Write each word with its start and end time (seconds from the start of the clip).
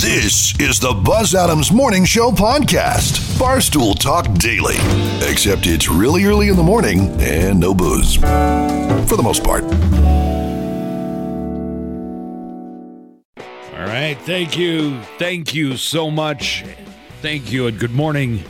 This 0.00 0.58
is 0.58 0.80
the 0.80 0.94
Buzz 0.94 1.34
Adams 1.34 1.70
Morning 1.70 2.06
Show 2.06 2.30
podcast, 2.30 3.20
Barstool 3.38 3.96
Talk 3.96 4.32
Daily. 4.38 4.76
Except 5.30 5.66
it's 5.66 5.86
really 5.86 6.24
early 6.24 6.48
in 6.48 6.56
the 6.56 6.62
morning 6.62 7.10
and 7.20 7.60
no 7.60 7.74
booze. 7.74 8.16
For 8.16 9.16
the 9.16 9.22
most 9.22 9.44
part. 9.44 9.64
All 13.74 13.86
right. 13.86 14.16
Thank 14.22 14.56
you. 14.56 14.98
Thank 15.18 15.54
you 15.54 15.76
so 15.76 16.10
much. 16.10 16.64
Thank 17.20 17.52
you 17.52 17.66
and 17.66 17.78
good 17.78 17.92
morning. 17.92 18.42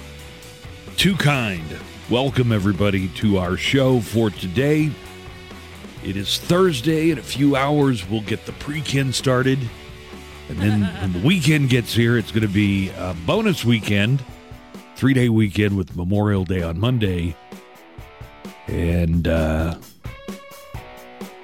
Too 0.96 1.16
kind. 1.16 1.66
Welcome, 2.08 2.52
everybody, 2.52 3.08
to 3.16 3.38
our 3.38 3.56
show 3.56 3.98
for 3.98 4.30
today. 4.30 4.92
It 6.04 6.16
is 6.16 6.38
Thursday. 6.38 7.10
In 7.10 7.18
a 7.18 7.22
few 7.22 7.56
hours, 7.56 8.08
we'll 8.08 8.20
get 8.20 8.46
the 8.46 8.52
pre-kin 8.52 9.12
started. 9.12 9.58
And 10.52 10.60
then 10.60 10.82
when 11.00 11.12
the 11.14 11.26
weekend 11.26 11.70
gets 11.70 11.94
here, 11.94 12.18
it's 12.18 12.30
going 12.30 12.42
to 12.42 12.52
be 12.52 12.90
a 12.90 13.16
bonus 13.24 13.64
weekend, 13.64 14.22
three 14.96 15.14
day 15.14 15.30
weekend 15.30 15.78
with 15.78 15.96
Memorial 15.96 16.44
Day 16.44 16.60
on 16.60 16.78
Monday. 16.78 17.34
And 18.66 19.26
uh, 19.26 19.78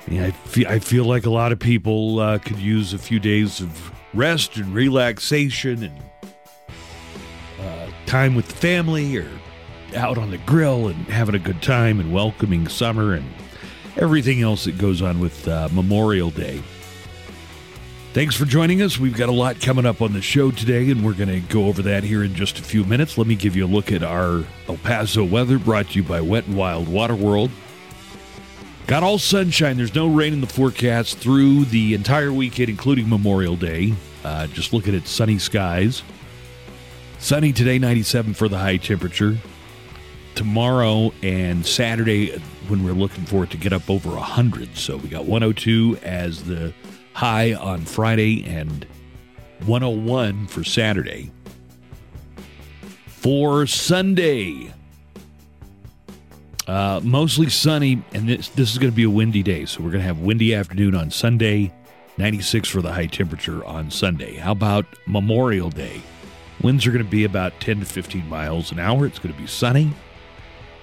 yeah, 0.09 0.27
I, 0.27 0.30
feel, 0.30 0.68
I 0.68 0.79
feel 0.79 1.05
like 1.06 1.24
a 1.24 1.30
lot 1.30 1.52
of 1.52 1.59
people 1.59 2.20
uh, 2.20 2.37
could 2.37 2.59
use 2.59 2.92
a 2.92 2.98
few 2.98 3.18
days 3.18 3.62
of 3.62 3.92
rest 4.12 4.59
and 4.59 4.74
relaxation 4.74 5.84
and 5.84 6.02
uh, 7.60 7.90
time 8.04 8.34
with 8.34 8.48
the 8.48 8.56
family 8.56 9.16
or 9.16 9.27
out 9.96 10.18
on 10.18 10.30
the 10.30 10.38
grill 10.38 10.87
and 10.88 11.06
having 11.06 11.34
a 11.34 11.38
good 11.38 11.62
time 11.62 11.98
and 11.98 12.12
welcoming 12.12 12.68
summer 12.68 13.15
and 13.15 13.24
everything 13.96 14.43
else 14.43 14.65
that 14.65 14.77
goes 14.77 15.01
on 15.01 15.18
with 15.18 15.48
uh, 15.48 15.70
Memorial 15.73 16.29
Day. 16.29 16.62
Thanks 18.18 18.34
for 18.34 18.46
joining 18.46 18.82
us. 18.82 18.98
We've 18.98 19.16
got 19.16 19.28
a 19.28 19.32
lot 19.32 19.60
coming 19.60 19.86
up 19.86 20.02
on 20.02 20.12
the 20.12 20.20
show 20.20 20.50
today, 20.50 20.90
and 20.90 21.04
we're 21.04 21.12
going 21.12 21.28
to 21.28 21.38
go 21.38 21.66
over 21.66 21.82
that 21.82 22.02
here 22.02 22.24
in 22.24 22.34
just 22.34 22.59
a 22.59 22.64
few 22.64 22.82
minutes. 22.82 23.16
Let 23.16 23.29
me 23.29 23.37
give 23.37 23.54
you 23.54 23.65
a 23.65 23.68
look 23.68 23.93
at 23.93 24.02
our 24.02 24.45
El 24.66 24.76
Paso 24.79 25.23
weather 25.23 25.56
brought 25.56 25.90
to 25.90 25.95
you 25.95 26.02
by 26.02 26.20
Wet 26.20 26.48
and 26.48 26.56
Wild 26.56 26.88
Water 26.88 27.15
World. 27.15 27.52
Got 28.88 29.04
all 29.04 29.18
sunshine. 29.18 29.76
There's 29.76 29.95
no 29.95 30.09
rain 30.09 30.32
in 30.32 30.40
the 30.40 30.48
forecast 30.48 31.18
through 31.18 31.66
the 31.66 31.95
entire 31.95 32.32
weekend, 32.32 32.70
including 32.70 33.09
Memorial 33.09 33.54
Day. 33.54 33.95
Uh, 34.24 34.48
just 34.48 34.73
looking 34.73 34.96
at 34.96 35.06
sunny 35.06 35.38
skies. 35.38 36.02
Sunny 37.21 37.52
today, 37.52 37.78
97 37.78 38.34
for 38.34 38.48
the 38.48 38.59
high 38.59 38.78
temperature. 38.78 39.38
Tomorrow 40.34 41.12
and 41.23 41.65
Saturday, 41.65 42.37
when 42.66 42.82
we're 42.82 42.95
looking 42.95 43.26
for 43.26 43.45
it 43.45 43.50
to 43.50 43.56
get 43.56 43.73
up 43.73 43.88
over 43.88 44.10
100. 44.10 44.76
So 44.76 44.96
we 44.96 45.09
got 45.09 45.26
102 45.26 45.98
as 46.02 46.43
the 46.43 46.74
high 47.19 47.52
on 47.52 47.80
Friday 47.80 48.45
and 48.47 48.87
101 49.66 50.47
for 50.47 50.63
Saturday. 50.63 51.33
For 53.09 53.66
Sunday, 53.66 54.73
uh, 56.69 57.01
mostly 57.02 57.49
sunny, 57.49 58.01
and 58.13 58.29
this, 58.29 58.51
this 58.51 58.71
is 58.71 58.79
going 58.79 58.93
to 58.93 58.96
be 58.96 59.02
a 59.02 59.11
windy 59.11 59.43
day. 59.43 59.65
So 59.65 59.83
we're 59.83 59.91
going 59.91 60.02
to 60.02 60.07
have 60.07 60.21
windy 60.21 60.55
afternoon 60.55 60.95
on 60.95 61.11
Sunday, 61.11 61.73
96 62.19 62.69
for 62.69 62.83
the 62.83 62.93
high 62.93 63.07
temperature 63.07 63.65
on 63.65 63.91
Sunday. 63.91 64.37
How 64.37 64.53
about 64.53 64.87
Memorial 65.09 65.71
Day? 65.71 66.00
Winds 66.62 66.87
are 66.87 66.93
going 66.93 67.05
to 67.05 67.11
be 67.11 67.25
about 67.25 67.59
10 67.59 67.81
to 67.81 67.84
15 67.84 68.28
miles 68.28 68.71
an 68.71 68.78
hour. 68.78 69.06
It's 69.06 69.19
going 69.19 69.34
to 69.34 69.41
be 69.41 69.49
sunny. 69.49 69.93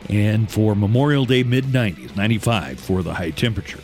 And 0.09 0.51
for 0.51 0.75
Memorial 0.75 1.23
Day, 1.23 1.43
mid 1.43 1.63
90s, 1.63 2.13
95 2.17 2.77
for 2.77 3.03
the 3.03 3.13
high 3.13 3.31
temperature. 3.31 3.79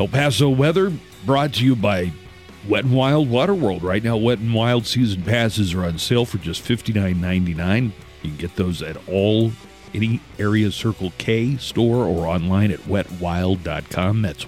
El 0.00 0.08
Paso 0.08 0.48
weather 0.48 0.92
brought 1.26 1.52
to 1.52 1.62
you 1.62 1.76
by 1.76 2.10
Wet 2.66 2.84
and 2.84 2.94
Wild 2.94 3.28
Water 3.28 3.52
World. 3.54 3.82
Right 3.82 4.02
now, 4.02 4.16
Wet 4.16 4.38
and 4.38 4.54
Wild 4.54 4.86
season 4.86 5.20
passes 5.20 5.74
are 5.74 5.84
on 5.84 5.98
sale 5.98 6.24
for 6.24 6.38
just 6.38 6.64
$59.99. 6.64 7.92
You 8.22 8.30
can 8.30 8.38
get 8.38 8.56
those 8.56 8.80
at 8.80 8.96
all 9.06 9.52
any 9.94 10.22
area 10.38 10.70
Circle 10.70 11.12
K 11.18 11.58
store 11.58 12.06
or 12.06 12.26
online 12.26 12.70
at 12.70 12.78
wetwild.com. 12.80 14.22
That's 14.22 14.46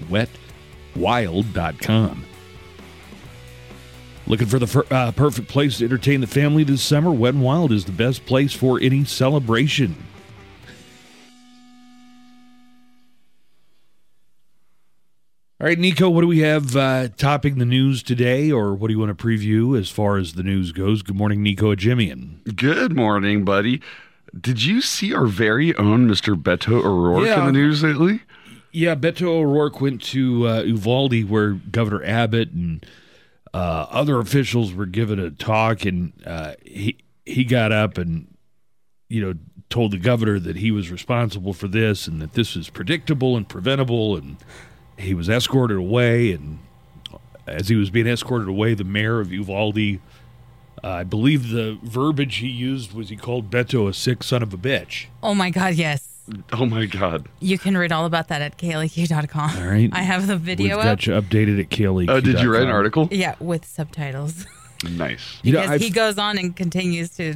wetwild.com. 0.95 2.25
Looking 4.25 4.47
for 4.47 4.57
the 4.57 4.85
uh, 4.89 5.11
perfect 5.11 5.49
place 5.49 5.77
to 5.77 5.85
entertain 5.85 6.21
the 6.21 6.27
family 6.27 6.63
this 6.63 6.81
summer? 6.81 7.11
Wet 7.11 7.35
and 7.35 7.43
Wild 7.43 7.71
is 7.71 7.85
the 7.85 7.91
best 7.91 8.25
place 8.25 8.53
for 8.53 8.79
any 8.81 9.05
celebration. 9.05 9.97
All 15.63 15.69
right, 15.69 15.79
Nico, 15.79 16.09
what 16.09 16.19
do 16.19 16.27
we 16.27 16.39
have 16.39 16.75
uh, 16.75 17.07
topping 17.15 17.57
the 17.57 17.63
news 17.63 18.03
today, 18.03 18.51
or 18.51 18.75
what 18.75 18.89
do 18.89 18.93
you 18.93 18.99
want 18.99 19.17
to 19.17 19.25
preview 19.25 19.79
as 19.79 19.89
far 19.89 20.17
as 20.17 20.33
the 20.33 20.43
news 20.43 20.73
goes? 20.73 21.01
Good 21.01 21.15
morning, 21.15 21.41
Nico 21.41 21.73
Jimian. 21.73 22.57
Good 22.57 22.97
morning, 22.97 23.45
buddy. 23.45 23.81
Did 24.37 24.61
you 24.61 24.81
see 24.81 25.13
our 25.13 25.25
very 25.25 25.73
own 25.77 26.09
Mr. 26.09 26.35
Beto 26.35 26.83
O'Rourke 26.83 27.27
Yeah. 27.27 27.39
in 27.39 27.45
the 27.45 27.53
news 27.53 27.81
lately? 27.81 28.23
Yeah, 28.73 28.95
Beto 28.95 29.27
O'Rourke 29.27 29.79
went 29.79 30.01
to 30.01 30.49
uh, 30.49 30.63
Uvalde, 30.63 31.29
where 31.29 31.51
Governor 31.51 32.03
Abbott 32.03 32.51
and 32.51 32.85
uh, 33.53 33.85
other 33.89 34.19
officials 34.19 34.73
were 34.73 34.85
given 34.85 35.17
a 35.17 35.31
talk, 35.31 35.85
and 35.85 36.11
uh, 36.25 36.55
he 36.65 36.97
he 37.25 37.45
got 37.45 37.71
up 37.71 37.97
and 37.97 38.27
you 39.07 39.21
know 39.21 39.33
told 39.69 39.91
the 39.91 39.97
governor 39.97 40.39
that 40.39 40.57
he 40.57 40.71
was 40.71 40.91
responsible 40.91 41.53
for 41.53 41.69
this 41.69 42.05
and 42.05 42.21
that 42.21 42.33
this 42.33 42.53
was 42.53 42.69
predictable 42.69 43.37
and 43.37 43.47
preventable, 43.47 44.17
and 44.17 44.35
he 44.97 45.13
was 45.13 45.29
escorted 45.29 45.77
away. 45.77 46.31
And 46.31 46.59
as 47.47 47.69
he 47.69 47.75
was 47.75 47.89
being 47.89 48.07
escorted 48.07 48.47
away, 48.47 48.73
the 48.73 48.83
mayor 48.83 49.19
of 49.19 49.31
Uvalde, 49.31 49.99
uh, 50.83 50.87
I 50.89 51.03
believe 51.03 51.49
the 51.49 51.77
verbiage 51.83 52.37
he 52.37 52.47
used 52.47 52.93
was 52.93 53.09
he 53.09 53.15
called 53.15 53.49
Beto 53.49 53.87
a 53.89 53.93
sick 53.93 54.23
son 54.23 54.43
of 54.43 54.53
a 54.53 54.57
bitch. 54.57 55.05
Oh 55.21 55.33
my 55.33 55.49
God, 55.49 55.73
yes. 55.75 56.07
Oh 56.53 56.65
my 56.65 56.85
God. 56.85 57.27
You 57.41 57.57
can 57.57 57.77
read 57.77 57.91
all 57.91 58.05
about 58.05 58.29
that 58.29 58.41
at 58.41 58.57
KLAQ.com. 58.57 59.57
All 59.57 59.67
right. 59.67 59.89
I 59.91 60.03
have 60.03 60.25
the 60.27 60.35
We've 60.35 60.41
video 60.41 60.77
up. 60.77 60.83
got 60.85 61.05
you 61.05 61.13
updated 61.13 61.59
at 61.59 61.69
KLE. 61.69 62.09
Oh, 62.09 62.21
did 62.21 62.39
you 62.39 62.51
write 62.53 62.63
an 62.63 62.69
article? 62.69 63.09
Yeah, 63.11 63.35
with 63.39 63.65
subtitles. 63.65 64.45
Nice. 64.89 65.39
You 65.43 65.53
know, 65.53 65.61
Because 65.61 65.81
he 65.81 65.89
goes 65.89 66.17
on 66.17 66.37
and 66.37 66.55
continues 66.55 67.09
to 67.11 67.35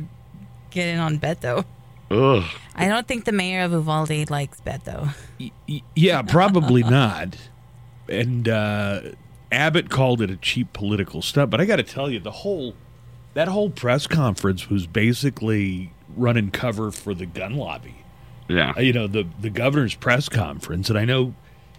get 0.72 0.88
in 0.88 1.00
on 1.00 1.18
Beto. 1.20 1.66
Ugh. 2.10 2.44
I 2.76 2.88
don't 2.88 3.08
think 3.08 3.26
the 3.26 3.32
mayor 3.32 3.62
of 3.64 3.72
Uvalde 3.72 4.30
likes 4.30 4.62
Beto. 4.62 5.14
Y- 5.40 5.82
Yeah, 5.96 6.22
probably 6.22 6.84
not. 7.00 7.36
And 8.10 8.48
uh, 8.48 9.02
Abbott 9.52 9.90
called 9.90 10.22
it 10.22 10.30
a 10.32 10.38
cheap 10.38 10.72
political 10.74 11.22
stunt, 11.22 11.50
but 11.50 11.60
I 11.60 11.66
got 11.66 11.78
to 11.78 11.84
tell 11.84 12.10
you, 12.10 12.20
the 12.20 12.32
whole 12.32 12.76
that 13.34 13.48
whole 13.50 13.70
press 13.70 14.08
conference 14.08 14.70
was 14.70 14.88
basically 14.88 15.92
running 16.16 16.50
cover 16.50 16.92
for 16.92 17.14
the 17.14 17.26
gun 17.26 17.56
lobby. 17.56 17.96
Yeah. 18.48 18.74
Uh, 18.78 18.80
You 18.82 18.94
know, 18.94 19.08
the 19.08 19.28
the 19.40 19.50
governor's 19.50 19.96
press 19.96 20.30
conference, 20.30 20.90
and 20.90 20.98
I 20.98 21.04
know, 21.06 21.34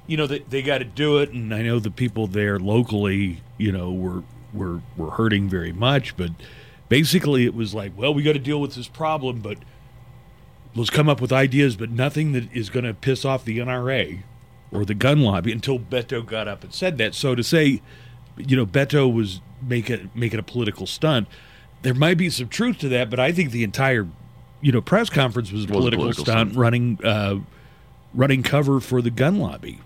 you 0.06 0.16
know, 0.18 0.26
they, 0.26 0.40
they 0.40 0.62
got 0.62 0.78
to 0.78 0.84
do 0.84 1.18
it, 1.18 1.30
and 1.30 1.54
I 1.54 1.62
know 1.62 1.78
the 1.78 1.90
people 1.90 2.26
there 2.26 2.58
locally, 2.58 3.40
you 3.56 3.72
know, 3.72 3.90
were 3.90 4.22
were 4.52 4.82
were 4.96 5.10
hurting 5.12 5.48
very 5.48 5.72
much, 5.72 6.14
but 6.18 6.30
basically 6.90 7.44
it 7.46 7.54
was 7.54 7.72
like, 7.74 7.92
well, 7.96 8.12
we 8.12 8.22
got 8.22 8.34
to 8.34 8.38
deal 8.38 8.60
with 8.60 8.74
this 8.74 8.88
problem, 8.88 9.40
but 9.40 9.56
let's 10.74 10.90
come 10.90 11.08
up 11.08 11.20
with 11.20 11.32
ideas, 11.32 11.76
but 11.76 11.90
nothing 11.90 12.32
that 12.32 12.52
is 12.52 12.70
going 12.70 12.84
to 12.84 12.94
piss 12.94 13.24
off 13.24 13.44
the 13.44 13.58
NRA 13.58 14.22
or 14.70 14.84
the 14.84 14.94
gun 14.94 15.22
lobby 15.22 15.52
until 15.52 15.78
Beto 15.78 16.24
got 16.24 16.46
up 16.48 16.62
and 16.62 16.72
said 16.74 16.98
that. 16.98 17.14
So 17.14 17.34
to 17.34 17.42
say, 17.42 17.80
you 18.36 18.56
know, 18.56 18.66
Beto 18.66 19.12
was 19.12 19.40
making 19.62 20.10
making 20.14 20.38
a 20.38 20.42
political 20.42 20.86
stunt, 20.86 21.26
there 21.82 21.94
might 21.94 22.18
be 22.18 22.30
some 22.30 22.48
truth 22.48 22.78
to 22.78 22.88
that, 22.90 23.10
but 23.10 23.18
I 23.18 23.32
think 23.32 23.50
the 23.50 23.64
entire, 23.64 24.06
you 24.60 24.72
know, 24.72 24.80
press 24.80 25.10
conference 25.10 25.50
was 25.50 25.64
a 25.64 25.66
Was 25.68 25.70
a 25.70 25.72
political, 25.72 26.02
political 26.04 26.24
stunt, 26.24 26.50
stunt. 26.50 26.58
running 26.58 26.98
uh, 27.04 27.36
running 28.14 28.42
cover 28.42 28.80
for 28.80 29.02
the 29.02 29.10
gun 29.10 29.38
lobby. 29.38 29.80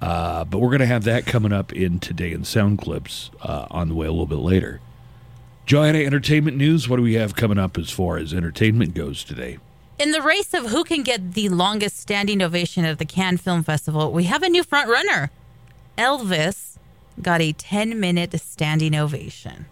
Uh, 0.00 0.44
but 0.44 0.58
we're 0.58 0.68
going 0.68 0.80
to 0.80 0.86
have 0.86 1.04
that 1.04 1.24
coming 1.24 1.52
up 1.52 1.72
in 1.72 1.98
today 1.98 2.30
in 2.32 2.44
sound 2.44 2.78
clips 2.78 3.30
uh, 3.40 3.66
on 3.70 3.88
the 3.88 3.94
way 3.94 4.06
a 4.06 4.10
little 4.10 4.26
bit 4.26 4.36
later. 4.36 4.80
Joanna, 5.64 5.98
entertainment 6.00 6.56
news. 6.56 6.86
What 6.88 6.96
do 6.96 7.02
we 7.02 7.14
have 7.14 7.34
coming 7.34 7.58
up 7.58 7.78
as 7.78 7.90
far 7.90 8.18
as 8.18 8.34
entertainment 8.34 8.94
goes 8.94 9.24
today? 9.24 9.58
In 9.98 10.10
the 10.10 10.20
race 10.20 10.52
of 10.52 10.66
who 10.66 10.84
can 10.84 11.02
get 11.02 11.32
the 11.32 11.48
longest 11.48 11.98
standing 11.98 12.42
ovation 12.42 12.84
at 12.84 12.98
the 12.98 13.06
Cannes 13.06 13.38
Film 13.38 13.62
Festival, 13.62 14.12
we 14.12 14.24
have 14.24 14.42
a 14.42 14.48
new 14.48 14.62
front 14.62 14.90
runner. 14.90 15.30
Elvis 15.96 16.76
got 17.22 17.40
a 17.40 17.52
10 17.52 17.98
minute 17.98 18.38
standing 18.40 18.94
ovation. 18.94 19.66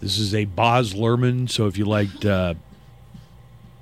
This 0.00 0.18
is 0.18 0.34
a 0.34 0.46
Baz 0.46 0.94
Luhrmann. 0.94 1.48
So 1.48 1.66
if 1.66 1.78
you 1.78 1.84
liked 1.84 2.24
uh, 2.24 2.54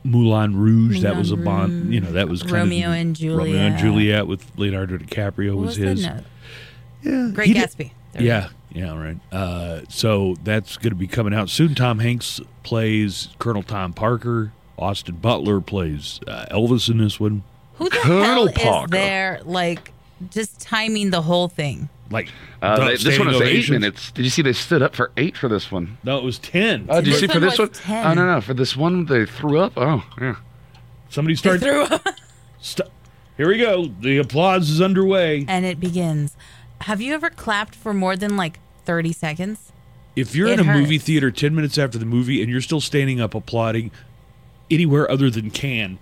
Moulin 0.04 0.54
Rouge, 0.56 1.00
that 1.02 1.16
was 1.16 1.30
a 1.30 1.36
Bond. 1.36 1.94
You 1.94 2.00
know, 2.00 2.12
that 2.12 2.28
was 2.28 2.44
Romeo 2.44 2.90
and 2.90 3.18
Romeo 3.18 3.56
and 3.56 3.78
Juliet. 3.78 3.78
Juliet 3.78 4.26
with 4.26 4.44
Leonardo 4.58 4.98
DiCaprio 4.98 5.54
was, 5.56 5.66
was 5.66 5.76
his. 5.76 6.02
Yeah, 6.02 7.30
Great 7.32 7.46
he 7.48 7.54
did- 7.54 7.70
Gatsby. 7.70 7.92
Yeah, 8.18 8.48
yeah, 8.72 8.98
right. 9.00 9.18
Uh, 9.30 9.82
so 9.88 10.34
that's 10.42 10.76
going 10.76 10.90
to 10.90 10.96
be 10.96 11.06
coming 11.06 11.32
out 11.32 11.48
soon. 11.50 11.74
Tom 11.76 12.00
Hanks 12.00 12.40
plays 12.64 13.28
Colonel 13.38 13.62
Tom 13.62 13.92
Parker. 13.92 14.52
Austin 14.78 15.16
Butler 15.16 15.60
plays 15.60 16.20
uh, 16.26 16.46
Elvis 16.50 16.88
in 16.90 16.98
this 16.98 17.18
one. 17.20 17.42
Who 17.74 17.84
the 17.88 17.96
Colonel 17.96 18.46
hell 18.46 18.52
Parker. 18.52 18.84
is 18.86 18.90
there, 18.90 19.40
like, 19.44 19.92
just 20.30 20.60
timing 20.60 21.10
the 21.10 21.22
whole 21.22 21.48
thing? 21.48 21.88
Like 22.10 22.30
Uh, 22.62 22.76
they- 22.78 22.92
this 22.92 23.00
standing 23.02 23.26
one 23.26 23.34
was 23.34 23.42
eight 23.42 23.68
minutes. 23.70 24.10
Did 24.12 24.24
you 24.24 24.30
see 24.30 24.42
they 24.42 24.52
stood 24.54 24.82
up 24.82 24.96
for 24.96 25.10
eight 25.16 25.36
for 25.36 25.46
this 25.48 25.70
one? 25.70 25.98
No, 26.02 26.16
it 26.18 26.24
was 26.24 26.38
ten. 26.38 26.86
Oh, 26.88 27.00
did 27.00 27.08
you 27.08 27.14
see 27.14 27.26
for 27.26 27.38
this 27.38 27.58
one? 27.58 27.68
10. 27.68 28.06
Oh 28.06 28.14
no, 28.14 28.26
no, 28.34 28.40
for 28.40 28.54
this 28.54 28.76
one 28.76 29.04
they 29.04 29.26
threw 29.26 29.58
up. 29.58 29.74
Oh 29.76 30.02
yeah. 30.20 30.36
Somebody 31.10 31.36
start. 31.36 31.60
Threw 31.60 31.82
up. 31.84 32.02
St- 32.60 32.88
Here 33.36 33.46
we 33.48 33.58
go. 33.58 33.86
The 34.00 34.18
applause 34.18 34.70
is 34.70 34.80
underway. 34.80 35.44
and 35.46 35.64
it 35.66 35.78
begins. 35.78 36.34
Have 36.82 37.00
you 37.00 37.12
ever 37.14 37.28
clapped 37.30 37.74
for 37.74 37.92
more 37.92 38.16
than 38.16 38.36
like 38.36 38.58
30 38.86 39.12
seconds? 39.12 39.72
If 40.16 40.34
you're 40.34 40.48
It 40.48 40.58
in 40.60 40.68
a 40.68 40.72
movie 40.74 40.98
theater 40.98 41.30
10 41.30 41.54
minutes 41.54 41.76
after 41.78 41.98
the 41.98 42.06
movie 42.06 42.40
and 42.42 42.50
you're 42.50 42.60
still 42.62 42.80
standing 42.80 43.20
up 43.20 43.34
applauding 43.34 43.90
anywhere 44.70 45.10
other 45.10 45.30
than 45.30 45.50
Cannes, 45.50 45.98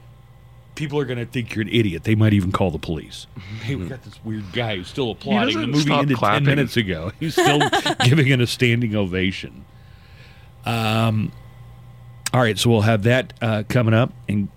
people 0.75 0.99
are 0.99 1.05
going 1.05 1.19
to 1.19 1.27
think 1.27 1.55
you're 1.55 1.63
an 1.63 1.69
idiot. 1.71 2.05
They 2.05 2.15
might 2.15 2.33
even 2.33 2.53
call 2.53 2.71
the 2.71 2.79
police. 2.79 3.27
Hey, 3.63 3.75
we 3.75 3.87
got 3.89 4.03
this 4.05 4.23
weird 4.25 4.53
guy 4.53 4.77
who's 4.77 4.87
still 4.87 5.11
applauding. 5.11 5.61
The 5.61 5.67
movie 5.67 5.81
stop 5.81 6.03
ended 6.03 6.17
clapping. 6.19 6.45
10 6.45 6.57
minutes 6.57 6.77
ago. 6.77 7.11
He's 7.21 7.33
still 7.33 7.59
giving 8.05 8.29
it 8.29 8.41
a 8.41 8.47
standing 8.47 8.95
ovation. 8.95 9.65
Um, 10.65 11.33
all 12.33 12.41
right, 12.41 12.57
so 12.57 12.71
we'll 12.71 12.83
have 12.83 13.03
that 13.05 13.33
uh, 13.43 13.65
coming 13.69 13.93
up. 13.95 14.13
And 14.29 14.49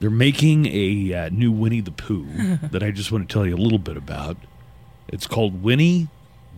they're 0.00 0.10
making 0.10 0.66
a 0.66 1.14
uh, 1.14 1.28
new 1.30 1.52
Winnie 1.52 1.80
the 1.82 1.92
Pooh 1.92 2.26
that 2.70 2.82
I 2.82 2.90
just 2.90 3.12
want 3.12 3.28
to 3.28 3.32
tell 3.32 3.46
you 3.46 3.54
a 3.54 3.56
little 3.56 3.78
bit 3.78 3.96
about. 3.96 4.36
It's 5.08 5.26
called 5.28 5.62
Winnie, 5.62 6.08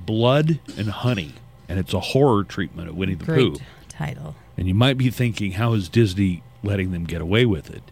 Blood, 0.07 0.61
and 0.79 0.89
Honey, 0.89 1.35
and 1.69 1.79
it's 1.79 1.93
a 1.93 2.01
horror 2.01 2.45
treatment 2.45 2.89
of 2.89 2.97
Winnie 2.97 3.15
the 3.15 3.25
Great 3.27 3.55
Pooh. 3.55 3.61
title. 3.89 4.35
And 4.57 4.67
you 4.69 4.75
might 4.75 4.97
be 4.97 5.11
thinking, 5.11 5.53
how 5.53 5.73
is 5.75 5.89
Disney 5.89 6.43
letting 6.63 6.91
them 6.93 7.05
get 7.05 7.21
away 7.21 7.45
with 7.45 7.71
it? 7.71 7.83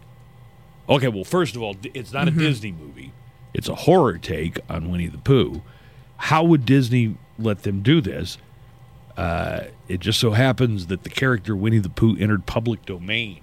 Okay, 0.88 1.08
well, 1.08 1.24
first 1.24 1.56
of 1.56 1.62
all, 1.62 1.76
it's 1.94 2.12
not 2.12 2.28
a 2.28 2.30
Disney 2.30 2.72
movie. 2.72 3.12
It's 3.52 3.68
a 3.68 3.74
horror 3.74 4.18
take 4.18 4.58
on 4.68 4.90
Winnie 4.90 5.06
the 5.06 5.18
Pooh. 5.18 5.62
How 6.16 6.42
would 6.44 6.64
Disney 6.66 7.16
let 7.38 7.62
them 7.62 7.82
do 7.82 8.00
this? 8.00 8.38
Uh, 9.16 9.64
it 9.88 10.00
just 10.00 10.18
so 10.18 10.32
happens 10.32 10.86
that 10.88 11.02
the 11.04 11.10
character 11.10 11.54
Winnie 11.54 11.78
the 11.78 11.88
Pooh 11.88 12.16
entered 12.18 12.46
public 12.46 12.84
domain. 12.84 13.40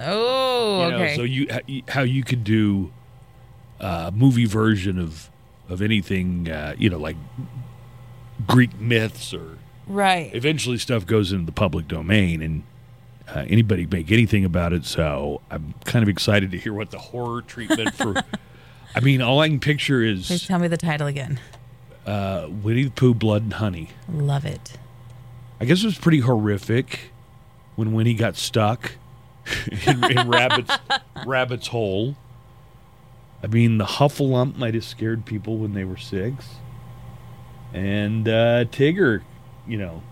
Oh, 0.00 0.84
You 0.84 0.90
know, 0.90 0.96
okay. 0.98 1.16
so 1.16 1.22
you 1.22 1.48
how 1.88 2.02
you 2.02 2.22
could 2.22 2.44
do 2.44 2.92
a 3.80 4.12
movie 4.14 4.46
version 4.46 4.98
of 4.98 5.28
of 5.68 5.82
anything, 5.82 6.48
uh, 6.50 6.74
you 6.78 6.88
know, 6.88 6.98
like 6.98 7.16
Greek 8.46 8.78
myths 8.80 9.34
or 9.34 9.58
right. 9.92 10.34
eventually 10.34 10.78
stuff 10.78 11.06
goes 11.06 11.32
into 11.32 11.46
the 11.46 11.52
public 11.52 11.88
domain 11.88 12.42
and 12.42 12.62
uh, 13.28 13.44
anybody 13.48 13.86
make 13.86 14.10
anything 14.10 14.44
about 14.44 14.72
it. 14.72 14.84
So 14.84 15.40
I'm 15.50 15.74
kind 15.84 16.02
of 16.02 16.08
excited 16.08 16.50
to 16.50 16.58
hear 16.58 16.72
what 16.72 16.90
the 16.90 16.98
horror 16.98 17.42
treatment 17.42 17.94
for. 17.94 18.14
I 18.94 19.00
mean, 19.00 19.22
all 19.22 19.40
I 19.40 19.48
can 19.48 19.60
picture 19.60 20.00
Please 20.00 20.30
is 20.30 20.46
tell 20.46 20.58
me 20.58 20.68
the 20.68 20.76
title 20.76 21.06
again. 21.06 21.40
uh, 22.06 22.48
Winnie 22.50 22.84
the 22.84 22.90
Pooh, 22.90 23.14
Blood 23.14 23.42
and 23.42 23.54
Honey. 23.54 23.88
Love 24.12 24.44
it. 24.44 24.76
I 25.60 25.64
guess 25.64 25.82
it 25.82 25.86
was 25.86 25.98
pretty 25.98 26.20
horrific 26.20 27.12
when 27.76 27.92
Winnie 27.92 28.14
got 28.14 28.36
stuck 28.36 28.92
in, 29.86 30.04
in 30.10 30.28
Rabbit's 30.28 30.76
Rabbit's 31.26 31.68
hole. 31.68 32.16
I 33.42 33.46
mean, 33.46 33.78
the 33.78 33.84
Heffalump 33.84 34.56
might 34.56 34.74
have 34.74 34.84
scared 34.84 35.24
people 35.24 35.56
when 35.58 35.72
they 35.74 35.84
were 35.84 35.96
six, 35.96 36.46
and 37.72 38.28
uh, 38.28 38.64
Tigger, 38.66 39.22
you 39.66 39.78
know, 39.78 40.02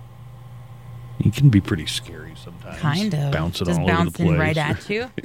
he 1.19 1.31
can 1.31 1.50
be 1.50 1.61
pretty 1.61 1.87
scary 1.87 2.32
sometimes. 2.43 2.79
Kind 2.79 3.14
of. 3.14 3.32
bouncing 3.32 3.67
Just 3.67 3.81
all 3.81 3.87
bouncing 3.87 4.26
over 4.26 4.32
the 4.37 4.38
place. 4.38 4.56
right 4.56 4.56
at 4.56 4.91
you. 4.91 5.11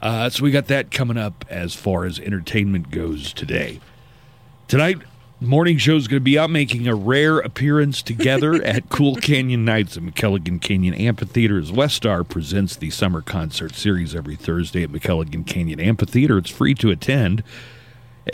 Uh, 0.00 0.28
so 0.28 0.42
we 0.42 0.50
got 0.50 0.66
that 0.66 0.90
coming 0.90 1.16
up 1.16 1.44
as 1.48 1.76
far 1.76 2.04
as 2.04 2.18
entertainment 2.18 2.90
goes 2.90 3.32
today. 3.32 3.78
Tonight, 4.66 4.98
morning 5.40 5.78
show 5.78 5.94
is 5.94 6.08
going 6.08 6.20
to 6.20 6.24
be 6.24 6.36
out 6.36 6.50
making 6.50 6.88
a 6.88 6.94
rare 6.96 7.38
appearance 7.38 8.02
together 8.02 8.54
at 8.64 8.88
Cool 8.88 9.14
Canyon 9.14 9.64
Nights 9.64 9.96
at 9.96 10.02
McKelligon 10.02 10.60
Canyon 10.60 10.94
Amphitheater 10.94 11.56
as 11.56 11.70
WestStar 11.70 12.28
presents 12.28 12.74
the 12.74 12.90
summer 12.90 13.22
concert 13.22 13.76
series 13.76 14.12
every 14.12 14.34
Thursday 14.34 14.82
at 14.82 14.90
McKelligon 14.90 15.46
Canyon 15.46 15.78
Amphitheater. 15.78 16.36
It's 16.36 16.50
free 16.50 16.74
to 16.74 16.90
attend. 16.90 17.44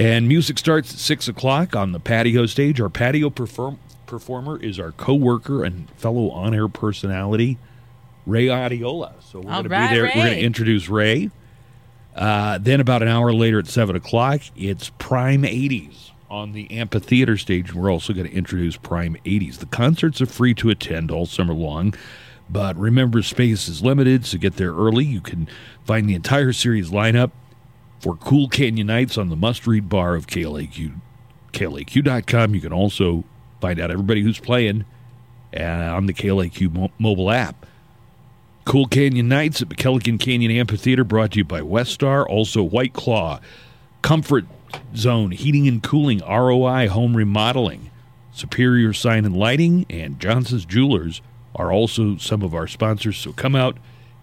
And 0.00 0.26
music 0.26 0.58
starts 0.58 0.94
at 0.94 0.99
6 1.00 1.29
o'clock 1.29 1.76
on 1.76 1.93
the 1.93 2.00
patio 2.00 2.46
stage. 2.46 2.81
Our 2.81 2.88
patio 2.88 3.29
perform- 3.29 3.79
performer 4.09 4.61
is 4.61 4.81
our 4.81 4.91
co 4.93 5.15
worker 5.15 5.63
and 5.63 5.89
fellow 5.93 6.31
on 6.31 6.55
air 6.55 6.67
personality, 6.67 7.59
Ray 8.27 8.47
Adiola. 8.47 9.13
So 9.23 9.39
we're 9.39 9.51
going 9.53 9.65
to 9.65 9.69
right, 9.69 9.91
be 9.91 9.95
there. 9.95 10.05
We're 10.05 10.15
going 10.15 10.35
to 10.35 10.41
introduce 10.41 10.89
Ray. 10.89 11.31
Uh, 12.17 12.59
then 12.59 12.81
about 12.81 13.03
an 13.03 13.09
hour 13.09 13.33
later 13.33 13.61
at 13.61 13.69
7 13.69 13.95
o'clock, 13.95 14.41
it's 14.57 14.91
Prime 14.99 15.43
80s 15.43 16.11
on 16.29 16.53
the 16.53 16.69
amphitheater 16.73 17.37
stage. 17.37 17.73
We're 17.73 17.93
also 17.93 18.13
going 18.13 18.27
to 18.29 18.35
introduce 18.35 18.77
Prime 18.77 19.17
80s. 19.25 19.59
The 19.59 19.67
concerts 19.67 20.21
are 20.21 20.27
free 20.27 20.53
to 20.55 20.69
attend 20.71 21.13
all 21.13 21.27
summer 21.27 21.55
long, 21.55 21.95
but 22.51 22.77
remember, 22.77 23.23
space 23.23 23.69
is 23.69 23.83
limited, 23.83 24.27
so 24.27 24.37
get 24.37 24.57
there 24.57 24.73
early. 24.73 25.05
You 25.05 25.21
can 25.21 25.49
find 25.85 26.09
the 26.09 26.15
entire 26.15 26.53
series 26.53 26.91
lineup 26.91 27.31
for 28.01 28.17
Cool 28.17 28.49
Canyon 28.49 28.89
Nights 28.89 29.17
on 29.17 29.29
the 29.29 29.37
must 29.37 29.67
read 29.67 29.89
bar 29.89 30.17
of 30.17 30.27
KLAQ, 30.27 31.01
KLAQ.com. 31.53 32.55
You 32.55 32.61
can 32.61 32.73
also 32.73 33.25
find 33.61 33.81
out 33.81 33.91
everybody 33.91 34.23
who's 34.23 34.39
playing 34.39 34.85
uh, 35.59 35.63
on 35.63 36.07
the 36.07 36.15
KLAQ 36.15 36.73
mo- 36.73 36.91
mobile 36.99 37.31
app. 37.31 37.67
Cool 38.65 38.87
Canyon 38.87 39.29
Nights 39.29 39.63
at 39.63 39.69
McKelligon 39.69 40.21
Canyon 40.21 40.51
Amphitheater 40.53 41.05
brought 41.05 41.33
to 41.33 41.39
you 41.39 41.45
by 41.45 41.61
WestStar, 41.61 42.27
also 42.27 42.63
White 42.63 42.93
Claw, 42.93 43.41
Comfort 44.03 44.45
Zone, 44.95 45.31
Heating 45.31 45.67
and 45.67 45.83
Cooling, 45.83 46.21
ROI 46.21 46.89
Home 46.89 47.17
Remodeling, 47.17 47.91
Superior 48.31 48.93
Sign 48.93 49.25
and 49.25 49.37
Lighting, 49.37 49.87
and 49.89 50.21
Johnson's 50.21 50.67
Jewelers 50.67 51.23
are 51.55 51.73
also 51.73 52.19
some 52.19 52.43
of 52.43 52.55
our 52.55 52.67
sponsors. 52.67 53.17
So 53.17 53.33
come 53.33 53.55
out 53.55 53.79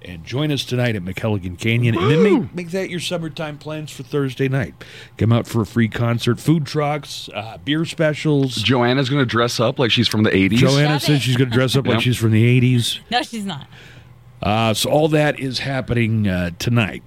and 0.07 0.23
join 0.23 0.51
us 0.51 0.63
tonight 0.63 0.95
at 0.95 1.03
McKelligon 1.03 1.57
Canyon, 1.59 1.97
and 1.97 2.09
then 2.11 2.23
make, 2.23 2.55
make 2.55 2.71
that 2.71 2.89
your 2.89 2.99
summertime 2.99 3.57
plans 3.57 3.91
for 3.91 4.03
Thursday 4.03 4.47
night. 4.47 4.73
Come 5.17 5.31
out 5.31 5.47
for 5.47 5.61
a 5.61 5.65
free 5.65 5.87
concert, 5.89 6.39
food 6.39 6.65
trucks, 6.65 7.29
uh, 7.33 7.57
beer 7.63 7.85
specials. 7.85 8.55
Joanna's 8.55 9.09
gonna 9.09 9.25
dress 9.25 9.59
up 9.59 9.79
like 9.79 9.91
she's 9.91 10.07
from 10.07 10.23
the 10.23 10.31
'80s. 10.31 10.57
Joanna 10.57 10.93
Shut 10.95 11.01
says 11.01 11.15
it. 11.17 11.21
she's 11.21 11.37
going 11.37 11.49
to 11.49 11.55
dress 11.55 11.75
up 11.75 11.87
like 11.87 12.01
she's 12.01 12.17
from 12.17 12.31
the 12.31 12.61
80s. 12.61 12.99
No, 13.09 13.21
she's 13.21 13.45
not. 13.45 13.67
Uh, 14.41 14.73
so 14.73 14.89
all 14.89 15.07
that 15.09 15.39
is 15.39 15.59
happening 15.59 16.27
uh, 16.27 16.51
tonight. 16.59 17.03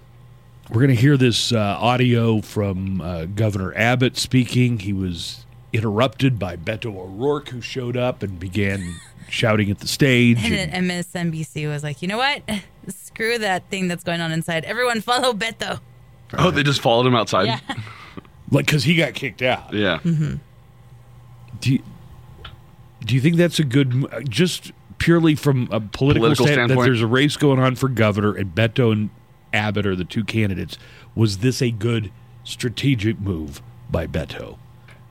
We're 0.70 0.80
going 0.82 0.94
to 0.94 1.00
hear 1.00 1.16
this 1.16 1.52
uh, 1.52 1.58
audio 1.58 2.40
from 2.40 3.00
uh, 3.00 3.24
Governor 3.26 3.72
Abbott 3.74 4.16
speaking. 4.16 4.80
He 4.80 4.92
was 4.92 5.46
interrupted 5.72 6.38
by 6.38 6.56
Beto 6.56 6.96
O'Rourke, 6.96 7.48
who 7.50 7.60
showed 7.60 7.96
up 7.96 8.22
and 8.22 8.38
began 8.38 8.96
shouting 9.28 9.70
at 9.70 9.80
the 9.80 9.88
stage. 9.88 10.38
And 10.44 10.54
and- 10.72 10.90
MSNBC 10.90 11.68
was 11.68 11.82
like, 11.82 12.02
you 12.02 12.08
know 12.08 12.18
what? 12.18 12.42
Screw 12.88 13.38
that 13.38 13.68
thing 13.70 13.88
that's 13.88 14.04
going 14.04 14.20
on 14.20 14.32
inside. 14.32 14.64
Everyone 14.64 15.00
follow 15.00 15.32
Beto. 15.32 15.80
Oh, 16.36 16.50
they 16.50 16.62
just 16.62 16.80
followed 16.80 17.06
him 17.06 17.14
outside. 17.14 17.46
Yeah. 17.46 17.60
like, 18.50 18.66
because 18.66 18.84
he 18.84 18.94
got 18.94 19.14
kicked 19.14 19.42
out. 19.42 19.72
Yeah. 19.72 19.98
Do 21.60 21.72
you, 21.72 21.82
do 23.04 23.14
you 23.14 23.20
think 23.20 23.36
that's 23.36 23.58
a 23.58 23.64
good, 23.64 24.06
uh, 24.12 24.20
just 24.22 24.72
purely 24.98 25.34
from 25.34 25.68
a 25.70 25.80
political, 25.80 26.26
Political 26.26 26.46
stand, 26.46 26.70
that 26.70 26.78
there's 26.78 27.02
a 27.02 27.06
race 27.06 27.36
going 27.36 27.58
on 27.58 27.74
for 27.76 27.88
governor 27.88 28.34
and 28.34 28.54
Beto 28.54 28.92
and 28.92 29.10
Abbott 29.52 29.86
are 29.86 29.96
the 29.96 30.04
two 30.04 30.24
candidates? 30.24 30.78
Was 31.14 31.38
this 31.38 31.60
a 31.62 31.70
good 31.70 32.10
strategic 32.44 33.18
move 33.20 33.62
by 33.90 34.06
Beto? 34.06 34.58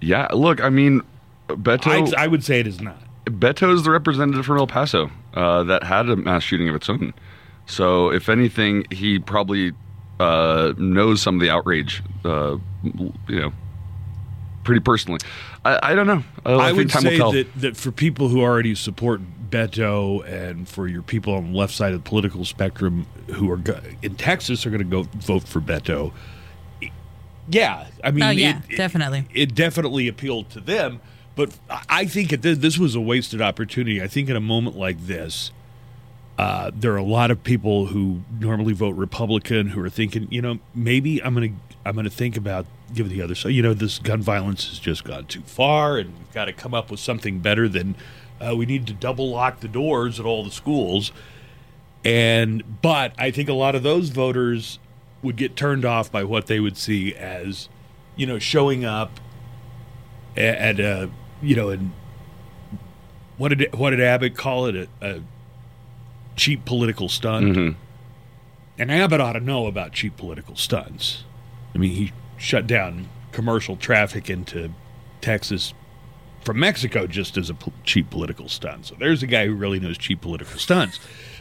Yeah. 0.02 0.28
Look, 0.34 0.62
I 0.64 0.70
mean, 0.70 1.02
Beto. 1.48 2.08
I'd, 2.08 2.16
I 2.16 2.28
would 2.28 2.44
say 2.44 2.60
it 2.60 2.68
is 2.68 2.82
not. 2.82 2.98
Beto 3.26 3.74
is 3.74 3.84
the 3.84 3.92
representative 3.92 4.46
from 4.46 4.58
El 4.58 4.68
Paso 4.68 5.10
uh, 5.34 5.64
that 5.64 5.84
had 5.84 6.10
a 6.10 6.16
mass 6.16 6.44
shooting 6.44 6.70
of 6.70 6.76
its 6.76 6.90
own. 6.90 7.14
So, 7.66 8.10
if 8.12 8.30
anything, 8.30 8.86
he 8.92 9.20
probably 9.20 9.74
uh, 10.20 10.74
knows 10.78 11.22
some 11.22 11.36
of 11.36 11.42
the 11.42 11.50
outrage, 11.50 12.02
uh, 12.24 12.58
you 12.84 13.12
know, 13.28 13.52
pretty 14.64 14.80
personally. 14.80 15.20
I, 15.66 15.92
I 15.92 15.96
don't 15.96 16.08
know. 16.08 16.24
I, 16.46 16.54
I 16.54 16.72
would 16.72 16.90
say 16.92 17.18
that, 17.18 17.48
that 17.58 17.78
for 17.78 17.92
people 17.92 18.30
who 18.30 18.42
already 18.42 18.74
support 18.76 19.22
Beto 19.50 20.26
and 20.26 20.68
for 20.68 20.88
your 20.88 21.02
people 21.02 21.34
on 21.34 21.52
the 21.52 21.58
left 21.58 21.74
side 21.74 21.94
of 21.94 22.04
the 22.04 22.10
political 22.10 22.46
spectrum 22.46 23.06
who 23.34 23.52
are 23.52 23.58
go- 23.58 23.82
in 24.02 24.16
Texas 24.16 24.66
are 24.66 24.70
going 24.70 24.80
to 24.80 24.86
go 24.86 25.04
vote 25.04 25.44
for 25.44 25.60
Beto. 25.60 26.14
Yeah, 27.50 27.88
I 28.04 28.12
mean, 28.12 28.24
Oh, 28.24 28.30
yeah, 28.30 28.60
it, 28.68 28.74
it- 28.74 28.78
definitely. 28.78 29.26
it, 29.34 29.56
definitely 29.56 30.08
appealed 30.08 30.50
to 30.52 30.60
them. 30.60 31.00
But 31.36 31.58
I- 31.90 32.06
think 32.06 32.34
it, 32.34 32.42
this 32.42 32.78
was 32.78 32.96
a 32.96 33.02
wasted 33.02 33.42
opportunity. 33.42 34.02
I 34.02 34.08
think 34.08 34.28
in 34.30 34.36
a 34.36 34.42
moment 34.42 34.76
like 34.78 35.00
this, 35.06 35.52
uh, 36.38 36.72
there 36.74 36.94
are 36.94 36.98
a 36.98 37.04
lot 37.04 37.32
of 37.32 37.44
people 37.44 37.88
who 37.88 38.22
normally 38.40 38.74
vote 38.74 38.96
Republican 38.96 39.70
who 39.70 39.82
are 39.84 39.90
thinking, 39.90 40.28
you 40.30 40.42
know, 40.42 40.60
maybe 40.76 41.24
I'm 41.24 41.34
going 41.34 41.54
to 41.54 41.76
I'm 41.86 41.96
to 42.04 42.10
think 42.10 42.36
about 42.36 42.66
giving 42.94 43.12
the 43.14 43.22
other 43.22 43.34
side. 43.34 43.54
You 43.54 43.62
know, 43.64 43.74
this 43.74 43.98
gun 43.98 44.22
violence 44.22 44.68
has 44.68 44.78
just 44.78 45.06
gone 45.06 45.26
too 45.26 45.42
far, 45.44 45.98
and 45.98 46.10
we've 46.18 46.34
got 46.34 46.46
to 46.46 46.54
come 46.54 46.74
up 46.74 46.92
with 46.92 47.00
something 47.00 47.40
better 47.40 47.70
than 47.70 47.96
uh, 48.42 48.56
we 48.58 48.66
need 48.66 48.86
to 48.88 48.94
double 48.94 49.30
lock 49.30 49.62
the 49.62 49.68
doors 49.70 50.20
at 50.20 50.26
all 50.26 50.44
the 50.44 50.52
schools. 50.52 51.12
And 52.04 52.82
but 52.82 53.14
I 53.18 53.32
think 53.32 53.50
a 53.50 53.54
lot 53.54 53.74
of 53.76 53.84
those 53.84 54.10
voters 54.10 54.80
would 55.22 55.36
get 55.36 55.56
turned 55.56 55.86
off 55.86 56.12
by 56.12 56.24
what 56.24 56.48
they 56.48 56.60
would 56.60 56.78
see 56.78 57.14
as, 57.16 57.70
you 58.16 58.26
know, 58.26 58.40
showing 58.40 58.86
up 58.86 59.20
at 60.36 60.80
uh, 60.80 61.08
you 61.42 61.56
know, 61.56 61.70
and 61.70 61.92
what 63.38 63.50
did 63.50 63.74
what 63.74 63.92
did 63.92 64.02
Abbott 64.02 64.36
call 64.36 64.66
it? 64.68 64.90
A, 65.02 65.06
a 65.06 65.22
cheap 66.36 66.66
political 66.66 67.10
stunt. 67.10 67.46
Mm-hmm. 67.48 67.80
And 68.80 68.92
Abbott 68.92 69.20
ought 69.20 69.34
to 69.34 69.40
know 69.40 69.66
about 69.66 69.92
cheap 69.92 70.18
political 70.18 70.56
stunts. 70.56 71.24
I 71.74 71.80
mean, 71.80 71.92
he 71.92 72.14
shut 72.38 72.68
down 72.68 73.10
commercial 73.32 73.76
traffic 73.76 74.30
into 74.30 74.72
Texas 75.22 75.74
from 76.42 76.60
Mexico 76.60 77.08
just 77.08 77.38
as 77.38 77.50
a 77.50 77.56
p- 77.56 77.74
cheap 77.84 78.10
political 78.10 78.48
stunt. 78.48 78.86
So 78.86 78.96
there's 78.98 79.24
a 79.24 79.28
guy 79.28 79.48
who 79.48 79.56
really 79.56 79.80
knows 79.80 79.98
cheap 79.98 80.22
political 80.22 80.60
stunts. 80.60 81.00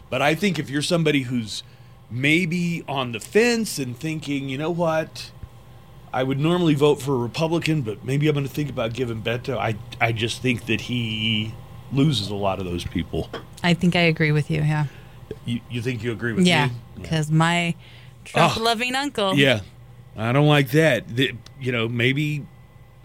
But 0.08 0.22
I 0.22 0.34
think 0.34 0.58
if 0.58 0.70
you're 0.70 0.82
somebody 0.82 1.22
who's 1.22 1.62
maybe 2.10 2.84
on 2.88 3.12
the 3.12 3.20
fence 3.20 3.78
and 3.78 3.96
thinking, 3.96 4.48
you 4.48 4.58
know 4.58 4.70
what, 4.70 5.30
I 6.12 6.22
would 6.22 6.38
normally 6.38 6.74
vote 6.74 6.96
for 7.02 7.14
a 7.14 7.18
Republican, 7.18 7.82
but 7.82 8.04
maybe 8.04 8.28
I'm 8.28 8.34
going 8.34 8.46
to 8.46 8.52
think 8.52 8.70
about 8.70 8.92
giving 8.94 9.22
Beto. 9.22 9.56
I 9.58 9.76
I 10.00 10.12
just 10.12 10.40
think 10.42 10.66
that 10.66 10.82
he 10.82 11.54
loses 11.92 12.30
a 12.30 12.34
lot 12.34 12.58
of 12.58 12.64
those 12.64 12.84
people. 12.84 13.28
I 13.62 13.74
think 13.74 13.94
I 13.96 14.00
agree 14.00 14.32
with 14.32 14.50
you. 14.50 14.60
Yeah. 14.62 14.86
You, 15.44 15.60
you 15.70 15.82
think 15.82 16.02
you 16.02 16.12
agree 16.12 16.32
with 16.32 16.46
Yeah. 16.46 16.66
me? 16.66 16.72
Because 17.02 17.30
my 17.30 17.74
Trump 18.24 18.56
Oh. 18.56 18.62
loving 18.62 18.94
uncle. 18.94 19.34
Yeah, 19.36 19.60
I 20.16 20.32
don't 20.32 20.46
like 20.48 20.70
that. 20.70 21.08
The- 21.16 21.32
you 21.60 21.72
know, 21.72 21.88
maybe 21.88 22.46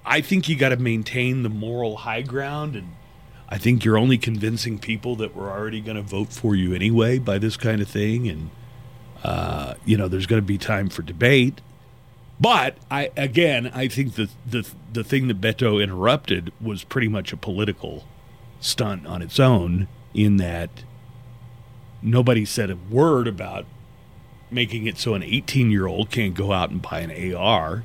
I 0.05 0.21
think 0.21 0.47
you 0.49 0.55
got 0.55 0.69
to 0.69 0.77
maintain 0.77 1.43
the 1.43 1.49
moral 1.49 1.97
high 1.97 2.21
ground, 2.21 2.75
and 2.75 2.91
I 3.49 3.57
think 3.57 3.83
you're 3.85 3.97
only 3.97 4.17
convincing 4.17 4.77
people 4.79 5.15
that 5.17 5.35
were 5.35 5.49
already 5.51 5.79
going 5.81 5.97
to 5.97 6.01
vote 6.03 6.31
for 6.33 6.55
you 6.55 6.73
anyway 6.73 7.17
by 7.19 7.37
this 7.37 7.55
kind 7.57 7.81
of 7.81 7.87
thing, 7.87 8.27
and 8.27 8.49
uh, 9.23 9.75
you 9.85 9.97
know, 9.97 10.07
there's 10.07 10.25
going 10.25 10.41
to 10.41 10.45
be 10.45 10.57
time 10.57 10.89
for 10.89 11.01
debate. 11.01 11.61
But 12.39 12.75
I 12.89 13.11
again, 13.15 13.71
I 13.73 13.87
think 13.87 14.15
the 14.15 14.29
the 14.49 14.67
the 14.91 15.03
thing 15.03 15.27
that 15.27 15.39
Beto 15.39 15.81
interrupted 15.81 16.51
was 16.59 16.83
pretty 16.83 17.07
much 17.07 17.31
a 17.31 17.37
political 17.37 18.03
stunt 18.59 19.05
on 19.05 19.21
its 19.21 19.39
own, 19.39 19.87
in 20.13 20.37
that 20.37 20.83
nobody 22.01 22.45
said 22.45 22.69
a 22.71 22.75
word 22.89 23.27
about 23.27 23.65
making 24.49 24.85
it 24.87 24.97
so 24.97 25.13
an 25.13 25.23
18 25.23 25.69
year 25.71 25.85
old 25.87 26.09
can't 26.09 26.33
go 26.33 26.51
out 26.51 26.69
and 26.71 26.81
buy 26.81 26.99
an 27.01 27.33
AR 27.35 27.83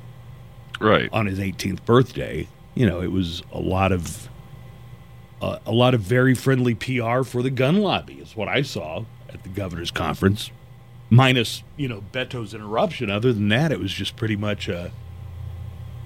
Right. 0.79 1.09
on 1.13 1.25
his 1.27 1.39
18th 1.39 1.85
birthday. 1.85 2.47
You 2.75 2.85
know, 2.87 2.99
it 3.01 3.11
was 3.11 3.41
a 3.51 3.59
lot 3.59 3.91
of 3.91 4.27
uh, 5.41 5.59
a 5.67 5.71
lot 5.71 5.93
of 5.93 6.01
very 6.01 6.33
friendly 6.33 6.73
PR 6.73 7.21
for 7.23 7.43
the 7.43 7.51
gun 7.51 7.77
lobby. 7.77 8.15
Is 8.15 8.35
what 8.35 8.47
I 8.47 8.63
saw 8.63 9.05
at 9.29 9.43
the 9.43 9.49
governor's 9.49 9.91
conference. 9.91 10.49
Minus, 11.09 11.63
you 11.77 11.87
know, 11.87 12.03
Beto's 12.11 12.53
interruption. 12.53 13.09
Other 13.09 13.31
than 13.33 13.47
that, 13.49 13.71
it 13.71 13.79
was 13.79 13.93
just 13.93 14.15
pretty 14.17 14.35
much 14.35 14.67
a, 14.67 14.91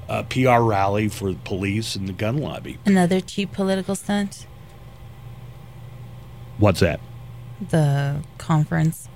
a 0.08 0.24
PR 0.24 0.60
rally 0.62 1.08
for 1.08 1.32
the 1.32 1.40
police 1.40 1.96
and 1.96 2.08
the 2.08 2.14
gun 2.14 2.38
lobby. 2.38 2.78
Another 2.86 3.20
cheap 3.20 3.52
political 3.52 3.96
stunt. 3.96 4.46
What's 6.58 6.80
that? 6.82 7.00
The 7.70 8.24
conference. 8.38 9.08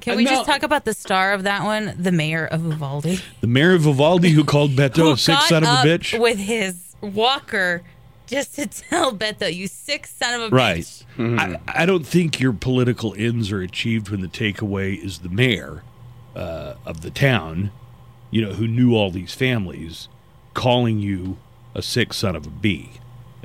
Can 0.00 0.14
Uh, 0.14 0.16
we 0.18 0.24
no. 0.24 0.30
just 0.30 0.46
talk 0.46 0.62
about 0.62 0.84
the 0.84 0.94
star 0.94 1.32
of 1.32 1.42
that 1.42 1.64
one, 1.64 1.94
the 1.98 2.12
mayor 2.12 2.46
of 2.46 2.62
Uvalde? 2.64 3.20
The 3.40 3.46
mayor 3.46 3.74
of 3.74 3.86
Uvalde 3.86 4.24
who 4.26 4.44
called 4.44 4.72
Beto 4.72 4.96
Who 4.98 5.12
a 5.12 5.16
sick 5.16 5.34
got 5.34 5.48
son 5.48 5.62
of 5.64 5.68
a 5.68 5.88
bitch. 5.88 6.18
with 6.20 6.38
his 6.38 6.94
walker 7.00 7.82
just 8.26 8.54
to 8.56 8.66
tell 8.90 9.12
Beto, 9.12 9.52
you 9.52 9.66
sick 9.66 10.06
son 10.06 10.40
of 10.42 10.52
a 10.52 10.54
Right. 10.54 10.78
bitch. 10.80 11.04
I, 11.18 11.82
I 11.82 11.86
don't 11.86 12.06
think 12.06 12.40
your 12.40 12.52
political 12.52 13.14
ends 13.16 13.50
are 13.52 13.60
achieved 13.62 14.08
when 14.10 14.20
the 14.20 14.28
takeaway 14.28 15.02
is 15.02 15.20
the 15.20 15.28
mayor 15.28 15.82
uh, 16.34 16.74
of 16.84 17.00
the 17.02 17.10
town, 17.10 17.70
you 18.30 18.42
know, 18.44 18.52
who 18.52 18.66
knew 18.68 18.94
all 18.94 19.10
these 19.10 19.32
families, 19.34 20.08
calling 20.54 20.98
you 20.98 21.38
a 21.74 21.82
sick 21.82 22.12
son 22.12 22.36
of 22.36 22.46
a 22.46 22.50
bee. 22.50 22.90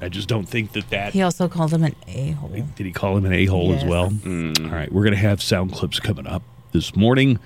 I 0.01 0.09
just 0.09 0.27
don't 0.27 0.47
think 0.49 0.71
that 0.73 0.89
that. 0.89 1.13
He 1.13 1.21
also 1.21 1.47
called 1.47 1.73
him 1.73 1.83
an 1.83 1.95
a 2.07 2.31
hole. 2.31 2.49
Did 2.75 2.85
he 2.85 2.91
call 2.91 3.17
him 3.17 3.25
an 3.25 3.33
a 3.33 3.45
hole 3.45 3.71
as 3.73 3.83
Yes. 3.83 3.89
well? 3.89 4.05
All 4.25 4.71
right, 4.71 4.91
we're 4.91 5.03
going 5.03 5.13
to 5.13 5.19
have 5.19 5.41
sound 5.43 5.73
clips 5.73 5.99
coming 5.99 6.25
up 6.25 6.41
this 6.71 6.95
morning. 6.95 7.37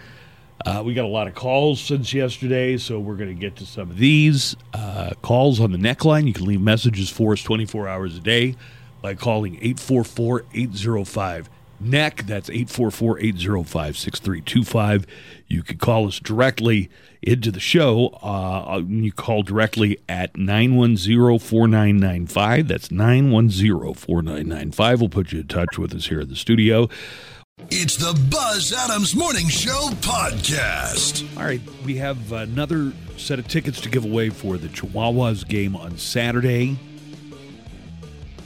Uh, 0.65 0.81
we 0.84 0.95
got 0.95 1.05
a 1.05 1.07
lot 1.07 1.27
of 1.27 1.36
calls 1.36 1.79
since 1.79 2.12
yesterday, 2.12 2.75
so 2.75 3.00
we're 3.00 3.15
going 3.15 3.29
to 3.29 3.39
get 3.39 3.55
to 3.55 3.65
some 3.67 3.91
of 3.91 3.98
these 3.98 4.55
uh, 4.74 5.12
calls 5.22 5.60
on 5.60 5.72
the 5.72 5.77
neckline. 5.77 6.25
You 6.25 6.34
can 6.34 6.45
leave 6.45 6.60
messages 6.60 7.07
for 7.07 7.34
us 7.34 7.43
24 7.43 7.88
hours 7.88 8.17
a 8.17 8.19
day 8.19 8.55
by 9.00 9.13
calling 9.13 9.55
844 9.57 10.45
805 10.55 11.50
NECK. 11.79 12.25
That's 12.25 12.50
844 12.50 13.19
805 13.19 13.98
6325. 13.98 15.05
You 15.48 15.62
can 15.62 15.77
call 15.77 16.07
us 16.07 16.19
directly 16.19 16.89
into 17.22 17.51
the 17.51 17.60
show. 17.60 18.07
Uh, 18.24 18.81
you 18.88 19.12
call 19.12 19.43
directly 19.43 20.00
at 20.10 20.36
910 20.36 21.38
4995. 21.38 22.67
That's 22.67 22.89
910 22.89 23.93
4995. 23.93 25.00
We'll 25.00 25.10
put 25.10 25.31
you 25.31 25.41
in 25.41 25.48
touch 25.48 25.77
with 25.77 25.93
us 25.93 26.07
here 26.07 26.22
in 26.22 26.29
the 26.29 26.36
studio. 26.36 26.89
It's 27.72 27.95
the 27.98 28.13
Buzz 28.29 28.74
Adams 28.74 29.15
Morning 29.15 29.48
Show 29.48 29.89
podcast. 30.01 31.25
All 31.38 31.43
right, 31.43 31.62
we 31.86 31.98
have 31.98 32.31
another 32.31 32.93
set 33.17 33.39
of 33.39 33.48
tickets 33.48 33.81
to 33.81 33.89
give 33.89 34.05
away 34.05 34.29
for 34.29 34.57
the 34.57 34.67
Chihuahuas 34.67 35.48
game 35.48 35.75
on 35.75 35.98
Saturday. 35.98 36.77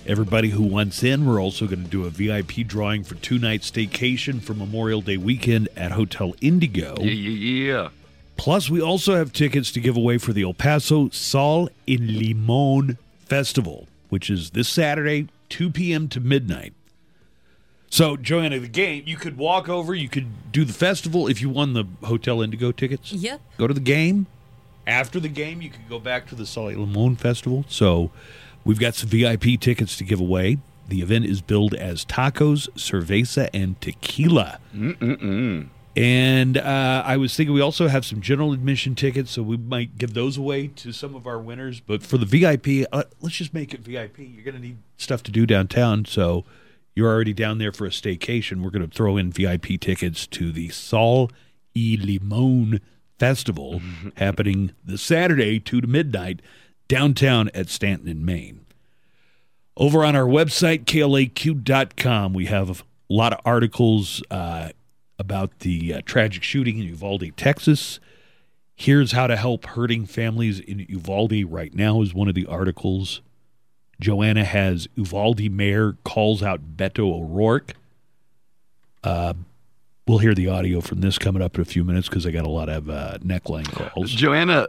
Everybody 0.05 0.49
who 0.49 0.63
wants 0.63 1.03
in, 1.03 1.25
we're 1.25 1.41
also 1.41 1.67
going 1.67 1.83
to 1.83 1.89
do 1.89 2.05
a 2.05 2.09
VIP 2.09 2.65
drawing 2.67 3.03
for 3.03 3.15
two 3.15 3.37
night 3.39 3.61
staycation 3.61 4.41
for 4.41 4.53
Memorial 4.53 5.01
Day 5.01 5.17
weekend 5.17 5.69
at 5.75 5.91
Hotel 5.91 6.33
Indigo. 6.41 6.95
Yeah, 6.99 7.11
yeah, 7.11 7.73
yeah. 7.73 7.89
Plus, 8.37 8.69
we 8.69 8.81
also 8.81 9.15
have 9.15 9.33
tickets 9.33 9.71
to 9.73 9.79
give 9.79 9.97
away 9.97 10.17
for 10.17 10.33
the 10.33 10.43
El 10.43 10.53
Paso 10.53 11.09
Sol 11.09 11.69
y 11.87 11.97
Limon 11.99 12.97
Festival, 13.25 13.87
which 14.09 14.29
is 14.29 14.51
this 14.51 14.69
Saturday, 14.69 15.27
2 15.49 15.69
p.m. 15.69 16.07
to 16.07 16.19
midnight. 16.19 16.73
So, 17.89 18.17
Joanna, 18.17 18.59
the 18.59 18.67
game, 18.67 19.03
you 19.07 19.17
could 19.17 19.37
walk 19.37 19.67
over, 19.67 19.95
you 19.95 20.09
could 20.09 20.51
do 20.51 20.63
the 20.63 20.73
festival 20.73 21.27
if 21.27 21.41
you 21.41 21.49
won 21.49 21.73
the 21.73 21.85
Hotel 22.03 22.41
Indigo 22.41 22.71
tickets. 22.71 23.11
Yep. 23.11 23.41
Go 23.57 23.67
to 23.67 23.73
the 23.73 23.79
game. 23.79 24.27
After 24.85 25.19
the 25.19 25.29
game, 25.29 25.61
you 25.61 25.69
could 25.69 25.87
go 25.89 25.99
back 25.99 26.27
to 26.27 26.35
the 26.35 26.45
Sol 26.45 26.65
Limon 26.71 27.15
Festival. 27.15 27.65
So, 27.67 28.11
we've 28.63 28.79
got 28.79 28.95
some 28.95 29.09
VIP 29.09 29.59
tickets 29.59 29.97
to 29.97 30.03
give 30.03 30.19
away. 30.19 30.59
The 30.87 31.01
event 31.01 31.25
is 31.25 31.41
billed 31.41 31.73
as 31.73 32.05
tacos, 32.05 32.69
cerveza, 32.71 33.49
and 33.53 33.79
tequila. 33.81 34.59
And 35.95 36.57
uh, 36.57 37.03
I 37.05 37.17
was 37.17 37.35
thinking 37.35 37.53
we 37.53 37.61
also 37.61 37.87
have 37.87 38.05
some 38.05 38.21
general 38.21 38.53
admission 38.53 38.95
tickets, 38.95 39.31
so 39.31 39.43
we 39.43 39.57
might 39.57 39.97
give 39.97 40.13
those 40.13 40.37
away 40.37 40.67
to 40.67 40.91
some 40.91 41.13
of 41.15 41.27
our 41.27 41.39
winners. 41.39 41.79
But 41.79 42.03
for 42.03 42.17
the 42.17 42.25
VIP, 42.25 42.87
uh, 42.91 43.03
let's 43.21 43.35
just 43.35 43.53
make 43.53 43.73
it 43.73 43.81
VIP. 43.81 44.19
You're 44.19 44.43
going 44.43 44.55
to 44.55 44.61
need 44.61 44.77
stuff 44.97 45.23
to 45.23 45.31
do 45.31 45.45
downtown, 45.45 46.05
so 46.05 46.45
you're 46.95 47.11
already 47.11 47.33
down 47.33 47.57
there 47.57 47.71
for 47.71 47.85
a 47.85 47.89
staycation. 47.89 48.61
We're 48.61 48.71
going 48.71 48.87
to 48.87 48.95
throw 48.95 49.17
in 49.17 49.31
VIP 49.31 49.79
tickets 49.79 50.27
to 50.27 50.51
the 50.51 50.69
Sol 50.69 51.31
y 51.75 51.97
Limon 51.99 52.81
Festival 53.17 53.81
happening 54.17 54.71
this 54.83 55.01
Saturday, 55.01 55.59
2 55.59 55.81
to 55.81 55.87
midnight, 55.87 56.41
downtown 56.87 57.49
at 57.53 57.69
Stanton 57.69 58.07
in 58.07 58.25
Main. 58.25 58.65
Over 59.77 60.03
on 60.03 60.15
our 60.15 60.25
website, 60.25 60.83
klaq.com, 60.85 62.33
we 62.33 62.47
have 62.47 62.69
a 62.69 62.83
lot 63.09 63.31
of 63.31 63.39
articles 63.45 64.21
uh, 64.29 64.69
about 65.17 65.59
the 65.59 65.93
uh, 65.93 66.01
tragic 66.05 66.43
shooting 66.43 66.79
in 66.79 66.85
Uvalde, 66.85 67.31
Texas. 67.37 67.99
Here's 68.75 69.11
how 69.11 69.27
to 69.27 69.35
help 69.35 69.65
hurting 69.65 70.05
families 70.05 70.59
in 70.59 70.85
Uvalde 70.89 71.45
right 71.45 71.73
now 71.73 72.01
is 72.01 72.13
one 72.13 72.27
of 72.27 72.35
the 72.35 72.45
articles. 72.45 73.21
Joanna 73.99 74.45
has 74.45 74.87
Uvalde 74.95 75.49
mayor 75.51 75.97
calls 76.03 76.41
out 76.41 76.77
Beto 76.77 77.11
O'Rourke. 77.11 77.73
Uh, 79.03 79.33
we'll 80.07 80.19
hear 80.19 80.33
the 80.33 80.47
audio 80.47 80.81
from 80.81 81.01
this 81.01 81.17
coming 81.17 81.41
up 81.41 81.55
in 81.55 81.61
a 81.61 81.65
few 81.65 81.83
minutes 81.83 82.07
because 82.09 82.25
I 82.25 82.31
got 82.31 82.45
a 82.45 82.49
lot 82.49 82.69
of 82.69 82.89
uh, 82.89 83.17
neckline 83.19 83.69
calls. 83.71 84.11
Joanna, 84.11 84.67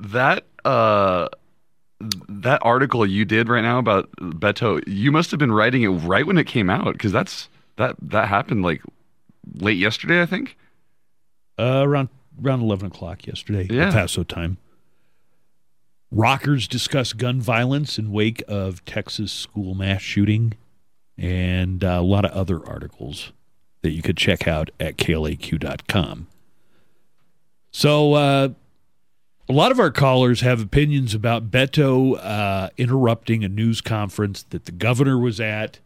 that 0.00 0.44
uh, 0.64 1.28
that 2.28 2.58
article 2.62 3.06
you 3.06 3.24
did 3.24 3.48
right 3.48 3.62
now 3.62 3.78
about 3.78 4.10
Beto, 4.16 4.82
you 4.86 5.10
must 5.12 5.30
have 5.30 5.38
been 5.38 5.52
writing 5.52 5.82
it 5.82 5.88
right 5.88 6.26
when 6.26 6.36
it 6.38 6.46
came 6.46 6.68
out 6.68 6.92
because 6.92 7.12
that's 7.12 7.48
that 7.76 7.96
that 8.02 8.28
happened 8.28 8.62
like 8.62 8.82
late 9.56 9.78
yesterday, 9.78 10.20
I 10.22 10.26
think. 10.26 10.56
Uh, 11.58 11.82
around 11.86 12.08
around 12.42 12.60
eleven 12.62 12.88
o'clock 12.88 13.26
yesterday, 13.26 13.66
Yeah. 13.70 13.86
El 13.86 13.92
Paso 13.92 14.22
time. 14.22 14.58
Rockers 16.14 16.68
discuss 16.68 17.12
gun 17.12 17.40
violence 17.40 17.98
in 17.98 18.12
wake 18.12 18.40
of 18.46 18.84
Texas 18.84 19.32
school 19.32 19.74
mass 19.74 20.00
shooting, 20.00 20.52
and 21.18 21.82
uh, 21.82 21.98
a 21.98 22.02
lot 22.02 22.24
of 22.24 22.30
other 22.30 22.64
articles 22.64 23.32
that 23.82 23.90
you 23.90 24.00
could 24.00 24.16
check 24.16 24.46
out 24.46 24.70
at 24.78 24.96
klaq.com. 24.96 26.28
So, 27.72 28.14
uh, 28.14 28.48
a 29.48 29.52
lot 29.52 29.72
of 29.72 29.80
our 29.80 29.90
callers 29.90 30.42
have 30.42 30.60
opinions 30.62 31.14
about 31.14 31.50
Beto 31.50 32.16
uh, 32.24 32.70
interrupting 32.78 33.42
a 33.42 33.48
news 33.48 33.80
conference 33.80 34.44
that 34.50 34.66
the 34.66 34.72
governor 34.72 35.18
was 35.18 35.40
at. 35.40 35.80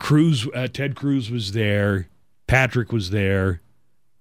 Cruz, 0.00 0.48
uh, 0.52 0.66
Ted 0.66 0.96
Cruz 0.96 1.30
was 1.30 1.52
there. 1.52 2.08
Patrick 2.48 2.90
was 2.90 3.10
there. 3.10 3.60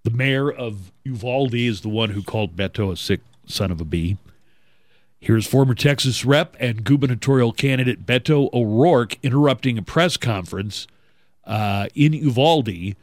The 0.03 0.11
mayor 0.11 0.51
of 0.51 0.91
Uvalde 1.03 1.55
is 1.55 1.81
the 1.81 1.89
one 1.89 2.11
who 2.11 2.21
called 2.21 2.55
Beto 2.55 2.91
a 2.91 2.95
sick 2.95 3.21
son 3.47 3.71
of 3.71 3.81
a 3.81 3.85
bee. 3.85 4.17
Here's 5.23 5.45
former 5.45 5.75
Texas 5.75 6.25
rep 6.25 6.57
and 6.59 6.83
gubernatorial 6.83 7.53
candidate 7.53 8.07
Beto 8.07 8.51
O'Rourke 8.51 9.19
interrupting 9.21 9.77
a 9.77 9.83
press 9.83 10.17
conference 10.17 10.87
uh, 11.45 11.89
in 11.93 12.13
Uvalde. 12.13 12.95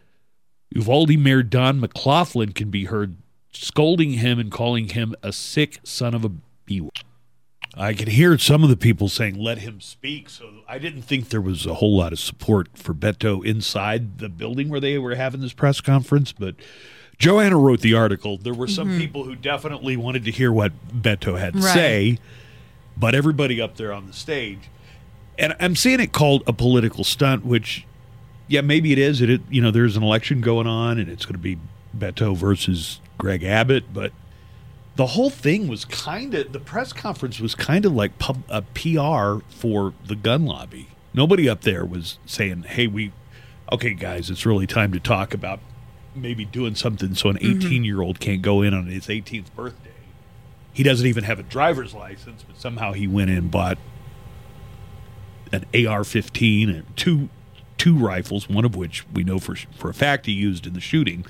Uvalde 0.74 1.16
Mayor 1.16 1.44
Don 1.44 1.78
McLaughlin 1.78 2.52
can 2.52 2.70
be 2.70 2.86
heard 2.86 3.18
scolding 3.52 4.14
him 4.14 4.40
and 4.40 4.50
calling 4.50 4.88
him 4.88 5.14
a 5.22 5.32
sick 5.32 5.78
son 5.84 6.12
of 6.12 6.24
a 6.24 6.32
b. 6.64 6.90
I 7.76 7.92
can 7.94 8.08
hear 8.08 8.36
some 8.36 8.64
of 8.64 8.68
the 8.68 8.76
people 8.76 9.08
saying, 9.08 9.38
let 9.38 9.58
him 9.58 9.80
speak. 9.80 10.28
So 10.28 10.62
I 10.68 10.78
didn't 10.78 11.02
think 11.02 11.28
there 11.28 11.40
was 11.40 11.66
a 11.66 11.74
whole 11.74 11.96
lot 11.96 12.12
of 12.12 12.18
support 12.18 12.76
for 12.76 12.94
Beto 12.94 13.44
inside 13.44 14.18
the 14.18 14.28
building 14.28 14.68
where 14.68 14.80
they 14.80 14.98
were 14.98 15.14
having 15.14 15.40
this 15.40 15.52
press 15.52 15.80
conference. 15.80 16.32
But 16.32 16.56
Joanna 17.18 17.56
wrote 17.58 17.80
the 17.80 17.94
article. 17.94 18.36
There 18.38 18.54
were 18.54 18.68
some 18.68 18.88
Mm-hmm. 18.90 18.98
people 19.00 19.24
who 19.24 19.34
definitely 19.34 19.96
wanted 19.96 20.24
to 20.24 20.30
hear 20.30 20.52
what 20.52 20.72
Beto 20.90 21.38
had 21.38 21.54
to 21.54 21.58
Right. 21.60 21.74
say, 21.74 22.18
but 22.96 23.14
everybody 23.14 23.60
up 23.60 23.76
there 23.76 23.92
on 23.92 24.06
the 24.06 24.12
stage. 24.12 24.60
And 25.38 25.54
I'm 25.60 25.76
seeing 25.76 26.00
it 26.00 26.12
called 26.12 26.42
a 26.46 26.52
political 26.52 27.04
stunt, 27.04 27.44
which, 27.44 27.84
yeah, 28.48 28.60
maybe 28.60 28.92
it 28.92 28.98
is. 28.98 29.20
It, 29.20 29.30
it 29.30 29.40
you 29.50 29.60
know, 29.60 29.70
there's 29.70 29.96
an 29.96 30.02
election 30.02 30.40
going 30.40 30.66
on, 30.66 30.98
and 30.98 31.08
it's 31.08 31.24
going 31.24 31.34
to 31.34 31.38
be 31.40 31.58
Beto 31.96 32.36
versus 32.36 33.00
Greg 33.18 33.42
Abbott, 33.42 33.92
but 33.92 34.12
the 34.96 35.06
whole 35.06 35.30
thing 35.30 35.68
was 35.68 35.84
kind 35.84 36.34
of 36.34 36.52
the 36.52 36.58
press 36.60 36.92
conference 36.92 37.38
was 37.40 37.54
kind 37.54 37.84
of 37.84 37.92
like 37.92 38.18
pub, 38.18 38.42
a 38.48 38.62
PR 38.62 39.44
for 39.48 39.92
the 40.04 40.16
gun 40.16 40.44
lobby. 40.44 40.88
Nobody 41.14 41.48
up 41.48 41.60
there 41.62 41.84
was 41.84 42.18
saying, 42.26 42.64
"Hey, 42.64 42.86
we 42.88 43.12
okay, 43.72 43.94
guys, 43.94 44.28
it's 44.28 44.44
really 44.44 44.66
time 44.66 44.90
to 44.92 44.98
talk 45.00 45.32
about 45.34 45.60
maybe 46.14 46.44
doing 46.44 46.74
something 46.74 47.14
so 47.14 47.28
an 47.28 47.36
mm-hmm. 47.36 47.66
18 47.66 47.84
year 47.84 48.00
old 48.00 48.20
can't 48.20 48.42
go 48.42 48.62
in 48.62 48.74
on 48.74 48.86
his 48.86 49.06
18th 49.06 49.54
birthday." 49.54 49.90
He 50.72 50.82
doesn't 50.84 51.06
even 51.06 51.24
have 51.24 51.40
a 51.40 51.42
driver's 51.42 51.92
license, 51.92 52.44
but 52.46 52.56
somehow 52.56 52.92
he 52.92 53.08
went 53.08 53.30
in 53.30 53.38
and 53.38 53.50
bought 53.50 53.78
an 55.52 55.64
AR-15 55.74 56.68
and 56.68 56.96
two 56.96 57.28
two 57.78 57.96
rifles, 57.96 58.48
one 58.48 58.64
of 58.64 58.76
which 58.76 59.06
we 59.12 59.24
know 59.24 59.38
for 59.38 59.56
for 59.76 59.88
a 59.88 59.94
fact 59.94 60.26
he 60.26 60.32
used 60.32 60.66
in 60.66 60.74
the 60.74 60.80
shooting. 60.80 61.24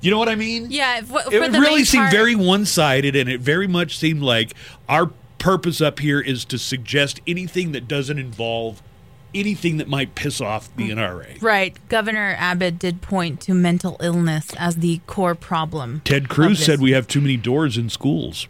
You 0.00 0.10
know 0.10 0.18
what 0.18 0.28
I 0.28 0.34
mean? 0.34 0.70
Yeah, 0.70 1.00
for 1.02 1.22
it 1.32 1.52
really 1.52 1.84
seemed 1.84 2.02
part- 2.02 2.12
very 2.12 2.34
one-sided 2.34 3.16
and 3.16 3.28
it 3.28 3.40
very 3.40 3.66
much 3.66 3.96
seemed 3.96 4.22
like 4.22 4.54
our 4.88 5.10
purpose 5.38 5.80
up 5.80 6.00
here 6.00 6.20
is 6.20 6.44
to 6.46 6.58
suggest 6.58 7.20
anything 7.26 7.72
that 7.72 7.88
doesn't 7.88 8.18
involve 8.18 8.82
anything 9.34 9.76
that 9.78 9.88
might 9.88 10.14
piss 10.14 10.40
off 10.40 10.74
the 10.76 10.90
mm. 10.90 10.96
NRA. 10.96 11.42
Right. 11.42 11.76
Governor 11.88 12.36
Abbott 12.38 12.78
did 12.78 13.02
point 13.02 13.40
to 13.42 13.54
mental 13.54 13.96
illness 14.00 14.50
as 14.58 14.76
the 14.76 15.00
core 15.06 15.34
problem. 15.34 16.02
Ted 16.04 16.28
Cruz 16.28 16.64
said 16.64 16.80
we 16.80 16.92
have 16.92 17.06
too 17.06 17.20
many 17.20 17.36
doors 17.36 17.76
in 17.76 17.90
schools. 17.90 18.48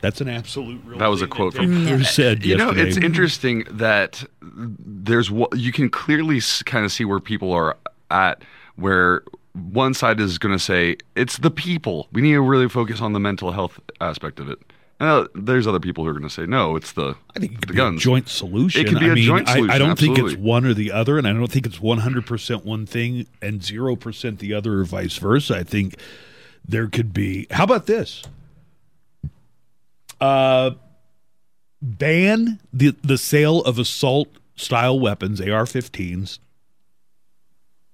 That's 0.00 0.20
an 0.20 0.28
absolute 0.28 0.80
real 0.84 0.98
That 0.98 1.08
was 1.08 1.22
a 1.22 1.26
quote 1.26 1.54
from- 1.54 1.86
Cruz 1.86 2.08
said 2.10 2.44
You 2.44 2.56
know, 2.56 2.70
it's 2.70 2.96
interesting 2.96 3.64
that 3.70 4.24
there's 4.40 5.30
wa- 5.30 5.48
you 5.54 5.72
can 5.72 5.90
clearly 5.90 6.40
kind 6.64 6.84
of 6.84 6.92
see 6.92 7.04
where 7.04 7.20
people 7.20 7.52
are 7.52 7.76
at. 8.10 8.42
Where 8.76 9.22
one 9.54 9.92
side 9.94 10.20
is 10.20 10.38
going 10.38 10.54
to 10.54 10.58
say 10.62 10.96
it's 11.16 11.38
the 11.38 11.50
people. 11.50 12.06
We 12.12 12.22
need 12.22 12.34
to 12.34 12.40
really 12.40 12.68
focus 12.68 13.00
on 13.00 13.12
the 13.12 13.18
mental 13.18 13.50
health 13.52 13.80
aspect 14.00 14.38
of 14.38 14.48
it. 14.48 14.60
Uh, 15.00 15.28
there's 15.34 15.66
other 15.68 15.78
people 15.78 16.02
who 16.02 16.10
are 16.10 16.14
going 16.14 16.24
to 16.24 16.30
say 16.30 16.44
no. 16.44 16.74
It's 16.74 16.90
the 16.92 17.14
I 17.36 17.38
think 17.38 17.52
it 17.52 17.60
could 17.60 17.68
the 17.68 17.72
be 17.74 17.76
guns. 17.76 18.00
a 18.00 18.04
joint 18.04 18.28
solution. 18.28 18.80
It 18.84 18.88
could 18.88 18.98
be 18.98 19.06
I 19.06 19.12
a 19.12 19.14
mean, 19.14 19.24
joint 19.24 19.48
I- 19.48 19.74
I, 19.74 19.78
don't 19.78 19.96
think 19.98 20.18
it's 20.18 20.34
one 20.34 20.64
or 20.64 20.74
the 20.74 20.90
other, 20.90 21.18
and 21.18 21.26
I 21.28 21.32
don't 21.32 21.46
think 21.50 21.66
it's 21.66 21.78
100% 21.78 22.64
one 22.64 22.84
thing 22.84 23.26
and 23.40 23.60
0% 23.60 24.38
the 24.38 24.54
other 24.54 24.80
or 24.80 24.84
vice 24.84 25.16
versa. 25.16 25.54
I 25.56 25.62
think 25.62 25.96
there 26.66 26.88
could 26.88 27.12
be. 27.12 27.46
How 27.52 27.62
about 27.64 27.86
this? 27.86 28.24
Uh, 30.20 30.72
ban 31.80 32.58
the, 32.72 32.96
the 33.02 33.18
sale 33.18 33.60
of 33.62 33.78
assault 33.78 34.28
style 34.56 34.98
weapons, 34.98 35.40
AR 35.40 35.64
15s, 35.64 36.40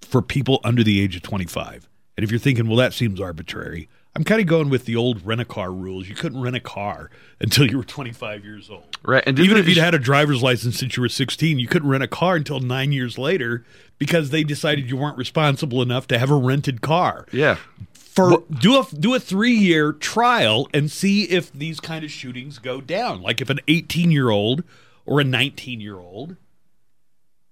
for 0.01 0.23
people 0.23 0.59
under 0.65 0.83
the 0.83 1.01
age 1.03 1.17
of 1.17 1.23
25. 1.23 1.87
And 2.17 2.25
if 2.25 2.31
you're 2.31 2.41
thinking, 2.41 2.67
well, 2.67 2.77
that 2.79 2.95
seems 2.95 3.21
arbitrary, 3.21 3.89
I'm 4.17 4.23
kind 4.25 4.41
of 4.41 4.47
going 4.47 4.71
with 4.71 4.85
the 4.85 4.95
old 4.95 5.27
rent 5.27 5.41
a 5.41 5.45
car 5.45 5.73
rules. 5.73 6.09
You 6.09 6.15
couldn't 6.15 6.41
rent 6.41 6.55
a 6.55 6.61
car 6.61 7.11
until 7.41 7.69
you 7.69 7.77
were 7.77 7.85
25 7.85 8.45
years 8.45 8.71
old. 8.71 8.97
right. 9.03 9.25
And 9.27 9.39
Even 9.41 9.57
if 9.57 9.69
you'd 9.69 9.77
had 9.77 9.95
a 9.95 9.99
driver's 9.99 10.41
license 10.43 10.79
since 10.79 10.97
you 10.97 11.01
were 11.03 11.09
16, 11.09 11.59
you 11.59 11.67
couldn't 11.67 11.89
rent 11.89 12.05
a 12.05 12.09
car 12.09 12.37
until 12.37 12.61
nine 12.61 12.93
years 12.93 13.19
later 13.19 13.65
because 13.99 14.31
they 14.31 14.45
decided 14.45 14.89
you 14.89 14.97
weren't 14.97 15.19
responsible 15.19 15.83
enough 15.83 16.07
to 16.09 16.19
have 16.19 16.31
a 16.31 16.37
rented 16.37 16.81
car. 16.81 17.27
yeah, 17.33 17.57
For 17.93 18.45
do 18.51 18.79
a 18.79 18.85
do 18.95 19.15
a 19.15 19.21
three 19.21 19.55
year 19.57 19.93
trial 19.93 20.69
and 20.73 20.91
see 20.93 21.25
if 21.25 21.53
these 21.53 21.81
kind 21.81 22.05
of 22.05 22.11
shootings 22.13 22.59
go 22.61 22.81
down. 22.81 23.21
Like 23.21 23.41
if 23.41 23.51
an 23.51 23.59
18 23.67 24.13
year 24.13 24.31
old 24.31 24.63
or 25.07 25.21
a 25.21 25.25
19 25.25 25.81
year 25.81 25.99
old. 25.99 26.37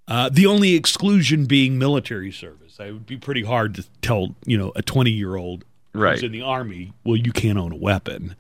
Uh, 0.08 0.28
the 0.28 0.46
only 0.46 0.74
exclusion 0.74 1.46
being 1.46 1.78
military 1.78 2.30
service. 2.32 2.78
It 2.78 2.92
would 2.92 3.06
be 3.06 3.16
pretty 3.16 3.44
hard 3.44 3.74
to 3.76 3.84
tell, 4.02 4.34
you 4.44 4.58
know, 4.58 4.72
a 4.74 4.82
20 4.82 5.10
year 5.10 5.36
old 5.36 5.64
Right. 5.94 6.14
who's 6.14 6.22
in 6.22 6.32
the 6.32 6.42
army, 6.42 6.92
well, 7.04 7.16
you 7.16 7.32
can't 7.32 7.58
own 7.58 7.72
a 7.72 7.76
weapon. 7.76 8.34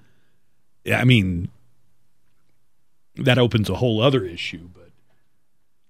I 0.86 1.04
mean, 1.04 1.48
that 3.16 3.38
opens 3.38 3.68
a 3.68 3.74
whole 3.74 4.00
other 4.00 4.24
issue. 4.24 4.68
But 4.74 4.90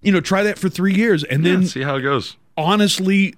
you 0.01 0.11
know, 0.11 0.19
try 0.19 0.43
that 0.43 0.59
for 0.59 0.69
three 0.69 0.93
years, 0.93 1.23
and 1.23 1.43
yeah, 1.43 1.53
then 1.53 1.65
see 1.65 1.81
how 1.81 1.95
it 1.95 2.01
goes. 2.01 2.37
honestly, 2.57 3.35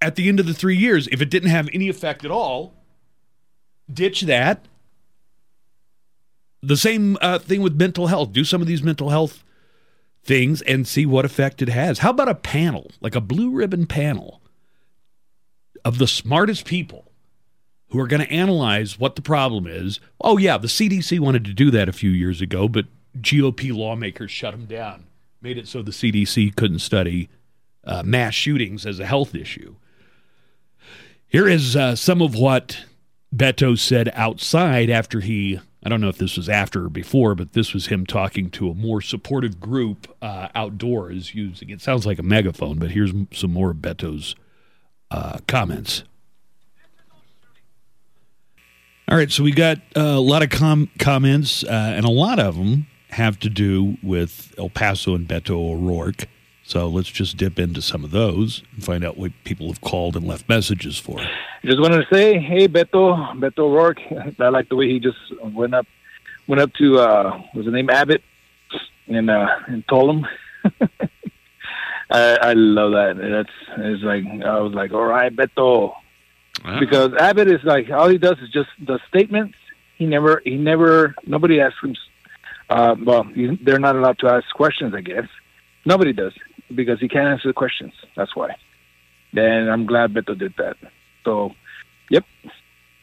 at 0.00 0.16
the 0.16 0.28
end 0.28 0.40
of 0.40 0.46
the 0.46 0.54
three 0.54 0.76
years, 0.76 1.08
if 1.10 1.20
it 1.20 1.30
didn't 1.30 1.50
have 1.50 1.68
any 1.72 1.88
effect 1.88 2.24
at 2.24 2.30
all, 2.30 2.74
ditch 3.92 4.22
that. 4.22 4.66
The 6.62 6.76
same 6.76 7.16
uh, 7.22 7.38
thing 7.38 7.62
with 7.62 7.74
mental 7.74 8.08
health. 8.08 8.32
Do 8.32 8.44
some 8.44 8.60
of 8.60 8.66
these 8.66 8.82
mental 8.82 9.08
health 9.08 9.42
things 10.22 10.60
and 10.62 10.86
see 10.86 11.06
what 11.06 11.24
effect 11.24 11.62
it 11.62 11.70
has. 11.70 12.00
How 12.00 12.10
about 12.10 12.28
a 12.28 12.34
panel, 12.34 12.90
like 13.00 13.14
a 13.14 13.20
blue 13.20 13.50
ribbon 13.50 13.86
panel 13.86 14.39
of 15.84 15.98
the 15.98 16.06
smartest 16.06 16.64
people 16.64 17.10
who 17.88 18.00
are 18.00 18.06
going 18.06 18.22
to 18.22 18.32
analyze 18.32 18.98
what 18.98 19.16
the 19.16 19.22
problem 19.22 19.66
is? 19.66 20.00
Oh, 20.20 20.38
yeah, 20.38 20.58
the 20.58 20.68
CDC 20.68 21.18
wanted 21.20 21.44
to 21.44 21.52
do 21.52 21.70
that 21.70 21.88
a 21.88 21.92
few 21.92 22.10
years 22.10 22.40
ago, 22.40 22.68
but 22.68 22.86
GOP 23.18 23.74
lawmakers 23.74 24.30
shut 24.30 24.52
them 24.52 24.66
down, 24.66 25.06
made 25.40 25.58
it 25.58 25.68
so 25.68 25.82
the 25.82 25.90
CDC 25.90 26.54
couldn't 26.56 26.78
study 26.78 27.28
uh, 27.84 28.02
mass 28.02 28.34
shootings 28.34 28.86
as 28.86 29.00
a 29.00 29.06
health 29.06 29.34
issue. 29.34 29.74
Here 31.26 31.48
is 31.48 31.76
uh, 31.76 31.96
some 31.96 32.22
of 32.22 32.34
what 32.34 32.84
Beto 33.34 33.78
said 33.78 34.10
outside 34.14 34.90
after 34.90 35.20
he, 35.20 35.60
I 35.82 35.88
don't 35.88 36.00
know 36.00 36.08
if 36.08 36.18
this 36.18 36.36
was 36.36 36.48
after 36.48 36.86
or 36.86 36.90
before, 36.90 37.34
but 37.34 37.52
this 37.52 37.72
was 37.72 37.86
him 37.86 38.04
talking 38.04 38.50
to 38.50 38.70
a 38.70 38.74
more 38.74 39.00
supportive 39.00 39.60
group 39.60 40.12
uh, 40.20 40.48
outdoors 40.54 41.34
using, 41.34 41.70
it 41.70 41.80
sounds 41.80 42.06
like 42.06 42.18
a 42.18 42.24
megaphone, 42.24 42.78
but 42.78 42.90
here's 42.90 43.12
some 43.32 43.52
more 43.52 43.70
of 43.70 43.78
Beto's 43.78 44.34
uh, 45.10 45.38
comments. 45.46 46.04
All 49.10 49.16
right, 49.16 49.30
so 49.30 49.42
we 49.42 49.50
got 49.50 49.78
uh, 49.96 50.00
a 50.00 50.20
lot 50.20 50.42
of 50.42 50.50
com- 50.50 50.88
comments, 51.00 51.64
uh, 51.64 51.68
and 51.96 52.04
a 52.04 52.10
lot 52.10 52.38
of 52.38 52.56
them 52.56 52.86
have 53.08 53.40
to 53.40 53.50
do 53.50 53.96
with 54.04 54.54
El 54.56 54.70
Paso 54.70 55.16
and 55.16 55.26
Beto 55.26 55.50
O'Rourke. 55.50 56.28
So 56.62 56.86
let's 56.86 57.08
just 57.08 57.36
dip 57.36 57.58
into 57.58 57.82
some 57.82 58.04
of 58.04 58.12
those 58.12 58.62
and 58.72 58.84
find 58.84 59.04
out 59.04 59.18
what 59.18 59.32
people 59.42 59.66
have 59.66 59.80
called 59.80 60.14
and 60.14 60.28
left 60.28 60.48
messages 60.48 60.96
for. 60.96 61.18
just 61.64 61.80
wanted 61.80 62.06
to 62.06 62.14
say, 62.14 62.38
hey, 62.38 62.68
Beto, 62.68 63.16
Beto 63.40 63.64
O'Rourke. 63.64 63.98
I 64.38 64.48
like 64.50 64.68
the 64.68 64.76
way 64.76 64.88
he 64.88 65.00
just 65.00 65.18
went 65.42 65.74
up, 65.74 65.86
went 66.46 66.60
up 66.62 66.72
to 66.74 67.00
uh, 67.00 67.42
was 67.52 67.64
the 67.66 67.72
name 67.72 67.90
Abbott, 67.90 68.22
and 69.08 69.28
uh, 69.28 69.48
and 69.66 69.86
told 69.88 70.14
him. 70.14 70.26
I, 72.10 72.38
I 72.42 72.52
love 72.54 72.92
that. 72.92 73.16
That's 73.18 73.78
it's 73.86 74.02
like 74.02 74.24
I 74.44 74.58
was 74.60 74.72
like, 74.74 74.92
all 74.92 75.04
right, 75.04 75.34
Beto, 75.34 75.94
Yeah. 76.64 76.80
because 76.80 77.14
Abbott 77.14 77.48
is 77.48 77.62
like 77.64 77.90
all 77.90 78.08
he 78.08 78.18
does 78.18 78.38
is 78.42 78.50
just 78.50 78.68
the 78.84 78.98
statements. 79.08 79.54
He 79.96 80.06
never, 80.06 80.40
he 80.44 80.56
never, 80.56 81.14
nobody 81.26 81.60
asks 81.60 81.78
him. 81.82 81.94
Uh, 82.70 82.94
well, 83.04 83.26
you- 83.34 83.58
they're 83.62 83.78
not 83.78 83.96
allowed 83.96 84.18
to 84.20 84.28
ask 84.28 84.48
questions, 84.54 84.94
I 84.94 85.02
guess. 85.02 85.26
Nobody 85.84 86.12
does 86.12 86.32
because 86.74 86.98
he 87.00 87.08
can't 87.08 87.26
answer 87.28 87.48
the 87.48 87.52
questions. 87.54 87.92
That's 88.16 88.34
why. 88.34 88.56
And 89.36 89.70
I'm 89.70 89.86
glad 89.86 90.12
Beto 90.14 90.36
did 90.38 90.54
that. 90.58 90.76
So, 91.24 91.54
yep, 92.10 92.24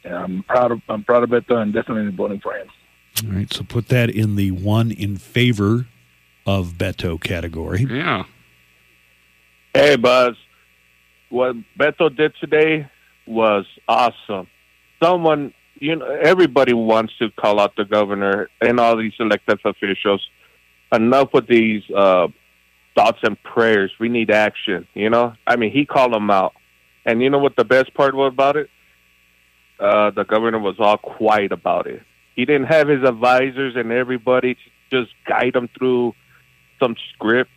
Yeah, 0.03 0.23
I'm 0.23 0.43
proud 0.43 0.71
of 0.71 0.81
I'm 0.89 1.03
proud 1.03 1.23
of 1.23 1.29
Beto 1.29 1.55
and 1.61 1.71
definitely 1.73 2.11
voting 2.11 2.39
for 2.39 2.53
him. 2.53 2.67
All 3.25 3.31
right, 3.35 3.51
so 3.53 3.63
put 3.63 3.87
that 3.89 4.09
in 4.09 4.35
the 4.35 4.51
one 4.51 4.91
in 4.91 5.17
favor 5.17 5.87
of 6.45 6.73
Beto 6.77 7.21
category. 7.21 7.85
yeah. 7.89 8.23
Hey, 9.77 9.95
Buzz. 9.95 10.35
What 11.29 11.55
Beto 11.79 12.09
did 12.09 12.33
today 12.41 12.89
was 13.27 13.63
awesome. 13.87 14.47
Someone, 14.99 15.53
you 15.75 15.97
know, 15.97 16.07
everybody 16.07 16.73
wants 16.73 17.13
to 17.19 17.29
call 17.29 17.59
out 17.59 17.75
the 17.75 17.85
governor 17.85 18.49
and 18.59 18.79
all 18.79 18.97
these 18.97 19.13
elected 19.19 19.59
officials. 19.63 20.27
Enough 20.91 21.31
with 21.31 21.47
these 21.47 21.83
uh, 21.95 22.27
thoughts 22.95 23.19
and 23.21 23.37
prayers. 23.43 23.91
We 23.99 24.09
need 24.09 24.31
action. 24.31 24.87
You 24.95 25.11
know, 25.11 25.33
I 25.45 25.57
mean, 25.57 25.71
he 25.71 25.85
called 25.85 26.11
them 26.11 26.31
out, 26.31 26.53
and 27.05 27.21
you 27.21 27.29
know 27.29 27.37
what 27.37 27.55
the 27.55 27.63
best 27.63 27.93
part 27.93 28.15
was 28.15 28.33
about 28.33 28.55
it? 28.55 28.71
Uh, 29.79 30.09
the 30.09 30.23
governor 30.23 30.57
was 30.57 30.77
all 30.79 30.97
quiet 30.97 31.51
about 31.51 31.85
it. 31.85 32.01
He 32.35 32.45
didn't 32.45 32.65
have 32.65 32.87
his 32.87 33.03
advisors 33.03 33.75
and 33.75 33.91
everybody 33.91 34.55
to 34.55 35.03
just 35.03 35.13
guide 35.27 35.55
him 35.55 35.69
through 35.77 36.13
some 36.79 36.95
script. 37.13 37.51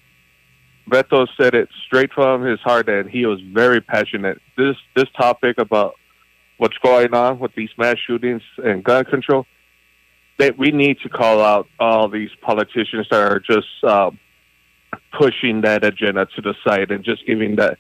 Beto 0.91 1.27
said 1.37 1.55
it 1.55 1.69
straight 1.87 2.13
from 2.13 2.43
his 2.43 2.61
heart, 2.61 2.89
and 2.89 3.09
he 3.09 3.25
was 3.25 3.41
very 3.41 3.81
passionate. 3.81 4.41
This 4.57 4.77
this 4.95 5.09
topic 5.17 5.59
about 5.59 5.95
what's 6.59 6.77
going 6.79 7.15
on 7.15 7.39
with 7.39 7.55
these 7.55 7.71
mass 7.79 7.97
shootings 8.07 8.43
and 8.59 8.85
gun 8.85 9.05
control, 9.05 9.47
that 10.39 10.59
we 10.59 10.71
need 10.71 10.99
to 11.01 11.09
call 11.09 11.41
out 11.41 11.67
all 11.79 12.09
these 12.09 12.31
politicians 12.43 13.07
that 13.11 13.33
are 13.33 13.41
just 13.41 13.69
um, 13.85 14.19
pushing 15.19 15.63
that 15.63 15.85
agenda 15.85 16.27
to 16.37 16.43
the 16.43 16.55
side 16.67 16.91
and 16.91 17.03
just 17.03 17.25
giving 17.27 17.57
that 17.57 17.79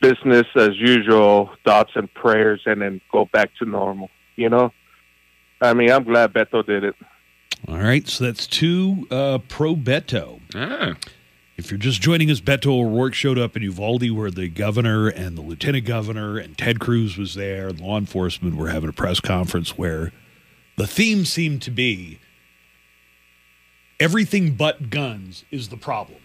business 0.00 0.46
as 0.56 0.70
usual 0.76 1.50
thoughts 1.64 1.92
and 1.94 2.12
prayers, 2.14 2.62
and 2.66 2.82
then 2.82 3.00
go 3.12 3.26
back 3.26 3.50
to 3.58 3.64
normal. 3.64 4.10
You 4.36 4.48
know, 4.48 4.72
I 5.60 5.74
mean, 5.74 5.90
I'm 5.90 6.04
glad 6.04 6.32
Beto 6.32 6.64
did 6.66 6.84
it. 6.84 6.96
All 7.68 7.78
right, 7.78 8.08
so 8.08 8.24
that's 8.24 8.46
two 8.46 9.06
uh, 9.10 9.38
pro 9.48 9.76
Beto. 9.76 10.40
Yeah. 10.54 10.94
If 11.60 11.70
you're 11.70 11.76
just 11.76 12.00
joining 12.00 12.30
us, 12.30 12.40
Beto 12.40 12.68
O'Rourke 12.68 13.12
showed 13.12 13.38
up 13.38 13.54
in 13.54 13.62
Uvalde 13.62 14.10
where 14.12 14.30
the 14.30 14.48
governor 14.48 15.08
and 15.08 15.36
the 15.36 15.42
lieutenant 15.42 15.84
governor 15.84 16.38
and 16.38 16.56
Ted 16.56 16.80
Cruz 16.80 17.18
was 17.18 17.34
there. 17.34 17.70
Law 17.70 17.98
enforcement 17.98 18.56
were 18.56 18.70
having 18.70 18.88
a 18.88 18.94
press 18.94 19.20
conference 19.20 19.76
where 19.76 20.10
the 20.76 20.86
theme 20.86 21.26
seemed 21.26 21.60
to 21.60 21.70
be 21.70 22.18
everything 24.00 24.54
but 24.54 24.88
guns 24.88 25.44
is 25.50 25.68
the 25.68 25.76
problem. 25.76 26.20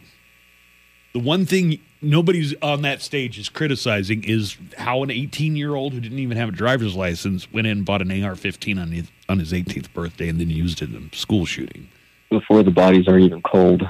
The 1.11 1.19
one 1.19 1.45
thing 1.45 1.79
nobody's 2.01 2.55
on 2.61 2.81
that 2.83 3.01
stage 3.01 3.37
is 3.37 3.49
criticizing 3.49 4.23
is 4.23 4.55
how 4.77 5.03
an 5.03 5.11
18 5.11 5.57
year 5.57 5.75
old 5.75 5.91
who 5.91 5.99
didn't 5.99 6.19
even 6.19 6.37
have 6.37 6.47
a 6.47 6.53
driver's 6.53 6.95
license 6.95 7.51
went 7.51 7.67
in 7.67 7.79
and 7.79 7.85
bought 7.85 8.01
an 8.01 8.23
AR 8.23 8.37
15 8.37 8.79
on 8.79 8.93
his, 8.93 9.11
on 9.27 9.39
his 9.39 9.51
18th 9.51 9.91
birthday 9.91 10.29
and 10.29 10.39
then 10.39 10.49
used 10.49 10.81
it 10.81 10.95
in 10.95 11.09
a 11.11 11.15
school 11.15 11.45
shooting. 11.45 11.89
before 12.29 12.63
the 12.63 12.71
bodies 12.71 13.09
are 13.09 13.19
even 13.19 13.41
cold, 13.41 13.83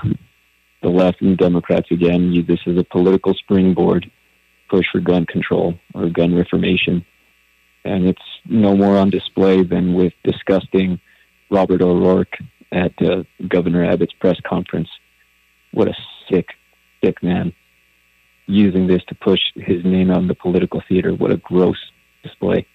the 0.86 0.92
left 0.92 1.20
and 1.22 1.36
Democrats 1.36 1.90
again 1.90 2.32
use 2.32 2.46
this 2.46 2.60
as 2.68 2.78
a 2.78 2.84
political 2.84 3.34
springboard 3.34 4.10
push 4.70 4.86
for 4.92 5.00
gun 5.00 5.26
control 5.26 5.74
or 5.96 6.10
gun 6.10 6.36
reformation. 6.36 7.04
And 7.84 8.06
it's 8.06 8.22
no 8.46 8.78
more 8.78 8.96
on 8.96 9.10
display 9.10 9.64
than 9.64 9.96
with 9.96 10.14
disgusting 10.24 11.00
Robert 11.50 11.82
O'Rourke 11.82 12.38
at 12.72 12.94
uh, 13.02 13.24
Governor 13.48 13.84
Abbott's 13.84 14.14
press 14.14 14.38
conference. 14.48 14.88
What 15.72 15.88
a 15.88 15.96
sick, 16.32 16.50
sick 17.04 17.24
man. 17.24 17.52
Using 18.46 18.86
this 18.86 19.04
to 19.08 19.16
push 19.16 19.40
his 19.56 19.84
name 19.84 20.12
in 20.12 20.28
the 20.28 20.36
political 20.36 20.84
theater. 20.88 21.16
What 21.16 21.32
a 21.32 21.38
gross 21.38 21.78
display. 22.22 22.68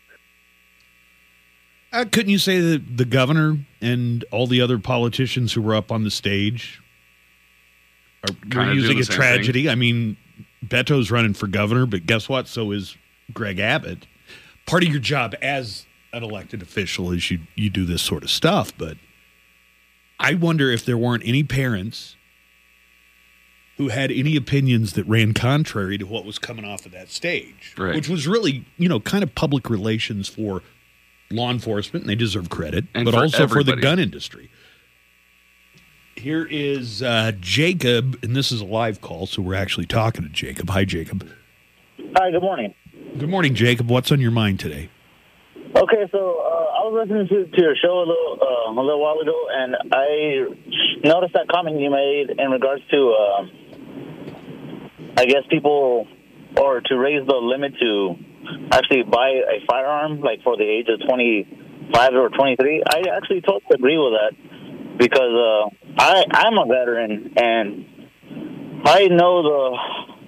Uh, 1.92 2.07
couldn't 2.11 2.31
you 2.31 2.38
say 2.38 2.61
that 2.61 2.96
the 2.96 3.05
governor 3.05 3.59
and 3.81 4.25
all 4.33 4.49
the 4.49 4.61
other 4.61 4.81
politicians 4.81 5.53
who 5.53 5.62
were 5.62 5.77
up 5.77 5.92
on 5.92 6.03
the 6.03 6.11
stage 6.11 6.83
are 8.28 8.35
were 8.66 8.72
using 8.72 8.98
a 8.98 9.04
tragedy? 9.04 9.68
I 9.68 9.74
mean, 9.74 10.16
Beto's 10.64 11.11
running 11.11 11.35
for 11.35 11.46
governor, 11.46 11.87
but 11.87 12.06
guess 12.06 12.28
what? 12.28 12.48
So 12.48 12.70
is 12.72 12.96
Greg 13.33 13.59
Abbott. 13.59 14.06
Part 14.66 14.83
of 14.85 14.90
your 14.90 15.00
job 15.00 15.35
as 15.40 15.87
an 16.12 16.22
elected 16.22 16.62
official 16.62 17.12
is 17.12 17.30
you 17.30 17.40
you 17.54 17.70
do 17.70 17.85
this 17.85 18.02
sort 18.02 18.22
of 18.24 18.30
stuff, 18.30 18.72
but 18.76 18.96
I 20.18 20.35
wonder 20.35 20.70
if 20.70 20.85
there 20.85 20.98
weren't 20.98 21.22
any 21.24 21.42
parents 21.42 22.16
who 23.78 23.88
had 23.88 24.12
any 24.12 24.37
opinions 24.37 24.92
that 24.92 25.04
ran 25.04 25.33
contrary 25.33 25.96
to 25.96 26.04
what 26.04 26.26
was 26.26 26.38
coming 26.38 26.66
off 26.66 26.85
of 26.85 26.92
that 26.92 27.09
stage, 27.11 27.74
Right. 27.78 27.94
which 27.94 28.11
was 28.11 28.26
really, 28.26 28.66
you 28.76 28.90
know, 28.90 29.00
kind 29.00 29.22
of 29.22 29.35
public 29.35 29.70
relations 29.70 30.28
for 30.28 30.62
law 31.30 31.50
enforcement, 31.50 32.02
and 32.02 32.11
they 32.11 32.14
deserve 32.14 32.50
credit, 32.50 32.85
And 32.94 33.06
but 33.06 33.14
also 33.14 33.48
for 33.48 33.62
the 33.64 33.76
gun 33.76 33.98
industry. 33.98 34.50
Here 36.20 36.46
is 36.50 37.02
uh, 37.02 37.33
Jacob, 37.40 38.18
and 38.22 38.37
this 38.37 38.52
is 38.52 38.61
a 38.61 38.66
live 38.66 39.00
call, 39.00 39.24
so 39.24 39.40
we're 39.40 39.54
actually 39.54 39.87
talking 39.87 40.22
to 40.22 40.28
Jacob. 40.28 40.68
Hi, 40.68 40.85
Jacob. 40.85 41.26
Hi, 42.14 42.30
good 42.30 42.42
morning. 42.42 42.74
Good 43.18 43.30
morning, 43.30 43.54
Jacob. 43.54 43.88
What's 43.88 44.12
on 44.12 44.20
your 44.20 44.30
mind 44.30 44.61
today? 44.61 44.90
Okay, 45.74 46.04
so 46.12 46.18
uh, 46.18 46.76
I 46.76 46.85
was 46.85 47.09
listening 47.09 47.26
to, 47.26 47.46
to 47.46 47.62
your 47.62 47.74
show 47.74 48.00
a 48.00 48.04
little 48.04 48.37
uh, 48.37 48.70
a 48.70 48.85
little 48.85 49.00
while 49.00 49.18
ago, 49.18 49.46
and 49.50 49.74
I 49.94 51.09
noticed 51.09 51.33
that 51.33 51.48
comment 51.48 51.80
you 51.80 51.88
made 51.88 52.38
in 52.38 52.50
regards 52.50 52.83
to, 52.90 53.16
uh, 53.18 53.46
I 55.16 55.24
guess 55.24 55.44
people, 55.48 56.06
or 56.59 56.83
to 56.83 56.98
raise 56.98 57.26
the 57.26 57.37
limit 57.37 57.72
to 57.80 58.16
actually 58.72 59.04
buy 59.04 59.40
a 59.48 59.64
firearm, 59.66 60.20
like 60.20 60.42
for 60.42 60.59
the 60.59 60.64
age 60.64 60.88
of 60.90 61.00
twenty 61.09 61.48
five 61.94 62.12
or 62.12 62.28
twenty 62.28 62.56
three. 62.56 62.83
I 62.87 63.04
actually 63.16 63.40
totally 63.40 63.72
agree 63.72 63.96
with 63.96 64.12
that 64.12 64.98
because 64.98 65.33
uh, 65.33 65.80
I 65.98 66.24
I'm 66.31 66.59
a 66.59 66.66
veteran 66.66 67.33
and 67.37 67.87
I 68.85 69.09
know 69.09 69.42
the 69.42 69.76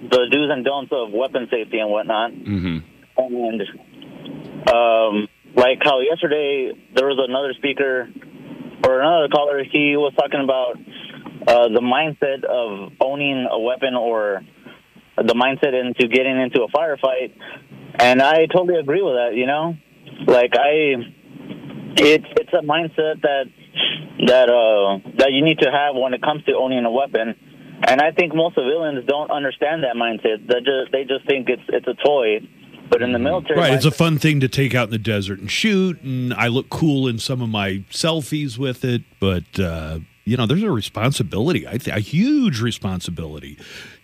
the 0.09 0.27
do's 0.31 0.49
and 0.51 0.65
don'ts 0.65 0.91
of 0.91 1.11
weapon 1.11 1.47
safety 1.49 1.79
and 1.79 1.89
whatnot. 1.89 2.31
hmm 2.31 2.77
And 3.17 3.61
um, 4.71 5.27
like 5.55 5.79
how 5.83 5.99
yesterday 5.99 6.71
there 6.95 7.07
was 7.07 7.19
another 7.27 7.53
speaker 7.53 8.09
or 8.85 8.99
another 9.01 9.27
caller, 9.29 9.63
he 9.63 9.95
was 9.95 10.13
talking 10.15 10.41
about 10.43 10.77
uh, 11.47 11.67
the 11.69 11.81
mindset 11.81 12.43
of 12.43 12.93
owning 12.99 13.47
a 13.49 13.59
weapon 13.59 13.95
or 13.95 14.41
the 15.17 15.33
mindset 15.33 15.79
into 15.79 16.07
getting 16.07 16.39
into 16.39 16.63
a 16.63 16.67
firefight. 16.69 17.33
And 17.99 18.21
I 18.21 18.47
totally 18.47 18.79
agree 18.79 19.01
with 19.01 19.13
that, 19.13 19.35
you 19.35 19.45
know? 19.45 19.77
Like 20.25 20.53
I 20.57 20.95
it's 21.95 22.25
it's 22.39 22.53
a 22.53 22.65
mindset 22.65 23.21
that 23.21 23.45
that 24.27 24.49
uh 24.49 24.99
that 25.17 25.31
you 25.31 25.43
need 25.43 25.59
to 25.59 25.71
have 25.71 25.95
when 25.95 26.13
it 26.13 26.21
comes 26.21 26.43
to 26.45 26.53
owning 26.55 26.85
a 26.85 26.91
weapon. 26.91 27.35
And 27.85 27.99
I 27.99 28.11
think 28.11 28.33
most 28.33 28.55
civilians 28.55 29.05
don't 29.07 29.31
understand 29.31 29.83
that 29.83 29.95
mindset. 29.95 30.47
They 30.47 30.59
just 30.59 30.91
they 30.91 31.03
just 31.03 31.25
think 31.27 31.49
it's 31.49 31.63
it's 31.69 31.87
a 31.87 31.95
toy. 31.95 32.47
But 32.89 33.01
in 33.01 33.11
the 33.11 33.19
military, 33.19 33.59
Right, 33.59 33.73
it's 33.73 33.85
a 33.85 33.91
fun 33.91 34.19
thing 34.19 34.39
to 34.41 34.47
take 34.47 34.75
out 34.75 34.85
in 34.85 34.91
the 34.91 34.99
desert 34.99 35.39
and 35.39 35.49
shoot, 35.49 36.01
and 36.01 36.33
I 36.33 36.47
look 36.47 36.69
cool 36.69 37.07
in 37.07 37.17
some 37.17 37.41
of 37.41 37.49
my 37.49 37.83
selfies 37.89 38.57
with 38.57 38.85
it. 38.85 39.01
But 39.19 39.59
uh, 39.59 39.99
you 40.25 40.37
know, 40.37 40.45
there's 40.45 40.63
a 40.63 40.71
responsibility, 40.71 41.67
I 41.67 41.77
think, 41.77 41.97
a 41.97 41.99
huge 41.99 42.61
responsibility 42.61 43.57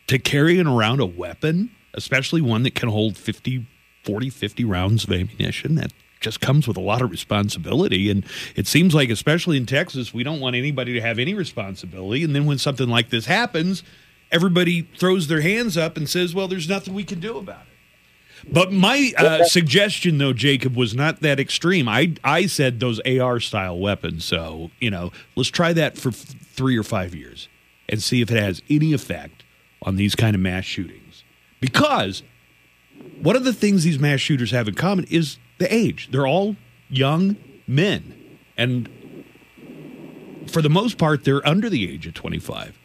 to 0.08 0.18
carrying 0.18 0.66
around 0.66 1.02
a 1.02 1.06
weapon, 1.06 1.70
especially 1.94 2.42
one 2.42 2.64
that 2.64 2.74
can 2.74 2.90
hold 2.90 3.16
50, 3.16 3.66
40, 4.04 4.30
50 4.30 4.66
rounds 4.66 5.04
of 5.04 5.12
ammunition. 5.12 5.76
That 5.76 5.92
just 6.20 6.42
comes 6.42 6.68
with 6.68 6.78
a 6.78 6.82
lot 6.82 7.02
of 7.02 7.12
responsibility, 7.12 8.10
and 8.10 8.26
it 8.56 8.68
seems 8.68 8.94
like, 8.94 9.10
especially 9.10 9.58
in 9.58 9.66
Texas, 9.66 10.14
we 10.14 10.24
don't 10.24 10.40
want 10.40 10.56
anybody 10.56 10.94
to 10.94 11.02
have 11.02 11.20
any 11.20 11.34
responsibility. 11.34 12.24
And 12.24 12.36
then 12.36 12.46
when 12.46 12.58
something 12.58 12.90
like 12.90 13.10
this 13.10 13.26
happens, 13.26 13.84
everybody 14.32 14.84
throws 14.98 15.28
their 15.28 15.42
hands 15.42 15.78
up 15.78 15.98
and 15.98 16.10
says, 16.10 16.34
"Well, 16.34 16.48
there's 16.48 16.70
nothing 16.70 16.94
we 16.94 17.04
can 17.04 17.20
do 17.20 17.38
about 17.38 17.62
it." 17.62 18.52
But 18.52 18.72
my 18.72 19.12
uh, 19.18 19.44
suggestion, 19.46 20.18
though, 20.18 20.34
Jacob, 20.34 20.76
was 20.76 20.96
not 20.96 21.22
that 21.22 21.40
extreme. 21.40 21.88
I 21.88 22.16
I 22.24 22.46
said 22.46 22.80
those 22.80 23.00
AR 23.02 23.40
style 23.40 23.78
weapons. 23.80 24.26
So 24.26 24.72
you 24.80 24.92
know, 24.92 25.12
let's 25.36 25.50
try 25.50 25.74
that 25.74 25.98
for 25.98 26.10
f- 26.10 26.16
three 26.16 26.78
or 26.78 26.84
five 26.84 27.16
years 27.16 27.48
and 27.88 28.02
see 28.02 28.22
if 28.22 28.32
it 28.32 28.42
has 28.42 28.62
any 28.70 28.94
effect 28.94 29.44
on 29.82 29.96
these 29.96 30.16
kind 30.16 30.36
of 30.36 30.42
mass 30.42 30.66
shootings. 30.66 31.24
Because 31.60 32.24
one 33.22 33.36
of 33.36 33.44
the 33.44 33.54
things 33.54 33.84
these 33.84 34.00
mass 34.00 34.20
shooters 34.20 34.52
have 34.52 34.68
in 34.68 34.76
common 34.76 35.06
is 35.10 35.38
the 35.60 35.74
age. 35.74 36.10
They're 36.12 36.28
all 36.28 36.56
young 36.90 37.38
men, 37.68 38.16
and 38.58 38.90
for 40.48 40.62
the 40.62 40.70
most 40.70 40.98
part, 40.98 41.24
they're 41.24 41.48
under 41.48 41.70
the 41.70 41.90
age 41.90 42.08
of 42.08 42.14
twenty 42.16 42.40
five 42.40 42.78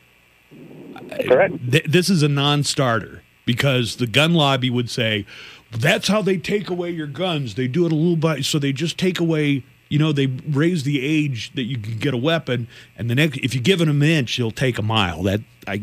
correct. 1.26 1.70
th- 1.70 1.84
this 1.84 2.10
is 2.10 2.22
a 2.22 2.28
non-starter 2.28 3.22
because 3.46 3.96
the 3.96 4.06
gun 4.06 4.34
lobby 4.34 4.70
would 4.70 4.90
say 4.90 5.26
that's 5.70 6.08
how 6.08 6.22
they 6.22 6.36
take 6.36 6.70
away 6.70 6.90
your 6.90 7.06
guns. 7.06 7.54
They 7.54 7.68
do 7.68 7.86
it 7.86 7.92
a 7.92 7.94
little 7.94 8.16
bit, 8.16 8.44
so 8.44 8.58
they 8.58 8.72
just 8.72 8.98
take 8.98 9.18
away. 9.20 9.64
You 9.88 9.98
know, 9.98 10.12
they 10.12 10.26
raise 10.26 10.82
the 10.84 11.04
age 11.04 11.52
that 11.54 11.64
you 11.64 11.76
can 11.78 11.98
get 11.98 12.14
a 12.14 12.18
weapon, 12.18 12.68
and 12.96 13.10
the 13.10 13.14
next, 13.14 13.38
if 13.38 13.54
you 13.54 13.60
give 13.60 13.80
it 13.80 13.88
an 13.88 14.02
inch, 14.02 14.32
he'll 14.32 14.50
take 14.50 14.78
a 14.78 14.82
mile. 14.82 15.22
That 15.22 15.40
I, 15.66 15.82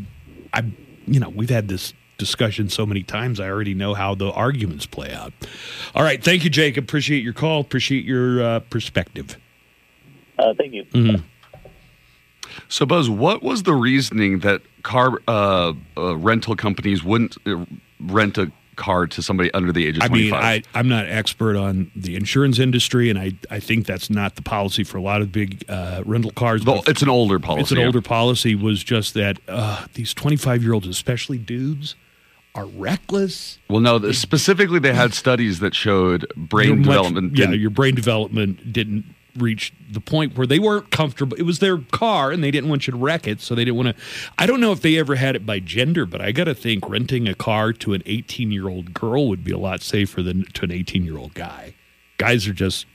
I, 0.54 0.64
you 1.06 1.20
know, 1.20 1.30
we've 1.30 1.50
had 1.50 1.68
this 1.68 1.94
discussion 2.22 2.70
so 2.70 2.86
many 2.86 3.02
times. 3.02 3.40
I 3.40 3.50
already 3.50 3.74
know 3.74 3.96
how 3.96 4.14
the 4.14 4.32
arguments 4.32 4.86
play 4.86 5.12
out. 5.12 5.34
All 5.96 6.04
right, 6.04 6.24
thank 6.24 6.44
you, 6.44 6.52
Jake. 6.52 6.78
Appreciate 6.78 7.24
your 7.24 7.34
call. 7.34 7.62
Appreciate 7.62 8.06
your 8.06 8.44
uh, 8.44 8.60
perspective. 8.60 9.38
Uh, 10.38 10.54
thank 10.54 10.74
you. 10.74 10.86
Mm-hmm. 10.86 11.26
So, 12.70 12.86
Buzz, 12.86 13.10
what 13.10 13.42
was 13.42 13.64
the 13.64 13.74
reasoning 13.74 14.40
that 14.40 14.62
car 14.84 15.20
uh, 15.28 15.74
uh, 15.98 16.16
rental 16.16 16.56
companies 16.56 17.04
wouldn't 17.04 17.38
uh, 17.48 17.66
rent 18.00 18.38
a 18.38 18.52
car 18.76 19.08
to 19.08 19.22
somebody 19.22 19.54
under 19.54 19.72
the 19.72 19.86
age 19.86 19.98
of 19.98 20.04
I 20.04 20.08
mean, 20.08 20.30
25? 20.30 20.44
I, 20.44 20.64
I'm 20.80 20.88
not 20.88 21.06
expert 21.06 21.56
on 21.56 21.92
the 21.96 22.16
insurance 22.16 22.60
industry, 22.60 23.10
and 23.10 23.18
I, 23.20 23.34
I 23.50 23.60
think 23.60 23.86
that's 23.86 24.10
not 24.10 24.36
the 24.36 24.42
policy 24.42 24.84
for 24.84 24.98
a 24.98 25.02
lot 25.02 25.22
of 25.22 25.32
big 25.32 25.64
uh, 25.70 26.04
rental 26.06 26.32
cars. 26.32 26.64
Well, 26.64 26.78
but 26.78 26.90
it's 26.90 27.02
an 27.02 27.10
older 27.10 27.40
policy. 27.40 27.62
it's 27.62 27.72
an 27.72 27.80
yeah. 27.80 27.86
older 27.86 28.02
policy. 28.02 28.56
Was 28.56 28.84
just 28.84 29.14
that 29.14 29.40
uh, 29.48 29.86
these 29.94 30.14
25 30.14 30.64
year 30.64 30.74
olds, 30.74 30.88
especially 30.88 31.38
dudes, 31.38 31.96
are 32.56 32.66
reckless. 32.66 33.60
Well, 33.70 33.80
no, 33.82 33.98
the, 34.00 34.14
specifically, 34.14 34.80
they 34.80 34.94
had 34.94 35.14
studies 35.14 35.60
that 35.60 35.74
showed 35.76 36.28
brain 36.36 36.80
much- 36.80 36.86
development. 36.88 37.38
yeah, 37.38 37.52
your 37.52 37.70
brain 37.70 37.96
development 37.96 38.74
didn't 38.74 39.06
reach 39.38 39.72
the 39.90 40.02
point 40.02 40.38
where 40.38 40.46
they 40.46 40.60
weren't 40.60 40.92
comfortable. 40.92 41.38
It 41.38 41.44
was 41.44 41.60
their 41.60 41.78
car 41.78 42.32
and 42.32 42.44
they 42.44 42.52
didn't 42.52 42.70
want 42.70 42.86
you 42.88 42.92
to 42.92 42.98
wreck 42.98 43.26
it. 43.28 43.40
So 43.40 43.56
they 43.56 43.64
didn't 43.64 43.78
want 43.78 43.96
to. 43.96 44.04
I 44.38 44.46
don't 44.46 44.60
know 44.60 44.74
if 44.74 44.82
they 44.82 44.98
ever 44.98 45.16
had 45.16 45.38
it 45.38 45.46
by 45.46 45.60
gender, 45.62 46.06
but 46.06 46.20
I 46.20 46.34
got 46.34 46.44
to 46.46 46.54
think 46.54 46.90
renting 46.90 47.30
a 47.30 47.34
car 47.34 47.72
to 47.72 47.94
an 47.94 48.04
18 48.06 48.52
year 48.52 48.68
old 48.68 48.94
girl 48.94 49.30
would 49.30 49.42
be 49.46 49.52
a 49.54 49.58
lot 49.58 49.82
safer 49.82 50.22
than 50.22 50.44
to 50.54 50.66
an 50.66 50.72
18 50.72 51.06
year 51.06 51.18
old 51.18 51.34
guy. 51.34 51.76
Guys 52.18 52.46
are 52.46 52.54
just, 52.54 52.86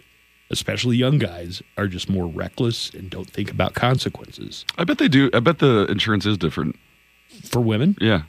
especially 0.51 0.99
young 0.99 1.17
guys, 1.19 1.63
are 1.79 1.89
just 1.89 2.11
more 2.11 2.27
reckless 2.27 2.91
and 2.91 3.09
don't 3.09 3.31
think 3.31 3.51
about 3.51 3.73
consequences. 3.73 4.67
I 4.77 4.85
bet 4.85 4.99
they 4.99 5.09
do. 5.09 5.31
I 5.33 5.41
bet 5.41 5.59
the 5.61 5.87
insurance 5.89 6.27
is 6.27 6.37
different. 6.37 6.77
For 7.45 7.61
women, 7.63 7.97
Yeah. 7.99 8.23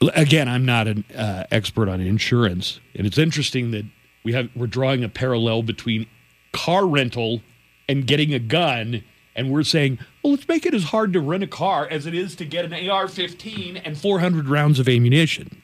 Again, 0.00 0.48
I'm 0.48 0.64
not 0.64 0.88
an 0.88 1.04
uh, 1.14 1.44
expert 1.50 1.88
on 1.88 2.00
insurance, 2.00 2.80
and 2.94 3.06
it's 3.06 3.18
interesting 3.18 3.70
that 3.72 3.84
we 4.24 4.32
have 4.32 4.50
we're 4.54 4.66
drawing 4.66 5.04
a 5.04 5.08
parallel 5.08 5.62
between 5.62 6.06
car 6.52 6.86
rental 6.86 7.42
and 7.88 8.06
getting 8.06 8.32
a 8.32 8.38
gun, 8.38 9.02
and 9.36 9.50
we're 9.50 9.62
saying, 9.62 9.98
well, 10.22 10.32
let's 10.32 10.48
make 10.48 10.66
it 10.66 10.74
as 10.74 10.84
hard 10.84 11.12
to 11.12 11.20
rent 11.20 11.42
a 11.42 11.46
car 11.46 11.86
as 11.88 12.06
it 12.06 12.14
is 12.14 12.34
to 12.36 12.44
get 12.44 12.64
an 12.64 12.72
AR-15 12.72 13.82
and 13.84 13.96
400 13.98 14.48
rounds 14.48 14.78
of 14.78 14.88
ammunition. 14.88 15.62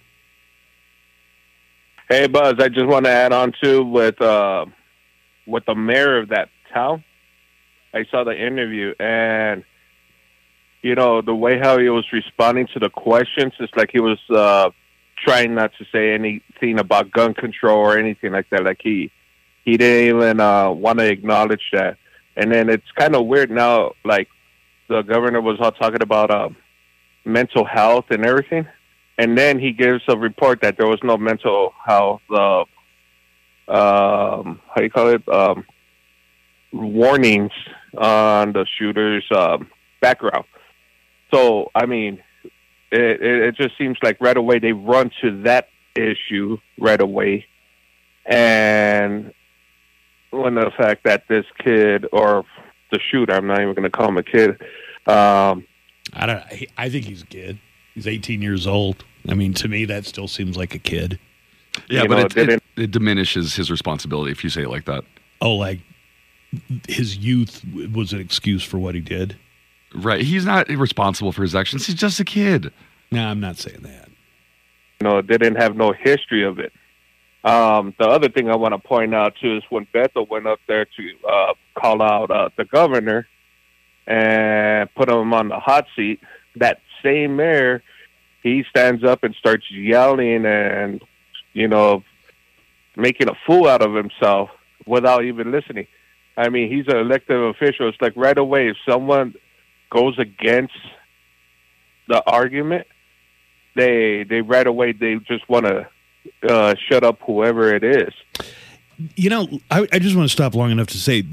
Hey, 2.09 2.27
Buzz, 2.27 2.55
I 2.59 2.69
just 2.69 2.87
want 2.87 3.05
to 3.07 3.11
add 3.11 3.33
on 3.33 3.53
to 3.63 3.83
with 3.83 4.21
uh, 4.21 4.67
with 5.47 5.65
the 5.67 5.75
mayor 5.75 6.19
of 6.19 6.29
that 6.29 6.51
town. 6.73 7.05
I 7.93 8.05
saw 8.11 8.25
the 8.25 8.37
interview, 8.37 8.95
and 9.01 9.65
you 10.87 10.95
know 10.95 11.21
the 11.21 11.35
way 11.35 11.59
how 11.59 11.79
he 11.79 11.89
was 11.89 12.07
responding 12.13 12.67
to 12.75 12.79
the 12.79 12.91
questions, 12.91 13.53
it's 13.61 13.77
like 13.77 13.91
he 13.93 14.01
was 14.01 14.19
uh, 14.31 14.71
trying 15.25 15.55
not 15.55 15.73
to 15.79 15.85
say 15.93 16.13
anything 16.15 16.79
about 16.79 17.11
gun 17.11 17.35
control 17.35 17.79
or 17.79 17.99
anything 17.99 18.33
like 18.33 18.49
that. 18.51 18.65
Like 18.65 18.81
he 18.83 19.11
he 19.65 19.77
didn't 19.77 20.17
even 20.17 20.41
uh, 20.41 20.71
want 20.71 20.99
to 21.01 21.07
acknowledge 21.07 21.67
that. 21.73 21.99
And 22.37 22.53
then 22.53 22.69
it's 22.69 22.91
kind 22.95 23.17
of 23.17 23.27
weird 23.27 23.51
now. 23.51 23.93
Like 24.05 24.29
the 24.89 25.03
governor 25.03 25.41
was 25.41 25.59
all 25.61 25.73
talking 25.73 26.03
about 26.03 26.31
uh, 26.31 26.51
mental 27.25 27.65
health 27.65 28.07
and 28.11 28.25
everything 28.25 28.67
and 29.19 29.37
then 29.37 29.59
he 29.59 29.73
gives 29.73 30.03
a 30.09 30.17
report 30.17 30.61
that 30.61 30.77
there 30.77 30.87
was 30.87 31.01
no 31.03 31.17
mental 31.17 31.73
health 31.85 32.21
uh, 32.31 32.65
um, 33.69 34.61
how 34.69 34.77
do 34.77 34.85
you 34.85 34.91
call 34.91 35.09
it 35.09 35.29
um, 35.29 35.65
warnings 36.73 37.53
on 37.99 38.53
the 38.53 38.67
shooter's 38.79 39.25
um, 39.35 39.69
background. 40.01 40.45
So 41.33 41.71
I 41.75 41.87
mean, 41.87 42.23
it, 42.91 43.01
it, 43.21 43.43
it 43.43 43.57
just 43.57 43.77
seems 43.79 43.97
like 44.03 44.17
right 44.21 44.37
away 44.37 44.59
they 44.59 44.73
run 44.73 45.11
to 45.23 45.43
that 45.43 45.69
issue 45.95 46.59
right 46.79 47.01
away, 47.01 47.47
and 48.27 49.33
when 50.31 50.55
the 50.55 50.71
fact 50.77 51.05
that 51.05 51.25
this 51.29 51.47
kid 51.59 52.07
or 52.13 52.45
the 52.91 52.99
shooter, 53.11 53.33
I'm 53.33 53.47
not 53.47 53.61
even 53.61 53.75
going 53.75 53.85
to 53.85 53.91
call 53.91 54.09
him 54.09 54.19
a 54.19 54.23
kid. 54.23 54.51
Um, 55.07 55.67
I 56.13 56.27
don't. 56.27 56.39
I- 56.39 56.67
I 56.77 56.89
think 56.91 57.05
he's 57.07 57.23
a 57.23 57.27
kid. 57.27 57.59
He's 57.95 58.07
18 58.07 58.43
years 58.43 58.67
old. 58.67 59.05
I 59.29 59.35
mean, 59.35 59.55
to 59.55 59.69
me, 59.69 59.85
that 59.87 60.05
still 60.05 60.29
seems 60.29 60.57
like 60.57 60.75
a 60.75 60.79
kid. 60.79 61.19
Yeah, 61.89 62.03
You 62.03 62.09
but 62.09 62.15
know, 62.17 62.21
it, 62.27 62.37
it, 62.37 62.47
didn't- 62.47 62.63
it 62.77 62.91
diminishes 62.91 63.55
his 63.57 63.71
responsibility 63.71 64.31
if 64.33 64.45
you 64.45 64.51
say 64.51 64.63
it 64.63 64.69
like 64.71 64.85
that. 64.85 65.05
Oh, 65.41 65.55
like 65.55 65.81
his 66.89 67.17
youth 67.17 67.63
was 67.93 68.13
an 68.13 68.21
excuse 68.21 68.63
for 68.63 68.79
what 68.79 68.95
he 68.95 69.01
did. 69.01 69.37
Right. 69.97 70.21
He's 70.21 70.45
not 70.45 70.69
responsible 70.69 71.33
for 71.33 71.43
his 71.43 71.55
actions. 71.55 71.87
He's 71.87 71.97
just 71.97 72.21
a 72.21 72.25
kid. 72.25 72.73
No, 73.11 73.27
I'm 73.27 73.41
not 73.41 73.57
saying 73.57 73.81
that. 73.83 74.11
No, 75.01 75.23
they 75.23 75.39
didn't 75.39 75.57
have 75.57 75.77
no 75.77 75.93
history 75.93 76.45
of 76.45 76.59
it. 76.59 76.73
Um, 77.45 77.95
the 77.99 78.07
other 78.07 78.29
thing 78.29 78.51
I 78.51 78.57
want 78.57 78.75
to 78.75 78.79
point 78.79 79.15
out 79.15 79.35
too 79.41 79.57
is 79.57 79.63
when 79.71 79.87
Bethel 79.93 80.27
went 80.27 80.47
up 80.47 80.59
there 80.67 80.85
to 80.85 81.29
uh, 81.29 81.55
call 81.79 82.03
out 82.03 82.31
uh, 82.31 82.49
the 82.57 82.65
governor 82.65 83.27
and 84.07 84.93
put 84.95 85.09
him 85.09 85.33
on 85.33 85.49
the 85.49 85.59
hot 85.59 85.87
seat, 85.95 86.21
that 86.57 86.81
same 87.03 87.37
mayor, 87.37 87.83
he 88.43 88.65
stands 88.69 89.05
up 89.05 89.23
and 89.23 89.35
starts 89.37 89.65
yelling 89.71 90.45
and 90.45 91.01
you 91.53 91.69
know 91.69 92.03
making 92.97 93.29
a 93.29 93.35
fool 93.47 93.69
out 93.69 93.83
of 93.83 93.95
himself 93.95 94.51
without 94.87 95.25
even 95.25 95.53
listening. 95.53 95.87
I 96.37 96.49
mean, 96.49 96.71
he's 96.71 96.87
an 96.89 96.97
elected 96.97 97.41
official. 97.41 97.89
It's 97.89 98.01
like 98.01 98.13
right 98.17 98.37
away 98.37 98.69
if 98.69 98.77
someone 98.89 99.35
goes 99.91 100.19
against 100.19 100.75
the 102.09 102.23
argument, 102.27 102.87
they 103.75 104.25
they 104.25 104.41
right 104.41 104.67
away 104.67 104.93
they 104.93 105.17
just 105.27 105.49
want 105.49 105.67
to 105.67 105.89
uh, 106.49 106.75
shut 106.89 107.05
up 107.05 107.21
whoever 107.23 107.75
it 107.75 107.85
is. 107.85 108.13
You 109.15 109.31
know, 109.31 109.61
I, 109.71 109.87
I 109.93 109.99
just 109.99 110.17
want 110.17 110.29
to 110.29 110.33
stop 110.33 110.55
long 110.55 110.71
enough 110.71 110.87
to 110.89 110.99
say 110.99 111.25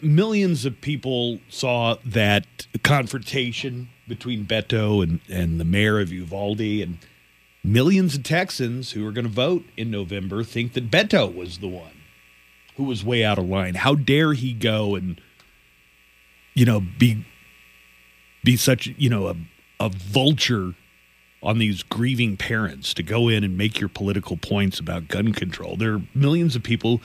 millions 0.00 0.64
of 0.64 0.80
people 0.80 1.40
saw 1.48 1.96
that 2.04 2.46
confrontation 2.82 3.88
between 4.06 4.44
Beto 4.44 5.02
and, 5.02 5.20
and 5.28 5.58
the 5.60 5.64
mayor 5.64 6.00
of 6.00 6.12
Uvalde, 6.12 6.60
and 6.60 6.98
millions 7.64 8.16
of 8.16 8.22
Texans 8.22 8.92
who 8.92 9.06
are 9.06 9.12
going 9.12 9.24
to 9.24 9.30
vote 9.30 9.64
in 9.76 9.90
November 9.90 10.44
think 10.44 10.72
that 10.74 10.90
Beto 10.90 11.32
was 11.34 11.58
the 11.58 11.68
one 11.68 11.92
who 12.76 12.84
was 12.84 13.04
way 13.04 13.24
out 13.24 13.38
of 13.38 13.48
line. 13.48 13.74
How 13.74 13.94
dare 13.94 14.32
he 14.32 14.52
go 14.52 14.94
and, 14.94 15.20
you 16.54 16.64
know, 16.64 16.80
be 16.80 17.24
be 18.44 18.56
such, 18.56 18.88
you 18.96 19.08
know, 19.08 19.28
a, 19.28 19.36
a 19.80 19.88
vulture 19.88 20.74
on 21.42 21.58
these 21.58 21.82
grieving 21.82 22.36
parents 22.36 22.94
to 22.94 23.02
go 23.02 23.28
in 23.28 23.42
and 23.42 23.58
make 23.58 23.80
your 23.80 23.88
political 23.88 24.36
points 24.36 24.78
about 24.78 25.08
gun 25.08 25.32
control. 25.32 25.76
There 25.76 25.94
are 25.94 26.02
millions 26.14 26.54
of 26.54 26.62
people, 26.62 27.00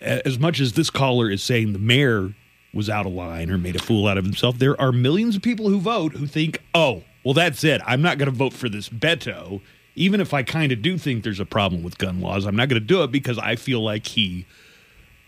as 0.00 0.38
much 0.38 0.60
as 0.60 0.72
this 0.72 0.90
caller 0.90 1.30
is 1.30 1.42
saying 1.42 1.72
the 1.72 1.78
mayor 1.78 2.34
was 2.74 2.90
out 2.90 3.06
of 3.06 3.12
line 3.12 3.50
or 3.50 3.58
made 3.58 3.76
a 3.76 3.82
fool 3.82 4.06
out 4.06 4.18
of 4.18 4.24
himself, 4.24 4.58
there 4.58 4.78
are 4.80 4.92
millions 4.92 5.36
of 5.36 5.42
people 5.42 5.68
who 5.68 5.80
vote 5.80 6.12
who 6.12 6.26
think, 6.26 6.60
oh, 6.74 7.04
well, 7.24 7.34
that's 7.34 7.64
it. 7.64 7.80
I'm 7.86 8.02
not 8.02 8.18
going 8.18 8.30
to 8.30 8.36
vote 8.36 8.52
for 8.52 8.68
this 8.68 8.88
Beto. 8.88 9.60
Even 9.94 10.20
if 10.20 10.32
I 10.32 10.42
kind 10.42 10.70
of 10.70 10.80
do 10.80 10.96
think 10.96 11.24
there's 11.24 11.40
a 11.40 11.46
problem 11.46 11.82
with 11.82 11.98
gun 11.98 12.20
laws, 12.20 12.46
I'm 12.46 12.56
not 12.56 12.68
going 12.68 12.80
to 12.80 12.86
do 12.86 13.02
it 13.02 13.10
because 13.10 13.38
I 13.38 13.56
feel 13.56 13.82
like 13.82 14.06
he 14.06 14.46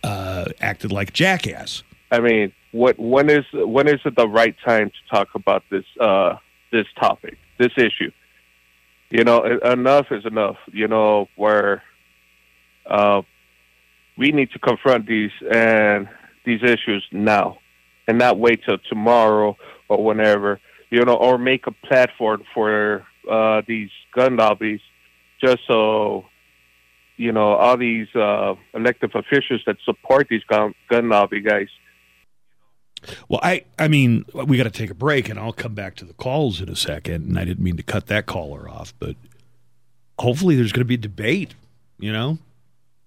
uh, 0.05 0.47
acted 0.61 0.93
like 0.93 1.13
jackass. 1.13 1.83
I 2.11 2.21
mean, 2.21 2.53
what 2.73 2.99
when 2.99 3.31
is 3.31 3.45
when 3.53 3.89
is 3.89 4.01
it 4.05 4.17
the 4.17 4.29
right 4.29 4.55
time 4.65 4.91
to 4.91 5.15
talk 5.15 5.29
about 5.35 5.65
this 5.71 5.85
uh, 6.01 6.37
this 6.73 6.87
topic, 7.01 7.37
this 7.59 7.73
issue? 7.77 8.11
You 9.11 9.25
know, 9.25 9.45
enough 9.45 10.07
is 10.11 10.25
enough. 10.25 10.57
You 10.73 10.87
know, 10.87 11.29
where 11.37 11.83
uh, 12.87 13.23
we 14.17 14.31
need 14.31 14.51
to 14.53 14.59
confront 14.59 15.07
these 15.07 15.33
and 15.53 16.09
these 16.45 16.63
issues 16.63 17.05
now, 17.11 17.59
and 18.07 18.19
not 18.19 18.39
wait 18.39 18.61
till 18.65 18.79
tomorrow 18.89 19.57
or 19.89 20.05
whenever. 20.05 20.61
You 20.91 21.05
know, 21.05 21.15
or 21.15 21.39
make 21.39 21.67
a 21.67 21.73
platform 21.73 22.45
for 22.55 23.07
uh, 23.29 23.63
these 23.67 23.91
gun 24.15 24.37
lobbies, 24.37 24.81
just 25.43 25.59
so 25.67 26.27
you 27.17 27.33
know 27.33 27.55
all 27.55 27.77
these 27.77 28.09
uh, 28.15 28.55
elected 28.75 29.13
officials 29.17 29.63
that 29.67 29.77
support 29.85 30.29
these 30.31 30.45
gun, 30.45 30.73
gun 30.89 31.09
lobby 31.09 31.41
guys 31.41 31.69
Well, 33.29 33.41
I 33.43 33.65
I 33.79 33.89
mean, 33.89 34.25
we 34.35 34.57
got 34.57 34.65
to 34.65 34.71
take 34.71 34.91
a 34.91 34.95
break, 34.95 35.29
and 35.29 35.39
I'll 35.39 35.53
come 35.53 35.75
back 35.75 35.97
to 35.97 36.05
the 36.05 36.13
calls 36.15 36.61
in 36.61 36.69
a 36.69 36.77
second. 36.77 37.27
And 37.29 37.39
I 37.39 37.45
didn't 37.45 37.65
mean 37.65 37.77
to 37.77 37.83
cut 37.83 38.07
that 38.09 38.27
caller 38.27 38.69
off, 38.69 38.95
but 38.99 39.17
hopefully 40.19 40.57
there's 40.57 40.73
going 40.73 40.83
to 40.83 40.87
be 40.87 40.95
a 40.95 40.99
debate. 40.99 41.55
You 41.99 42.13
know, 42.13 42.39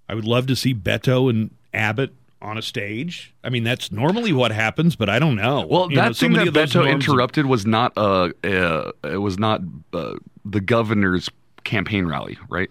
I 0.08 0.16
would 0.16 0.26
love 0.26 0.48
to 0.48 0.56
see 0.56 0.74
Beto 0.74 1.30
and 1.30 1.52
Abbott 1.74 2.14
on 2.42 2.58
a 2.58 2.62
stage. 2.62 3.34
I 3.44 3.50
mean, 3.50 3.64
that's 3.64 3.92
normally 3.92 4.34
what 4.34 4.52
happens, 4.52 4.96
but 4.96 5.10
I 5.10 5.18
don't 5.18 5.36
know. 5.36 5.66
Well, 5.66 5.90
You 5.90 5.96
that 5.96 6.16
so 6.16 6.28
thing 6.28 6.34
that 6.34 6.48
Beto 6.48 6.90
interrupted 6.90 7.46
was 7.46 7.66
not 7.66 7.94
uh, 7.98 8.30
uh 8.44 8.92
it 9.04 9.22
was 9.22 9.40
not 9.40 9.62
uh, 9.94 10.16
the 10.46 10.62
governor's 10.62 11.30
campaign 11.64 12.06
rally, 12.06 12.38
right? 12.50 12.70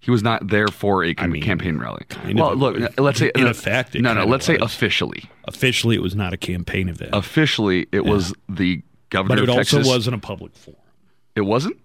He 0.00 0.10
was 0.10 0.22
not 0.22 0.48
there 0.48 0.68
for 0.68 1.04
a 1.04 1.14
I 1.18 1.26
mean, 1.26 1.42
campaign 1.42 1.78
rally. 1.78 2.04
well, 2.34 2.54
look, 2.54 2.80
uh, 2.80 3.02
let's 3.02 3.18
say 3.18 3.32
In 3.34 3.46
uh, 3.46 3.50
effect, 3.50 3.94
no, 3.94 4.14
no. 4.14 4.24
Let's 4.24 4.46
say 4.46 4.56
was. 4.56 4.72
officially. 4.72 5.24
Officially, 5.44 5.96
it 5.96 6.02
was 6.02 6.14
not 6.14 6.32
a 6.32 6.36
campaign 6.36 6.88
event, 6.88 7.10
Officially, 7.12 7.86
it 7.92 8.04
was 8.04 8.32
the 8.48 8.82
governor 9.10 9.36
but 9.36 9.42
it 9.42 9.48
also 9.48 9.78
wasn't 9.84 10.14
a 10.14 10.18
public 10.18 10.54
forum. 10.54 10.80
It 11.34 11.42
wasn't. 11.42 11.76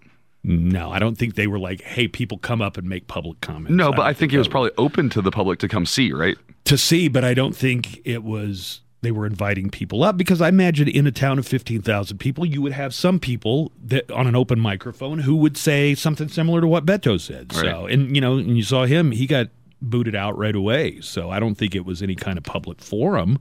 No, 0.44 0.90
I 0.90 0.98
don't 0.98 1.16
think 1.16 1.36
they 1.36 1.46
were 1.46 1.58
like, 1.58 1.82
"Hey, 1.82 2.08
people, 2.08 2.36
come 2.38 2.60
up 2.60 2.76
and 2.76 2.88
make 2.88 3.06
public 3.06 3.40
comments." 3.40 3.70
No, 3.70 3.90
but 3.90 3.98
don't 3.98 4.06
I 4.06 4.12
think 4.12 4.32
it 4.32 4.38
was 4.38 4.48
probably 4.48 4.72
open 4.76 5.08
to 5.10 5.22
the 5.22 5.30
public 5.30 5.60
to 5.60 5.68
come 5.68 5.86
see, 5.86 6.12
right? 6.12 6.36
to 6.64 6.78
see, 6.78 7.08
but 7.08 7.24
I 7.24 7.34
don't 7.34 7.54
think 7.56 8.00
it 8.04 8.22
was 8.22 8.80
they 9.02 9.10
were 9.10 9.26
inviting 9.26 9.68
people 9.68 10.04
up 10.04 10.16
because 10.16 10.40
I 10.40 10.48
imagine 10.48 10.88
in 10.88 11.06
a 11.06 11.12
town 11.12 11.38
of 11.38 11.46
15,000 11.46 12.18
people, 12.18 12.46
you 12.46 12.62
would 12.62 12.72
have 12.72 12.94
some 12.94 13.18
people 13.18 13.72
that 13.84 14.10
on 14.10 14.26
an 14.28 14.36
open 14.36 14.60
microphone 14.60 15.18
who 15.20 15.34
would 15.36 15.56
say 15.56 15.94
something 15.94 16.28
similar 16.28 16.60
to 16.60 16.68
what 16.68 16.86
Beto 16.86 17.20
said. 17.20 17.52
So, 17.52 17.86
and 17.86 18.14
you 18.14 18.20
know, 18.20 18.38
and 18.38 18.56
you 18.56 18.62
saw 18.62 18.84
him, 18.84 19.10
he 19.10 19.26
got 19.26 19.48
booted 19.80 20.14
out 20.14 20.38
right 20.38 20.54
away. 20.54 21.00
So 21.00 21.30
I 21.30 21.40
don't 21.40 21.56
think 21.56 21.74
it 21.74 21.84
was 21.84 22.00
any 22.00 22.14
kind 22.14 22.38
of 22.38 22.44
public 22.44 22.80
forum. 22.80 23.40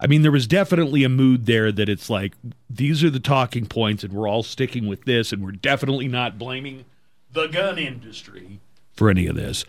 I 0.00 0.08
mean, 0.08 0.22
there 0.22 0.32
was 0.32 0.46
definitely 0.46 1.04
a 1.04 1.08
mood 1.08 1.46
there 1.46 1.70
that 1.72 1.88
it's 1.88 2.10
like, 2.10 2.34
these 2.68 3.02
are 3.02 3.10
the 3.10 3.20
talking 3.20 3.66
points, 3.66 4.04
and 4.04 4.12
we're 4.12 4.28
all 4.28 4.44
sticking 4.44 4.86
with 4.86 5.04
this, 5.04 5.32
and 5.32 5.44
we're 5.44 5.52
definitely 5.52 6.06
not 6.06 6.38
blaming 6.38 6.84
the 7.32 7.48
gun 7.48 7.78
industry 7.78 8.60
for 8.94 9.10
any 9.10 9.26
of 9.26 9.34
this. 9.34 9.64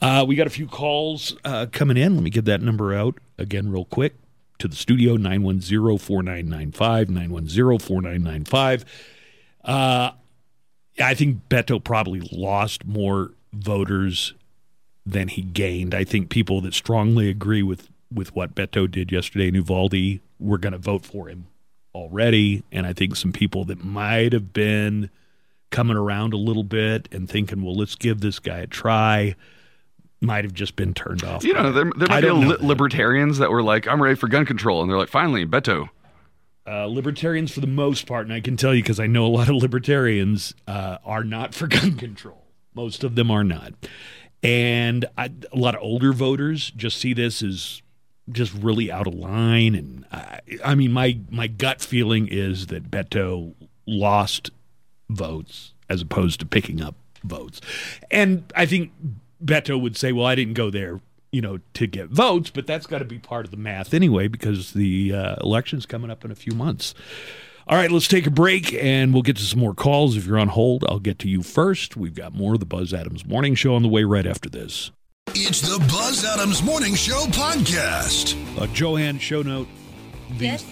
Uh, 0.00 0.24
we 0.26 0.36
got 0.36 0.46
a 0.46 0.50
few 0.50 0.68
calls 0.68 1.36
uh, 1.44 1.66
coming 1.72 1.96
in. 1.96 2.14
Let 2.14 2.22
me 2.22 2.30
get 2.30 2.44
that 2.44 2.62
number 2.62 2.94
out 2.94 3.18
Again, 3.42 3.72
real 3.72 3.84
quick 3.84 4.14
to 4.62 4.68
the 4.68 4.76
studio 4.76 5.16
910 5.16 5.98
4995, 5.98 7.10
910 7.10 7.78
4995. 7.80 8.84
Uh, 9.64 10.12
I 11.02 11.14
think 11.14 11.48
Beto 11.48 11.82
probably 11.82 12.20
lost 12.30 12.84
more 12.84 13.32
voters 13.52 14.34
than 15.04 15.26
he 15.26 15.42
gained. 15.42 15.96
I 15.96 16.04
think 16.04 16.30
people 16.30 16.60
that 16.60 16.74
strongly 16.74 17.28
agree 17.28 17.64
with, 17.64 17.88
with 18.14 18.36
what 18.36 18.54
Beto 18.54 18.88
did 18.88 19.10
yesterday 19.10 19.48
in 19.48 19.56
Uvalde 19.56 20.20
were 20.38 20.58
going 20.58 20.74
to 20.74 20.78
vote 20.78 21.04
for 21.04 21.28
him 21.28 21.48
already. 21.92 22.62
And 22.70 22.86
I 22.86 22.92
think 22.92 23.16
some 23.16 23.32
people 23.32 23.64
that 23.64 23.82
might 23.82 24.32
have 24.32 24.52
been 24.52 25.10
coming 25.70 25.96
around 25.96 26.34
a 26.34 26.38
little 26.38 26.62
bit 26.62 27.08
and 27.10 27.28
thinking, 27.28 27.64
well, 27.64 27.74
let's 27.74 27.96
give 27.96 28.20
this 28.20 28.38
guy 28.38 28.58
a 28.58 28.66
try, 28.68 29.34
might 30.22 30.44
have 30.44 30.54
just 30.54 30.76
been 30.76 30.94
turned 30.94 31.24
off. 31.24 31.44
You 31.44 31.54
know, 31.54 31.72
there, 31.72 31.90
there 31.96 32.08
might 32.08 32.20
be 32.22 32.30
li- 32.30 32.56
libertarians 32.60 33.38
that 33.38 33.50
were 33.50 33.62
like, 33.62 33.86
"I'm 33.86 34.02
ready 34.02 34.14
for 34.14 34.28
gun 34.28 34.46
control," 34.46 34.80
and 34.80 34.90
they're 34.90 34.98
like, 34.98 35.08
"Finally, 35.08 35.46
Beto." 35.46 35.88
Uh, 36.64 36.86
libertarians, 36.86 37.50
for 37.52 37.60
the 37.60 37.66
most 37.66 38.06
part, 38.06 38.24
and 38.24 38.32
I 38.32 38.40
can 38.40 38.56
tell 38.56 38.72
you 38.72 38.82
because 38.82 39.00
I 39.00 39.08
know 39.08 39.26
a 39.26 39.28
lot 39.28 39.48
of 39.48 39.56
libertarians 39.56 40.54
uh, 40.68 40.98
are 41.04 41.24
not 41.24 41.54
for 41.54 41.66
gun 41.66 41.96
control. 41.98 42.46
Most 42.74 43.02
of 43.02 43.16
them 43.16 43.30
are 43.30 43.44
not, 43.44 43.72
and 44.42 45.04
I, 45.18 45.30
a 45.52 45.58
lot 45.58 45.74
of 45.74 45.82
older 45.82 46.12
voters 46.12 46.70
just 46.70 46.98
see 46.98 47.12
this 47.14 47.42
as 47.42 47.82
just 48.30 48.54
really 48.54 48.90
out 48.92 49.08
of 49.08 49.14
line. 49.14 49.74
And 49.74 50.06
I, 50.12 50.40
I 50.64 50.74
mean, 50.76 50.92
my 50.92 51.18
my 51.30 51.48
gut 51.48 51.80
feeling 51.82 52.28
is 52.28 52.68
that 52.68 52.90
Beto 52.90 53.54
lost 53.86 54.50
votes 55.10 55.74
as 55.88 56.00
opposed 56.00 56.38
to 56.40 56.46
picking 56.46 56.80
up 56.80 56.94
votes, 57.24 57.60
and 58.10 58.44
I 58.54 58.66
think 58.66 58.92
Beto 59.44 59.80
would 59.80 59.96
say, 59.96 60.12
"Well, 60.12 60.26
I 60.26 60.34
didn't 60.34 60.54
go 60.54 60.70
there." 60.70 61.00
You 61.30 61.40
know, 61.40 61.60
to 61.74 61.86
get 61.86 62.08
votes, 62.10 62.50
but 62.50 62.66
that's 62.66 62.86
got 62.86 62.98
to 62.98 63.06
be 63.06 63.18
part 63.18 63.46
of 63.46 63.50
the 63.50 63.56
math 63.56 63.94
anyway, 63.94 64.28
because 64.28 64.74
the 64.74 65.14
uh, 65.14 65.36
election's 65.40 65.86
coming 65.86 66.10
up 66.10 66.24
in 66.26 66.30
a 66.30 66.34
few 66.34 66.52
months. 66.52 66.94
All 67.66 67.78
right, 67.78 67.90
let's 67.90 68.08
take 68.08 68.26
a 68.26 68.30
break 68.30 68.74
and 68.74 69.14
we'll 69.14 69.22
get 69.22 69.36
to 69.36 69.42
some 69.42 69.60
more 69.60 69.72
calls. 69.72 70.16
If 70.16 70.26
you're 70.26 70.38
on 70.38 70.48
hold, 70.48 70.84
I'll 70.88 70.98
get 70.98 71.18
to 71.20 71.28
you 71.28 71.42
first. 71.42 71.96
We've 71.96 72.14
got 72.14 72.34
more 72.34 72.54
of 72.54 72.60
the 72.60 72.66
Buzz 72.66 72.92
Adams 72.92 73.24
Morning 73.24 73.54
Show 73.54 73.74
on 73.76 73.82
the 73.82 73.88
way 73.88 74.04
right 74.04 74.26
after 74.26 74.50
this. 74.50 74.90
It's 75.28 75.60
the 75.62 75.78
Buzz 75.88 76.24
Adams 76.24 76.62
Morning 76.62 76.94
Show 76.94 77.24
podcast. 77.28 78.36
A 78.60 78.66
Joanne 78.74 79.18
show 79.18 79.40
note. 79.42 79.68
The 80.36 80.44
Yes. 80.46 80.66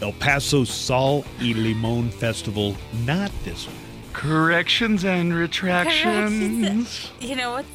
El 0.00 0.12
Paso 0.12 0.64
Sol 0.64 1.26
y 1.40 1.52
Limon 1.54 2.10
Festival, 2.10 2.74
not 3.04 3.30
this 3.44 3.66
one. 3.66 3.76
Corrections 4.14 5.04
and 5.04 5.34
retractions. 5.34 7.10
You 7.20 7.36
know 7.36 7.52
what's 7.52 7.68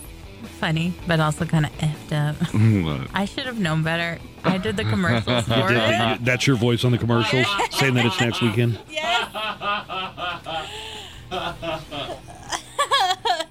funny, 0.46 0.94
but 1.08 1.20
also 1.20 1.46
kind 1.46 1.66
of 1.66 1.72
effed 1.74 2.12
up? 2.12 2.36
What? 3.02 3.10
I 3.14 3.26
should 3.26 3.46
have 3.46 3.60
known 3.60 3.84
better. 3.84 4.20
I 4.44 4.58
did 4.58 4.78
the 4.78 4.84
commercials 4.86 5.44
for 5.48 5.68
Did- 5.70 5.78
it. 5.78 6.18
did- 6.18 6.26
that's 6.26 6.46
your 6.48 6.56
voice 6.56 6.84
on 6.86 6.92
the 6.92 6.98
commercials, 6.98 7.48
saying 7.72 7.94
that 7.96 8.06
it's 8.06 8.20
next 8.20 8.42
weekend. 8.42 8.80
Yes. 8.90 9.30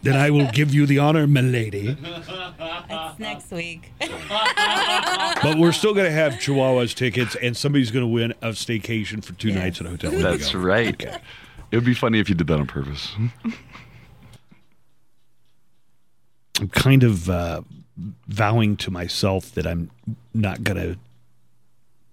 Then 0.03 0.17
I 0.17 0.29
will 0.31 0.51
give 0.53 0.75
you 0.75 0.85
the 0.87 0.99
honor, 0.99 1.27
milady. 1.27 1.97
It's 2.91 3.19
next 3.19 3.51
week. 3.51 3.91
But 3.99 5.57
we're 5.59 5.73
still 5.73 5.95
going 5.95 6.05
to 6.07 6.13
have 6.13 6.35
Chihuahuas 6.35 6.95
tickets, 6.95 7.37
and 7.37 7.57
somebody's 7.57 7.91
going 7.91 8.03
to 8.05 8.13
win 8.13 8.33
a 8.43 8.49
staycation 8.51 9.25
for 9.25 9.33
two 9.35 9.49
Yes. 9.49 9.57
nights 9.59 9.81
at 9.81 9.87
a 9.87 9.91
hotel. 9.91 10.11
That's 10.11 10.47
Indigo. 10.53 10.59
right. 10.59 10.93
Okay. 11.03 11.17
It 11.71 11.77
would 11.77 11.85
be 11.87 11.95
funny 11.95 12.21
if 12.21 12.29
you 12.29 12.35
did 12.35 12.47
that 12.49 12.61
on 12.61 12.67
purpose. 12.67 13.13
I'm 16.61 16.69
kind 16.69 17.03
of 17.03 17.29
uh, 17.29 17.63
vowing 18.29 18.77
to 18.79 18.91
myself 18.91 19.53
that 19.53 19.67
I'm 19.67 19.91
not 20.33 20.63
going 20.63 20.77
to 20.77 20.99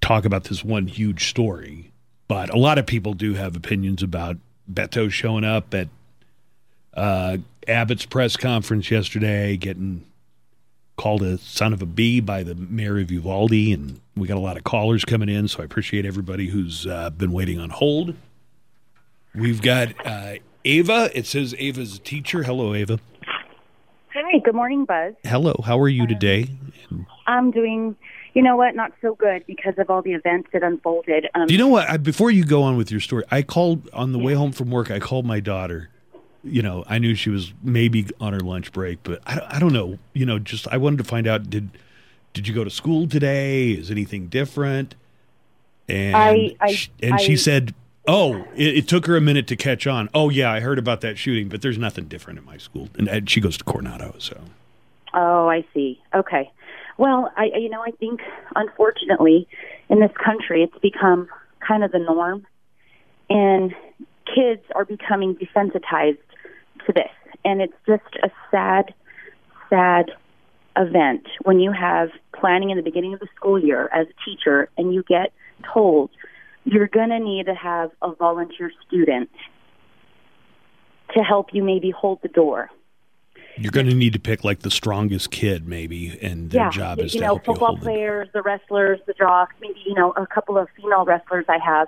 talk 0.02 0.26
about 0.26 0.46
this 0.46 0.64
one 0.64 0.88
huge 0.88 1.30
story, 1.30 1.92
but 2.28 2.50
a 2.50 2.58
lot 2.58 2.78
of 2.78 2.86
people 2.86 3.14
do 3.14 3.36
have 3.36 3.56
opinions 3.56 4.02
about 4.02 4.38
Beto 4.72 5.12
showing 5.12 5.44
up 5.44 5.74
at 5.74 5.90
uh, 6.94 7.38
Abbott's 7.68 8.06
press 8.06 8.36
conference 8.36 8.90
yesterday, 8.90 9.58
getting 9.58 10.06
called 10.98 11.24
a 11.24 11.38
son 11.38 11.74
of 11.74 11.82
a 11.82 11.86
bee 11.86 12.20
by 12.20 12.44
the 12.44 12.56
mayor 12.56 13.00
of 13.00 13.12
Uvalde, 13.12 13.52
and 13.52 14.00
we 14.16 14.28
got 14.28 14.38
a 14.38 14.42
lot 14.42 14.58
of 14.58 14.64
callers 14.64 15.06
coming 15.06 15.30
in, 15.30 15.48
so 15.48 15.62
I 15.62 15.66
appreciate 15.66 16.06
everybody 16.06 16.48
who's 16.48 16.86
uh, 16.86 17.10
been 17.12 17.32
waiting 17.32 17.60
on 17.60 17.70
hold. 17.70 18.16
We've 19.34 19.62
got 19.62 19.94
uh, 20.06 20.34
Ava. 20.66 21.10
It 21.14 21.26
says 21.26 21.56
Ava's 21.58 21.96
a 21.96 22.00
teacher. 22.00 22.44
Hello, 22.44 22.74
Ava. 22.74 23.00
Hi, 24.14 24.40
good 24.40 24.56
morning, 24.56 24.86
Buzz. 24.86 25.14
Hello, 25.24 25.54
how 25.66 25.80
are 25.80 25.88
you 25.88 26.06
today? 26.06 26.48
I'm 27.28 27.52
doing, 27.52 27.96
you 28.34 28.42
know 28.42 28.56
what, 28.58 28.76
not 28.76 28.92
so 29.02 29.16
good 29.16 29.46
because 29.48 29.76
of 29.78 29.90
all 29.90 30.02
the 30.02 30.14
events 30.14 30.50
that 30.52 30.64
unfolded. 30.64 31.28
Um, 31.34 31.48
Do 31.48 31.54
you 31.54 31.58
know 31.58 31.70
what? 31.70 31.90
I, 31.90 31.98
before 31.98 32.30
you 32.30 32.44
go 32.44 32.64
on 32.64 32.76
with 32.76 32.92
your 32.92 33.00
story, 33.00 33.24
I 33.32 33.42
called 33.42 33.90
on 33.94 34.12
the 34.12 34.20
way 34.20 34.34
home 34.34 34.52
from 34.52 34.70
work. 34.70 34.92
I 34.92 35.00
called 35.00 35.26
my 35.26 35.40
daughter. 35.40 35.90
You 36.44 36.62
know, 36.62 36.84
I 36.88 36.98
knew 36.98 37.16
she 37.16 37.30
was 37.30 37.54
maybe 37.64 38.08
on 38.20 38.34
her 38.34 38.40
lunch 38.40 38.72
break, 38.74 39.00
but 39.04 39.22
I, 39.28 39.40
I 39.52 39.60
don't 39.60 39.74
know. 39.74 39.98
You 40.14 40.26
know, 40.26 40.40
just 40.40 40.68
I 40.68 40.78
wanted 40.78 40.98
to 40.98 41.04
find 41.04 41.28
out 41.28 41.50
did 41.50 41.70
did 42.34 42.48
you 42.48 42.56
go 42.56 42.64
to 42.64 42.70
school 42.70 43.08
today? 43.08 43.72
Is 43.72 43.92
anything 43.92 44.28
different? 44.28 44.96
And 45.88 46.16
I- 46.16 46.56
I- 46.60 46.74
sh- 46.74 46.90
and 47.04 47.20
she 47.22 47.38
said, 47.38 47.76
"Oh, 48.08 48.46
it, 48.56 48.78
it 48.78 48.88
took 48.88 49.06
her 49.08 49.16
a 49.16 49.22
minute 49.22 49.48
to 49.48 49.56
catch 49.56 49.88
on. 49.88 50.10
Oh 50.14 50.30
yeah, 50.30 50.52
I 50.52 50.60
heard 50.60 50.80
about 50.80 51.02
that 51.02 51.18
shooting, 51.18 51.50
but 51.50 51.62
there's 51.62 51.78
nothing 51.78 52.06
different 52.06 52.40
in 52.40 52.46
my 52.46 52.58
school." 52.58 52.90
And, 52.98 53.08
and 53.08 53.30
she 53.30 53.40
goes 53.42 53.58
to 53.58 53.64
Coronado, 53.64 54.16
so 54.18 54.40
Oh, 55.14 55.50
I 55.50 55.66
see. 55.74 56.02
Okay. 56.14 56.52
Well, 56.98 57.32
I, 57.36 57.46
you 57.58 57.70
know, 57.70 57.82
I 57.82 57.92
think 57.92 58.22
unfortunately 58.56 59.48
in 59.90 60.00
this 60.00 60.12
country 60.24 60.64
it's 60.64 60.78
become 60.80 61.28
kind 61.60 61.84
of 61.84 61.92
the 61.92 62.00
norm, 62.00 62.46
and 63.30 63.74
kids 64.34 64.62
are 64.76 64.86
becoming 64.86 65.36
desensitized 65.36 66.18
to 66.86 66.94
this, 66.94 67.12
and 67.44 67.62
it's 67.62 67.74
just 67.86 68.16
a 68.24 68.30
sad, 68.50 68.94
sad 69.70 70.12
event 70.78 71.28
when 71.44 71.60
you 71.60 71.72
have 71.72 72.10
planning 72.34 72.70
in 72.70 72.78
the 72.78 72.84
beginning 72.84 73.14
of 73.14 73.20
the 73.20 73.28
school 73.36 73.60
year 73.60 73.90
as 73.94 74.08
a 74.08 74.30
teacher, 74.30 74.70
and 74.78 74.94
you 74.94 75.04
get 75.04 75.34
told 75.74 76.10
you're 76.66 76.88
going 76.88 77.10
to 77.10 77.20
need 77.20 77.48
to 77.48 77.56
have 77.56 77.92
a 78.02 78.14
volunteer 78.14 78.72
student 78.88 79.30
to 81.16 81.24
help 81.24 81.54
you 81.54 81.64
maybe 81.64 81.92
hold 81.92 82.22
the 82.22 82.28
door. 82.30 82.70
you're 83.58 83.72
going 83.72 83.88
to 83.88 83.96
need 83.96 84.14
to 84.14 84.20
pick 84.20 84.44
like 84.44 84.60
the 84.60 84.72
strongest 84.72 85.32
kid, 85.32 85.68
maybe, 85.68 86.18
and 86.22 86.52
their 86.52 86.70
job 86.70 87.00
is 87.00 87.14
you 87.14 87.20
to 87.20 87.26
know, 87.26 87.34
help 87.34 87.48
you 87.48 87.54
football 87.54 87.76
the 87.76 87.82
players, 87.82 88.30
the 88.34 88.42
wrestlers, 88.42 89.00
the 89.08 89.14
jocks, 89.14 89.54
maybe 89.62 89.82
you 89.86 89.94
know 89.94 90.12
a 90.12 90.26
couple 90.28 90.58
of 90.58 90.68
female 90.78 91.04
wrestlers 91.06 91.46
I 91.50 91.58
have. 91.58 91.88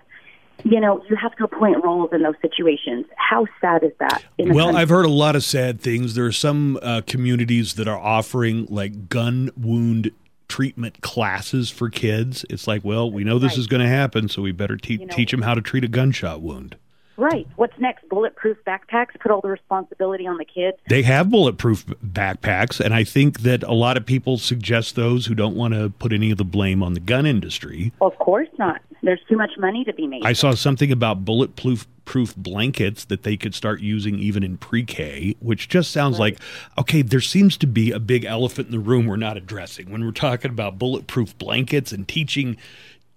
You 0.65 0.79
know, 0.79 1.03
you 1.09 1.15
have 1.15 1.35
to 1.37 1.45
appoint 1.45 1.83
roles 1.83 2.11
in 2.13 2.21
those 2.21 2.35
situations. 2.41 3.05
How 3.15 3.47
sad 3.59 3.83
is 3.83 3.91
that? 3.99 4.23
Well, 4.37 4.67
country? 4.67 4.81
I've 4.81 4.89
heard 4.89 5.05
a 5.05 5.09
lot 5.09 5.35
of 5.35 5.43
sad 5.43 5.81
things. 5.81 6.13
There 6.13 6.25
are 6.25 6.31
some 6.31 6.77
uh, 6.81 7.01
communities 7.07 7.73
that 7.73 7.87
are 7.87 7.97
offering 7.97 8.67
like 8.69 9.09
gun 9.09 9.49
wound 9.57 10.11
treatment 10.53 11.01
classes 11.01 11.71
for 11.71 11.89
kids. 11.89 12.45
It's 12.47 12.67
like, 12.67 12.83
well, 12.85 13.09
we 13.09 13.23
know 13.23 13.39
this 13.39 13.53
Right. 13.53 13.57
is 13.57 13.65
going 13.65 13.81
to 13.81 13.89
happen, 13.89 14.29
so 14.29 14.43
we 14.43 14.51
better 14.51 14.77
te- 14.77 14.93
You 14.99 15.07
know- 15.07 15.15
teach 15.15 15.31
them 15.31 15.41
how 15.41 15.55
to 15.55 15.61
treat 15.61 15.83
a 15.83 15.87
gunshot 15.87 16.41
wound. 16.43 16.75
Right. 17.17 17.47
What's 17.55 17.77
next? 17.79 18.07
Bulletproof 18.09 18.57
backpacks. 18.65 19.19
Put 19.19 19.31
all 19.31 19.41
the 19.41 19.49
responsibility 19.49 20.27
on 20.27 20.37
the 20.37 20.45
kids. 20.45 20.77
They 20.89 21.03
have 21.03 21.29
bulletproof 21.29 21.85
backpacks, 22.05 22.79
and 22.79 22.93
I 22.93 23.03
think 23.03 23.41
that 23.41 23.63
a 23.63 23.73
lot 23.73 23.97
of 23.97 24.05
people 24.05 24.37
suggest 24.37 24.95
those 24.95 25.25
who 25.25 25.35
don't 25.35 25.55
want 25.55 25.73
to 25.73 25.89
put 25.99 26.13
any 26.13 26.31
of 26.31 26.37
the 26.37 26.45
blame 26.45 26.83
on 26.83 26.93
the 26.93 26.99
gun 26.99 27.25
industry. 27.25 27.91
Of 28.01 28.17
course 28.19 28.49
not. 28.57 28.81
There's 29.01 29.21
too 29.27 29.35
much 29.35 29.51
money 29.57 29.83
to 29.83 29.93
be 29.93 30.07
made. 30.07 30.25
I 30.25 30.33
saw 30.33 30.53
something 30.53 30.91
about 30.91 31.25
bulletproof 31.25 31.87
proof 32.05 32.35
blankets 32.35 33.05
that 33.05 33.23
they 33.23 33.37
could 33.37 33.55
start 33.55 33.79
using 33.79 34.19
even 34.19 34.43
in 34.43 34.57
pre-K, 34.57 35.35
which 35.39 35.69
just 35.69 35.91
sounds 35.91 36.19
like 36.19 36.37
okay, 36.77 37.01
there 37.01 37.21
seems 37.21 37.57
to 37.57 37.67
be 37.67 37.91
a 37.91 37.99
big 37.99 38.25
elephant 38.25 38.67
in 38.67 38.71
the 38.71 38.79
room 38.79 39.05
we're 39.05 39.15
not 39.15 39.37
addressing 39.37 39.91
when 39.91 40.03
we're 40.03 40.11
talking 40.11 40.51
about 40.51 40.79
bulletproof 40.79 41.37
blankets 41.37 41.91
and 41.91 42.07
teaching 42.07 42.57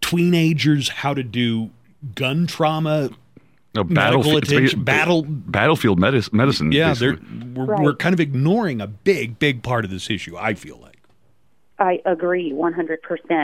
teenagers 0.00 0.88
how 0.88 1.14
to 1.14 1.22
do 1.22 1.70
gun 2.14 2.46
trauma 2.46 3.10
No, 3.76 3.84
medical 3.84 4.22
battlefield, 4.22 4.42
it's 4.42 4.52
attention, 4.52 4.78
ba- 4.80 4.84
battle 4.84 5.22
battlefield 5.26 6.00
medis- 6.00 6.32
medicine. 6.32 6.72
yeah, 6.72 6.94
they're 6.94 7.18
we're, 7.54 7.64
Right. 7.64 7.82
we're 7.82 7.94
kind 7.94 8.12
of 8.12 8.20
ignoring 8.20 8.80
a 8.80 8.86
big 8.86 9.38
big 9.38 9.62
part 9.62 9.84
of 9.84 9.90
this 9.90 10.10
issue, 10.10 10.36
I 10.36 10.54
feel 10.54 10.78
like. 10.80 10.98
I 11.78 12.00
agree 12.06 12.52
100%. 12.52 12.98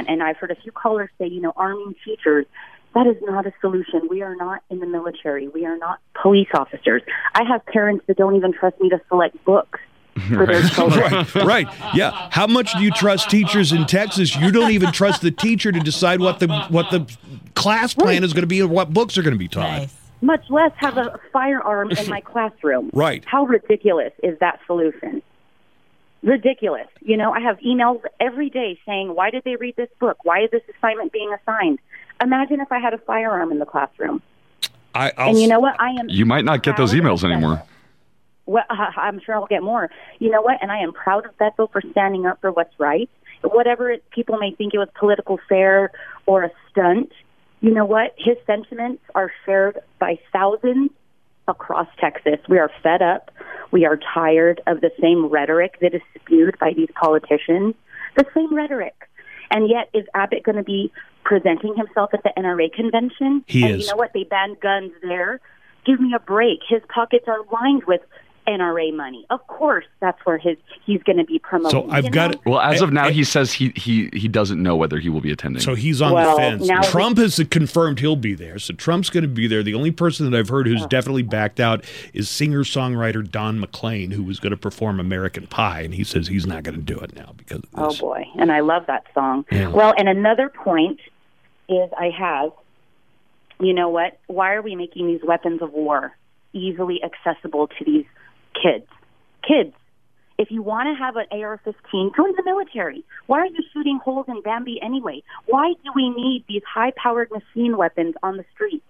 And 0.08 0.22
I've 0.22 0.36
heard 0.38 0.50
a 0.50 0.54
few 0.54 0.72
callers 0.72 1.10
say, 1.18 1.26
you 1.26 1.40
know, 1.42 1.52
arming 1.54 1.94
teachers, 2.02 2.46
that 2.94 3.06
is 3.06 3.16
not 3.22 3.46
a 3.46 3.52
solution. 3.60 4.08
We 4.08 4.22
are 4.22 4.34
not 4.36 4.62
in 4.70 4.80
the 4.80 4.86
military. 4.86 5.48
We 5.48 5.66
are 5.66 5.76
not 5.76 5.98
police 6.20 6.48
officers. 6.54 7.02
I 7.34 7.44
have 7.44 7.64
parents 7.66 8.04
that 8.06 8.16
don't 8.16 8.34
even 8.36 8.52
trust 8.54 8.80
me 8.80 8.88
to 8.88 9.00
select 9.08 9.42
books 9.44 9.80
for 10.28 10.46
their 10.46 10.62
children. 10.62 11.12
right, 11.12 11.34
right. 11.36 11.68
Yeah. 11.94 12.28
How 12.30 12.46
much 12.46 12.72
do 12.74 12.80
you 12.82 12.90
trust 12.90 13.28
teachers 13.30 13.70
in 13.72 13.86
Texas? 13.86 14.34
You 14.36 14.50
don't 14.50 14.70
even 14.70 14.92
trust 14.92 15.20
the 15.22 15.30
teacher 15.30 15.70
to 15.72 15.80
decide 15.80 16.20
what 16.20 16.38
the 16.38 16.48
what 16.70 16.90
the 16.90 17.10
class 17.54 17.92
plan 17.94 18.24
is 18.24 18.32
going 18.32 18.42
to 18.42 18.46
be 18.46 18.60
and 18.60 18.70
what 18.70 18.92
books 18.94 19.16
are 19.18 19.22
going 19.22 19.32
to 19.34 19.38
be 19.38 19.48
taught. 19.48 19.78
Nice. 19.82 19.94
Much 20.22 20.48
less 20.48 20.72
have 20.76 20.96
a 20.96 21.20
firearm 21.32 21.90
in 21.90 22.08
my 22.08 22.22
classroom. 22.22 22.90
Right. 22.94 23.22
How 23.26 23.44
ridiculous 23.44 24.12
is 24.22 24.38
that 24.38 24.60
solution? 24.66 25.22
ridiculous. 26.22 26.86
You 27.00 27.16
know, 27.16 27.32
I 27.32 27.40
have 27.40 27.58
emails 27.58 28.02
every 28.20 28.50
day 28.50 28.78
saying, 28.86 29.14
"Why 29.14 29.30
did 29.30 29.44
they 29.44 29.56
read 29.56 29.76
this 29.76 29.88
book? 29.98 30.18
Why 30.24 30.44
is 30.44 30.50
this 30.50 30.62
assignment 30.76 31.12
being 31.12 31.32
assigned?" 31.32 31.78
Imagine 32.20 32.60
if 32.60 32.70
I 32.70 32.78
had 32.78 32.94
a 32.94 32.98
firearm 32.98 33.50
in 33.50 33.58
the 33.58 33.66
classroom. 33.66 34.22
I, 34.94 35.12
I'll, 35.16 35.30
and 35.30 35.40
you 35.40 35.48
know 35.48 35.60
what? 35.60 35.80
I 35.80 35.90
am. 35.90 36.08
You 36.08 36.26
might 36.26 36.44
not 36.44 36.62
get 36.62 36.76
those 36.76 36.92
emails 36.92 37.24
anymore. 37.24 37.62
Well, 38.46 38.64
I'm 38.70 39.20
sure 39.20 39.34
I'll 39.34 39.46
get 39.46 39.62
more. 39.62 39.90
You 40.18 40.30
know 40.30 40.42
what? 40.42 40.58
And 40.62 40.70
I 40.70 40.78
am 40.78 40.92
proud 40.92 41.26
of 41.26 41.36
Beto 41.38 41.70
for 41.70 41.82
standing 41.90 42.26
up 42.26 42.40
for 42.40 42.52
what's 42.52 42.78
right. 42.78 43.10
Whatever 43.42 43.90
it, 43.90 44.08
people 44.10 44.38
may 44.38 44.52
think 44.54 44.72
it 44.72 44.78
was 44.78 44.88
political 44.94 45.40
fair 45.48 45.90
or 46.26 46.44
a 46.44 46.50
stunt, 46.70 47.12
you 47.62 47.72
know 47.72 47.84
what? 47.84 48.14
His 48.18 48.36
sentiments 48.44 49.02
are 49.14 49.30
shared 49.46 49.78
by 50.00 50.18
thousands 50.32 50.90
across 51.46 51.86
Texas. 51.98 52.40
We 52.48 52.58
are 52.58 52.70
fed 52.82 53.02
up. 53.02 53.30
We 53.70 53.86
are 53.86 53.98
tired 54.12 54.60
of 54.66 54.80
the 54.80 54.90
same 55.00 55.26
rhetoric 55.26 55.78
that 55.80 55.94
is 55.94 56.02
spewed 56.14 56.58
by 56.58 56.72
these 56.76 56.88
politicians. 56.94 57.74
The 58.16 58.26
same 58.34 58.52
rhetoric. 58.54 59.08
And 59.50 59.68
yet, 59.70 59.88
is 59.94 60.04
Abbott 60.12 60.42
going 60.42 60.56
to 60.56 60.64
be 60.64 60.92
presenting 61.24 61.76
himself 61.76 62.10
at 62.12 62.24
the 62.24 62.32
NRA 62.36 62.72
convention? 62.72 63.44
He 63.46 63.62
and 63.62 63.76
is. 63.76 63.84
you 63.84 63.92
know 63.92 63.96
what? 63.96 64.12
They 64.12 64.24
banned 64.24 64.60
guns 64.60 64.92
there. 65.00 65.40
Give 65.86 66.00
me 66.00 66.12
a 66.14 66.20
break. 66.20 66.60
His 66.68 66.82
pockets 66.92 67.26
are 67.28 67.40
lined 67.52 67.84
with 67.84 68.00
NRA 68.46 68.94
money. 68.94 69.24
Of 69.30 69.46
course, 69.46 69.84
that's 70.00 70.18
where 70.24 70.36
his 70.38 70.56
he's 70.84 71.02
going 71.04 71.18
to 71.18 71.24
be 71.24 71.38
promoting. 71.38 71.88
So 71.88 71.90
I've 71.90 72.10
got 72.10 72.30
know? 72.32 72.34
it. 72.40 72.46
Well, 72.46 72.60
as 72.60 72.80
of 72.80 72.92
now, 72.92 73.08
he 73.10 73.22
says 73.24 73.52
he 73.52 73.72
he 73.76 74.10
he 74.12 74.26
doesn't 74.28 74.60
know 74.60 74.74
whether 74.76 74.98
he 74.98 75.08
will 75.08 75.20
be 75.20 75.30
attending. 75.30 75.62
So 75.62 75.74
he's 75.74 76.02
on 76.02 76.12
Well, 76.12 76.36
the 76.36 76.42
fence. 76.42 76.66
now 76.66 76.82
Trump 76.82 77.18
has 77.18 77.40
confirmed 77.50 78.00
he'll 78.00 78.16
be 78.16 78.34
there. 78.34 78.58
So 78.58 78.74
Trump's 78.74 79.10
going 79.10 79.22
to 79.22 79.28
be 79.28 79.46
there. 79.46 79.62
The 79.62 79.74
only 79.74 79.90
person 79.92 80.28
that 80.30 80.36
I've 80.36 80.48
heard 80.48 80.66
Oh. 80.66 80.70
who's 80.70 80.86
definitely 80.86 81.22
backed 81.22 81.60
out 81.60 81.84
is 82.12 82.28
singer 82.28 82.64
songwriter 82.64 83.28
Don 83.28 83.60
McLean, 83.60 84.10
who 84.10 84.22
was 84.24 84.40
going 84.40 84.50
to 84.50 84.56
perform 84.56 84.98
American 84.98 85.46
Pie, 85.46 85.80
and 85.82 85.94
he 85.94 86.02
says 86.04 86.26
he's 86.26 86.46
not 86.46 86.62
going 86.64 86.74
to 86.76 86.82
do 86.82 86.98
it 86.98 87.14
now 87.14 87.32
because 87.36 87.58
of 87.58 87.68
Oh 87.76 87.94
boy, 87.96 88.24
and 88.36 88.50
I 88.50 88.60
love 88.60 88.86
that 88.86 89.04
song. 89.14 89.44
Yeah. 89.52 89.68
Well, 89.68 89.94
and 89.96 90.08
another 90.08 90.48
point 90.48 90.98
is 91.68 91.90
I 91.98 92.10
have, 92.10 92.50
you 93.60 93.72
know 93.72 93.88
what? 93.88 94.18
Why 94.26 94.54
are 94.54 94.62
we 94.62 94.74
making 94.74 95.06
these 95.06 95.20
weapons 95.22 95.62
of 95.62 95.72
war 95.72 96.16
easily 96.52 97.00
accessible 97.02 97.68
to 97.68 97.84
these 97.84 98.04
kids? 98.54 98.86
Kids, 99.46 99.74
if 100.38 100.50
you 100.50 100.62
want 100.62 100.88
to 100.88 100.94
have 100.94 101.16
an 101.16 101.26
AR-15, 101.30 102.16
join 102.16 102.34
the 102.36 102.42
military. 102.44 103.04
Why 103.26 103.40
are 103.40 103.46
you 103.46 103.62
shooting 103.72 104.00
holes 104.02 104.26
in 104.28 104.40
Bambi 104.42 104.80
anyway? 104.82 105.22
Why 105.46 105.74
do 105.84 105.90
we 105.94 106.10
need 106.10 106.44
these 106.48 106.62
high-powered 106.64 107.30
machine 107.30 107.76
weapons 107.76 108.14
on 108.22 108.36
the 108.36 108.44
street? 108.54 108.82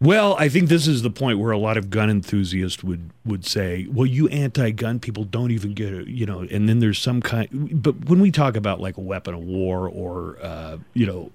Well, 0.00 0.36
I 0.38 0.48
think 0.48 0.68
this 0.68 0.86
is 0.86 1.02
the 1.02 1.10
point 1.10 1.40
where 1.40 1.50
a 1.50 1.58
lot 1.58 1.76
of 1.76 1.90
gun 1.90 2.08
enthusiasts 2.08 2.84
would 2.84 3.10
would 3.24 3.44
say, 3.44 3.88
"Well, 3.90 4.06
you 4.06 4.28
anti-gun 4.28 5.00
people 5.00 5.24
don't 5.24 5.50
even 5.50 5.74
get 5.74 5.92
it," 5.92 6.06
you 6.06 6.24
know. 6.24 6.46
And 6.48 6.68
then 6.68 6.78
there's 6.78 7.00
some 7.00 7.20
kind. 7.20 7.82
But 7.82 8.08
when 8.08 8.20
we 8.20 8.30
talk 8.30 8.54
about 8.54 8.80
like 8.80 8.96
a 8.96 9.00
weapon 9.00 9.34
of 9.34 9.40
war 9.40 9.88
or 9.88 10.38
uh, 10.40 10.78
you 10.94 11.04
know, 11.04 11.32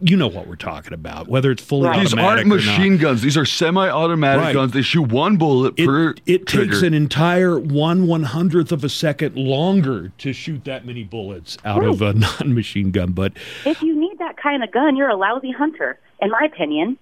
you 0.00 0.16
know 0.16 0.26
what 0.26 0.46
we're 0.48 0.56
talking 0.56 0.92
about, 0.92 1.28
whether 1.28 1.50
it's 1.50 1.62
fully 1.62 1.88
Right. 1.88 2.00
These 2.00 2.14
automatic 2.14 2.46
aren't 2.46 2.52
or 2.52 2.56
not. 2.56 2.64
machine 2.78 2.96
guns. 2.98 3.22
These 3.22 3.36
are 3.36 3.44
semi-automatic 3.44 4.42
Right. 4.44 4.52
guns. 4.54 4.72
They 4.72 4.82
shoot 4.82 5.12
one 5.12 5.36
bullet 5.36 5.74
It, 5.76 5.86
per 5.86 6.14
it 6.26 6.46
trigger. 6.46 6.70
takes 6.72 6.82
an 6.82 6.94
entire 6.94 7.58
one 7.58 8.06
one 8.06 8.24
hundredth 8.24 8.72
of 8.72 8.82
a 8.84 8.88
second 8.88 9.36
longer 9.36 10.12
to 10.18 10.32
shoot 10.32 10.64
that 10.64 10.84
many 10.86 11.04
bullets 11.04 11.58
out 11.64 11.84
of 11.84 12.02
a 12.02 12.12
non-machine 12.40 12.90
gun. 12.90 13.12
But 13.12 13.32
If 13.64 13.82
you 13.82 13.94
need 13.98 14.18
that 14.18 14.36
kind 14.36 14.64
of 14.64 14.70
gun, 14.72 14.96
you're 14.96 15.10
a 15.10 15.16
lousy 15.16 15.52
hunter, 15.52 15.98
in 16.20 16.30
my 16.30 16.42
opinion. 16.52 16.98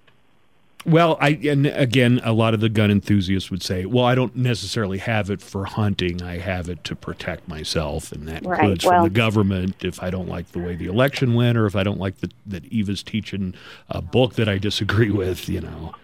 Well, 0.86 1.18
I 1.20 1.30
and 1.44 1.66
again, 1.66 2.20
a 2.24 2.32
lot 2.32 2.54
of 2.54 2.60
the 2.60 2.70
gun 2.70 2.90
enthusiasts 2.90 3.50
would 3.50 3.62
say, 3.62 3.84
"Well, 3.84 4.04
I 4.06 4.14
don't 4.14 4.34
necessarily 4.34 4.96
have 4.98 5.28
it 5.28 5.42
for 5.42 5.66
hunting. 5.66 6.22
I 6.22 6.38
have 6.38 6.70
it 6.70 6.84
to 6.84 6.96
protect 6.96 7.46
myself, 7.48 8.12
and 8.12 8.26
that 8.28 8.46
Right, 8.46 8.60
includes 8.60 8.84
well- 8.86 8.94
from 9.00 9.04
the 9.04 9.10
government 9.10 9.84
if 9.84 10.02
I 10.02 10.08
don't 10.08 10.28
like 10.28 10.52
the 10.52 10.58
way 10.58 10.76
the 10.76 10.86
election 10.86 11.34
went, 11.34 11.58
or 11.58 11.66
if 11.66 11.76
I 11.76 11.82
don't 11.82 12.00
like 12.00 12.20
the, 12.20 12.30
that 12.46 12.64
Eva's 12.72 13.02
teaching 13.02 13.52
a 13.90 14.00
book 14.00 14.34
that 14.34 14.48
I 14.48 14.56
disagree 14.58 15.10
with." 15.10 15.48
You 15.50 15.60
know. 15.60 15.94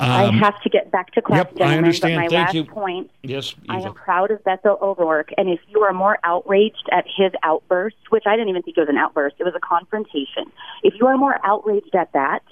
I 0.00 0.24
Um, 0.24 0.38
have 0.38 0.60
to 0.62 0.68
get 0.68 0.90
back 0.90 1.12
to 1.12 1.22
class, 1.22 1.46
yep, 1.54 1.60
I 1.68 1.76
understand. 1.78 2.16
my 2.16 2.22
Thank 2.22 2.32
last 2.32 2.54
you. 2.54 2.64
point 2.64 3.10
yes, 3.22 3.54
I 3.68 3.78
am 3.78 3.92
proud 3.94 4.32
of 4.32 4.42
Beto 4.42 4.80
O'Rourke, 4.82 5.32
and 5.38 5.48
if 5.48 5.60
you 5.68 5.82
are 5.82 5.92
more 5.92 6.18
outraged 6.24 6.88
at 6.90 7.04
his 7.16 7.30
outburst, 7.44 7.94
which 8.10 8.24
I 8.26 8.32
didn't 8.34 8.48
even 8.48 8.62
think 8.62 8.76
it 8.76 8.80
was 8.80 8.88
an 8.88 8.96
outburst, 8.96 9.36
it 9.38 9.44
was 9.44 9.54
a 9.54 9.60
confrontation. 9.60 10.50
If 10.82 10.94
you 10.98 11.06
are 11.06 11.16
more 11.16 11.38
outraged 11.44 11.94
at 11.94 12.12
that 12.12 12.42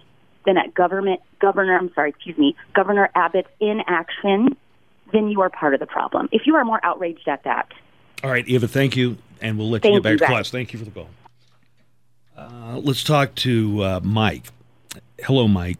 than 0.44 0.56
at 0.56 0.74
government 0.74 1.20
governor, 1.40 1.76
I'm 1.78 1.92
sorry, 1.94 2.10
excuse 2.10 2.36
me, 2.38 2.54
Governor 2.74 3.10
Abbott's 3.14 3.48
inaction, 3.60 4.56
then 5.12 5.28
you 5.28 5.40
are 5.42 5.50
part 5.50 5.74
of 5.74 5.80
the 5.80 5.86
problem. 5.86 6.28
If 6.32 6.46
you 6.46 6.54
are 6.56 6.64
more 6.64 6.80
outraged 6.82 7.28
at 7.28 7.44
that, 7.44 7.72
All 8.24 8.30
right, 8.30 8.46
Eva, 8.46 8.68
thank 8.68 8.96
you, 8.96 9.16
and 9.40 9.58
we'll 9.58 9.70
let 9.70 9.82
Thank 9.82 9.94
you 9.94 10.00
get 10.00 10.04
back 10.04 10.10
you, 10.12 10.18
to 10.18 10.22
guys. 10.24 10.30
class. 10.30 10.50
Thank 10.50 10.72
you 10.72 10.78
for 10.78 10.84
the 10.84 10.90
call. 10.90 11.08
Uh, 12.36 12.78
let's 12.82 13.02
talk 13.04 13.34
to 13.36 13.82
uh, 13.82 14.00
Mike. 14.02 14.46
Hello, 15.24 15.46
Mike. 15.48 15.78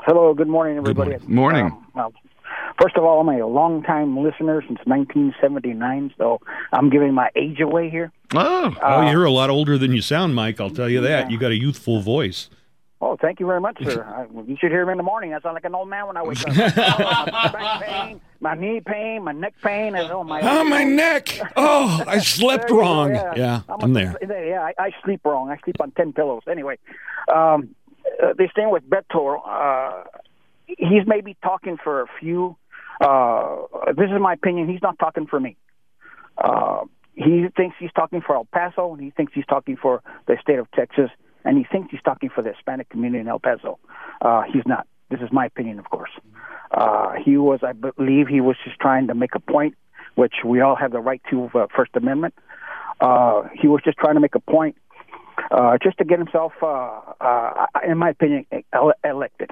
Hello, 0.00 0.32
good 0.34 0.48
morning, 0.48 0.76
everybody. 0.76 1.10
morning. 1.26 1.34
Morning. 1.34 1.64
Um, 1.66 1.86
well, 1.94 2.12
first 2.80 2.96
of 2.96 3.04
all, 3.04 3.20
I'm 3.20 3.28
a 3.28 3.44
long-time 3.46 4.16
listener 4.18 4.62
since 4.62 4.78
1979, 4.84 6.14
so 6.16 6.40
I'm 6.72 6.90
giving 6.90 7.12
my 7.12 7.30
age 7.34 7.60
away 7.60 7.90
here. 7.90 8.12
oh, 8.34 8.76
oh, 8.80 9.10
you're 9.10 9.24
a 9.24 9.30
lot 9.30 9.50
older 9.50 9.76
than 9.78 9.92
you 9.92 10.00
sound, 10.02 10.34
Mike. 10.34 10.60
I'll 10.60 10.70
tell 10.70 10.88
you 10.88 11.00
that. 11.00 11.26
Yeah. 11.26 11.28
You 11.28 11.38
got 11.38 11.50
a 11.50 11.56
youthful 11.56 12.00
voice. 12.00 12.48
Oh, 13.00 13.16
thank 13.20 13.40
you 13.40 13.46
very 13.46 13.60
much, 13.60 13.76
sir. 13.84 14.02
I, 14.04 14.26
you 14.46 14.56
should 14.58 14.70
hear 14.70 14.86
me 14.86 14.92
in 14.92 14.96
the 14.96 15.02
morning. 15.04 15.34
I 15.34 15.40
sound 15.40 15.54
like 15.54 15.64
an 15.66 15.74
old 15.74 15.88
man 15.88 16.06
when 16.06 16.16
I 16.16 16.22
wake 16.22 16.40
up. 16.48 16.54
my 16.56 17.50
back 17.52 17.82
pain, 17.82 18.20
my 18.40 18.54
knee 18.54 18.80
pain, 18.84 19.22
my 19.22 19.32
neck 19.32 19.54
pain, 19.62 19.94
and 19.94 20.10
oh 20.10 20.24
my. 20.24 20.40
Oh, 20.40 20.64
my 20.64 20.82
neck. 20.84 21.38
Oh, 21.56 22.02
I 22.06 22.18
slept 22.20 22.68
There 22.68 22.76
you 22.76 22.82
go, 22.82 22.88
wrong. 22.88 23.10
yeah. 23.14 23.32
Yeah, 23.36 23.60
I'm, 23.68 23.80
I'm 23.82 23.92
there. 23.92 24.16
Yeah, 24.22 24.62
I, 24.62 24.72
I 24.78 24.90
sleep 25.04 25.20
wrong. 25.24 25.50
I 25.50 25.58
sleep 25.62 25.76
on 25.80 25.90
ten 25.90 26.12
pillows. 26.14 26.42
Anyway, 26.50 26.78
um, 27.32 27.74
uh, 28.22 28.32
this 28.38 28.50
thing 28.54 28.70
with 28.70 28.88
Beto, 28.88 29.40
uh, 29.46 30.04
he's 30.66 31.06
maybe 31.06 31.36
talking 31.42 31.76
for 31.82 32.00
a 32.02 32.06
few. 32.18 32.56
Uh, 33.00 33.56
this 33.94 34.06
is 34.10 34.18
my 34.20 34.32
opinion. 34.32 34.70
He's 34.70 34.82
not 34.82 34.98
talking 34.98 35.26
for 35.26 35.38
me. 35.38 35.56
Uh, 36.38 36.84
he 37.14 37.46
thinks 37.56 37.76
he's 37.78 37.92
talking 37.94 38.22
for 38.22 38.36
El 38.36 38.46
Paso, 38.46 38.92
and 38.94 39.02
he 39.02 39.10
thinks 39.10 39.32
he's 39.34 39.46
talking 39.46 39.76
for 39.76 40.02
the 40.26 40.36
state 40.40 40.58
of 40.58 40.70
Texas, 40.72 41.10
and 41.46 41.56
he 41.56 41.64
thinks 41.64 41.90
he's 41.92 42.02
talking 42.02 42.28
for 42.28 42.42
the 42.42 42.52
Hispanic 42.52 42.88
community 42.88 43.20
in 43.20 43.28
El 43.28 43.38
Paso. 43.38 43.78
Uh, 44.20 44.42
he's 44.52 44.66
not. 44.66 44.86
This 45.10 45.20
is 45.20 45.30
my 45.30 45.46
opinion, 45.46 45.78
of 45.78 45.88
course. 45.88 46.10
Uh, 46.72 47.12
he 47.24 47.36
was, 47.36 47.60
I 47.62 47.72
believe, 47.72 48.26
he 48.26 48.40
was 48.40 48.56
just 48.64 48.78
trying 48.80 49.06
to 49.06 49.14
make 49.14 49.34
a 49.36 49.40
point, 49.40 49.76
which 50.16 50.34
we 50.44 50.60
all 50.60 50.74
have 50.74 50.90
the 50.90 50.98
right 50.98 51.22
to 51.30 51.48
uh, 51.54 51.68
First 51.74 51.92
Amendment. 51.94 52.34
Uh, 53.00 53.44
he 53.54 53.68
was 53.68 53.80
just 53.84 53.96
trying 53.98 54.14
to 54.14 54.20
make 54.20 54.34
a 54.34 54.40
point, 54.40 54.76
uh, 55.52 55.78
just 55.80 55.98
to 55.98 56.04
get 56.04 56.18
himself, 56.18 56.52
uh, 56.60 57.00
uh, 57.20 57.66
in 57.86 57.96
my 57.96 58.10
opinion, 58.10 58.44
ele- 58.72 58.94
elected. 59.04 59.50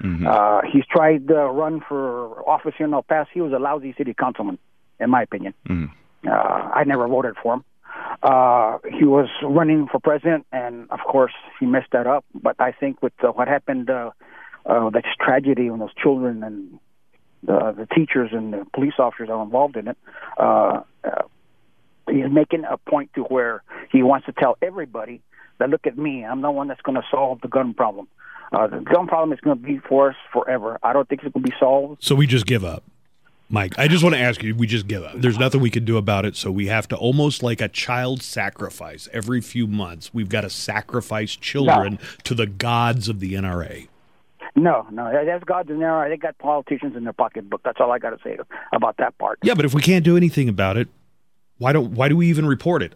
Mhm. 0.00 0.26
Uh, 0.26 0.62
he's 0.70 0.86
tried 0.86 1.26
to 1.28 1.34
run 1.34 1.80
for 1.80 2.48
office 2.48 2.74
here 2.76 2.86
in 2.86 2.94
El 2.94 3.02
Paso. 3.02 3.28
He 3.32 3.40
was 3.40 3.52
a 3.52 3.58
lousy 3.58 3.92
city 3.94 4.14
councilman, 4.14 4.58
in 5.00 5.10
my 5.10 5.22
opinion. 5.22 5.54
Mhm. 5.68 5.90
Uh, 6.26 6.70
I 6.74 6.84
never 6.84 7.08
voted 7.08 7.36
for 7.42 7.54
him. 7.54 7.64
Uh, 8.22 8.78
he 8.98 9.04
was 9.04 9.28
running 9.42 9.88
for 9.90 9.98
president, 9.98 10.46
and 10.52 10.90
of 10.90 11.00
course, 11.00 11.32
he 11.58 11.66
messed 11.66 11.90
that 11.92 12.06
up. 12.06 12.24
But 12.34 12.56
I 12.58 12.72
think 12.72 13.02
with 13.02 13.12
uh, 13.22 13.28
what 13.28 13.48
happened, 13.48 13.90
uh, 13.90 14.10
uh, 14.64 14.90
that's 14.90 15.06
tragedy 15.20 15.70
when 15.70 15.80
those 15.80 15.94
children 15.94 16.42
and 16.42 16.78
the, 17.42 17.74
the 17.76 17.86
teachers 17.94 18.30
and 18.32 18.52
the 18.52 18.66
police 18.72 18.94
officers 18.98 19.28
are 19.30 19.42
involved 19.42 19.76
in 19.76 19.88
it. 19.88 19.98
Uh, 20.38 20.82
uh, 21.04 21.22
he's 22.08 22.30
making 22.30 22.64
a 22.64 22.76
point 22.76 23.10
to 23.14 23.22
where 23.22 23.62
he 23.90 24.02
wants 24.02 24.26
to 24.26 24.32
tell 24.32 24.56
everybody 24.62 25.20
that 25.58 25.70
look 25.70 25.86
at 25.86 25.98
me, 25.98 26.24
I'm 26.24 26.42
the 26.42 26.50
one 26.50 26.68
that's 26.68 26.82
going 26.82 26.96
to 26.96 27.06
solve 27.10 27.40
the 27.40 27.48
gun 27.48 27.74
problem. 27.74 28.08
Uh, 28.52 28.66
the 28.66 28.80
gun 28.80 29.06
problem 29.06 29.32
is 29.32 29.40
going 29.40 29.56
to 29.56 29.62
be 29.62 29.78
for 29.78 30.10
us 30.10 30.16
forever. 30.32 30.78
I 30.82 30.92
don't 30.92 31.08
think 31.08 31.22
it's 31.22 31.32
going 31.32 31.44
to 31.44 31.50
be 31.50 31.56
solved. 31.58 32.04
So 32.04 32.14
we 32.14 32.26
just 32.26 32.46
give 32.46 32.64
up. 32.64 32.84
Mike, 33.52 33.78
I 33.78 33.86
just 33.86 34.02
want 34.02 34.14
to 34.14 34.20
ask 34.20 34.42
you, 34.42 34.54
we 34.54 34.66
just 34.66 34.88
give 34.88 35.04
up. 35.04 35.12
There's 35.14 35.38
nothing 35.38 35.60
we 35.60 35.68
can 35.68 35.84
do 35.84 35.98
about 35.98 36.24
it, 36.24 36.36
so 36.36 36.50
we 36.50 36.68
have 36.68 36.88
to 36.88 36.96
almost 36.96 37.42
like 37.42 37.60
a 37.60 37.68
child 37.68 38.22
sacrifice 38.22 39.10
every 39.12 39.42
few 39.42 39.66
months. 39.66 40.12
We've 40.14 40.30
got 40.30 40.40
to 40.40 40.48
sacrifice 40.48 41.36
children 41.36 41.98
to 42.24 42.34
the 42.34 42.46
gods 42.46 43.10
of 43.10 43.20
the 43.20 43.34
NRA. 43.34 43.88
No, 44.56 44.86
no, 44.90 45.12
that's 45.26 45.44
gods 45.44 45.68
in 45.68 45.80
there. 45.80 46.08
They 46.08 46.16
got 46.16 46.38
politicians 46.38 46.96
in 46.96 47.04
their 47.04 47.12
pocketbook. 47.12 47.62
That's 47.62 47.78
all 47.78 47.92
I 47.92 47.98
got 47.98 48.10
to 48.10 48.18
say 48.24 48.38
about 48.72 48.96
that 48.96 49.18
part. 49.18 49.38
Yeah, 49.42 49.52
but 49.52 49.66
if 49.66 49.74
we 49.74 49.82
can't 49.82 50.04
do 50.04 50.16
anything 50.16 50.48
about 50.48 50.78
it, 50.78 50.88
why 51.58 51.74
don't 51.74 51.92
why 51.92 52.08
do 52.08 52.16
we 52.16 52.28
even 52.28 52.46
report 52.46 52.82
it? 52.82 52.94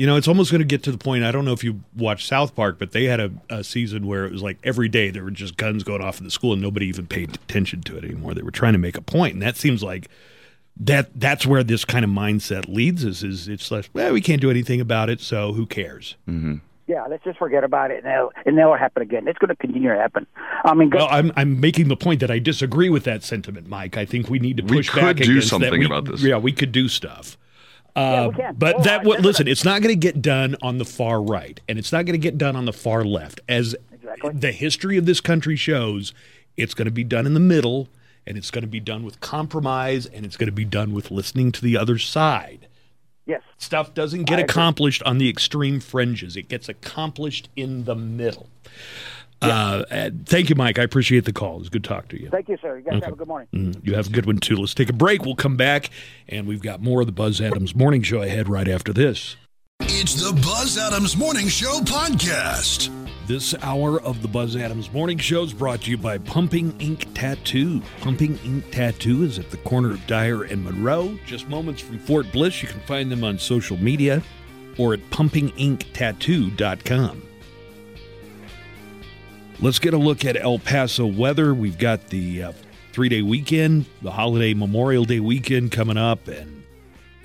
You 0.00 0.06
know, 0.06 0.16
it's 0.16 0.28
almost 0.28 0.50
going 0.50 0.62
to 0.62 0.66
get 0.66 0.82
to 0.84 0.92
the 0.92 0.96
point. 0.96 1.24
I 1.24 1.30
don't 1.30 1.44
know 1.44 1.52
if 1.52 1.62
you 1.62 1.82
watched 1.94 2.26
South 2.26 2.56
Park, 2.56 2.78
but 2.78 2.92
they 2.92 3.04
had 3.04 3.20
a, 3.20 3.30
a 3.50 3.62
season 3.62 4.06
where 4.06 4.24
it 4.24 4.32
was 4.32 4.42
like 4.42 4.56
every 4.64 4.88
day 4.88 5.10
there 5.10 5.22
were 5.22 5.30
just 5.30 5.58
guns 5.58 5.84
going 5.84 6.00
off 6.00 6.16
in 6.16 6.24
the 6.24 6.30
school, 6.30 6.54
and 6.54 6.62
nobody 6.62 6.86
even 6.86 7.06
paid 7.06 7.34
attention 7.34 7.82
to 7.82 7.98
it 7.98 8.04
anymore. 8.04 8.32
They 8.32 8.40
were 8.40 8.50
trying 8.50 8.72
to 8.72 8.78
make 8.78 8.96
a 8.96 9.02
point, 9.02 9.34
and 9.34 9.42
that 9.42 9.58
seems 9.58 9.82
like 9.82 10.08
that 10.78 11.10
that's 11.20 11.46
where 11.46 11.62
this 11.62 11.84
kind 11.84 12.02
of 12.02 12.10
mindset 12.10 12.66
leads 12.66 13.04
us. 13.04 13.22
Is 13.22 13.46
it's 13.46 13.70
like, 13.70 13.90
well, 13.92 14.14
we 14.14 14.22
can't 14.22 14.40
do 14.40 14.50
anything 14.50 14.80
about 14.80 15.10
it, 15.10 15.20
so 15.20 15.52
who 15.52 15.66
cares? 15.66 16.16
Mm-hmm. 16.26 16.54
Yeah, 16.86 17.04
let's 17.04 17.22
just 17.22 17.38
forget 17.38 17.62
about 17.62 17.90
it, 17.90 18.02
and 18.02 18.10
it'll, 18.10 18.32
and 18.46 18.58
it'll 18.58 18.78
happen 18.78 19.02
again. 19.02 19.28
It's 19.28 19.38
going 19.38 19.50
to 19.50 19.56
continue 19.56 19.90
to 19.90 19.98
happen. 19.98 20.26
I 20.64 20.72
mean, 20.72 20.88
Well, 20.88 21.08
I'm 21.10 21.30
I'm 21.36 21.60
making 21.60 21.88
the 21.88 21.96
point 21.96 22.20
that 22.20 22.30
I 22.30 22.38
disagree 22.38 22.88
with 22.88 23.04
that 23.04 23.22
sentiment, 23.22 23.68
Mike. 23.68 23.98
I 23.98 24.06
think 24.06 24.30
we 24.30 24.38
need 24.38 24.56
to 24.56 24.62
We 24.62 24.78
push 24.78 24.88
could 24.88 25.02
back 25.02 25.16
do 25.16 25.30
against 25.30 25.48
something 25.48 25.70
that. 25.70 25.78
We- 25.78 25.84
about 25.84 26.06
this. 26.06 26.22
Yeah, 26.22 26.38
we 26.38 26.52
could 26.52 26.72
do 26.72 26.88
stuff. 26.88 27.36
Yeah, 27.96 28.02
Uh, 28.02 28.30
can. 28.32 28.54
but 28.56 28.76
Oh, 28.76 28.82
that 28.82 29.04
what 29.04 29.20
listen, 29.20 29.48
it's 29.48 29.64
not 29.64 29.82
going 29.82 29.92
to 29.94 29.98
get 29.98 30.22
done 30.22 30.56
on 30.62 30.78
the 30.78 30.84
far 30.84 31.22
right, 31.22 31.60
and 31.68 31.78
it's 31.78 31.92
not 31.92 32.04
going 32.06 32.14
to 32.14 32.22
get 32.22 32.38
done 32.38 32.56
on 32.56 32.64
the 32.64 32.72
far 32.72 33.04
left. 33.04 33.40
As 33.48 33.74
Exactly. 33.92 34.30
the 34.34 34.52
history 34.52 34.96
of 34.96 35.06
this 35.06 35.20
country 35.20 35.56
shows, 35.56 36.12
it's 36.56 36.74
going 36.74 36.86
to 36.86 36.90
be 36.92 37.04
done 37.04 37.26
in 37.26 37.34
the 37.34 37.40
middle, 37.40 37.88
and 38.26 38.36
it's 38.38 38.50
going 38.50 38.62
to 38.62 38.68
be 38.68 38.80
done 38.80 39.02
with 39.02 39.20
compromise, 39.20 40.06
and 40.06 40.24
it's 40.24 40.36
going 40.36 40.46
to 40.48 40.52
be 40.52 40.64
done 40.64 40.92
with 40.92 41.10
listening 41.10 41.52
to 41.52 41.62
the 41.62 41.76
other 41.76 41.98
side. 41.98 42.66
Yes. 43.26 43.42
Stuff 43.58 43.94
doesn't 43.94 44.24
get 44.24 44.38
I 44.38 44.42
agree. 44.42 44.50
accomplished 44.50 45.02
on 45.04 45.18
the 45.18 45.28
extreme 45.28 45.78
fringes; 45.80 46.36
it 46.36 46.48
gets 46.48 46.68
accomplished 46.68 47.48
in 47.56 47.84
the 47.84 47.94
middle. 47.94 48.48
Uh, 49.42 50.10
thank 50.26 50.50
you, 50.50 50.54
Mike. 50.54 50.78
I 50.78 50.82
appreciate 50.82 51.24
the 51.24 51.32
call. 51.32 51.56
It 51.56 51.60
was 51.60 51.68
good 51.70 51.82
to 51.84 51.88
talk 51.88 52.08
to 52.08 52.20
you. 52.20 52.28
Thank 52.30 52.48
you, 52.48 52.58
sir. 52.60 52.76
You 52.78 52.84
guys 52.84 53.02
have 53.04 53.14
a 53.14 53.16
good 53.16 53.28
morning. 53.28 53.48
Mm, 53.54 53.86
You 53.86 53.94
have 53.94 54.08
a 54.08 54.10
good 54.10 54.26
one 54.26 54.38
too. 54.38 54.56
Let's 54.56 54.74
take 54.74 54.90
a 54.90 54.94
break. 54.94 55.24
We'll 55.24 55.34
come 55.34 55.56
back, 55.56 55.88
and 56.28 56.46
we've 56.46 56.62
got 56.62 56.82
more 56.82 57.00
of 57.00 57.06
the 57.06 57.12
Buzz 57.12 57.40
Adams 57.40 57.74
Morning 57.74 58.02
Show 58.02 58.20
ahead 58.22 58.48
right 58.48 58.68
after 58.68 58.92
this. 58.92 59.36
It's 59.82 60.14
the 60.22 60.32
Buzz 60.42 60.76
Adams 60.76 61.16
Morning 61.16 61.48
Show 61.48 61.80
podcast. 61.80 62.90
This 63.26 63.54
hour 63.62 64.00
of 64.02 64.20
the 64.22 64.28
Buzz 64.28 64.56
Adams 64.56 64.92
Morning 64.92 65.16
Show 65.18 65.42
is 65.44 65.52
brought 65.54 65.82
to 65.82 65.90
you 65.90 65.96
by 65.96 66.18
Pumping 66.18 66.78
Ink 66.80 67.06
Tattoo. 67.14 67.80
Pumping 68.00 68.38
Ink 68.44 68.64
Tattoo 68.72 69.22
is 69.22 69.38
at 69.38 69.50
the 69.50 69.56
corner 69.58 69.90
of 69.92 70.04
Dyer 70.06 70.42
and 70.42 70.64
Monroe, 70.64 71.16
just 71.26 71.48
moments 71.48 71.80
from 71.80 71.98
Fort 72.00 72.30
Bliss. 72.32 72.60
You 72.62 72.68
can 72.68 72.80
find 72.80 73.10
them 73.10 73.22
on 73.24 73.38
social 73.38 73.76
media 73.76 74.22
or 74.78 74.94
at 74.94 75.00
pumpinginktattoo.com. 75.10 77.22
Let's 79.62 79.78
get 79.78 79.92
a 79.92 79.98
look 79.98 80.24
at 80.24 80.36
El 80.36 80.58
Paso 80.58 81.06
weather. 81.06 81.52
We've 81.52 81.78
got 81.78 82.08
the 82.08 82.44
uh, 82.44 82.52
three 82.92 83.08
day 83.10 83.20
weekend, 83.22 83.84
the 84.00 84.10
holiday 84.10 84.54
Memorial 84.54 85.04
Day 85.04 85.20
weekend 85.20 85.70
coming 85.70 85.98
up, 85.98 86.28
and 86.28 86.64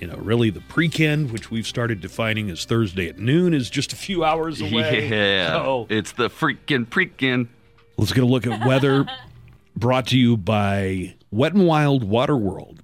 you 0.00 0.06
know, 0.06 0.16
really 0.16 0.50
the 0.50 0.60
pre-ken, 0.62 1.32
which 1.32 1.50
we've 1.50 1.66
started 1.66 2.02
defining 2.02 2.50
as 2.50 2.66
Thursday 2.66 3.08
at 3.08 3.18
noon, 3.18 3.54
is 3.54 3.70
just 3.70 3.94
a 3.94 3.96
few 3.96 4.22
hours 4.24 4.60
away. 4.60 5.08
Yeah, 5.08 5.52
So- 5.52 5.86
it's 5.88 6.12
the 6.12 6.28
freaking 6.28 6.86
freaking. 6.86 7.48
Let's 7.96 8.12
get 8.12 8.22
a 8.24 8.26
look 8.26 8.46
at 8.46 8.66
weather 8.66 9.06
brought 9.76 10.08
to 10.08 10.18
you 10.18 10.36
by 10.36 11.14
Wet 11.30 11.54
and 11.54 11.66
Wild 11.66 12.04
Water 12.04 12.36
World. 12.36 12.82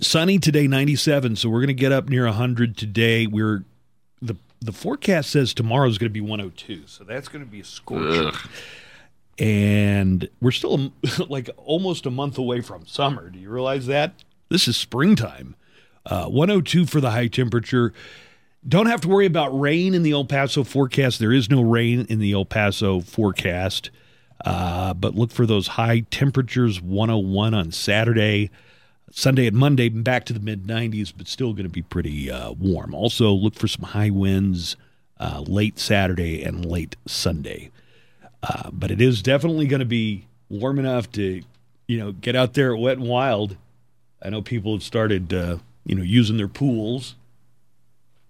Sunny 0.00 0.40
today, 0.40 0.66
97, 0.66 1.36
so 1.36 1.48
we're 1.48 1.58
going 1.60 1.68
to 1.68 1.74
get 1.74 1.92
up 1.92 2.08
near 2.08 2.24
100 2.24 2.76
today. 2.76 3.26
We're 3.28 3.64
the 4.60 4.72
forecast 4.72 5.30
says 5.30 5.54
tomorrow 5.54 5.88
is 5.88 5.98
going 5.98 6.10
to 6.10 6.12
be 6.12 6.20
102, 6.20 6.82
so 6.86 7.04
that's 7.04 7.28
going 7.28 7.44
to 7.44 7.50
be 7.50 7.60
a 7.60 7.64
scorcher. 7.64 8.28
Ugh. 8.28 8.36
And 9.38 10.28
we're 10.40 10.50
still 10.50 10.92
like 11.28 11.48
almost 11.56 12.06
a 12.06 12.10
month 12.10 12.36
away 12.38 12.60
from 12.60 12.86
summer. 12.86 13.30
Do 13.30 13.38
you 13.38 13.50
realize 13.50 13.86
that? 13.86 14.22
This 14.50 14.68
is 14.68 14.76
springtime. 14.76 15.56
Uh, 16.04 16.26
102 16.26 16.86
for 16.86 17.00
the 17.00 17.10
high 17.10 17.28
temperature. 17.28 17.92
Don't 18.66 18.86
have 18.86 19.00
to 19.02 19.08
worry 19.08 19.26
about 19.26 19.58
rain 19.58 19.94
in 19.94 20.02
the 20.02 20.12
El 20.12 20.26
Paso 20.26 20.64
forecast. 20.64 21.18
There 21.18 21.32
is 21.32 21.48
no 21.48 21.62
rain 21.62 22.06
in 22.10 22.18
the 22.18 22.32
El 22.32 22.44
Paso 22.44 23.00
forecast. 23.00 23.90
Uh, 24.44 24.92
but 24.94 25.14
look 25.14 25.30
for 25.30 25.46
those 25.46 25.68
high 25.68 26.00
temperatures 26.10 26.80
101 26.80 27.54
on 27.54 27.72
Saturday. 27.72 28.50
Sunday 29.12 29.46
and 29.46 29.56
Monday, 29.56 29.88
back 29.88 30.24
to 30.26 30.32
the 30.32 30.40
mid 30.40 30.64
90s, 30.64 31.12
but 31.16 31.26
still 31.26 31.52
going 31.52 31.64
to 31.64 31.70
be 31.70 31.82
pretty 31.82 32.30
uh, 32.30 32.52
warm. 32.52 32.94
Also, 32.94 33.32
look 33.32 33.54
for 33.54 33.68
some 33.68 33.84
high 33.84 34.10
winds 34.10 34.76
uh, 35.18 35.42
late 35.46 35.78
Saturday 35.78 36.42
and 36.42 36.64
late 36.64 36.96
Sunday. 37.06 37.70
Uh, 38.42 38.70
but 38.72 38.90
it 38.90 39.00
is 39.00 39.22
definitely 39.22 39.66
going 39.66 39.80
to 39.80 39.86
be 39.86 40.26
warm 40.48 40.78
enough 40.78 41.10
to, 41.12 41.42
you 41.86 41.98
know, 41.98 42.12
get 42.12 42.36
out 42.36 42.54
there 42.54 42.74
Wet 42.76 42.98
and 42.98 43.08
Wild. 43.08 43.56
I 44.22 44.30
know 44.30 44.42
people 44.42 44.72
have 44.72 44.82
started, 44.82 45.34
uh, 45.34 45.58
you 45.84 45.94
know, 45.94 46.02
using 46.02 46.36
their 46.36 46.48
pools 46.48 47.16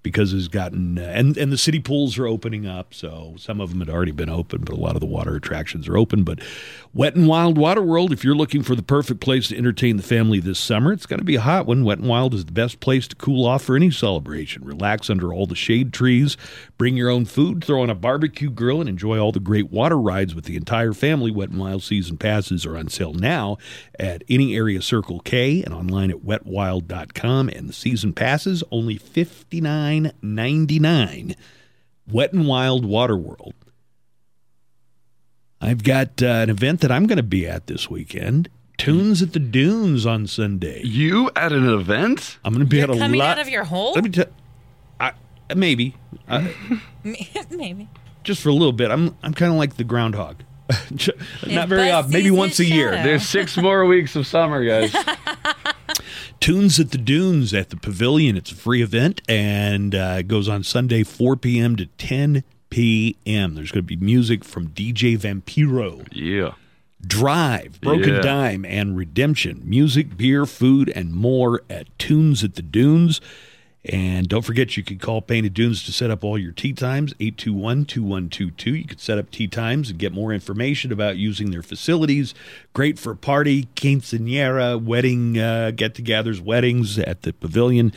because 0.03 0.33
it's 0.33 0.49
gotten 0.49 0.99
uh, 0.99 1.03
and 1.03 1.37
and 1.37 1.53
the 1.53 1.59
city 1.59 1.79
pools 1.79 2.19
are 2.19 2.27
opening 2.27 2.67
up. 2.67 2.95
So 2.95 3.35
some 3.39 3.61
of 3.61 3.71
them 3.71 3.81
had 3.81 3.91
already 3.91 4.13
been 4.13 4.31
open, 4.31 4.63
but 4.63 4.75
a 4.75 4.81
lot 4.81 4.95
of 4.95 5.01
the 5.01 5.07
water 5.07 5.35
attractions 5.37 5.89
are 5.89 5.97
open. 5.97 6.23
But 6.25 6.41
Wet 6.95 7.15
and 7.15 7.29
Wild 7.29 7.59
Water 7.59 7.83
World, 7.83 8.13
if 8.13 8.25
you're 8.25 8.35
looking 8.35 8.63
for 8.63 8.75
the 8.75 8.83
perfect 8.83 9.21
place 9.21 9.49
to 9.49 9.59
entertain 9.59 9.97
the 9.97 10.03
family 10.03 10.41
this 10.41 10.59
summer, 10.59 10.93
it's 10.93 11.07
going 11.07 11.19
to 11.19 11.25
be 11.25 11.37
a 11.37 11.41
hot 11.41 11.67
one. 11.67 11.85
Wet 11.85 11.99
and 11.99 12.09
Wild 12.09 12.35
is 12.35 12.47
the 12.47 12.53
best 12.53 12.81
place 12.81 13.07
to 13.09 13.17
cool 13.17 13.47
off 13.47 13.65
for 13.65 13.77
any 13.77 13.91
celebration. 13.91 14.65
Relax 14.65 15.11
under 15.11 15.33
all 15.35 15.47
the 15.47 15.55
shade 15.55 15.93
trees, 15.93 16.37
bring 16.79 16.97
your 16.97 17.11
own 17.11 17.27
food, 17.27 17.63
throw 17.63 17.83
on 17.83 17.91
a 17.91 17.95
barbecue 17.95 18.51
grill, 18.51 18.81
and 18.81 18.89
enjoy 18.89 19.19
all 19.19 19.33
the 19.33 19.41
great 19.41 19.71
water 19.71 19.99
rides 19.99 20.35
with 20.35 20.47
the 20.47 20.57
entire 20.57 20.93
family. 20.93 21.31
Wet 21.31 21.51
and 21.51 21.59
Wild 21.59 21.83
season 21.83 22.17
passes 22.17 22.65
are 22.65 22.77
on 22.77 22.89
sale 22.89 23.13
now 23.13 23.59
at 23.99 24.25
any 24.29 24.57
area 24.57 24.81
Circle 24.81 25.21
K 25.21 25.63
and 25.63 25.75
online 25.75 26.11
at 26.11 26.19
wetwild.com. 26.25 27.49
And 27.51 27.69
the 27.69 27.75
season 27.75 28.15
passes 28.15 28.65
only 28.71 28.97
fifty 28.97 29.61
nine 29.61 29.90
ninety 30.23 30.79
nine. 30.79 31.35
Wet 32.11 32.33
and 32.33 32.47
Wild 32.47 32.85
Water 32.85 33.17
World. 33.17 33.55
I've 35.61 35.83
got 35.85 36.23
uh, 36.23 36.27
an 36.27 36.51
event 36.51 36.81
that 36.81 36.91
I'm 36.91 37.07
going 37.07 37.19
to 37.19 37.23
be 37.23 37.47
at 37.47 37.67
this 37.67 37.91
weekend. 37.91 38.49
Tunes 38.79 39.21
at 39.21 39.35
the 39.35 39.39
Dunes 39.39 40.07
on 40.07 40.27
Sunday. 40.27 40.81
You 40.83 41.31
at 41.37 41.53
an 41.53 41.69
event? 41.69 42.39
I'm 42.45 42.55
going 42.55 42.65
to 42.65 42.69
be 42.69 42.79
You're 42.79 42.85
at 42.85 42.91
a 42.91 42.93
lot. 42.95 42.99
coming 43.01 43.21
lot. 43.21 43.39
out 43.39 43.43
of 43.43 43.49
your 43.49 43.65
hole? 43.65 43.93
Let 43.93 44.05
me 44.05 44.11
tell. 44.11 44.25
I 44.99 45.13
maybe 45.55 45.95
uh, 46.29 46.49
Maybe. 47.51 47.89
just 48.25 48.41
for 48.43 48.49
a 48.49 48.53
little 48.55 48.73
bit. 48.73 48.91
I'm 48.91 49.17
I'm 49.23 49.35
kind 49.35 49.53
of 49.53 49.59
like 49.59 49.77
the 49.77 49.85
groundhog. 49.85 50.43
Not 51.47 51.69
very 51.69 51.91
often. 51.91 52.13
Maybe 52.13 52.29
sees 52.29 52.39
once 52.39 52.61
a 52.61 52.63
his 52.63 52.73
year. 52.73 52.91
There's 52.93 53.29
six 53.29 53.57
more 53.57 53.85
weeks 53.85 54.17
of 54.17 54.27
summer, 54.27 54.65
guys. 54.65 54.95
Tunes 56.41 56.79
at 56.81 56.91
the 56.91 56.99
Dunes 56.99 57.53
at 57.55 57.71
the 57.71 57.77
Pavilion. 57.77 58.37
It's 58.37 58.51
a 58.51 58.55
free 58.55 58.83
event 58.83 59.21
and 59.29 59.95
uh, 59.95 60.17
it 60.21 60.29
goes 60.29 60.49
on 60.49 60.63
Sunday, 60.63 61.03
4 61.03 61.37
p.m. 61.37 61.77
to 61.77 61.87
10 61.87 62.45
p.m. 62.71 63.55
There's 63.55 63.71
going 63.73 63.85
to 63.85 63.97
be 63.97 63.97
music 63.97 64.45
from 64.45 64.69
DJ 64.69 65.19
Vampiro, 65.19 66.07
yeah. 66.13 66.53
Drive, 67.05 67.81
Broken 67.81 68.15
Yeah. 68.17 68.21
Dime, 68.21 68.65
and 68.67 68.97
Redemption. 68.97 69.63
Music, 69.65 70.17
beer, 70.17 70.45
food, 70.47 70.91
and 70.95 71.15
more 71.15 71.63
at 71.71 71.87
Tunes 71.99 72.45
at 72.45 72.55
the 72.57 72.63
Dunes. 72.63 73.21
And 73.85 74.29
don't 74.29 74.43
forget, 74.43 74.77
you 74.77 74.83
can 74.83 74.99
call 74.99 75.23
Painted 75.23 75.55
Dunes 75.55 75.83
to 75.85 75.93
set 75.93 76.11
up 76.11 76.23
all 76.23 76.37
your 76.37 76.53
tee 76.53 76.75
times, 76.75 77.15
821 77.19 77.87
2122. 77.87 78.75
You 78.75 78.85
can 78.85 78.99
set 78.99 79.17
up 79.17 79.31
tee 79.31 79.49
times 79.49 79.89
and 79.89 79.99
get 79.99 80.13
more 80.13 80.35
information 80.35 80.93
about 80.93 81.17
using 81.17 81.51
their 81.51 81.63
facilities. 81.63 82.35
Great 82.75 82.99
for 82.99 83.15
party, 83.15 83.69
quinceanera, 83.77 84.83
wedding 84.83 85.39
uh, 85.39 85.71
get 85.71 85.95
togethers, 85.95 86.41
weddings 86.41 86.99
at 86.99 87.23
the 87.23 87.33
pavilion. 87.33 87.95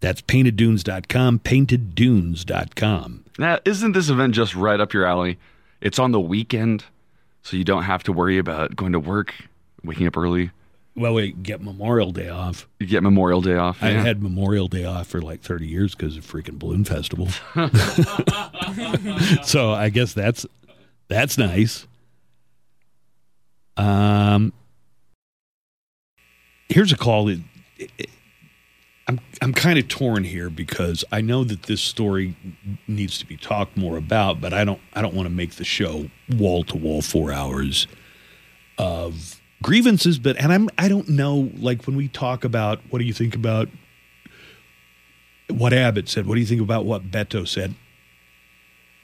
That's 0.00 0.22
painteddunes.com, 0.22 1.40
painteddunes.com. 1.40 3.24
Now, 3.38 3.58
isn't 3.64 3.92
this 3.92 4.08
event 4.08 4.34
just 4.34 4.54
right 4.54 4.80
up 4.80 4.94
your 4.94 5.04
alley? 5.04 5.38
It's 5.80 5.98
on 5.98 6.12
the 6.12 6.20
weekend, 6.20 6.84
so 7.42 7.56
you 7.56 7.64
don't 7.64 7.82
have 7.82 8.02
to 8.04 8.12
worry 8.12 8.38
about 8.38 8.76
going 8.76 8.92
to 8.92 9.00
work, 9.00 9.34
waking 9.84 10.06
up 10.06 10.16
early. 10.16 10.52
Well, 10.98 11.14
we 11.14 11.32
get 11.32 11.60
Memorial 11.60 12.10
Day 12.10 12.28
off. 12.28 12.68
You 12.80 12.86
get 12.86 13.02
Memorial 13.02 13.40
Day 13.40 13.54
off. 13.54 13.82
I 13.82 13.90
yeah. 13.90 14.02
had 14.02 14.22
Memorial 14.22 14.68
Day 14.68 14.84
off 14.84 15.06
for 15.06 15.22
like 15.22 15.42
30 15.42 15.66
years 15.66 15.94
because 15.94 16.16
of 16.16 16.26
freaking 16.26 16.58
Balloon 16.58 16.84
Festival. 16.84 17.28
so 19.44 19.72
I 19.72 19.90
guess 19.90 20.12
that's 20.12 20.44
that's 21.08 21.38
nice. 21.38 21.86
Um, 23.76 24.52
here's 26.68 26.92
a 26.92 26.96
call. 26.96 27.26
that- 27.26 27.40
I'm 29.06 29.20
I'm 29.40 29.54
kind 29.54 29.78
of 29.78 29.88
torn 29.88 30.24
here 30.24 30.50
because 30.50 31.02
I 31.10 31.22
know 31.22 31.42
that 31.44 31.62
this 31.62 31.80
story 31.80 32.36
needs 32.86 33.18
to 33.18 33.26
be 33.26 33.38
talked 33.38 33.76
more 33.76 33.96
about, 33.96 34.40
but 34.40 34.52
I 34.52 34.64
don't 34.64 34.80
I 34.92 35.00
don't 35.00 35.14
want 35.14 35.26
to 35.26 35.34
make 35.34 35.54
the 35.54 35.64
show 35.64 36.10
wall 36.36 36.62
to 36.64 36.76
wall 36.76 37.00
four 37.00 37.32
hours 37.32 37.86
of 38.76 39.37
grievances. 39.62 40.18
But 40.18 40.36
and 40.36 40.52
I'm 40.52 40.68
I 40.78 40.88
don't 40.88 41.08
know 41.08 41.50
like 41.56 41.86
when 41.86 41.96
we 41.96 42.08
talk 42.08 42.44
about 42.44 42.80
what 42.90 42.98
do 42.98 43.04
you 43.04 43.12
think 43.12 43.34
about 43.34 43.68
what 45.48 45.72
Abbott 45.72 46.08
said? 46.08 46.26
What 46.26 46.34
do 46.34 46.40
you 46.40 46.46
think 46.46 46.60
about 46.60 46.84
what 46.84 47.10
Beto 47.10 47.46
said? 47.46 47.74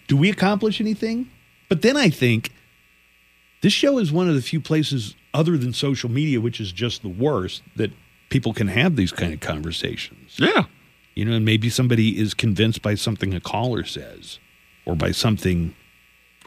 Do 0.06 0.16
we 0.16 0.30
accomplish 0.30 0.80
anything? 0.80 1.30
But 1.68 1.82
then 1.82 1.96
I 1.96 2.10
think 2.10 2.52
this 3.62 3.72
show 3.72 3.98
is 3.98 4.12
one 4.12 4.28
of 4.28 4.34
the 4.34 4.42
few 4.42 4.60
places 4.60 5.16
other 5.32 5.56
than 5.56 5.72
social 5.72 6.10
media, 6.10 6.40
which 6.40 6.60
is 6.60 6.70
just 6.70 7.02
the 7.02 7.08
worst, 7.08 7.62
that 7.76 7.90
people 8.28 8.52
can 8.52 8.68
have 8.68 8.96
these 8.96 9.10
kind 9.10 9.32
of 9.32 9.40
conversations. 9.40 10.36
Yeah. 10.38 10.64
You 11.14 11.24
know, 11.24 11.32
and 11.32 11.44
maybe 11.44 11.70
somebody 11.70 12.18
is 12.20 12.34
convinced 12.34 12.82
by 12.82 12.94
something 12.94 13.32
a 13.34 13.40
caller 13.40 13.84
says 13.84 14.38
or 14.84 14.94
by 14.94 15.12
something 15.12 15.74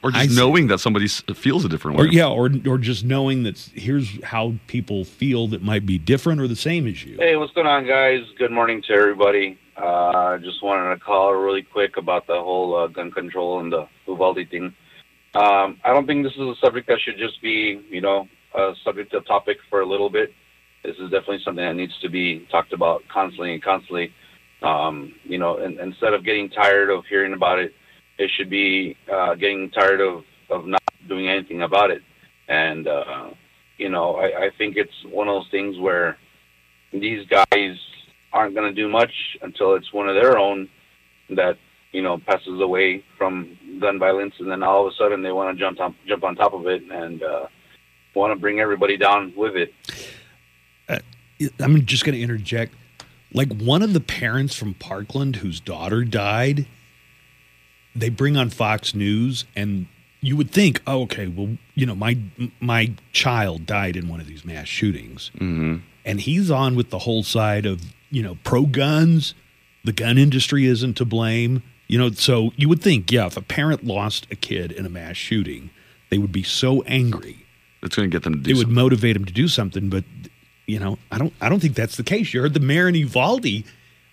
Or 0.03 0.11
I 0.13 0.23
just 0.23 0.35
see. 0.35 0.41
knowing 0.41 0.67
that 0.67 0.79
somebody 0.79 1.07
feels 1.07 1.65
a 1.65 1.69
different 1.69 1.97
way. 1.97 2.05
or 2.05 2.07
yeah, 2.07 2.27
or 2.27 2.51
or 2.67 2.77
just 2.77 3.03
knowing 3.03 3.43
that 3.43 3.57
here's 3.73 4.23
how 4.23 4.53
people 4.67 5.03
feel 5.03 5.47
that 5.47 5.63
might 5.63 5.85
be 5.85 5.97
different 5.97 6.39
or 6.39 6.47
the 6.47 6.55
same 6.55 6.85
as 6.87 7.03
you. 7.03 7.17
Hey, 7.17 7.35
what's 7.35 7.53
going 7.53 7.67
on, 7.67 7.87
guys? 7.87 8.21
Good 8.37 8.51
morning 8.51 8.83
to 8.87 8.93
everybody. 8.93 9.57
Uh, 9.75 10.37
just 10.37 10.61
wanted 10.63 10.93
to 10.95 10.99
call 10.99 11.33
really 11.33 11.63
quick 11.63 11.97
about 11.97 12.27
the 12.27 12.33
whole 12.33 12.75
uh, 12.75 12.87
gun 12.87 13.11
control 13.11 13.59
and 13.59 13.71
the 13.71 13.87
Uvalde 14.07 14.47
thing. 14.49 14.73
Um, 15.35 15.79
I 15.83 15.93
don't 15.93 16.07
think 16.07 16.23
this 16.23 16.33
is 16.33 16.39
a 16.39 16.55
subject 16.61 16.87
that 16.87 16.99
should 16.99 17.17
just 17.17 17.41
be, 17.41 17.79
you 17.89 18.01
know, 18.01 18.27
a 18.55 18.73
subject 18.83 19.13
of 19.13 19.25
topic 19.25 19.57
for 19.69 19.81
a 19.81 19.85
little 19.85 20.09
bit. 20.09 20.33
this 20.83 20.95
is 20.95 21.11
definitely 21.11 21.41
something 21.43 21.63
that 21.63 21.75
needs 21.75 21.97
to 22.01 22.09
be 22.09 22.47
talked 22.49 22.73
about 22.73 23.03
constantly 23.07 23.53
and 23.53 23.63
constantly. 23.63 24.11
Um, 24.63 25.13
you 25.23 25.37
know, 25.37 25.57
and, 25.57 25.79
instead 25.79 26.13
of 26.13 26.25
getting 26.25 26.49
tired 26.49 26.89
of 26.89 27.05
hearing 27.05 27.33
about 27.33 27.59
it, 27.59 27.73
it 28.18 28.32
should 28.36 28.49
be 28.49 28.95
uh, 29.11 29.36
getting 29.36 29.70
tired 29.70 30.01
of, 30.01 30.24
of 30.49 30.65
not 30.65 30.82
doing 31.07 31.28
anything 31.28 31.61
about 31.61 31.91
it. 31.91 32.01
And, 32.47 32.88
uh, 32.88 33.30
you 33.78 33.89
know, 33.89 34.15
I, 34.15 34.45
I 34.45 34.49
think 34.57 34.78
it's 34.78 35.03
one 35.05 35.28
of 35.28 35.36
those 35.36 35.51
things 35.51 35.78
where 35.78 36.18
these 36.91 37.28
guys 37.28 37.78
aren't 38.34 38.55
going 38.55 38.74
to 38.74 38.82
do 38.82 38.89
much 38.89 39.38
until 39.41 39.76
it's 39.76 39.91
one 39.93 40.09
of 40.09 40.15
their 40.15 40.38
own 40.38 40.70
that, 41.30 41.57
you 41.91 42.01
know, 42.01 42.18
passes 42.18 42.59
away 42.61 43.03
from 43.18 43.57
gun 43.80 43.99
violence. 43.99 44.34
And 44.39 44.49
then 44.49 44.63
all 44.63 44.88
of 44.88 44.93
a 44.93 44.95
sudden 44.95 45.22
they 45.22 45.32
want 45.32 45.55
to 45.55 45.59
jump 45.59 45.80
on, 45.80 45.95
jump 46.07 46.24
on 46.24 46.36
top 46.36 46.53
of 46.53 46.65
it 46.68 46.84
and 46.89 47.22
uh, 47.22 47.47
want 48.13 48.34
to 48.34 48.39
bring 48.39 48.59
everybody 48.59 48.97
down 48.97 49.34
with 49.36 49.55
it. 49.55 49.74
Uh, 50.89 50.99
I'm 51.59 51.86
just 51.86 52.05
going 52.05 52.15
to 52.15 52.22
interject. 52.22 52.74
Like 53.34 53.51
one 53.59 53.82
of 53.82 53.93
the 53.93 53.99
parents 53.99 54.55
from 54.55 54.74
Parkland 54.74 55.38
whose 55.38 55.59
daughter 55.59 56.03
died, 56.03 56.65
they 57.99 58.09
bring 58.09 58.37
on 58.37 58.49
Fox 58.49 58.93
News 58.93 59.45
and 59.55 59.87
you 60.21 60.35
would 60.35 60.51
think, 60.51 60.81
oh, 60.87 61.03
okay, 61.03 61.27
well, 61.27 61.57
you 61.75 61.85
know, 61.85 61.95
my 61.95 62.17
my 62.59 62.93
child 63.11 63.65
died 63.65 63.95
in 63.95 64.07
one 64.07 64.19
of 64.19 64.27
these 64.27 64.43
mass 64.43 64.67
shootings, 64.67 65.31
mm-hmm. 65.35 65.77
and 66.05 66.21
he's 66.21 66.49
on 66.49 66.75
with 66.75 66.89
the 66.89 66.99
whole 66.99 67.23
side 67.23 67.65
of 67.65 67.81
you 68.09 68.23
know 68.23 68.37
pro 68.43 68.65
guns. 68.65 69.33
The 69.83 69.93
gun 69.93 70.17
industry 70.17 70.65
isn't 70.65 70.95
to 70.95 71.05
blame, 71.05 71.63
you 71.87 71.97
know. 71.97 72.09
So 72.11 72.51
you 72.55 72.67
would 72.67 72.81
think, 72.81 73.11
yeah, 73.11 73.27
if 73.27 73.37
a 73.37 73.41
parent 73.41 73.85
lost 73.85 74.27
a 74.31 74.35
kid 74.35 74.71
in 74.71 74.85
a 74.85 74.89
mass 74.89 75.15
shooting, 75.15 75.69
they 76.09 76.17
would 76.17 76.31
be 76.31 76.43
so 76.43 76.81
angry. 76.83 77.45
It's 77.83 77.95
going 77.95 78.09
to 78.09 78.13
get 78.13 78.23
them 78.23 78.33
to 78.33 78.39
do. 78.39 78.51
It 78.51 78.55
something. 78.55 78.67
would 78.67 78.75
motivate 78.75 79.13
them 79.13 79.25
to 79.25 79.33
do 79.33 79.47
something, 79.47 79.89
but 79.89 80.03
you 80.65 80.79
know, 80.79 80.97
I 81.11 81.19
don't. 81.19 81.33
I 81.39 81.47
don't 81.47 81.59
think 81.59 81.75
that's 81.75 81.95
the 81.95 82.03
case. 82.03 82.33
You 82.33 82.41
heard 82.41 82.53
the 82.53 82.59
mayor 82.59 82.87
in 82.87 82.95
Uvalde. 82.95 83.63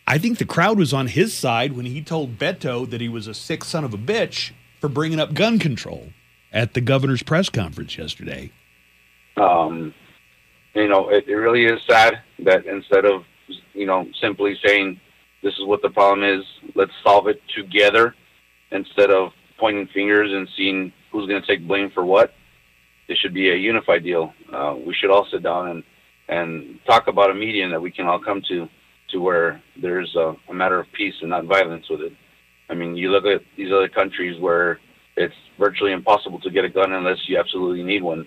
I 0.06 0.18
think 0.18 0.38
the 0.38 0.44
crowd 0.44 0.78
was 0.78 0.92
on 0.92 1.06
his 1.06 1.32
side 1.32 1.72
when 1.72 1.86
he 1.86 2.02
told 2.02 2.38
Beto 2.38 2.88
that 2.90 3.00
he 3.00 3.08
was 3.08 3.26
a 3.26 3.34
sick 3.34 3.64
son 3.64 3.84
of 3.84 3.94
a 3.94 3.98
bitch 3.98 4.52
for 4.80 4.88
bringing 4.88 5.18
up 5.18 5.32
gun 5.32 5.58
control 5.58 6.10
at 6.52 6.74
the 6.74 6.80
governor's 6.82 7.22
press 7.22 7.48
conference 7.48 7.96
yesterday. 7.96 8.50
Um, 9.36 9.94
you 10.74 10.88
know, 10.88 11.08
it, 11.08 11.26
it 11.26 11.34
really 11.34 11.64
is 11.64 11.80
sad 11.88 12.20
that 12.40 12.66
instead 12.66 13.06
of, 13.06 13.24
you 13.72 13.86
know, 13.86 14.06
simply 14.20 14.58
saying, 14.62 15.00
this 15.42 15.54
is 15.54 15.64
what 15.64 15.82
the 15.82 15.90
problem 15.90 16.22
is, 16.22 16.44
let's 16.74 16.92
solve 17.02 17.26
it 17.26 17.40
together, 17.54 18.14
instead 18.70 19.10
of 19.10 19.32
pointing 19.58 19.86
fingers 19.86 20.32
and 20.32 20.48
seeing 20.56 20.92
who's 21.10 21.26
going 21.28 21.40
to 21.40 21.46
take 21.46 21.66
blame 21.66 21.90
for 21.90 22.04
what, 22.04 22.34
it 23.08 23.16
should 23.18 23.34
be 23.34 23.50
a 23.50 23.54
unified 23.54 24.02
deal. 24.02 24.34
Uh, 24.52 24.76
we 24.84 24.94
should 24.94 25.10
all 25.10 25.26
sit 25.30 25.42
down 25.42 25.68
and, 25.68 25.84
and 26.28 26.78
talk 26.86 27.06
about 27.08 27.30
a 27.30 27.34
median 27.34 27.70
that 27.70 27.80
we 27.80 27.90
can 27.90 28.06
all 28.06 28.18
come 28.18 28.42
to, 28.48 28.68
to 29.14 29.20
where 29.20 29.62
there's 29.80 30.14
a, 30.16 30.34
a 30.48 30.54
matter 30.54 30.80
of 30.80 30.86
peace 30.92 31.14
and 31.20 31.30
not 31.30 31.44
violence 31.44 31.88
with 31.88 32.00
it. 32.00 32.12
I 32.68 32.74
mean, 32.74 32.96
you 32.96 33.10
look 33.10 33.24
at 33.24 33.42
these 33.56 33.72
other 33.72 33.88
countries 33.88 34.38
where 34.40 34.80
it's 35.16 35.34
virtually 35.58 35.92
impossible 35.92 36.40
to 36.40 36.50
get 36.50 36.64
a 36.64 36.68
gun 36.68 36.92
unless 36.92 37.18
you 37.28 37.38
absolutely 37.38 37.84
need 37.84 38.02
one. 38.02 38.26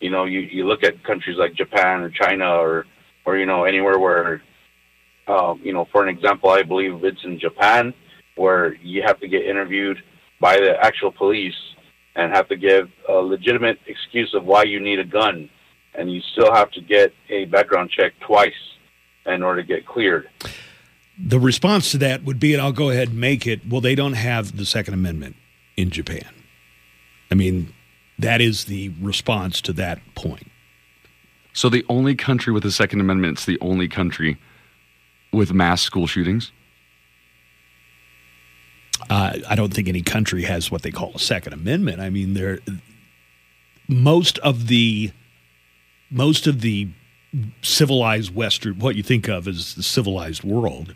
You 0.00 0.10
know, 0.10 0.24
you, 0.24 0.40
you 0.40 0.66
look 0.66 0.82
at 0.82 1.02
countries 1.04 1.38
like 1.38 1.54
Japan 1.54 2.00
or 2.00 2.10
China 2.10 2.56
or, 2.56 2.86
or 3.24 3.38
you 3.38 3.46
know, 3.46 3.64
anywhere 3.64 3.98
where, 3.98 4.42
uh, 5.28 5.54
you 5.62 5.72
know, 5.72 5.86
for 5.92 6.02
an 6.02 6.08
example, 6.08 6.50
I 6.50 6.64
believe 6.64 7.04
it's 7.04 7.24
in 7.24 7.38
Japan 7.38 7.94
where 8.34 8.74
you 8.82 9.02
have 9.06 9.20
to 9.20 9.28
get 9.28 9.46
interviewed 9.46 9.98
by 10.40 10.56
the 10.56 10.74
actual 10.82 11.12
police 11.12 11.54
and 12.16 12.32
have 12.34 12.48
to 12.48 12.56
give 12.56 12.90
a 13.08 13.14
legitimate 13.14 13.78
excuse 13.86 14.34
of 14.34 14.44
why 14.44 14.64
you 14.64 14.80
need 14.80 14.98
a 14.98 15.04
gun. 15.04 15.48
And 15.96 16.12
you 16.12 16.20
still 16.32 16.52
have 16.52 16.72
to 16.72 16.80
get 16.80 17.12
a 17.30 17.44
background 17.44 17.90
check 17.90 18.14
twice 18.26 18.52
in 19.26 19.42
order 19.42 19.62
to 19.62 19.66
get 19.66 19.86
cleared. 19.86 20.28
The 21.18 21.38
response 21.38 21.90
to 21.92 21.98
that 21.98 22.24
would 22.24 22.40
be, 22.40 22.52
and 22.52 22.62
I'll 22.62 22.72
go 22.72 22.90
ahead 22.90 23.08
and 23.08 23.20
make 23.20 23.46
it, 23.46 23.66
well, 23.68 23.80
they 23.80 23.94
don't 23.94 24.14
have 24.14 24.56
the 24.56 24.66
Second 24.66 24.94
Amendment 24.94 25.36
in 25.76 25.90
Japan. 25.90 26.28
I 27.30 27.34
mean, 27.34 27.72
that 28.18 28.40
is 28.40 28.66
the 28.66 28.92
response 29.00 29.60
to 29.62 29.72
that 29.74 30.00
point. 30.14 30.50
So 31.52 31.68
the 31.68 31.84
only 31.88 32.14
country 32.14 32.52
with 32.52 32.64
the 32.64 32.72
Second 32.72 33.00
Amendment 33.00 33.38
is 33.38 33.44
the 33.46 33.58
only 33.60 33.88
country 33.88 34.38
with 35.32 35.52
mass 35.52 35.82
school 35.82 36.06
shootings? 36.06 36.52
Uh, 39.10 39.38
I 39.48 39.54
don't 39.54 39.74
think 39.74 39.88
any 39.88 40.02
country 40.02 40.44
has 40.44 40.70
what 40.70 40.82
they 40.82 40.90
call 40.90 41.12
a 41.14 41.18
Second 41.18 41.52
Amendment. 41.52 42.00
I 42.00 42.10
mean, 42.10 42.34
there 42.34 42.60
most 43.88 44.38
of 44.38 44.68
the 44.68 45.10
most 46.10 46.46
of 46.46 46.60
the 46.60 46.88
civilized 47.62 48.34
Western, 48.34 48.78
what 48.78 48.96
you 48.96 49.02
think 49.02 49.28
of 49.28 49.48
as 49.48 49.74
the 49.74 49.82
civilized 49.82 50.44
world, 50.44 50.94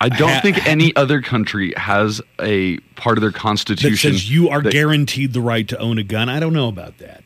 I 0.00 0.08
don't 0.08 0.28
ha- 0.28 0.40
think 0.40 0.66
any 0.66 0.94
other 0.96 1.22
country 1.22 1.72
has 1.76 2.20
a 2.40 2.78
part 2.96 3.16
of 3.16 3.22
their 3.22 3.32
constitution 3.32 4.10
that 4.10 4.18
says 4.18 4.30
you 4.30 4.48
are 4.50 4.62
that, 4.62 4.72
guaranteed 4.72 5.32
the 5.32 5.40
right 5.40 5.66
to 5.68 5.78
own 5.78 5.98
a 5.98 6.02
gun. 6.02 6.28
I 6.28 6.40
don't 6.40 6.52
know 6.52 6.68
about 6.68 6.98
that. 6.98 7.24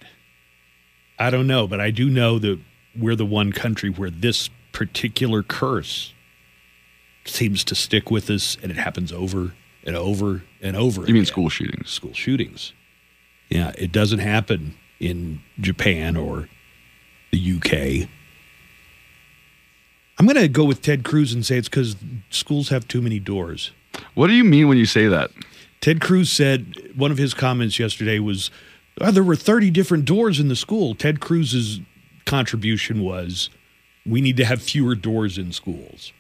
I 1.19 1.31
don't 1.31 1.47
know, 1.47 1.67
but 1.67 1.81
I 1.81 1.91
do 1.91 2.09
know 2.09 2.39
that 2.39 2.61
we're 2.97 3.17
the 3.17 3.27
one 3.27 3.53
country 3.53 3.91
where 3.91 4.11
this 4.11 4.51
particular 4.73 5.43
curse 5.43 6.13
seems 7.25 7.65
to 7.65 7.75
stick 7.75 8.11
with 8.11 8.31
us, 8.31 8.57
and 8.63 8.71
it 8.71 8.77
happens 8.77 9.13
over 9.13 9.55
and 9.85 9.97
over 9.97 10.43
and 10.61 10.77
over. 10.77 11.01
You 11.01 11.05
again. 11.05 11.15
mean 11.15 11.25
school 11.25 11.49
shootings? 11.49 11.91
School 11.91 12.15
shootings. 12.15 12.73
Yeah, 13.49 13.73
it 13.77 13.93
doesn't 13.93 14.21
happen 14.21 14.75
in 15.01 15.41
Japan 15.59 16.17
or 16.17 16.49
the 17.31 17.57
UK. 17.57 18.09
I'm 20.19 20.27
going 20.27 20.37
to 20.37 20.49
go 20.49 20.65
with 20.65 20.83
Ted 20.83 21.05
Cruz 21.05 21.33
and 21.33 21.47
say 21.47 21.57
it's 21.57 21.69
because 21.69 21.97
schools 22.31 22.71
have 22.71 22.89
too 22.89 23.01
many 23.01 23.21
doors. 23.21 23.71
What 24.15 24.27
do 24.27 24.33
you 24.33 24.45
mean 24.45 24.69
when 24.69 24.79
you 24.79 24.87
say 24.87 25.07
that? 25.07 25.31
Ted 25.81 26.01
Cruz 26.01 26.31
said 26.31 26.75
one 26.97 27.13
of 27.13 27.19
his 27.19 27.35
comments 27.35 27.79
yesterday 27.79 28.19
was 28.19 28.51
oh, 29.01 29.13
there 29.13 29.23
were 29.23 29.37
30 29.37 29.71
different 29.71 30.05
doors 30.05 30.41
in 30.41 30.49
the 30.49 30.57
school. 30.57 30.95
Ted 30.95 31.21
Cruz's 31.21 31.81
contribution 32.25 33.01
was 33.01 33.49
we 34.05 34.21
need 34.21 34.37
to 34.39 34.45
have 34.45 34.61
fewer 34.61 34.95
doors 34.95 35.39
in 35.39 35.53
schools. 35.53 36.13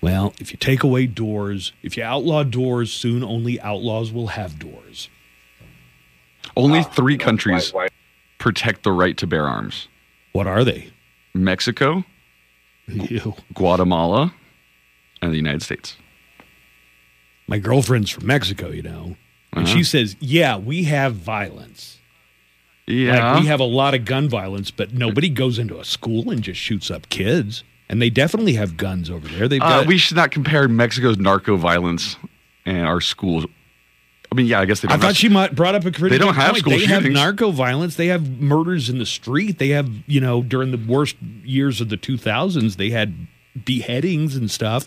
Well, 0.00 0.34
if 0.38 0.50
you 0.50 0.58
take 0.58 0.82
away 0.82 1.06
doors, 1.06 1.72
if 1.82 1.96
you 1.96 2.02
outlaw 2.02 2.42
doors, 2.42 2.92
soon 2.92 3.24
only 3.24 3.60
outlaws 3.60 4.12
will 4.12 4.28
have 4.28 4.58
doors. 4.58 5.08
Only 6.56 6.82
three 6.82 7.16
countries 7.16 7.72
protect 8.44 8.82
the 8.82 8.92
right 8.92 9.16
to 9.16 9.26
bear 9.26 9.46
arms. 9.48 9.88
What 10.32 10.46
are 10.46 10.64
they? 10.64 10.90
Mexico, 11.32 12.04
Ew. 12.86 13.32
Guatemala, 13.54 14.34
and 15.22 15.32
the 15.32 15.36
United 15.36 15.62
States. 15.62 15.96
My 17.46 17.58
girlfriend's 17.58 18.10
from 18.10 18.26
Mexico, 18.26 18.68
you 18.68 18.82
know, 18.82 19.16
and 19.54 19.64
Uh-huh. 19.64 19.74
she 19.74 19.82
says, 19.82 20.14
"Yeah, 20.20 20.58
we 20.58 20.84
have 20.84 21.14
violence. 21.14 22.00
Yeah. 22.86 23.32
Like 23.32 23.40
we 23.42 23.46
have 23.48 23.60
a 23.60 23.64
lot 23.64 23.94
of 23.94 24.04
gun 24.04 24.28
violence, 24.28 24.70
but 24.70 24.92
nobody 24.92 25.30
goes 25.30 25.58
into 25.58 25.80
a 25.80 25.84
school 25.86 26.30
and 26.30 26.42
just 26.42 26.60
shoots 26.60 26.90
up 26.90 27.08
kids. 27.08 27.64
And 27.88 28.00
they 28.02 28.10
definitely 28.10 28.54
have 28.54 28.76
guns 28.76 29.08
over 29.08 29.26
there. 29.26 29.48
They've 29.48 29.62
Uh, 29.62 29.84
we 29.86 29.96
should 29.96 30.16
not 30.18 30.30
compare 30.30 30.68
Mexico's 30.68 31.16
narco 31.18 31.56
violence 31.56 32.16
and 32.66 32.86
our 32.86 33.00
schools. 33.00 33.46
I 34.34 34.36
mean, 34.36 34.46
yeah, 34.46 34.58
I 34.60 34.64
guess 34.64 34.80
they 34.80 34.88
I 34.88 34.92
don't. 34.92 35.00
thought 35.00 35.06
have- 35.08 35.16
she 35.16 35.28
might 35.28 35.54
brought 35.54 35.76
up 35.76 35.82
a 35.82 35.92
critical 35.92 36.08
They 36.10 36.18
don't 36.18 36.34
have 36.34 36.50
point. 36.52 36.58
school 36.58 36.72
They 36.76 36.86
have 36.86 37.04
narco 37.04 37.52
violence. 37.52 37.94
They 37.94 38.08
have 38.08 38.40
murders 38.40 38.88
in 38.90 38.98
the 38.98 39.06
street. 39.06 39.58
They 39.58 39.68
have, 39.68 39.88
you 40.08 40.20
know, 40.20 40.42
during 40.42 40.72
the 40.72 40.76
worst 40.92 41.14
years 41.44 41.80
of 41.80 41.88
the 41.88 41.96
2000s, 41.96 42.74
they 42.76 42.90
had 42.90 43.14
beheadings 43.64 44.34
and 44.34 44.50
stuff. 44.50 44.86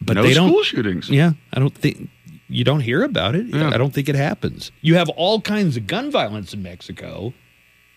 But 0.00 0.14
no 0.14 0.22
they 0.22 0.34
don't. 0.34 0.48
school 0.48 0.62
shootings. 0.62 1.10
Yeah, 1.10 1.32
I 1.52 1.58
don't 1.58 1.74
think 1.74 2.08
you 2.48 2.62
don't 2.62 2.80
hear 2.80 3.02
about 3.02 3.34
it. 3.34 3.46
Yeah. 3.46 3.70
I 3.70 3.76
don't 3.76 3.92
think 3.92 4.08
it 4.08 4.14
happens. 4.14 4.70
You 4.82 4.94
have 4.94 5.08
all 5.10 5.40
kinds 5.40 5.76
of 5.76 5.86
gun 5.88 6.10
violence 6.12 6.54
in 6.54 6.62
Mexico, 6.62 7.34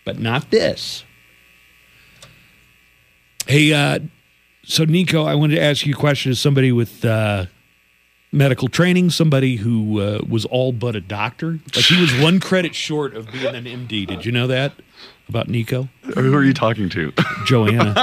but 0.04 0.18
not 0.18 0.50
this. 0.50 1.04
Hey, 3.46 3.72
uh, 3.72 3.98
so 4.64 4.84
Nico, 4.84 5.24
I 5.24 5.34
wanted 5.34 5.56
to 5.56 5.62
ask 5.62 5.86
you 5.86 5.94
a 5.94 5.96
question 5.96 6.32
as 6.32 6.40
somebody 6.40 6.72
with 6.72 7.04
uh, 7.04 7.46
medical 8.34 8.68
training, 8.68 9.10
somebody 9.10 9.56
who 9.56 10.00
uh, 10.00 10.20
was 10.28 10.44
all 10.46 10.72
but 10.72 10.96
a 10.96 11.00
doctor. 11.00 11.58
Like 11.74 11.84
he 11.84 12.00
was 12.00 12.12
one 12.20 12.40
credit 12.40 12.74
short 12.74 13.14
of 13.14 13.30
being 13.32 13.54
an 13.54 13.64
MD. 13.64 14.06
Did 14.06 14.24
you 14.26 14.32
know 14.32 14.46
that 14.48 14.72
about 15.28 15.48
Nico? 15.48 15.88
Who 16.14 16.34
are 16.34 16.44
you 16.44 16.52
talking 16.52 16.88
to? 16.90 17.12
Joanna. 17.46 17.94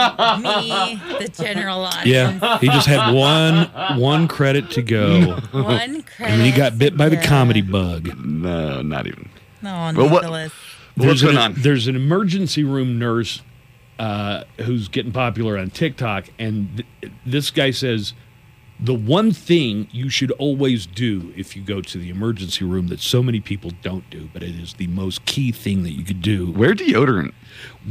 Me, 0.41 0.99
the 1.19 1.29
general 1.31 1.85
audience. 1.85 2.41
Yeah, 2.41 2.57
he 2.59 2.67
just 2.67 2.87
had 2.87 3.13
one 3.13 3.65
one 3.99 4.27
credit 4.27 4.71
to 4.71 4.81
go. 4.81 5.35
One 5.51 6.01
credit. 6.03 6.07
And 6.19 6.41
then 6.41 6.45
he 6.45 6.51
got 6.51 6.77
bit 6.77 6.97
by 6.97 7.09
the 7.09 7.17
comedy 7.17 7.61
bug. 7.61 8.09
No, 8.17 8.81
not 8.81 9.05
even. 9.07 9.29
No, 9.61 9.91
Well, 9.95 10.09
what- 10.09 10.21
Nicholas. 10.23 10.53
What's 10.95 11.05
There's 11.07 11.21
going 11.23 11.37
an, 11.37 11.41
on? 11.41 11.53
There's 11.57 11.87
an 11.87 11.95
emergency 11.95 12.65
room 12.65 12.99
nurse 12.99 13.41
uh, 13.97 14.43
who's 14.57 14.89
getting 14.89 15.13
popular 15.13 15.57
on 15.57 15.69
TikTok, 15.69 16.25
and 16.37 16.83
th- 17.01 17.13
this 17.25 17.49
guy 17.49 17.71
says 17.71 18.13
The 18.83 18.93
one 18.95 19.31
thing 19.31 19.87
you 19.91 20.09
should 20.09 20.31
always 20.31 20.87
do 20.87 21.31
if 21.37 21.55
you 21.55 21.61
go 21.61 21.81
to 21.81 21.97
the 21.99 22.09
emergency 22.09 22.65
room 22.65 22.87
that 22.87 22.99
so 22.99 23.21
many 23.21 23.39
people 23.39 23.71
don't 23.83 24.09
do, 24.09 24.27
but 24.33 24.41
it 24.41 24.55
is 24.59 24.73
the 24.73 24.87
most 24.87 25.23
key 25.25 25.51
thing 25.51 25.83
that 25.83 25.91
you 25.91 26.03
could 26.03 26.21
do. 26.23 26.51
Wear 26.51 26.73
deodorant. 26.73 27.33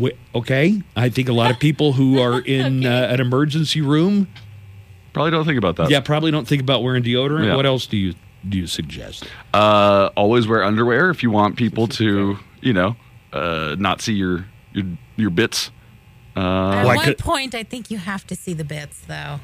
Wh- 0.00 0.08
Okay, 0.34 0.82
I 0.96 1.08
think 1.08 1.28
a 1.28 1.32
lot 1.32 1.50
of 1.52 1.60
people 1.60 1.92
who 1.92 2.18
are 2.20 2.40
in 2.44 2.84
uh, 2.84 3.06
an 3.10 3.20
emergency 3.20 3.80
room 3.80 4.26
Probably 5.12 5.30
don't 5.32 5.44
think 5.44 5.58
about 5.58 5.76
that. 5.76 5.90
yeah, 5.90 6.00
probably 6.00 6.30
don't 6.30 6.46
think 6.46 6.62
about 6.62 6.82
wearing 6.82 7.02
deodorant. 7.02 7.46
Yeah. 7.46 7.56
What 7.56 7.66
else 7.66 7.86
do 7.86 7.96
you 7.96 8.14
do 8.48 8.58
you 8.58 8.66
suggest? 8.66 9.24
Uh, 9.54 10.10
always 10.16 10.46
wear 10.48 10.62
underwear 10.64 11.10
if 11.10 11.22
you 11.22 11.30
want 11.30 11.56
people 11.56 11.86
to, 11.88 12.38
you 12.62 12.72
know, 12.72 12.96
uh, 13.32 13.76
not 13.78 14.00
see 14.00 14.14
your 14.14 14.46
your 14.72 14.86
your 15.16 15.30
bits. 15.30 15.70
At 16.36 16.42
Uh, 16.42 16.84
Why 16.84 16.96
one 16.96 17.04
could- 17.04 17.18
point, 17.18 17.54
I 17.54 17.64
think 17.64 17.90
you 17.90 17.98
have 17.98 18.24
to 18.28 18.34
see 18.36 18.54
the 18.54 18.64
bits, 18.64 19.00
though. 19.06 19.40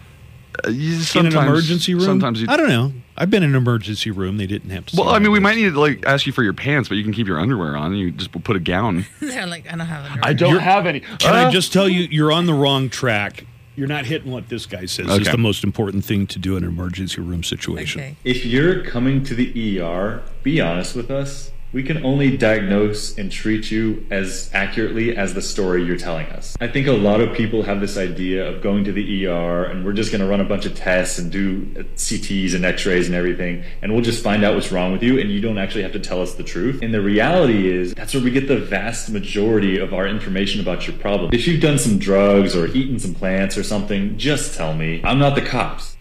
You- 0.69 0.99
in 1.21 1.27
an 1.27 1.33
emergency 1.37 1.95
room? 1.95 2.05
Sometimes 2.05 2.41
you. 2.41 2.47
I 2.49 2.57
don't 2.57 2.69
know. 2.69 2.93
I've 3.17 3.31
been 3.31 3.43
in 3.43 3.51
an 3.51 3.57
emergency 3.57 4.11
room. 4.11 4.37
They 4.37 4.47
didn't 4.47 4.71
have 4.71 4.87
to. 4.87 4.97
Well, 4.97 5.09
I 5.09 5.19
mean, 5.19 5.33
we 5.33 5.41
might 5.41 5.57
need 5.57 5.73
to 5.73 5.81
like 5.81 6.05
ask 6.07 6.27
you 6.27 6.33
for 6.33 6.43
your 6.43 6.53
pants, 6.53 6.89
but 6.89 6.97
you 6.97 7.05
can 7.05 7.13
keep 7.13 7.27
your 7.27 7.41
underwear 7.41 7.77
on. 7.77 7.93
and 7.93 7.99
You 7.99 8.11
just 8.11 8.31
put 8.45 8.57
a 8.57 8.61
gown. 8.61 9.07
They're 9.21 9.47
like, 9.47 9.67
I 9.67 9.77
don't 9.77 9.87
have 9.87 10.19
I 10.23 10.33
don't 10.33 10.59
have 10.59 10.87
any. 10.87 11.01
Can 11.01 11.35
I 11.35 11.45
Uh, 11.45 11.51
just 11.51 11.73
tell 11.73 11.89
you, 11.89 12.03
you're 12.11 12.33
on 12.33 12.47
the 12.47 12.55
wrong 12.55 12.89
track. 12.91 13.47
You're 13.75 13.89
not 13.89 14.07
hitting 14.07 14.33
what 14.33 14.49
this 14.49 14.65
guy 14.65 14.87
says 14.87 15.07
is 15.07 15.13
Okay. 15.21 15.31
the 15.31 15.37
most 15.37 15.63
important 15.63 16.03
thing 16.05 16.27
to 16.29 16.39
do 16.39 16.57
in 16.57 16.65
an 16.65 16.71
emergency 16.71 17.21
room 17.21 17.43
situation. 17.43 18.01
Okay. 18.01 18.17
If 18.25 18.47
you're 18.47 18.83
coming 18.83 19.23
to 19.25 19.35
the 19.35 19.79
ER, 19.81 20.23
be 20.43 20.63
honest 20.63 20.97
with 20.97 21.11
us. 21.11 21.51
We 21.73 21.83
can 21.83 22.05
only 22.05 22.37
diagnose 22.37 23.19
and 23.19 23.31
treat 23.31 23.71
you 23.71 24.07
as 24.11 24.51
accurately 24.55 25.17
as 25.17 25.35
the 25.35 25.43
story 25.43 25.85
you're 25.85 25.97
telling 25.97 26.27
us. 26.27 26.57
I 26.61 26.69
think 26.69 26.87
a 26.87 26.93
lot 26.93 27.21
of 27.21 27.37
people 27.37 27.65
have 27.65 27.81
this 27.81 27.97
idea 27.97 28.49
of 28.49 28.63
going 28.63 28.85
to 28.85 28.93
the 28.93 29.27
ER 29.27 29.65
and 29.65 29.85
we're 29.85 29.93
just 29.93 30.13
going 30.13 30.21
to 30.21 30.27
run 30.27 30.41
a 30.41 30.45
bunch 30.45 30.65
of 30.65 30.75
tests 30.77 31.19
and 31.19 31.31
do 31.31 31.67
uh, 31.77 31.83
CTs 31.97 32.55
and 32.55 32.65
x 32.65 32.87
rays 32.87 33.07
and 33.07 33.17
everything, 33.17 33.65
and 33.83 33.93
we'll 33.93 34.03
just 34.03 34.23
find 34.23 34.45
out 34.45 34.55
what's 34.55 34.71
wrong 34.71 34.93
with 34.93 35.03
you, 35.03 35.19
and 35.19 35.31
you 35.31 35.41
don't 35.41 35.59
actually 35.59 35.83
have 35.83 35.93
to 35.93 36.01
tell 36.01 36.23
us 36.23 36.35
the 36.35 36.45
truth. 36.45 36.83
And 36.83 36.95
the 36.95 37.03
reality 37.03 37.71
is, 37.71 37.95
that's 37.95 38.15
where 38.15 38.23
we 38.23 38.31
get 38.31 38.49
the 38.49 38.59
vast 38.59 39.11
majority 39.11 39.79
of 39.79 39.93
our 39.93 40.07
information 40.07 40.61
about 40.61 40.87
your 40.87 40.97
problem. 40.99 41.31
If 41.33 41.47
you've 41.47 41.61
done 41.61 41.79
some 41.79 41.99
drugs 41.99 42.55
or 42.55 42.69
eaten 42.69 42.99
some 42.99 43.15
plants 43.15 43.59
or 43.59 43.63
something, 43.63 44.17
just 44.17 44.55
tell 44.55 44.75
me. 44.75 45.01
I'm 45.05 45.19
not 45.19 45.35
the 45.35 45.43
cops. 45.43 45.97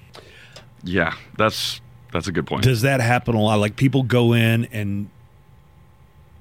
Yeah, 0.84 1.16
that's 1.38 1.82
that's 2.12 2.28
a 2.28 2.32
good 2.32 2.46
point. 2.48 2.64
Does 2.64 2.84
that 2.84 3.02
happen 3.02 3.36
a 3.36 3.42
lot? 3.42 3.56
Like 3.56 3.76
people 3.76 4.04
go 4.04 4.34
in 4.34 4.66
and 4.66 5.10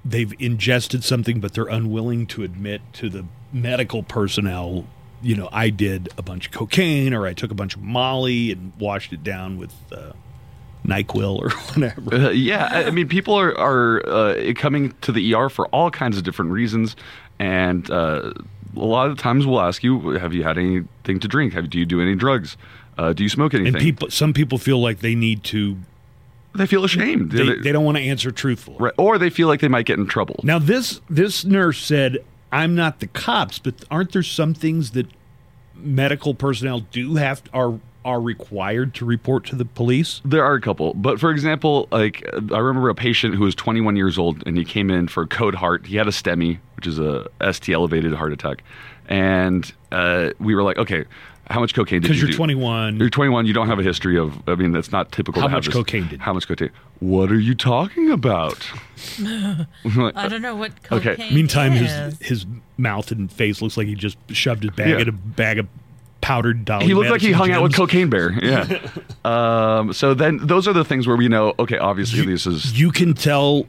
they've 0.05 0.33
ingested 0.39 1.03
something, 1.03 1.39
but 1.39 1.53
they're 1.53 1.67
unwilling 1.67 2.27
to 2.27 2.43
admit 2.43 2.81
to 2.93 3.09
the 3.09 3.25
medical 3.51 4.03
personnel, 4.03 4.85
you 5.21 5.35
know, 5.35 5.49
I 5.51 5.69
did 5.69 6.09
a 6.17 6.21
bunch 6.21 6.47
of 6.47 6.51
cocaine 6.53 7.13
or 7.13 7.25
I 7.25 7.33
took 7.33 7.51
a 7.51 7.55
bunch 7.55 7.75
of 7.75 7.81
Molly 7.81 8.51
and 8.51 8.71
washed 8.77 9.11
it 9.11 9.23
down 9.23 9.57
with 9.57 9.73
uh, 9.91 10.11
NyQuil 10.85 11.39
or 11.39 11.49
whatever. 11.73 12.27
Uh, 12.27 12.29
yeah, 12.29 12.67
I 12.71 12.91
mean, 12.91 13.07
people 13.07 13.33
are 13.33 13.57
are 13.57 14.07
uh, 14.07 14.53
coming 14.55 14.93
to 15.01 15.11
the 15.11 15.33
ER 15.33 15.49
for 15.49 15.67
all 15.67 15.89
kinds 15.89 16.17
of 16.17 16.23
different 16.23 16.51
reasons, 16.51 16.95
and 17.39 17.89
uh, 17.89 18.33
a 18.75 18.79
lot 18.79 19.09
of 19.09 19.17
times 19.17 19.45
we'll 19.45 19.61
ask 19.61 19.83
you, 19.83 20.11
"Have 20.11 20.33
you 20.33 20.43
had 20.43 20.57
anything 20.57 21.19
to 21.19 21.27
drink? 21.27 21.53
Have 21.53 21.69
do 21.69 21.79
you 21.79 21.85
do 21.85 22.01
any 22.01 22.15
drugs? 22.15 22.57
Uh, 22.97 23.13
do 23.13 23.23
you 23.23 23.29
smoke 23.29 23.53
anything?" 23.53 23.75
And 23.75 23.81
people, 23.81 24.09
some 24.09 24.33
people 24.33 24.57
feel 24.57 24.79
like 24.79 24.99
they 24.99 25.15
need 25.15 25.43
to. 25.45 25.77
They 26.57 26.65
feel 26.67 26.83
ashamed, 26.83 27.31
They, 27.31 27.55
they 27.55 27.71
don't 27.71 27.85
want 27.85 27.97
to 27.97 28.03
answer 28.03 28.31
truthfully. 28.31 28.77
right, 28.79 28.93
or 28.97 29.17
they 29.17 29.29
feel 29.29 29.47
like 29.47 29.59
they 29.61 29.67
might 29.67 29.85
get 29.85 29.99
in 29.99 30.07
trouble. 30.07 30.39
Now 30.43 30.59
this 30.59 31.01
this 31.09 31.45
nurse 31.45 31.83
said, 31.83 32.17
"I'm 32.51 32.75
not 32.75 32.99
the 32.99 33.07
cops, 33.07 33.59
but 33.59 33.75
aren't 33.91 34.11
there 34.11 34.23
some 34.23 34.53
things 34.53 34.91
that 34.91 35.07
medical 35.75 36.33
personnel 36.33 36.81
do 36.91 37.15
have 37.15 37.41
are 37.53 37.79
are 38.03 38.21
required 38.21 38.93
to 38.95 39.05
report 39.05 39.45
to 39.45 39.55
the 39.55 39.65
police?" 39.65 40.21
There 40.23 40.43
are 40.43 40.53
a 40.55 40.61
couple, 40.61 40.93
but 40.93 41.19
for 41.19 41.31
example, 41.31 41.87
like 41.91 42.23
I 42.33 42.57
remember 42.59 42.89
a 42.89 42.95
patient 42.95 43.35
who 43.35 43.43
was 43.43 43.55
21 43.55 43.95
years 43.95 44.17
old 44.17 44.43
and 44.45 44.57
he 44.57 44.63
came 44.65 44.89
in 44.91 45.07
for 45.07 45.25
code 45.27 45.55
heart. 45.55 45.85
He 45.87 45.95
had 45.97 46.07
a 46.07 46.11
STEMI, 46.11 46.59
which 46.75 46.87
is 46.87 46.99
a 46.99 47.27
ST 47.51 47.73
elevated 47.73 48.13
heart 48.13 48.31
attack, 48.31 48.63
and 49.07 49.71
uh, 49.91 50.29
we 50.39 50.55
were 50.55 50.63
like, 50.63 50.77
okay, 50.77 51.05
how 51.49 51.59
much 51.59 51.73
cocaine 51.75 52.01
did 52.01 52.09
you 52.09 52.13
Because 52.15 52.21
you're 52.21 52.31
do? 52.31 52.37
21. 52.37 52.99
You're 52.99 53.09
21. 53.09 53.45
You 53.45 53.53
don't 53.53 53.67
have 53.67 53.79
a 53.79 53.83
history 53.83 54.17
of. 54.17 54.47
I 54.47 54.55
mean, 54.55 54.71
that's 54.71 54.91
not 54.91 55.11
typical. 55.11 55.41
How 55.41 55.47
to 55.47 55.51
have 55.51 55.57
much 55.57 55.65
this. 55.67 55.73
cocaine 55.75 56.07
did 56.07 56.19
How 56.21 56.33
much 56.33 56.47
cocaine? 56.47 56.71
What 56.99 57.31
are 57.31 57.39
you 57.39 57.53
talking 57.55 58.09
about? 58.11 58.67
I 59.23 60.27
don't 60.29 60.41
know 60.41 60.55
what 60.55 60.71
Okay. 60.91 61.15
Meantime, 61.33 61.73
is. 61.73 61.91
his 61.91 62.19
his 62.19 62.45
mouth 62.77 63.11
and 63.11 63.31
face 63.31 63.61
looks 63.61 63.77
like 63.77 63.87
he 63.87 63.95
just 63.95 64.17
shoved 64.29 64.63
his 64.63 64.71
bag 64.71 64.89
Yeah. 64.89 64.99
in 64.99 65.09
a 65.09 65.11
bag 65.11 65.59
of 65.59 65.67
powdered 66.21 66.65
dolly. 66.65 66.85
he 66.87 66.93
looked 66.95 67.11
like 67.11 67.21
he 67.21 67.27
Madison 67.31 67.51
hung 67.51 67.57
out 67.57 67.63
with. 67.63 67.75
Cocaine 67.75 68.09
Bear. 68.09 68.31
Yeah. 68.43 68.79
um, 69.25 69.93
so 69.93 70.13
then 70.13 70.39
those 70.41 70.67
are 70.67 70.73
the 70.73 70.83
things 70.85 71.05
where 71.07 71.15
we 71.17 71.27
know. 71.27 71.53
Okay, 71.59 71.77
obviously 71.77 72.25
this 72.25 72.47
is. 72.47 72.79
You 72.79 72.91
can 72.91 73.13
tell 73.13 73.67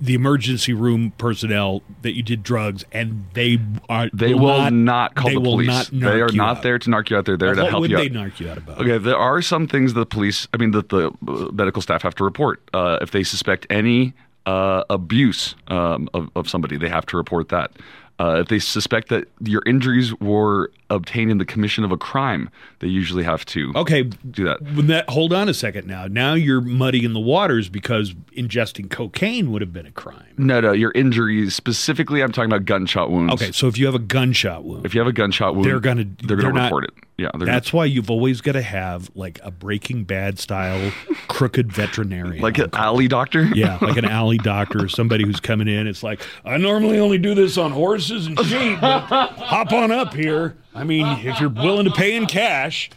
the 0.00 0.14
emergency 0.14 0.72
room 0.72 1.12
personnel 1.18 1.82
that 2.02 2.16
you 2.16 2.22
did 2.22 2.42
drugs, 2.42 2.84
and 2.92 3.26
they 3.34 3.58
are 3.88 4.08
They 4.12 4.32
will 4.34 4.70
not, 4.70 5.14
call 5.14 5.28
they 5.28 5.34
the 5.34 5.40
will 5.40 5.52
police. 5.52 5.68
not 5.68 5.90
they 5.92 6.20
are 6.20 6.32
not 6.32 6.58
out. 6.58 6.62
there 6.62 6.78
to 6.78 6.90
narc 6.90 7.10
you 7.10 7.16
out. 7.18 7.26
They're 7.26 7.36
there 7.36 7.54
to 7.54 7.62
what 7.62 7.70
help 7.70 7.80
would 7.82 7.90
you 7.90 7.96
they 7.98 8.06
out. 8.06 8.12
narc 8.12 8.40
you 8.40 8.50
out 8.50 8.56
about? 8.58 8.78
Okay, 8.80 8.98
there 8.98 9.16
are 9.18 9.42
some 9.42 9.66
things 9.68 9.94
that 9.94 10.00
the 10.00 10.06
police, 10.06 10.48
I 10.54 10.56
mean, 10.56 10.70
that 10.70 10.88
the 10.88 11.08
uh, 11.26 11.50
medical 11.52 11.82
staff 11.82 12.02
have 12.02 12.14
to 12.16 12.24
report. 12.24 12.62
Uh, 12.72 12.98
if 13.02 13.10
they 13.10 13.22
suspect 13.22 13.66
any 13.68 14.14
uh, 14.46 14.84
abuse 14.88 15.54
um, 15.66 16.08
of, 16.14 16.30
of 16.34 16.48
somebody, 16.48 16.76
they 16.78 16.88
have 16.88 17.04
to 17.06 17.16
report 17.16 17.50
that. 17.50 17.72
Uh, 18.20 18.38
if 18.40 18.48
they 18.48 18.58
suspect 18.58 19.10
that 19.10 19.28
your 19.44 19.62
injuries 19.66 20.12
were 20.20 20.72
obtained 20.90 21.30
in 21.30 21.38
the 21.38 21.44
commission 21.44 21.84
of 21.84 21.92
a 21.92 21.96
crime, 21.96 22.48
they 22.78 22.86
usually 22.88 23.22
have 23.24 23.44
to 23.46 23.72
Okay, 23.76 24.04
do 24.04 24.44
that. 24.44 24.58
That, 24.86 25.08
hold 25.10 25.32
on 25.32 25.48
a 25.48 25.54
second 25.54 25.86
now. 25.86 26.06
Now 26.06 26.34
you're 26.34 26.60
muddying 26.60 27.12
the 27.12 27.20
waters 27.20 27.68
because 27.68 28.14
ingesting 28.36 28.90
cocaine 28.90 29.52
would 29.52 29.60
have 29.60 29.72
been 29.72 29.86
a 29.86 29.90
crime. 29.90 30.24
No, 30.38 30.60
no, 30.60 30.72
your 30.72 30.92
injuries 30.94 31.54
specifically. 31.54 32.22
I'm 32.22 32.32
talking 32.32 32.50
about 32.50 32.64
gunshot 32.64 33.10
wounds. 33.10 33.34
Okay, 33.34 33.52
so 33.52 33.66
if 33.66 33.76
you 33.76 33.86
have 33.86 33.94
a 33.94 33.98
gunshot 34.00 34.64
wound, 34.64 34.86
If 34.86 34.94
you 34.94 35.00
have 35.00 35.08
a 35.08 35.12
gunshot 35.12 35.54
wound, 35.54 35.66
they're 35.66 35.80
gonna 35.80 36.06
they're 36.24 36.36
gonna 36.36 36.54
not- 36.54 36.64
report 36.64 36.84
it. 36.84 36.90
Yeah, 37.18 37.30
they're 37.36 37.46
That's 37.46 37.72
why 37.72 37.84
you've 37.86 38.12
always 38.12 38.40
got 38.40 38.52
to 38.52 38.62
have 38.62 39.10
like 39.16 39.40
a 39.42 39.50
Breaking 39.50 40.04
Bad 40.04 40.38
style 40.38 40.92
crooked 41.26 41.72
veterinarian, 41.72 42.40
like 42.40 42.58
an 42.58 42.70
alley 42.74 43.08
doctor. 43.08 43.42
yeah, 43.56 43.76
like 43.82 43.96
an 43.96 44.04
alley 44.18 44.38
doctor 44.38 44.88
somebody 44.88 45.24
who's 45.24 45.40
coming 45.40 45.66
in. 45.66 45.88
It's 45.88 46.04
like 46.04 46.20
I 46.44 46.58
normally 46.58 47.00
only 47.00 47.18
do 47.18 47.34
this 47.34 47.58
on 47.58 47.72
horses 47.72 48.28
and 48.28 48.38
sheep, 48.46 48.80
but 48.80 49.00
hop 49.08 49.72
on 49.72 49.90
up 49.90 50.14
here. 50.14 50.56
I 50.78 50.84
mean, 50.84 51.06
if 51.26 51.40
you're 51.40 51.48
willing 51.50 51.84
to 51.86 51.90
pay 51.92 52.16
in 52.16 52.26
cash. 52.26 52.90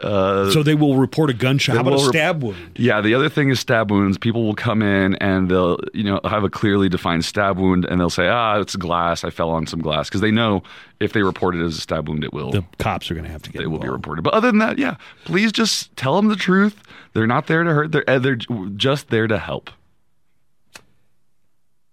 so 0.00 0.62
they 0.64 0.74
will 0.74 0.96
report 0.96 1.30
a 1.30 1.32
gunshot. 1.32 1.76
How 1.76 1.82
Uh, 1.82 1.86
about 1.86 2.00
a 2.00 2.04
stab 2.06 2.42
wound? 2.42 2.56
Yeah, 2.76 3.00
the 3.00 3.14
other 3.14 3.28
thing 3.28 3.50
is 3.50 3.60
stab 3.60 3.88
wounds. 3.90 4.18
People 4.18 4.44
will 4.44 4.54
come 4.56 4.82
in 4.82 5.14
and 5.16 5.48
they'll, 5.48 5.78
you 5.94 6.02
know, 6.02 6.18
have 6.24 6.42
a 6.42 6.50
clearly 6.50 6.88
defined 6.88 7.24
stab 7.24 7.56
wound, 7.56 7.84
and 7.84 8.00
they'll 8.00 8.10
say, 8.10 8.26
"Ah, 8.28 8.58
it's 8.58 8.74
glass. 8.74 9.22
I 9.22 9.30
fell 9.30 9.50
on 9.50 9.66
some 9.68 9.80
glass," 9.80 10.08
because 10.08 10.20
they 10.20 10.32
know 10.32 10.64
if 10.98 11.12
they 11.12 11.22
report 11.22 11.54
it 11.54 11.62
as 11.62 11.78
a 11.78 11.80
stab 11.80 12.08
wound, 12.08 12.24
it 12.24 12.32
will. 12.32 12.50
The 12.50 12.64
cops 12.78 13.10
are 13.12 13.14
going 13.14 13.26
to 13.26 13.30
have 13.30 13.42
to 13.42 13.50
get. 13.50 13.60
they 13.60 13.66
will 13.68 13.78
be 13.78 13.88
reported. 13.88 14.22
But 14.22 14.34
other 14.34 14.48
than 14.50 14.58
that, 14.58 14.76
yeah, 14.78 14.96
please 15.24 15.52
just 15.52 15.94
tell 15.96 16.16
them 16.16 16.26
the 16.28 16.36
truth. 16.36 16.82
They're 17.12 17.28
not 17.28 17.46
there 17.46 17.62
to 17.62 17.70
hurt. 17.72 17.92
They're 17.92 18.08
uh, 18.10 18.18
they're 18.18 18.38
just 18.74 19.08
there 19.10 19.28
to 19.28 19.38
help. 19.38 19.70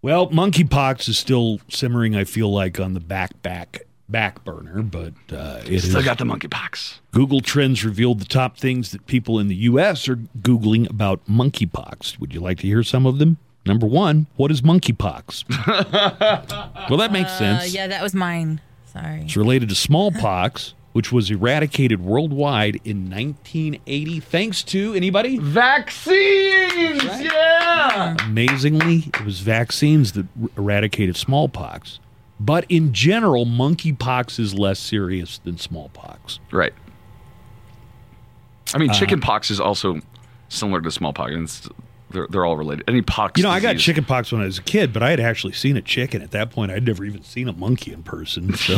Well, 0.02 0.30
monkeypox 0.30 1.10
is 1.10 1.20
still 1.20 1.60
simmering. 1.70 2.16
I 2.16 2.24
feel 2.24 2.52
like 2.52 2.80
on 2.80 2.94
the 2.94 3.00
back 3.02 3.40
back 3.44 3.82
back 4.10 4.44
burner, 4.44 4.82
but 4.82 5.14
uh, 5.32 5.62
it 5.66 5.82
Still 5.82 5.98
is- 6.00 6.06
got 6.06 6.18
the 6.18 6.24
monkeypox. 6.26 7.00
Google 7.12 7.42
Trends 7.42 7.86
revealed 7.86 8.20
the 8.20 8.26
top 8.26 8.58
things 8.58 8.92
that 8.92 9.06
people 9.08 9.40
in 9.40 9.48
the 9.48 9.56
U.S. 9.56 10.08
are 10.10 10.16
Googling 10.42 10.90
about 10.90 11.26
monkeypox. 11.28 12.20
Would 12.20 12.34
you 12.34 12.40
like 12.40 12.58
to 12.60 12.68
hear 12.68 12.84
some 12.84 13.06
of 13.06 13.20
them? 13.20 13.38
Number 13.66 13.86
one, 13.86 14.28
what 14.36 14.52
is 14.52 14.62
monkeypox? 14.62 15.44
well, 16.90 16.98
that 16.98 17.12
makes 17.12 17.32
Uh, 17.32 17.38
sense. 17.60 17.74
yeah, 17.74 17.88
that 17.88 18.02
was 18.02 18.14
mine. 18.16 18.62
Sorry. 18.92 19.22
It's 19.22 19.38
related 19.38 19.70
to 19.70 19.76
smallpox, 19.76 20.74
which 20.94 21.12
was 21.12 21.30
eradicated 21.30 22.02
worldwide 22.02 22.80
in 22.84 23.10
1980 23.10 24.20
thanks 24.22 24.64
to 24.64 24.94
anybody? 24.96 25.38
Vaccines, 25.38 27.04
yeah. 27.22 28.16
Amazingly, 28.26 29.10
it 29.14 29.24
was 29.26 29.42
vaccines 29.42 30.14
that 30.14 30.26
r- 30.42 30.50
eradicated 30.58 31.16
smallpox. 31.16 32.00
But 32.40 32.66
in 32.70 32.94
general, 32.94 33.46
monkeypox 33.46 34.40
is 34.40 34.54
less 34.54 34.80
serious 34.80 35.40
than 35.40 35.58
smallpox. 35.58 36.40
Right. 36.52 36.74
I 38.74 38.78
mean, 38.78 38.92
Uh, 38.92 38.94
chicken 38.94 39.20
pox 39.20 39.50
is 39.52 39.60
also 39.60 40.00
similar 40.48 40.82
to 40.82 40.92
smallpox. 40.92 41.32
and 41.34 41.44
it's- 41.44 41.70
They're, 42.12 42.26
they're 42.28 42.44
all 42.46 42.58
related. 42.58 42.86
Any 42.88 43.04
pox. 43.04 43.38
You 43.38 43.44
know, 43.44 43.52
I 43.52 43.60
got 43.60 43.74
disease. 43.74 43.86
chicken 43.86 44.04
pox 44.04 44.32
when 44.32 44.42
I 44.42 44.46
was 44.46 44.58
a 44.58 44.64
kid, 44.64 44.92
but 44.92 45.04
I 45.04 45.12
had 45.12 45.20
actually 45.20 45.54
seen 45.54 45.78
a 45.78 45.82
chicken 45.82 46.24
at 46.24 46.32
that 46.32 46.50
point. 46.50 46.72
I'd 46.72 46.84
never 46.84 47.06
even 47.06 47.22
seen 47.24 47.48
a 47.48 47.54
monkey 47.54 47.94
in 47.94 48.02
person. 48.02 48.52
So 48.58 48.74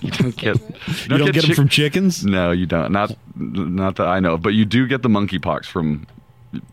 you 0.00 0.10
don't 0.10 0.36
get. 0.36 0.56
You 0.56 0.94
you 1.02 1.08
don't 1.18 1.18
get 1.26 1.34
them 1.34 1.42
chick- 1.44 1.54
from 1.54 1.68
chickens. 1.68 2.24
No, 2.24 2.50
you 2.50 2.66
don't. 2.66 2.90
Not 2.90 3.16
not 3.36 3.94
that 3.96 4.08
I 4.08 4.18
know 4.18 4.34
of, 4.34 4.42
but 4.42 4.54
you 4.54 4.64
do 4.64 4.88
get 4.88 5.02
the 5.02 5.08
monkeypox 5.08 5.66
from 5.66 6.08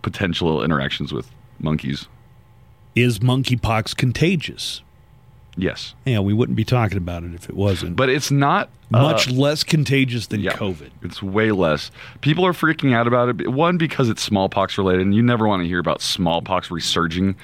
potential 0.01 0.63
interactions 0.63 1.13
with 1.13 1.29
monkeys. 1.59 2.07
Is 2.95 3.19
monkeypox 3.19 3.95
contagious? 3.95 4.81
Yes. 5.57 5.95
Yeah, 6.05 6.19
we 6.19 6.33
wouldn't 6.33 6.55
be 6.55 6.65
talking 6.65 6.97
about 6.97 7.23
it 7.23 7.33
if 7.33 7.47
it 7.49 7.55
wasn't. 7.55 7.95
But 7.95 8.09
it's 8.09 8.29
not 8.29 8.69
much 8.89 9.29
uh, 9.29 9.33
less 9.33 9.63
contagious 9.63 10.27
than 10.27 10.41
yeah. 10.41 10.51
COVID. 10.53 10.91
It's 11.01 11.23
way 11.23 11.51
less. 11.51 11.91
People 12.21 12.45
are 12.45 12.53
freaking 12.53 12.93
out 12.93 13.07
about 13.07 13.29
it. 13.29 13.47
One, 13.47 13.77
because 13.77 14.09
it's 14.09 14.21
smallpox 14.21 14.77
related, 14.77 15.01
and 15.01 15.15
you 15.15 15.23
never 15.23 15.47
want 15.47 15.63
to 15.63 15.67
hear 15.67 15.79
about 15.79 16.01
smallpox 16.01 16.69
resurging 16.69 17.35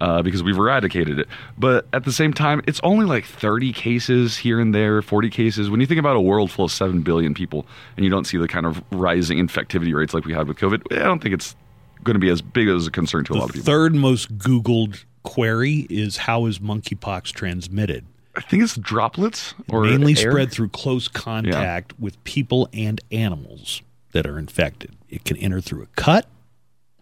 uh, 0.00 0.22
because 0.22 0.42
we've 0.42 0.56
eradicated 0.56 1.18
it. 1.18 1.28
But 1.58 1.86
at 1.92 2.04
the 2.04 2.12
same 2.12 2.32
time, 2.32 2.62
it's 2.66 2.80
only 2.82 3.06
like 3.06 3.24
30 3.24 3.72
cases 3.72 4.36
here 4.36 4.58
and 4.58 4.74
there, 4.74 5.02
40 5.02 5.30
cases. 5.30 5.70
When 5.70 5.80
you 5.80 5.86
think 5.86 6.00
about 6.00 6.16
a 6.16 6.20
world 6.20 6.50
full 6.50 6.64
of 6.64 6.72
7 6.72 7.02
billion 7.02 7.34
people 7.34 7.66
and 7.96 8.04
you 8.04 8.10
don't 8.10 8.24
see 8.24 8.38
the 8.38 8.48
kind 8.48 8.66
of 8.66 8.82
rising 8.90 9.38
infectivity 9.38 9.94
rates 9.94 10.14
like 10.14 10.24
we 10.24 10.32
had 10.32 10.48
with 10.48 10.58
COVID, 10.58 10.82
I 10.92 11.04
don't 11.04 11.22
think 11.22 11.34
it's 11.34 11.54
going 12.02 12.14
to 12.14 12.20
be 12.20 12.30
as 12.30 12.40
big 12.40 12.68
as 12.68 12.86
a 12.86 12.90
concern 12.90 13.24
to 13.24 13.34
a 13.34 13.34
lot 13.34 13.50
of 13.50 13.54
people. 13.54 13.66
third 13.66 13.94
most 13.94 14.36
Googled 14.38 15.04
query 15.22 15.86
is 15.90 16.18
how 16.18 16.46
is 16.46 16.58
monkeypox 16.58 17.32
transmitted? 17.32 18.04
I 18.36 18.42
think 18.42 18.62
it's 18.62 18.76
droplets 18.76 19.54
or 19.68 19.82
mainly 19.82 20.12
air? 20.12 20.30
spread 20.30 20.52
through 20.52 20.68
close 20.68 21.08
contact 21.08 21.98
with 21.98 22.22
people 22.24 22.68
and 22.72 23.00
animals 23.10 23.82
that 24.12 24.26
are 24.26 24.38
infected. 24.38 24.96
It 25.08 25.24
can 25.24 25.36
enter 25.38 25.60
through 25.60 25.82
a 25.82 25.86
cut, 25.96 26.26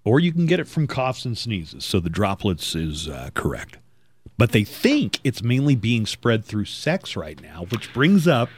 or 0.05 0.21
you 0.21 0.33
can 0.33 0.47
get 0.47 0.59
it 0.59 0.69
from 0.69 0.87
coughs 0.87 1.25
and 1.25 1.37
sneezes. 1.37 1.85
So 1.85 2.01
the 2.01 2.11
droplets 2.11 2.75
is 2.75 3.09
uh, 3.09 3.31
correct. 3.35 3.79
But 4.39 4.53
they 4.53 4.65
think 4.65 5.21
it's 5.25 5.43
mainly 5.43 5.75
being 5.75 6.07
spread 6.07 6.45
through 6.45 6.67
sex 6.67 7.17
right 7.17 7.41
now, 7.43 7.67
which 7.71 7.93
brings 7.93 8.27
up 8.29 8.49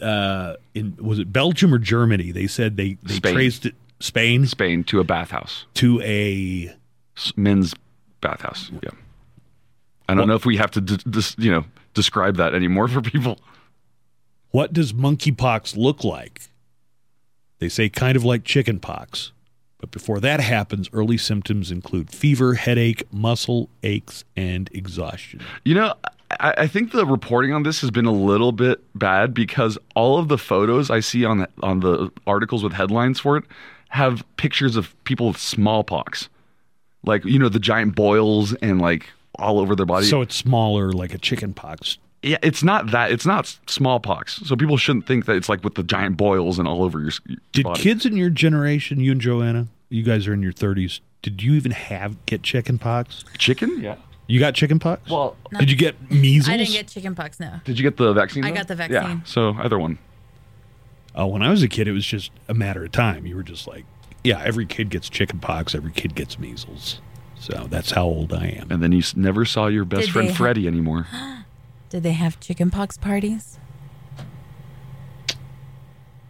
uh, 0.00 0.54
in 0.74 0.96
was 1.00 1.18
it 1.18 1.32
Belgium 1.32 1.74
or 1.74 1.78
Germany? 1.78 2.32
They 2.32 2.46
said 2.46 2.76
they, 2.76 2.96
they 3.02 3.14
Spain. 3.14 3.34
traced 3.34 3.66
it 3.66 3.74
Spain 4.00 4.46
Spain 4.46 4.84
to 4.84 5.00
a 5.00 5.04
bathhouse, 5.04 5.66
to 5.74 6.00
a 6.02 6.74
men's 7.36 7.74
bathhouse. 8.24 8.70
Yeah. 8.82 8.90
I 10.08 10.14
don't 10.14 10.28
know 10.28 10.34
if 10.34 10.44
we 10.44 10.56
have 10.56 10.70
to, 10.72 10.80
d- 10.80 10.98
dis- 11.08 11.36
you 11.38 11.50
know, 11.50 11.64
describe 11.94 12.36
that 12.36 12.54
anymore 12.54 12.88
for 12.88 13.00
people. 13.00 13.38
What 14.50 14.72
does 14.72 14.92
monkeypox 14.92 15.76
look 15.76 16.04
like? 16.04 16.42
They 17.58 17.68
say 17.68 17.88
kind 17.88 18.16
of 18.16 18.24
like 18.24 18.44
chickenpox. 18.44 19.32
But 19.78 19.90
before 19.90 20.20
that 20.20 20.40
happens, 20.40 20.88
early 20.92 21.18
symptoms 21.18 21.70
include 21.70 22.10
fever, 22.10 22.54
headache, 22.54 23.02
muscle 23.12 23.68
aches, 23.82 24.24
and 24.36 24.70
exhaustion. 24.72 25.40
You 25.64 25.74
know, 25.74 25.94
I, 26.40 26.54
I 26.58 26.66
think 26.66 26.92
the 26.92 27.06
reporting 27.06 27.52
on 27.52 27.62
this 27.64 27.80
has 27.80 27.90
been 27.90 28.06
a 28.06 28.12
little 28.12 28.52
bit 28.52 28.82
bad 28.98 29.34
because 29.34 29.78
all 29.94 30.18
of 30.18 30.28
the 30.28 30.38
photos 30.38 30.90
I 30.90 31.00
see 31.00 31.24
on 31.24 31.38
the, 31.38 31.48
on 31.62 31.80
the 31.80 32.10
articles 32.26 32.62
with 32.62 32.72
headlines 32.72 33.20
for 33.20 33.36
it 33.36 33.44
have 33.88 34.24
pictures 34.36 34.76
of 34.76 34.94
people 35.04 35.28
with 35.28 35.38
smallpox, 35.38 36.28
like 37.04 37.24
you 37.24 37.38
know 37.38 37.48
the 37.48 37.58
giant 37.58 37.94
boils 37.94 38.54
and 38.54 38.80
like 38.80 39.06
all 39.38 39.58
over 39.58 39.74
their 39.76 39.86
body. 39.86 40.06
So 40.06 40.20
it's 40.20 40.34
smaller, 40.36 40.92
like 40.92 41.12
a 41.14 41.18
chickenpox. 41.18 41.98
yeah, 42.22 42.36
it's 42.42 42.62
not 42.62 42.90
that. 42.92 43.10
It's 43.10 43.26
not 43.26 43.56
smallpox. 43.66 44.36
So 44.46 44.54
people 44.56 44.76
shouldn't 44.76 45.06
think 45.06 45.26
that 45.26 45.36
it's 45.36 45.48
like 45.48 45.64
with 45.64 45.74
the 45.74 45.82
giant 45.82 46.16
boils 46.16 46.58
and 46.58 46.68
all 46.68 46.82
over 46.84 47.00
your, 47.00 47.08
s- 47.08 47.20
your 47.26 47.38
Did 47.52 47.64
body. 47.64 47.80
kids 47.82 48.06
in 48.06 48.16
your 48.16 48.30
generation, 48.30 49.00
you 49.00 49.12
and 49.12 49.20
Joanna, 49.20 49.66
you 49.88 50.02
guys 50.04 50.26
are 50.28 50.32
in 50.34 50.40
your 50.42 50.52
30s, 50.52 51.00
did 51.22 51.42
you 51.42 51.54
even 51.54 51.72
have 51.72 52.24
get 52.26 52.42
chickenpox? 52.44 53.24
chicken? 53.38 53.80
Yeah. 53.80 53.96
You 54.26 54.38
got 54.40 54.54
chickenpox? 54.54 55.10
Well, 55.10 55.36
did 55.58 55.70
you 55.70 55.76
get 55.76 56.10
measles? 56.10 56.48
I 56.48 56.56
didn't 56.56 56.72
get 56.72 56.88
chickenpox. 56.88 57.38
No. 57.40 57.60
did 57.64 57.78
you 57.78 57.82
get 57.82 57.96
the 57.98 58.12
vaccine? 58.14 58.44
I 58.44 58.52
got 58.52 58.68
the 58.68 58.74
Yeah. 58.76 58.86
vaccine. 58.88 59.22
So 59.26 59.54
either 59.58 59.78
one. 59.78 59.98
Oh, 61.14 61.26
when 61.26 61.42
I 61.42 61.50
was 61.50 61.62
a 61.62 61.68
kid, 61.68 61.86
it 61.88 61.92
was 61.92 62.06
just 62.06 62.30
a 62.48 62.54
matter 62.54 62.84
of 62.84 62.92
time. 62.92 63.26
You 63.26 63.36
were 63.36 63.42
just 63.42 63.66
like, 63.68 63.84
yeah, 64.24 64.42
every 64.44 64.66
kid 64.66 64.90
gets 64.90 65.08
chickenpox, 65.08 65.74
every 65.74 65.92
kid 65.92 66.14
gets 66.14 66.38
measles. 66.38 67.00
So 67.38 67.66
that's 67.68 67.90
how 67.92 68.04
old 68.04 68.32
I 68.32 68.46
am. 68.46 68.70
And 68.72 68.82
then 68.82 68.90
you 68.92 68.98
s- 69.00 69.14
never 69.16 69.44
saw 69.44 69.66
your 69.66 69.84
best 69.84 70.06
Did 70.06 70.10
friend 70.12 70.28
they 70.28 70.32
ha- 70.32 70.36
Freddie 70.38 70.66
anymore. 70.66 71.06
Did 71.90 72.02
they 72.02 72.12
have 72.12 72.40
chickenpox 72.40 72.96
parties? 72.96 73.58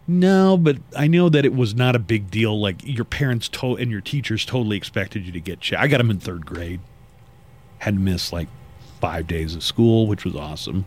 No, 0.07 0.55
but 0.57 0.77
I 0.95 1.07
know 1.07 1.29
that 1.29 1.45
it 1.45 1.55
was 1.55 1.73
not 1.73 1.95
a 1.95 1.99
big 1.99 2.29
deal. 2.29 2.59
Like 2.59 2.85
your 2.85 3.05
parents 3.05 3.47
to- 3.49 3.75
and 3.77 3.89
your 3.89 4.01
teachers 4.01 4.45
totally 4.45 4.77
expected 4.77 5.25
you 5.25 5.31
to 5.31 5.39
get 5.39 5.61
checked. 5.61 5.81
I 5.81 5.87
got 5.87 5.97
them 5.97 6.11
in 6.11 6.19
third 6.19 6.45
grade. 6.45 6.79
Had 7.79 7.95
to 7.95 7.99
miss 7.99 8.31
like 8.31 8.47
five 9.01 9.25
days 9.27 9.55
of 9.55 9.63
school, 9.63 10.05
which 10.07 10.23
was 10.23 10.35
awesome. 10.35 10.85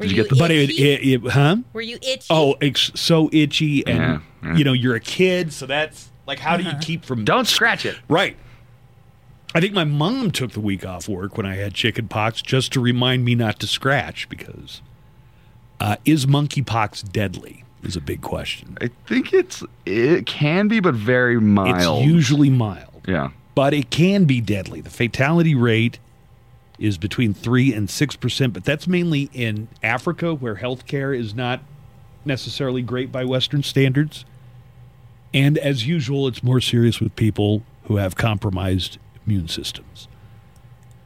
Were 0.00 0.06
Did 0.06 0.16
you 0.16 0.22
get 0.22 0.30
the- 0.30 0.36
But 0.36 0.50
it, 0.50 0.70
it, 0.70 1.06
it, 1.24 1.30
huh? 1.30 1.58
Were 1.74 1.82
you 1.82 1.96
itchy? 2.02 2.26
Oh, 2.30 2.56
it's 2.62 2.90
so 2.98 3.28
itchy, 3.32 3.86
and 3.86 3.98
Yeah, 3.98 4.20
yeah. 4.42 4.56
you 4.56 4.64
know 4.64 4.72
you're 4.72 4.94
a 4.96 5.00
kid, 5.00 5.52
so 5.52 5.66
that's 5.66 6.08
like, 6.26 6.38
how 6.38 6.56
do 6.56 6.62
Uh-huh. 6.64 6.72
you 6.72 6.78
keep 6.86 7.04
from? 7.04 7.24
Don't 7.26 7.46
scratch 7.46 7.84
it. 7.84 7.98
Right. 8.08 8.34
I 9.54 9.60
think 9.60 9.74
my 9.74 9.84
mom 9.84 10.30
took 10.30 10.52
the 10.52 10.60
week 10.60 10.86
off 10.86 11.06
work 11.08 11.36
when 11.36 11.44
I 11.44 11.56
had 11.56 11.74
chicken 11.74 12.08
pox 12.08 12.40
just 12.40 12.72
to 12.72 12.80
remind 12.80 13.24
me 13.26 13.34
not 13.34 13.58
to 13.60 13.66
scratch 13.66 14.26
because 14.30 14.80
uh, 15.80 15.96
is 16.06 16.24
monkeypox 16.26 17.10
deadly? 17.12 17.64
Is 17.82 17.96
a 17.96 18.00
big 18.00 18.20
question. 18.22 18.76
I 18.80 18.90
think 19.06 19.32
it's 19.34 19.62
it 19.86 20.24
can 20.26 20.68
be, 20.68 20.80
but 20.80 20.94
very 20.94 21.40
mild. 21.40 22.00
It's 22.02 22.06
usually 22.06 22.50
mild, 22.50 23.04
yeah. 23.08 23.30
but 23.54 23.72
it 23.74 23.90
can 23.90 24.24
be 24.24 24.40
deadly. 24.40 24.80
The 24.82 24.90
fatality 24.90 25.54
rate 25.54 25.98
is 26.80 26.98
between 26.98 27.34
three 27.34 27.72
and 27.72 27.88
six 27.88 28.16
percent, 28.16 28.54
but 28.54 28.64
that's 28.64 28.88
mainly 28.88 29.30
in 29.32 29.68
Africa 29.82 30.34
where 30.34 30.56
healthcare 30.56 31.16
is 31.16 31.34
not 31.34 31.60
necessarily 32.24 32.82
great 32.82 33.12
by 33.12 33.24
Western 33.24 33.62
standards. 33.62 34.24
And 35.32 35.56
as 35.58 35.86
usual, 35.86 36.26
it's 36.26 36.42
more 36.42 36.60
serious 36.60 37.00
with 37.00 37.14
people 37.14 37.62
who 37.84 37.96
have 37.96 38.16
compromised 38.16 38.98
immune 39.24 39.48
systems. 39.48 40.08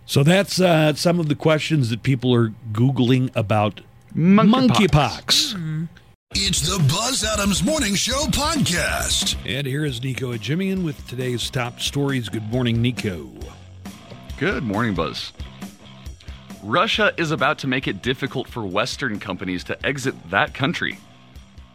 So 0.07 0.23
that's 0.23 0.61
uh, 0.61 0.95
some 0.95 1.19
of 1.19 1.29
the 1.29 1.35
questions 1.35 1.91
that 1.91 2.03
people 2.03 2.35
are 2.35 2.51
Googling 2.73 3.35
about 3.35 3.81
Monkeypox. 4.15 5.55
monkeypox. 5.55 5.89
It's 6.37 6.63
the 6.63 6.79
Buzz 6.89 7.25
Adams 7.25 7.63
Morning 7.63 7.95
Show 7.95 8.25
podcast. 8.27 9.37
And 9.47 9.67
here 9.67 9.85
is 9.85 10.03
Nico 10.03 10.33
Jimian 10.35 10.85
with 10.85 11.07
today's 11.07 11.49
top 11.49 11.81
stories. 11.81 12.29
Good 12.29 12.51
morning, 12.51 12.83
Nico. 12.83 13.31
Good 14.39 14.65
morning, 14.65 14.95
Buzz. 14.95 15.33
Russia 16.65 17.13
is 17.19 17.31
about 17.31 17.59
to 17.59 17.67
make 17.67 17.87
it 17.87 18.01
difficult 18.01 18.49
for 18.49 18.65
Western 18.65 19.21
companies 19.21 19.65
to 19.65 19.87
exit 19.87 20.15
that 20.31 20.55
country. 20.55 20.99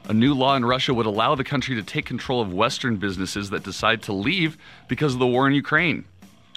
A 0.07 0.13
new 0.13 0.33
law 0.33 0.55
in 0.55 0.65
Russia 0.65 0.95
would 0.95 1.05
allow 1.05 1.35
the 1.35 1.43
country 1.43 1.75
to 1.75 1.83
take 1.83 2.07
control 2.07 2.41
of 2.41 2.51
Western 2.51 2.95
businesses 2.95 3.51
that 3.51 3.61
decide 3.61 4.01
to 4.03 4.13
leave 4.13 4.57
because 4.87 5.13
of 5.13 5.19
the 5.19 5.27
war 5.27 5.47
in 5.47 5.53
Ukraine. 5.53 6.05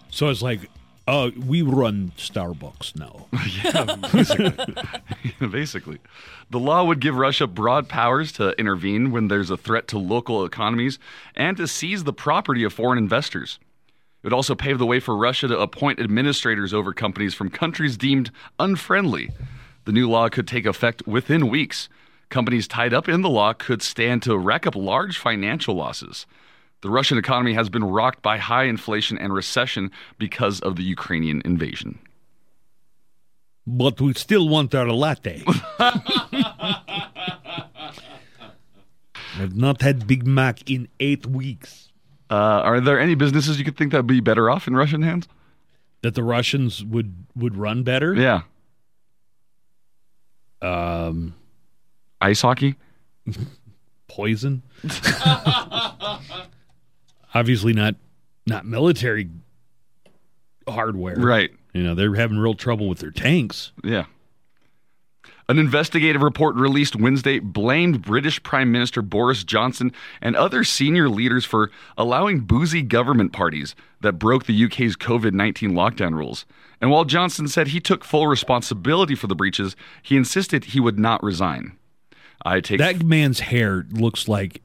So 0.09 0.30
it's 0.30 0.41
like, 0.41 0.70
uh, 1.07 1.30
we 1.47 1.61
run 1.61 2.12
Starbucks 2.16 2.97
now. 2.97 3.26
Yeah, 3.62 3.97
basically. 4.11 5.49
basically. 5.49 5.99
The 6.49 6.59
law 6.59 6.85
would 6.85 7.01
give 7.01 7.14
Russia 7.14 7.47
broad 7.47 7.87
powers 7.87 8.33
to 8.33 8.59
intervene 8.59 9.11
when 9.11 9.28
there's 9.28 9.51
a 9.51 9.59
threat 9.59 9.89
to 9.89 9.99
local 9.99 10.47
economies 10.47 10.99
and 11.37 11.59
to 11.59 11.68
seize 11.68 12.05
the 12.05 12.14
property 12.14 12.64
of 12.64 12.72
foreign 12.72 12.97
investors. 12.97 13.59
It 14.23 14.27
would 14.27 14.33
also 14.33 14.55
pave 14.55 14.79
the 14.79 14.87
way 14.87 15.01
for 15.01 15.16
Russia 15.16 15.49
to 15.49 15.59
appoint 15.59 15.99
administrators 15.99 16.73
over 16.73 16.93
companies 16.93 17.35
from 17.35 17.51
countries 17.51 17.97
deemed 17.97 18.31
unfriendly. 18.61 19.31
The 19.85 19.91
new 19.91 20.09
law 20.09 20.29
could 20.29 20.47
take 20.47 20.64
effect 20.64 21.05
within 21.09 21.49
weeks. 21.49 21.89
Companies 22.29 22.68
tied 22.68 22.95
up 22.95 23.09
in 23.09 23.23
the 23.23 23.29
law 23.29 23.53
could 23.53 23.83
stand 23.83 24.23
to 24.23 24.39
rack 24.39 24.64
up 24.64 24.77
large 24.77 25.18
financial 25.18 25.75
losses. 25.75 26.25
The 26.83 26.91
Russian 26.91 27.18
economy 27.18 27.55
has 27.55 27.68
been 27.68 27.83
rocked 27.83 28.23
by 28.23 28.39
high 28.39 28.64
inflation 28.64 29.18
and 29.18 29.35
recession 29.35 29.91
because 30.18 30.61
of 30.61 30.77
the 30.77 30.85
Ukrainian 30.85 31.43
invasion. 31.45 31.99
But 33.66 34.01
we 34.01 34.14
still 34.14 34.49
want 34.49 34.73
our 34.75 34.91
latte. 34.91 35.45
I've 39.39 39.57
not 39.57 39.83
had 39.83 40.07
Big 40.07 40.27
Mac 40.27 40.70
in 40.70 40.87
eight 41.01 41.27
weeks. 41.27 41.91
Uh, 42.33 42.62
are 42.64 42.80
there 42.80 42.99
any 42.99 43.14
businesses 43.14 43.59
you 43.59 43.64
could 43.64 43.76
think 43.76 43.93
that 43.93 43.99
would 43.99 44.07
be 44.07 44.20
better 44.20 44.49
off 44.49 44.66
in 44.66 44.74
Russian 44.74 45.03
hands? 45.03 45.28
That 46.01 46.14
the 46.14 46.22
Russians 46.22 46.83
would 46.83 47.26
would 47.37 47.57
run 47.57 47.83
better. 47.83 48.14
Yeah. 48.14 48.41
Um, 50.62 51.35
Ice 52.22 52.41
hockey? 52.41 52.76
poison. 54.09 54.62
Obviously 57.35 57.74
not 57.74 57.97
not 58.47 58.64
military 58.64 59.28
hardware. 60.66 61.16
Right. 61.16 61.51
You 61.74 61.83
know, 61.83 61.95
they're 61.95 62.14
having 62.14 62.39
real 62.39 62.55
trouble 62.55 62.89
with 62.89 63.01
their 63.01 63.11
tanks. 63.11 63.72
Yeah. 63.85 64.07
An 65.49 65.59
investigative 65.59 66.22
report 66.22 66.55
released 66.55 66.97
Wednesday 66.97 67.38
blamed 67.38 68.03
British 68.03 68.43
Prime 68.43 68.70
Minister 68.70 69.03
Boris 69.03 69.45
Johnson 69.45 69.93
and 70.20 70.36
other 70.36 70.64
senior 70.64 71.09
leaders 71.09 71.45
for 71.45 71.70
allowing 71.99 72.40
boozy 72.40 72.82
government 72.82 73.32
parties 73.32 73.74
that 74.01 74.14
broke 74.14 74.47
the 74.47 74.64
UK's 74.64 74.97
COVID 74.97 75.32
19 75.32 75.72
lockdown 75.72 76.14
rules. 76.14 76.47
And 76.80 76.90
while 76.90 77.05
Johnson 77.05 77.49
said 77.49 77.68
he 77.68 77.80
took 77.80 78.05
full 78.05 78.26
responsibility 78.26 79.14
for 79.14 79.26
the 79.26 79.34
breaches, 79.34 79.76
he 80.03 80.16
insisted 80.16 80.64
he 80.64 80.80
would 80.80 80.99
not 80.99 81.22
resign. 81.22 81.76
I 82.45 82.61
take 82.61 82.78
That 82.78 83.05
man's 83.05 83.40
hair 83.40 83.86
looks 83.90 84.26
like 84.28 84.62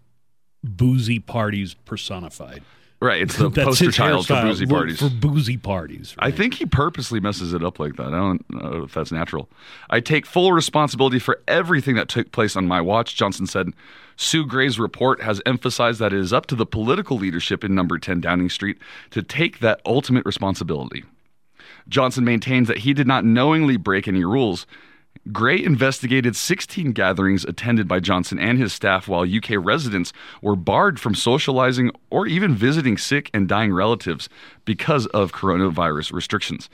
boozy 0.64 1.20
parties 1.20 1.76
personified. 1.86 2.64
Right, 3.00 3.22
it's 3.22 3.38
the 3.38 3.52
poster 3.52 3.92
child 3.92 4.26
for 4.26 4.42
boozy 4.42 4.66
parties. 4.66 5.00
For 5.00 5.10
boozy 5.10 5.58
parties. 5.58 6.16
I 6.18 6.32
think 6.32 6.56
he 6.56 6.66
purposely 6.66 7.20
messes 7.20 7.54
it 7.54 7.64
up 7.64 7.80
like 7.80 7.96
that. 7.98 8.08
I 8.08 8.18
don't 8.18 8.50
know 8.50 8.84
if 8.86 8.94
that's 8.94 9.12
natural. 9.12 9.50
I 9.90 10.00
take 10.00 10.26
full 10.26 10.52
responsibility 10.52 11.20
for 11.20 11.40
everything 11.48 11.96
that 11.96 12.08
took 12.08 12.32
place 12.32 12.56
on 12.56 12.68
my 12.68 12.82
watch, 12.82 13.16
Johnson 13.16 13.46
said. 13.46 13.72
Sue 14.16 14.48
Gray's 14.48 14.80
report 14.80 15.22
has 15.22 15.42
emphasized 15.46 16.00
that 16.00 16.12
it 16.12 16.20
is 16.20 16.34
up 16.34 16.48
to 16.48 16.56
the 16.56 16.66
political 16.66 17.18
leadership 17.18 17.64
in 17.64 17.76
number 17.76 18.00
10 18.00 18.20
Downing 18.20 18.50
Street 18.50 18.80
to 19.12 19.22
take 19.22 19.60
that 19.60 19.80
ultimate 19.86 20.26
responsibility. 20.26 21.04
Johnson 21.88 22.26
maintains 22.26 22.68
that 22.68 22.80
he 22.80 22.94
did 22.94 23.06
not 23.06 23.24
knowingly 23.24 23.78
break 23.78 24.08
any 24.08 24.26
rules. 24.26 24.66
Gray 25.32 25.64
investigated 25.64 26.36
16 26.36 26.92
gatherings 26.92 27.44
attended 27.46 27.88
by 27.88 28.00
Johnson 28.00 28.40
and 28.40 28.58
his 28.58 28.74
staff 28.74 29.08
while 29.08 29.24
UK 29.24 29.52
residents 29.58 30.14
were 30.42 30.56
barred 30.56 31.00
from 31.00 31.16
socializing 31.16 31.92
or 32.10 32.28
even 32.28 32.56
visiting 32.56 32.98
sick 32.98 33.30
and 33.34 33.48
dying 33.48 33.74
relatives 33.74 34.30
because 34.66 35.06
of 35.08 35.32
coronavirus 35.34 36.14
restrictions. 36.14 36.70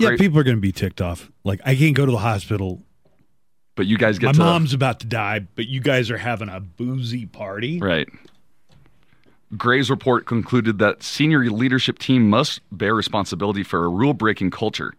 Yeah, 0.00 0.16
people 0.16 0.38
are 0.38 0.44
going 0.44 0.56
to 0.56 0.60
be 0.60 0.72
ticked 0.72 1.00
off. 1.00 1.30
Like, 1.44 1.60
I 1.64 1.76
can't 1.76 1.94
go 1.94 2.06
to 2.06 2.12
the 2.12 2.18
hospital. 2.18 2.82
but 3.74 3.86
you 3.86 3.98
guys 3.98 4.18
get 4.18 4.26
My 4.28 4.32
to 4.32 4.38
mom's 4.38 4.72
about 4.74 5.00
to 5.00 5.06
die, 5.06 5.40
but 5.54 5.66
you 5.66 5.80
guys 5.80 6.10
are 6.10 6.18
having 6.18 6.48
a 6.48 6.60
boozy 6.60 7.26
party. 7.26 7.78
Right. 7.78 8.08
Gray's 9.56 9.90
report 9.90 10.24
concluded 10.24 10.78
that 10.78 11.02
senior 11.02 11.40
leadership 11.50 11.98
team 11.98 12.30
must 12.30 12.60
bear 12.72 12.94
responsibility 12.94 13.62
for 13.62 13.84
a 13.84 13.88
rule 13.88 14.14
breaking 14.14 14.50
culture. 14.50 14.94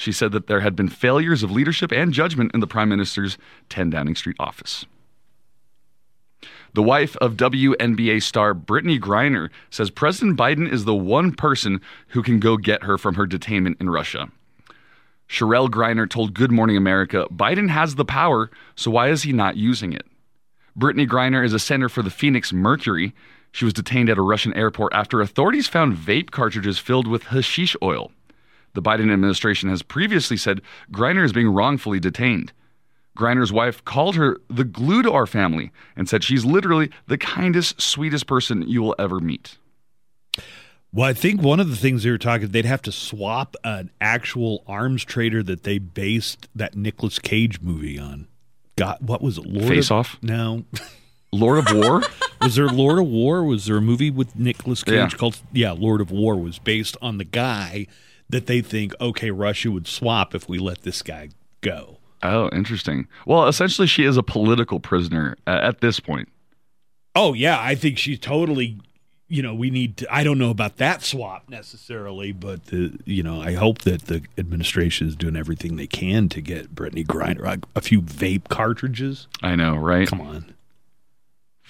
She 0.00 0.12
said 0.12 0.32
that 0.32 0.46
there 0.46 0.60
had 0.60 0.74
been 0.74 0.88
failures 0.88 1.42
of 1.42 1.50
leadership 1.50 1.92
and 1.92 2.10
judgment 2.10 2.52
in 2.54 2.60
the 2.60 2.66
Prime 2.66 2.88
Minister's 2.88 3.36
10 3.68 3.90
Downing 3.90 4.14
Street 4.14 4.36
office. 4.40 4.86
The 6.72 6.82
wife 6.82 7.18
of 7.18 7.36
WNBA 7.36 8.22
star 8.22 8.54
Brittney 8.54 8.98
Griner 8.98 9.50
says 9.68 9.90
President 9.90 10.38
Biden 10.38 10.72
is 10.72 10.86
the 10.86 10.94
one 10.94 11.32
person 11.32 11.82
who 12.08 12.22
can 12.22 12.40
go 12.40 12.56
get 12.56 12.84
her 12.84 12.96
from 12.96 13.16
her 13.16 13.26
detainment 13.26 13.78
in 13.78 13.90
Russia. 13.90 14.30
Cherelle 15.28 15.68
Griner 15.68 16.08
told 16.08 16.32
Good 16.32 16.50
Morning 16.50 16.78
America 16.78 17.26
Biden 17.30 17.68
has 17.68 17.96
the 17.96 18.04
power, 18.06 18.50
so 18.74 18.90
why 18.90 19.10
is 19.10 19.24
he 19.24 19.34
not 19.34 19.58
using 19.58 19.92
it? 19.92 20.06
Brittney 20.78 21.06
Griner 21.06 21.44
is 21.44 21.52
a 21.52 21.58
center 21.58 21.90
for 21.90 22.00
the 22.00 22.08
Phoenix 22.08 22.54
Mercury. 22.54 23.14
She 23.52 23.66
was 23.66 23.74
detained 23.74 24.08
at 24.08 24.16
a 24.16 24.22
Russian 24.22 24.54
airport 24.54 24.94
after 24.94 25.20
authorities 25.20 25.68
found 25.68 25.94
vape 25.94 26.30
cartridges 26.30 26.78
filled 26.78 27.06
with 27.06 27.24
hashish 27.24 27.76
oil. 27.82 28.10
The 28.74 28.82
Biden 28.82 29.12
administration 29.12 29.68
has 29.68 29.82
previously 29.82 30.36
said 30.36 30.60
Griner 30.92 31.24
is 31.24 31.32
being 31.32 31.48
wrongfully 31.48 32.00
detained. 32.00 32.52
Griner's 33.18 33.52
wife 33.52 33.84
called 33.84 34.14
her 34.16 34.38
the 34.48 34.64
glue 34.64 35.02
to 35.02 35.12
our 35.12 35.26
family 35.26 35.72
and 35.96 36.08
said 36.08 36.22
she's 36.24 36.44
literally 36.44 36.90
the 37.08 37.18
kindest, 37.18 37.80
sweetest 37.80 38.26
person 38.26 38.62
you 38.68 38.80
will 38.82 38.94
ever 38.98 39.18
meet. 39.20 39.58
Well, 40.92 41.08
I 41.08 41.12
think 41.12 41.40
one 41.42 41.60
of 41.60 41.68
the 41.70 41.76
things 41.76 42.02
they 42.02 42.10
were 42.10 42.18
talking, 42.18 42.48
they'd 42.48 42.64
have 42.64 42.82
to 42.82 42.92
swap 42.92 43.54
an 43.62 43.90
actual 44.00 44.64
arms 44.66 45.04
trader 45.04 45.42
that 45.44 45.62
they 45.62 45.78
based 45.78 46.48
that 46.54 46.74
Nicolas 46.76 47.18
Cage 47.18 47.60
movie 47.60 47.98
on. 47.98 48.26
Got 48.76 49.02
what 49.02 49.22
was 49.22 49.38
it? 49.38 49.46
Lord 49.46 49.68
Face 49.68 49.90
of, 49.90 49.96
Off? 49.98 50.18
No. 50.22 50.64
Lord 51.32 51.58
of 51.58 51.76
War? 51.76 52.02
was 52.40 52.56
there 52.56 52.66
Lord 52.66 52.98
of 52.98 53.06
War? 53.06 53.44
Was 53.44 53.66
there 53.66 53.76
a 53.76 53.80
movie 53.82 54.10
with 54.10 54.34
Nicolas 54.36 54.82
Cage 54.82 54.94
Yeah. 54.94 55.08
called 55.10 55.40
Yeah, 55.52 55.72
Lord 55.72 56.00
of 56.00 56.10
War 56.10 56.36
was 56.36 56.58
based 56.58 56.96
on 57.00 57.18
the 57.18 57.24
guy 57.24 57.86
that 58.30 58.46
they 58.46 58.60
think 58.60 58.94
okay, 59.00 59.30
Russia 59.30 59.70
would 59.70 59.86
swap 59.86 60.34
if 60.34 60.48
we 60.48 60.58
let 60.58 60.82
this 60.82 61.02
guy 61.02 61.30
go. 61.60 61.98
Oh, 62.22 62.50
interesting. 62.52 63.08
Well, 63.26 63.48
essentially, 63.48 63.86
she 63.86 64.04
is 64.04 64.16
a 64.16 64.22
political 64.22 64.78
prisoner 64.78 65.36
uh, 65.46 65.60
at 65.62 65.80
this 65.80 66.00
point. 66.00 66.28
Oh 67.14 67.32
yeah, 67.32 67.58
I 67.60 67.74
think 67.74 67.98
she's 67.98 68.18
totally. 68.18 68.78
You 69.32 69.42
know, 69.42 69.54
we 69.54 69.70
need 69.70 69.98
to. 69.98 70.12
I 70.12 70.24
don't 70.24 70.38
know 70.38 70.50
about 70.50 70.78
that 70.78 71.02
swap 71.02 71.48
necessarily, 71.48 72.32
but 72.32 72.66
the 72.66 72.98
you 73.04 73.22
know, 73.22 73.40
I 73.40 73.52
hope 73.52 73.82
that 73.82 74.02
the 74.06 74.22
administration 74.36 75.06
is 75.06 75.14
doing 75.14 75.36
everything 75.36 75.76
they 75.76 75.86
can 75.86 76.28
to 76.30 76.40
get 76.40 76.74
Brittney 76.74 77.06
Griner 77.06 77.44
a, 77.44 77.60
a 77.76 77.80
few 77.80 78.02
vape 78.02 78.48
cartridges. 78.48 79.28
I 79.42 79.54
know, 79.54 79.76
right? 79.76 80.08
Come 80.08 80.20
on. 80.20 80.54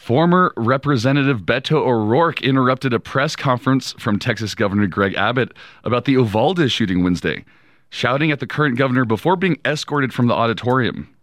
Former 0.01 0.55
Representative 0.57 1.43
Beto 1.43 1.73
O'Rourke 1.75 2.41
interrupted 2.41 2.95
a 2.95 2.99
press 2.99 3.37
conference 3.37 3.93
from 3.99 4.19
Texas 4.19 4.55
Governor 4.55 4.87
Greg 4.87 5.15
Abbott 5.15 5.53
about 5.85 6.07
the 6.07 6.13
Uvalde 6.13 6.71
shooting 6.71 7.05
Wednesday, 7.05 7.45
shouting 7.91 8.31
at 8.31 8.41
the 8.41 8.47
current 8.47 8.79
governor 8.79 9.05
before 9.05 9.37
being 9.37 9.59
escorted 9.67 10.15
from 10.15 10.27
the 10.27 10.33
auditorium. 10.33 11.15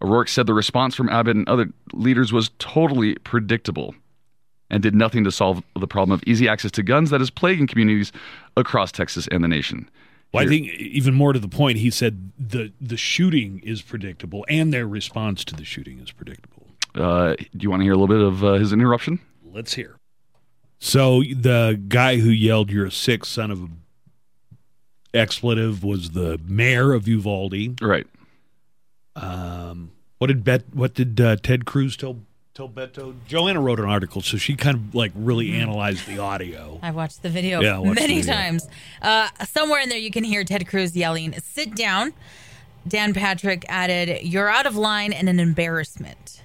O'Rourke 0.00 0.28
said 0.28 0.46
the 0.46 0.54
response 0.54 0.94
from 0.94 1.08
Abbott 1.08 1.34
and 1.34 1.48
other 1.48 1.70
leaders 1.92 2.32
was 2.32 2.52
totally 2.60 3.16
predictable 3.16 3.92
and 4.70 4.84
did 4.84 4.94
nothing 4.94 5.24
to 5.24 5.32
solve 5.32 5.60
the 5.78 5.88
problem 5.88 6.14
of 6.14 6.22
easy 6.24 6.48
access 6.48 6.70
to 6.70 6.84
guns 6.84 7.10
that 7.10 7.20
is 7.20 7.28
plaguing 7.28 7.66
communities 7.66 8.12
across 8.56 8.92
Texas 8.92 9.26
and 9.32 9.42
the 9.42 9.48
nation. 9.48 9.90
Well, 10.32 10.44
I 10.44 10.46
think 10.46 10.68
even 10.68 11.12
more 11.12 11.32
to 11.32 11.40
the 11.40 11.48
point, 11.48 11.78
he 11.78 11.90
said 11.90 12.30
the 12.38 12.72
the 12.80 12.96
shooting 12.96 13.58
is 13.64 13.82
predictable 13.82 14.46
and 14.48 14.72
their 14.72 14.86
response 14.86 15.44
to 15.46 15.56
the 15.56 15.64
shooting 15.64 15.98
is 15.98 16.12
predictable. 16.12 16.61
Uh, 16.94 17.34
do 17.36 17.62
you 17.64 17.70
want 17.70 17.80
to 17.80 17.84
hear 17.84 17.92
a 17.92 17.96
little 17.96 18.08
bit 18.14 18.20
of 18.20 18.44
uh, 18.44 18.52
his 18.54 18.72
interruption? 18.72 19.18
Let's 19.44 19.74
hear. 19.74 19.96
So 20.78 21.22
the 21.22 21.80
guy 21.88 22.16
who 22.18 22.30
yelled 22.30 22.70
"You're 22.70 22.86
a 22.86 22.90
sick 22.92 23.24
son 23.24 23.50
of 23.50 23.62
a 23.62 23.68
expletive" 25.14 25.82
was 25.84 26.10
the 26.10 26.40
mayor 26.46 26.92
of 26.92 27.06
Uvalde. 27.08 27.80
Right. 27.80 28.06
Um, 29.16 29.92
what 30.18 30.28
did 30.28 30.44
Bet? 30.44 30.64
What 30.72 30.94
did 30.94 31.20
uh, 31.20 31.36
Ted 31.36 31.64
Cruz 31.66 31.96
tell 31.96 32.18
tell 32.54 32.68
Beto? 32.68 33.14
Joanna 33.26 33.60
wrote 33.60 33.78
an 33.80 33.86
article, 33.88 34.22
so 34.22 34.36
she 34.36 34.56
kind 34.56 34.76
of 34.76 34.94
like 34.94 35.12
really 35.14 35.52
analyzed 35.54 36.06
the 36.06 36.18
audio. 36.18 36.78
I 36.82 36.90
watched 36.90 37.22
the 37.22 37.28
video 37.30 37.60
Yeah, 37.60 37.76
I 37.76 37.78
watched 37.78 37.94
the 37.96 38.00
many 38.08 38.20
video. 38.20 38.34
times. 38.34 38.68
Uh, 39.00 39.28
somewhere 39.46 39.80
in 39.80 39.88
there, 39.88 39.98
you 39.98 40.10
can 40.10 40.24
hear 40.24 40.44
Ted 40.44 40.66
Cruz 40.66 40.96
yelling, 40.96 41.34
"Sit 41.40 41.74
down." 41.74 42.12
Dan 42.88 43.14
Patrick 43.14 43.64
added, 43.68 44.24
"You're 44.26 44.48
out 44.48 44.66
of 44.66 44.74
line 44.76 45.12
and 45.12 45.28
an 45.28 45.38
embarrassment," 45.38 46.42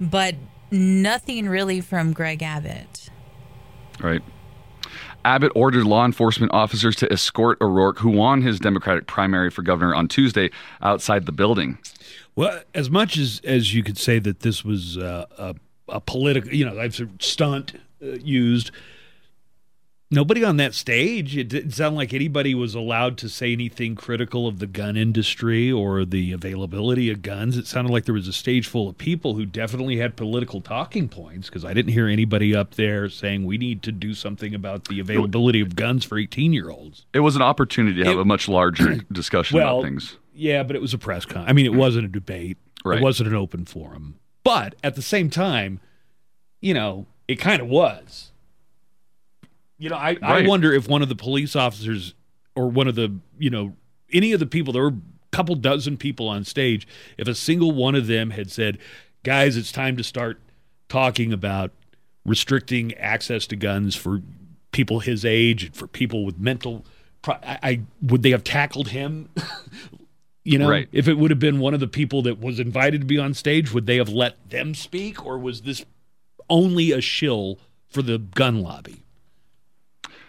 but 0.00 0.34
nothing 0.70 1.48
really 1.48 1.80
from 1.80 2.12
Greg 2.12 2.42
Abbott. 2.42 3.10
Right. 4.00 4.22
Abbott 5.24 5.52
ordered 5.54 5.84
law 5.84 6.06
enforcement 6.06 6.52
officers 6.54 6.96
to 6.96 7.12
escort 7.12 7.60
O'Rourke, 7.60 7.98
who 7.98 8.10
won 8.10 8.40
his 8.40 8.58
Democratic 8.58 9.06
primary 9.06 9.50
for 9.50 9.62
governor 9.62 9.94
on 9.94 10.08
Tuesday, 10.08 10.50
outside 10.80 11.26
the 11.26 11.32
building. 11.32 11.78
Well, 12.36 12.62
as 12.74 12.88
much 12.88 13.18
as 13.18 13.40
as 13.44 13.74
you 13.74 13.82
could 13.82 13.98
say 13.98 14.18
that 14.20 14.40
this 14.40 14.64
was 14.64 14.96
uh, 14.96 15.26
a 15.36 15.54
a 15.90 16.00
political, 16.00 16.52
you 16.52 16.64
know, 16.64 16.78
I've 16.80 16.98
stunt 17.18 17.74
uh, 18.02 18.12
used. 18.12 18.70
Nobody 20.12 20.42
on 20.42 20.56
that 20.56 20.74
stage. 20.74 21.36
It 21.36 21.48
didn't 21.48 21.70
sound 21.70 21.94
like 21.94 22.12
anybody 22.12 22.52
was 22.52 22.74
allowed 22.74 23.16
to 23.18 23.28
say 23.28 23.52
anything 23.52 23.94
critical 23.94 24.48
of 24.48 24.58
the 24.58 24.66
gun 24.66 24.96
industry 24.96 25.70
or 25.70 26.04
the 26.04 26.32
availability 26.32 27.08
of 27.10 27.22
guns. 27.22 27.56
It 27.56 27.68
sounded 27.68 27.92
like 27.92 28.06
there 28.06 28.14
was 28.14 28.26
a 28.26 28.32
stage 28.32 28.66
full 28.66 28.88
of 28.88 28.98
people 28.98 29.34
who 29.34 29.46
definitely 29.46 29.98
had 29.98 30.16
political 30.16 30.60
talking 30.60 31.08
points 31.08 31.48
because 31.48 31.64
I 31.64 31.74
didn't 31.74 31.92
hear 31.92 32.08
anybody 32.08 32.56
up 32.56 32.74
there 32.74 33.08
saying 33.08 33.46
we 33.46 33.56
need 33.56 33.84
to 33.84 33.92
do 33.92 34.12
something 34.12 34.52
about 34.52 34.86
the 34.86 34.98
availability 34.98 35.60
of 35.60 35.76
guns 35.76 36.04
for 36.04 36.18
18 36.18 36.52
year 36.52 36.70
olds. 36.70 37.06
It 37.14 37.20
was 37.20 37.36
an 37.36 37.42
opportunity 37.42 38.02
to 38.02 38.08
have 38.08 38.18
It- 38.18 38.22
a 38.22 38.24
much 38.24 38.48
larger 38.48 38.96
discussion 39.12 39.58
Well, 39.58 39.78
about 39.78 39.84
things. 39.86 40.16
Yeah, 40.34 40.64
but 40.64 40.74
it 40.74 40.82
was 40.82 40.92
a 40.92 40.98
press 40.98 41.24
con. 41.24 41.44
I 41.46 41.52
mean, 41.52 41.66
it 41.66 41.74
wasn't 41.74 42.06
a 42.06 42.08
debate. 42.08 42.56
Right. 42.84 42.98
It 42.98 43.02
wasn't 43.02 43.28
an 43.28 43.36
open 43.36 43.64
forum. 43.64 44.16
But 44.42 44.74
at 44.82 44.96
the 44.96 45.02
same 45.02 45.30
time, 45.30 45.78
you 46.60 46.74
know, 46.74 47.06
it 47.28 47.36
kind 47.36 47.62
of 47.62 47.68
was. 47.68 48.29
You 49.80 49.88
know, 49.88 49.96
I, 49.96 50.16
I 50.22 50.46
wonder 50.46 50.72
if 50.72 50.88
one 50.88 51.00
of 51.02 51.08
the 51.08 51.16
police 51.16 51.56
officers 51.56 52.14
or 52.54 52.68
one 52.68 52.86
of 52.86 52.94
the, 52.94 53.16
you 53.38 53.48
know, 53.50 53.74
any 54.12 54.32
of 54.32 54.38
the 54.40 54.46
people, 54.46 54.72
there 54.74 54.82
were 54.82 54.88
a 54.90 55.36
couple 55.36 55.54
dozen 55.54 55.96
people 55.96 56.28
on 56.28 56.44
stage, 56.44 56.86
if 57.16 57.26
a 57.26 57.34
single 57.34 57.72
one 57.72 57.94
of 57.94 58.06
them 58.06 58.30
had 58.30 58.50
said, 58.50 58.76
guys, 59.22 59.56
it's 59.56 59.72
time 59.72 59.96
to 59.96 60.04
start 60.04 60.38
talking 60.90 61.32
about 61.32 61.72
restricting 62.26 62.92
access 62.94 63.46
to 63.46 63.56
guns 63.56 63.96
for 63.96 64.20
people 64.72 65.00
his 65.00 65.24
age 65.24 65.64
and 65.64 65.74
for 65.74 65.86
people 65.86 66.26
with 66.26 66.38
mental 66.38 66.84
pro- 67.22 67.34
I, 67.42 67.58
I 67.62 67.80
would 68.02 68.22
they 68.22 68.30
have 68.30 68.44
tackled 68.44 68.88
him? 68.88 69.28
You 70.42 70.56
know 70.58 70.70
Right. 70.70 70.88
if 70.90 71.06
it 71.06 71.18
would 71.18 71.30
have 71.30 71.38
been 71.38 71.58
one 71.60 71.74
of 71.74 71.80
the 71.80 71.86
people 71.86 72.22
that 72.22 72.40
was 72.40 72.58
invited 72.58 73.02
to 73.02 73.06
be 73.06 73.18
on 73.18 73.34
stage 73.34 73.72
would 73.74 73.84
they 73.84 73.98
have 73.98 74.08
let 74.08 74.48
them 74.48 74.74
speak? 74.74 75.24
Or 75.24 75.38
was 75.38 75.60
this 75.62 75.84
only 76.48 76.92
a 76.92 77.02
shill 77.02 77.58
for 77.90 78.00
the 78.00 78.16
gun 78.18 78.62
lobby 78.62 78.99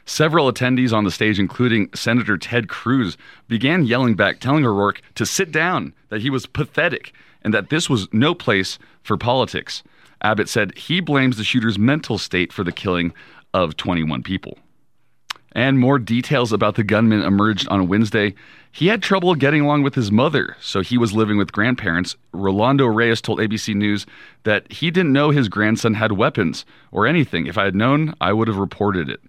Several 0.06 0.52
attendees 0.52 0.94
on 0.94 1.04
the 1.04 1.12
stage, 1.12 1.40
including 1.40 1.90
Senator 1.94 2.38
Ted 2.38 2.68
Cruz, 2.68 3.18
began 3.48 3.86
yelling 3.86 4.16
back, 4.16 4.40
telling 4.40 4.66
O'Rourke 4.66 5.02
to 5.16 5.26
sit 5.26 5.52
down, 5.52 5.94
that 6.10 6.22
he 6.22 6.30
was 6.30 6.46
pathetic, 6.46 7.14
and 7.44 7.54
that 7.54 7.70
this 7.70 7.90
was 7.90 8.08
no 8.12 8.34
place 8.34 8.80
for 9.04 9.18
politics. 9.18 9.84
Abbott 10.22 10.50
said 10.50 10.78
he 10.78 11.00
blames 11.00 11.38
the 11.38 11.44
shooter's 11.44 11.80
mental 11.80 12.18
state 12.18 12.54
for 12.54 12.64
the 12.64 12.72
killing 12.72 13.14
of 13.54 13.78
21 13.78 14.24
people. 14.24 14.58
And 15.54 15.80
more 15.80 16.00
details 16.00 16.54
about 16.54 16.76
the 16.76 16.84
gunman 16.84 17.22
emerged 17.22 17.68
on 17.68 17.90
Wednesday. 17.90 18.36
He 18.72 18.88
had 18.88 19.04
trouble 19.04 19.36
getting 19.36 19.62
along 19.62 19.84
with 19.84 19.96
his 19.96 20.12
mother, 20.12 20.56
so 20.62 20.80
he 20.80 20.98
was 20.98 21.12
living 21.12 21.38
with 21.38 21.52
grandparents. 21.52 22.16
Rolando 22.32 22.86
Reyes 22.86 23.20
told 23.20 23.40
ABC 23.40 23.76
News 23.76 24.06
that 24.44 24.72
he 24.72 24.92
didn't 24.92 25.12
know 25.12 25.30
his 25.30 25.50
grandson 25.50 25.96
had 25.96 26.14
weapons 26.14 26.66
or 26.92 27.06
anything. 27.06 27.48
If 27.48 27.58
I 27.58 27.66
had 27.66 27.76
known, 27.76 28.14
I 28.22 28.32
would 28.32 28.48
have 28.48 28.58
reported 28.58 29.10
it. 29.10 29.20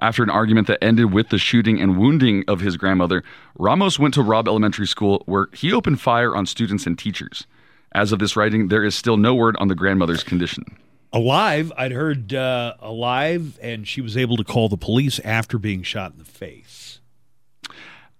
After 0.00 0.22
an 0.22 0.30
argument 0.30 0.68
that 0.68 0.82
ended 0.82 1.12
with 1.12 1.30
the 1.30 1.38
shooting 1.38 1.80
and 1.80 1.98
wounding 1.98 2.44
of 2.46 2.60
his 2.60 2.76
grandmother, 2.76 3.24
Ramos 3.58 3.98
went 3.98 4.14
to 4.14 4.22
Robb 4.22 4.46
Elementary 4.46 4.86
School 4.86 5.22
where 5.26 5.48
he 5.52 5.72
opened 5.72 6.00
fire 6.00 6.36
on 6.36 6.46
students 6.46 6.86
and 6.86 6.96
teachers. 6.98 7.46
As 7.92 8.12
of 8.12 8.18
this 8.18 8.36
writing, 8.36 8.68
there 8.68 8.84
is 8.84 8.94
still 8.94 9.16
no 9.16 9.34
word 9.34 9.56
on 9.58 9.68
the 9.68 9.74
grandmother's 9.74 10.22
condition. 10.22 10.64
Alive, 11.12 11.72
I'd 11.76 11.90
heard 11.92 12.34
uh, 12.34 12.74
alive, 12.80 13.58
and 13.62 13.88
she 13.88 14.00
was 14.02 14.16
able 14.16 14.36
to 14.36 14.44
call 14.44 14.68
the 14.68 14.76
police 14.76 15.18
after 15.20 15.58
being 15.58 15.82
shot 15.82 16.12
in 16.12 16.18
the 16.18 16.24
face. 16.24 17.00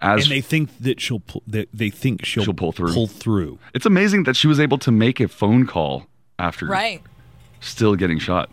As 0.00 0.22
and 0.22 0.30
they 0.32 0.40
think 0.40 0.70
that 0.78 1.00
she'll 1.00 1.20
pu- 1.20 1.42
that 1.48 1.68
they 1.74 1.90
think 1.90 2.24
she'll, 2.24 2.44
She'll 2.44 2.54
pull 2.54 2.72
through. 2.72 2.94
Pull 2.94 3.08
through. 3.08 3.58
It's 3.74 3.84
amazing 3.84 4.22
that 4.24 4.36
she 4.36 4.46
was 4.46 4.58
able 4.58 4.78
to 4.78 4.90
make 4.92 5.20
a 5.20 5.28
phone 5.28 5.66
call 5.66 6.06
after 6.38 6.66
Right. 6.66 7.02
still 7.60 7.94
getting 7.94 8.18
shot. 8.18 8.48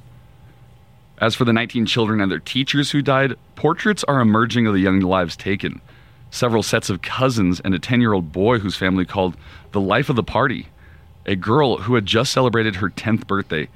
As 1.17 1.33
for 1.33 1.45
the 1.45 1.53
19 1.53 1.85
children 1.85 2.19
and 2.19 2.29
their 2.29 2.39
teachers 2.39 2.91
who 2.91 3.01
died, 3.01 3.35
portraits 3.55 4.03
are 4.03 4.19
emerging 4.19 4.67
of 4.67 4.73
the 4.73 4.81
young 4.81 4.99
lives 4.99 5.37
taken. 5.37 5.79
Several 6.29 6.61
sets 6.61 6.89
of 6.89 7.01
cousins 7.01 7.61
and 7.61 7.73
a 7.73 7.79
10 7.79 8.01
year 8.01 8.11
old 8.11 8.33
boy 8.33 8.59
whose 8.59 8.75
family 8.75 9.05
called 9.05 9.37
the 9.71 9.79
life 9.79 10.09
of 10.09 10.17
the 10.17 10.23
party, 10.23 10.67
a 11.25 11.35
girl 11.35 11.77
who 11.77 11.95
had 11.95 12.05
just 12.05 12.33
celebrated 12.33 12.75
her 12.75 12.89
10th 12.89 13.27
birthday, 13.27 13.69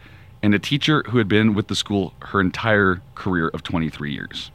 and 0.43 0.53
a 0.53 0.59
teacher 0.59 1.03
who 1.07 1.17
had 1.17 1.29
been 1.29 1.53
with 1.53 1.67
the 1.67 1.75
school 1.75 2.13
her 2.19 2.41
entire 2.41 3.01
career 3.15 3.47
of 3.49 3.63
23 3.63 4.11
years. 4.11 4.51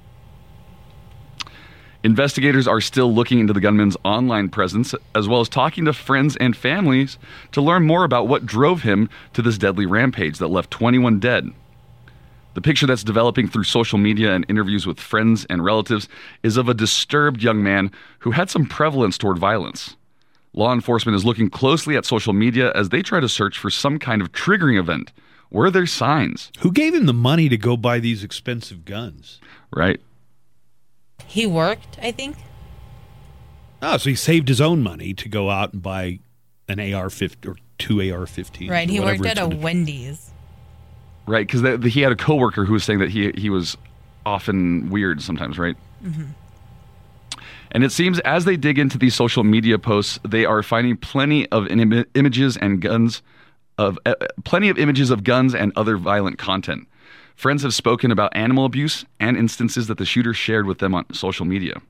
Investigators 2.02 2.68
are 2.68 2.82
still 2.82 3.14
looking 3.14 3.38
into 3.38 3.54
the 3.54 3.62
gunman's 3.62 3.96
online 4.04 4.50
presence, 4.50 4.94
as 5.14 5.26
well 5.26 5.40
as 5.40 5.48
talking 5.48 5.86
to 5.86 5.92
friends 5.94 6.36
and 6.36 6.54
families 6.54 7.16
to 7.52 7.62
learn 7.62 7.86
more 7.86 8.04
about 8.04 8.28
what 8.28 8.44
drove 8.44 8.82
him 8.82 9.08
to 9.32 9.40
this 9.40 9.56
deadly 9.56 9.86
rampage 9.86 10.36
that 10.36 10.48
left 10.48 10.70
21 10.70 11.18
dead. 11.18 11.50
The 12.54 12.60
picture 12.60 12.86
that's 12.86 13.02
developing 13.04 13.48
through 13.48 13.64
social 13.64 13.98
media 13.98 14.32
and 14.34 14.46
interviews 14.48 14.86
with 14.86 15.00
friends 15.00 15.44
and 15.50 15.64
relatives 15.64 16.08
is 16.42 16.56
of 16.56 16.68
a 16.68 16.74
disturbed 16.74 17.42
young 17.42 17.62
man 17.62 17.90
who 18.20 18.30
had 18.30 18.48
some 18.48 18.66
prevalence 18.66 19.18
toward 19.18 19.38
violence. 19.38 19.96
Law 20.52 20.72
enforcement 20.72 21.16
is 21.16 21.24
looking 21.24 21.50
closely 21.50 21.96
at 21.96 22.04
social 22.04 22.32
media 22.32 22.70
as 22.74 22.90
they 22.90 23.02
try 23.02 23.18
to 23.18 23.28
search 23.28 23.58
for 23.58 23.70
some 23.70 23.98
kind 23.98 24.22
of 24.22 24.30
triggering 24.30 24.78
event. 24.78 25.12
Were 25.50 25.68
there 25.70 25.86
signs? 25.86 26.52
Who 26.60 26.70
gave 26.70 26.94
him 26.94 27.06
the 27.06 27.12
money 27.12 27.48
to 27.48 27.56
go 27.56 27.76
buy 27.76 27.98
these 27.98 28.22
expensive 28.22 28.84
guns? 28.84 29.40
Right. 29.72 30.00
He 31.26 31.46
worked, 31.46 31.98
I 32.00 32.12
think. 32.12 32.36
Oh, 33.82 33.96
so 33.96 34.10
he 34.10 34.16
saved 34.16 34.48
his 34.48 34.60
own 34.60 34.82
money 34.82 35.12
to 35.14 35.28
go 35.28 35.50
out 35.50 35.72
and 35.72 35.82
buy 35.82 36.20
an 36.68 36.78
AR-15 36.78 37.46
or 37.48 37.56
two 37.78 38.00
AR-15s. 38.00 38.70
Right. 38.70 38.88
He 38.88 39.00
worked 39.00 39.26
at 39.26 39.38
a 39.38 39.42
gonna- 39.42 39.56
Wendy's. 39.56 40.30
Right, 41.26 41.46
because 41.46 41.92
he 41.92 42.02
had 42.02 42.12
a 42.12 42.16
coworker 42.16 42.64
who 42.66 42.74
was 42.74 42.84
saying 42.84 42.98
that 42.98 43.10
he 43.10 43.32
he 43.36 43.48
was 43.48 43.76
often 44.26 44.90
weird 44.90 45.22
sometimes, 45.22 45.58
right? 45.58 45.76
Mm-hmm. 46.02 46.24
And 47.70 47.82
it 47.82 47.90
seems 47.90 48.20
as 48.20 48.44
they 48.44 48.56
dig 48.56 48.78
into 48.78 48.98
these 48.98 49.14
social 49.14 49.42
media 49.42 49.78
posts, 49.78 50.20
they 50.26 50.44
are 50.44 50.62
finding 50.62 50.96
plenty 50.96 51.48
of 51.50 51.66
Im- 51.66 52.04
images 52.14 52.56
and 52.56 52.80
guns 52.80 53.22
of 53.78 53.98
uh, 54.06 54.14
plenty 54.44 54.68
of 54.68 54.78
images 54.78 55.10
of 55.10 55.24
guns 55.24 55.54
and 55.54 55.72
other 55.76 55.96
violent 55.96 56.38
content. 56.38 56.86
Friends 57.34 57.62
have 57.62 57.74
spoken 57.74 58.12
about 58.12 58.34
animal 58.36 58.64
abuse 58.64 59.04
and 59.18 59.36
instances 59.36 59.88
that 59.88 59.98
the 59.98 60.04
shooter 60.04 60.32
shared 60.32 60.66
with 60.66 60.78
them 60.78 60.94
on 60.94 61.12
social 61.12 61.44
media. 61.44 61.80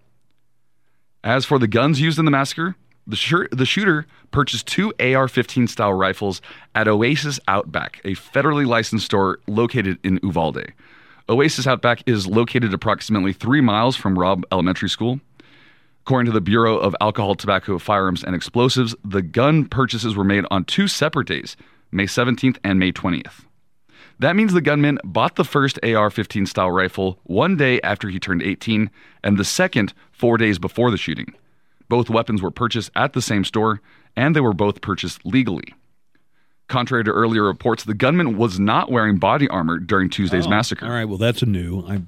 As 1.23 1.45
for 1.45 1.59
the 1.59 1.69
guns 1.69 2.01
used 2.01 2.19
in 2.19 2.25
the 2.25 2.31
massacre, 2.31 2.77
the, 3.07 3.49
the 3.53 3.67
shooter 3.67 4.07
purchased 4.31 4.67
two 4.67 4.93
AR 4.99 5.29
15 5.29 5.69
style 5.69 5.93
rifles 5.93 6.41
at 6.75 6.89
Oasis 6.89 7.39
Outback, 7.49 8.01
a 8.05 8.13
federally 8.13 8.67
licensed 8.67 9.07
store 9.07 9.39
located 9.47 9.99
in 10.03 10.21
Uvalde. 10.23 10.73
Oasis 11.29 11.67
Outback 11.67 12.03
is 12.07 12.27
located 12.27 12.75
approximately 12.75 13.33
three 13.33 13.61
miles 13.61 13.97
from 13.97 14.19
Robb 14.19 14.45
Elementary 14.53 14.89
School. 14.89 15.21
According 16.03 16.27
to 16.27 16.33
the 16.33 16.43
Bureau 16.43 16.77
of 16.77 16.95
Alcohol, 17.01 17.35
Tobacco, 17.35 17.79
Firearms, 17.79 18.23
and 18.23 18.35
Explosives, 18.35 18.95
the 19.03 19.23
gun 19.23 19.67
purchases 19.67 20.15
were 20.15 20.25
made 20.25 20.45
on 20.51 20.65
two 20.65 20.87
separate 20.87 21.29
days, 21.29 21.57
May 21.91 22.05
17th 22.05 22.59
and 22.63 22.79
May 22.79 22.93
20th. 22.93 23.45
That 24.19 24.37
means 24.37 24.53
the 24.53 24.61
gunman 24.61 24.99
bought 25.03 25.37
the 25.37 25.45
first 25.45 25.79
AR 25.83 26.11
15 26.11 26.47
style 26.47 26.71
rifle 26.71 27.19
one 27.25 27.57
day 27.57 27.81
after 27.81 28.09
he 28.09 28.21
turned 28.21 28.43
18, 28.43 28.91
and 29.23 29.39
the 29.39 29.45
second 29.45 29.95
four 30.13 30.37
days 30.37 30.59
before 30.59 30.91
the 30.91 30.97
shooting. 30.97 31.35
Both 31.89 32.11
weapons 32.11 32.43
were 32.43 32.51
purchased 32.51 32.91
at 32.97 33.13
the 33.13 33.23
same 33.23 33.45
store, 33.45 33.81
and 34.17 34.35
they 34.35 34.41
were 34.41 34.53
both 34.55 34.81
purchased 34.81 35.25
legally. 35.25 35.75
Contrary 36.67 37.05
to 37.05 37.11
earlier 37.11 37.43
reports, 37.45 37.85
the 37.85 37.95
gunman 37.95 38.39
was 38.39 38.59
not 38.59 38.91
wearing 38.91 39.19
body 39.19 39.47
armor 39.49 39.79
during 39.79 40.09
Tuesday's 40.09 40.47
Oh, 40.47 40.51
massacre. 40.51 40.87
All 40.87 40.93
right, 40.93 41.05
well 41.05 41.19
that's 41.19 41.43
a 41.43 41.47
new. 41.47 41.85
I 41.87 42.03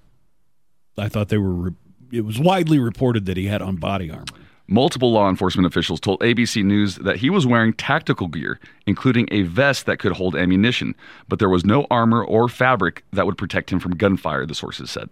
I 0.99 1.09
thought 1.09 1.29
they 1.29 1.39
were. 1.39 1.53
Re- 1.53 1.73
it 2.13 2.23
was 2.25 2.39
widely 2.39 2.79
reported 2.79 3.27
that 3.27 3.37
he 3.37 3.47
had 3.47 3.61
on 3.61 3.77
body 3.77 4.11
armor. 4.11 4.25
Multiple 4.69 5.13
law 5.13 5.29
enforcement 5.29 5.67
officials 5.67 6.01
told 6.01 6.19
ABC 6.21 6.65
News 6.65 6.97
that 6.97 7.17
he 7.19 7.31
was 7.31 7.47
wearing 7.47 7.73
tactical 7.75 8.27
gear, 8.27 8.59
including 8.87 9.29
a 9.31 9.43
vest 9.43 9.87
that 9.87 9.99
could 9.99 10.13
hold 10.13 10.35
ammunition, 10.35 10.95
but 11.29 11.39
there 11.39 11.49
was 11.49 11.65
no 11.65 11.87
armor 11.91 12.25
or 12.25 12.49
fabric 12.49 13.05
that 13.13 13.27
would 13.27 13.39
protect 13.39 13.71
him 13.71 13.79
from 13.79 13.97
gunfire, 13.97 14.45
the 14.47 14.55
sources 14.57 14.91
said. 14.91 15.09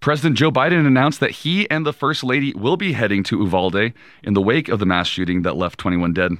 President 0.00 0.36
Joe 0.36 0.50
Biden 0.50 0.86
announced 0.86 1.20
that 1.20 1.30
he 1.30 1.68
and 1.70 1.84
the 1.84 1.92
First 1.92 2.24
Lady 2.24 2.54
will 2.54 2.78
be 2.78 2.94
heading 2.94 3.22
to 3.24 3.38
Uvalde 3.38 3.92
in 4.22 4.32
the 4.32 4.40
wake 4.40 4.68
of 4.70 4.78
the 4.78 4.86
mass 4.86 5.06
shooting 5.06 5.42
that 5.42 5.56
left 5.56 5.78
21 5.78 6.14
dead. 6.14 6.32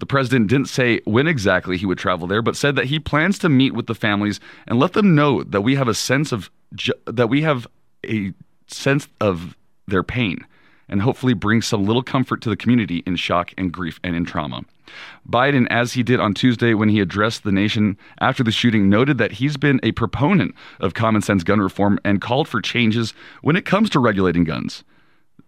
The 0.00 0.06
president 0.06 0.48
didn't 0.48 0.68
say 0.68 1.00
when 1.04 1.26
exactly 1.26 1.76
he 1.76 1.86
would 1.86 1.98
travel 1.98 2.26
there, 2.26 2.42
but 2.42 2.56
said 2.56 2.74
that 2.76 2.86
he 2.86 2.98
plans 2.98 3.38
to 3.38 3.48
meet 3.48 3.74
with 3.74 3.86
the 3.86 3.94
families 3.94 4.40
and 4.66 4.78
let 4.78 4.92
them 4.92 5.14
know 5.14 5.42
that 5.44 5.62
we 5.62 5.76
have 5.76 5.88
a 5.88 5.94
sense 5.94 6.32
of 6.32 6.50
ju- 6.74 6.92
that 7.06 7.28
we 7.28 7.42
have 7.42 7.66
a 8.04 8.32
sense 8.66 9.08
of 9.20 9.56
their 9.86 10.02
pain 10.02 10.44
and 10.88 11.02
hopefully 11.02 11.34
bring 11.34 11.62
some 11.62 11.84
little 11.84 12.02
comfort 12.02 12.40
to 12.42 12.48
the 12.48 12.56
community 12.56 13.02
in 13.06 13.16
shock 13.16 13.52
and 13.58 13.72
grief 13.72 13.98
and 14.04 14.14
in 14.14 14.24
trauma. 14.24 14.64
Biden, 15.28 15.66
as 15.68 15.94
he 15.94 16.02
did 16.02 16.20
on 16.20 16.34
Tuesday 16.34 16.74
when 16.74 16.88
he 16.88 17.00
addressed 17.00 17.42
the 17.42 17.52
nation 17.52 17.98
after 18.20 18.44
the 18.44 18.52
shooting, 18.52 18.88
noted 18.88 19.18
that 19.18 19.32
he's 19.32 19.56
been 19.56 19.80
a 19.82 19.92
proponent 19.92 20.54
of 20.80 20.94
common 20.94 21.22
sense 21.22 21.42
gun 21.42 21.60
reform 21.60 21.98
and 22.04 22.20
called 22.20 22.48
for 22.48 22.60
changes 22.60 23.12
when 23.42 23.56
it 23.56 23.64
comes 23.64 23.90
to 23.90 23.98
regulating 23.98 24.44
guns. 24.44 24.84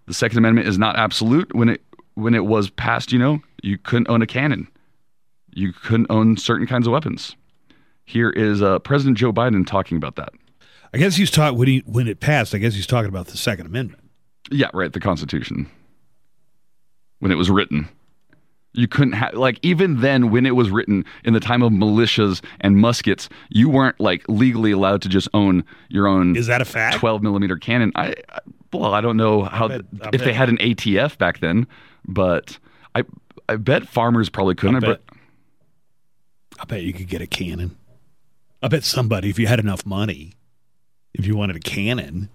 The 0.06 0.14
Second 0.14 0.38
Amendment 0.38 0.66
is 0.66 0.78
not 0.78 0.96
absolute. 0.96 1.54
When 1.54 1.68
it 1.68 1.82
when 2.14 2.34
it 2.34 2.46
was 2.46 2.70
passed, 2.70 3.12
you 3.12 3.18
know, 3.18 3.40
you 3.62 3.78
couldn't 3.78 4.08
own 4.08 4.22
a 4.22 4.26
cannon. 4.26 4.68
You 5.54 5.72
couldn't 5.72 6.08
own 6.10 6.36
certain 6.36 6.66
kinds 6.66 6.86
of 6.86 6.92
weapons. 6.92 7.36
Here 8.04 8.30
is 8.30 8.62
uh, 8.62 8.80
President 8.80 9.18
Joe 9.18 9.32
Biden 9.32 9.66
talking 9.66 9.96
about 9.96 10.16
that. 10.16 10.30
I 10.94 10.98
guess 10.98 11.16
he's 11.16 11.30
talking 11.30 11.58
when 11.58 11.68
he 11.68 11.82
when 11.86 12.08
it 12.08 12.20
passed. 12.20 12.54
I 12.54 12.58
guess 12.58 12.74
he's 12.74 12.86
talking 12.86 13.08
about 13.08 13.26
the 13.28 13.36
Second 13.36 13.66
Amendment. 13.66 14.07
Yeah, 14.50 14.68
right. 14.74 14.92
The 14.92 15.00
Constitution. 15.00 15.68
When 17.20 17.32
it 17.32 17.36
was 17.36 17.50
written, 17.50 17.88
you 18.74 18.86
couldn't 18.86 19.14
have 19.14 19.34
like 19.34 19.58
even 19.62 20.00
then 20.00 20.30
when 20.30 20.46
it 20.46 20.54
was 20.54 20.70
written 20.70 21.04
in 21.24 21.32
the 21.34 21.40
time 21.40 21.62
of 21.62 21.72
militias 21.72 22.42
and 22.60 22.76
muskets, 22.76 23.28
you 23.48 23.68
weren't 23.68 23.98
like 23.98 24.24
legally 24.28 24.70
allowed 24.70 25.02
to 25.02 25.08
just 25.08 25.28
own 25.34 25.64
your 25.88 26.06
own. 26.06 26.36
Is 26.36 26.46
that 26.46 26.60
a 26.62 26.64
fact? 26.64 26.96
Twelve 26.96 27.22
millimeter 27.22 27.56
cannon. 27.56 27.90
I 27.96 28.14
I- 28.28 28.38
well, 28.72 28.92
I 28.92 29.00
don't 29.00 29.16
know 29.16 29.44
how 29.44 29.68
bet- 29.68 29.80
if 30.12 30.22
they 30.22 30.32
had 30.34 30.50
an 30.50 30.58
ATF 30.58 31.16
back 31.18 31.40
then, 31.40 31.66
but 32.06 32.58
I 32.94 33.02
I 33.48 33.56
bet 33.56 33.88
farmers 33.88 34.28
probably 34.28 34.54
couldn't. 34.54 34.76
I 34.76 34.80
bet, 34.80 35.00
I 36.60 36.64
bet 36.66 36.82
you 36.82 36.92
could 36.92 37.08
get 37.08 37.22
a 37.22 37.26
cannon. 37.26 37.76
I 38.62 38.68
bet 38.68 38.84
somebody, 38.84 39.30
if 39.30 39.38
you 39.38 39.46
had 39.46 39.58
enough 39.58 39.86
money, 39.86 40.34
if 41.14 41.26
you 41.26 41.34
wanted 41.34 41.56
a 41.56 41.60
cannon. 41.60 42.28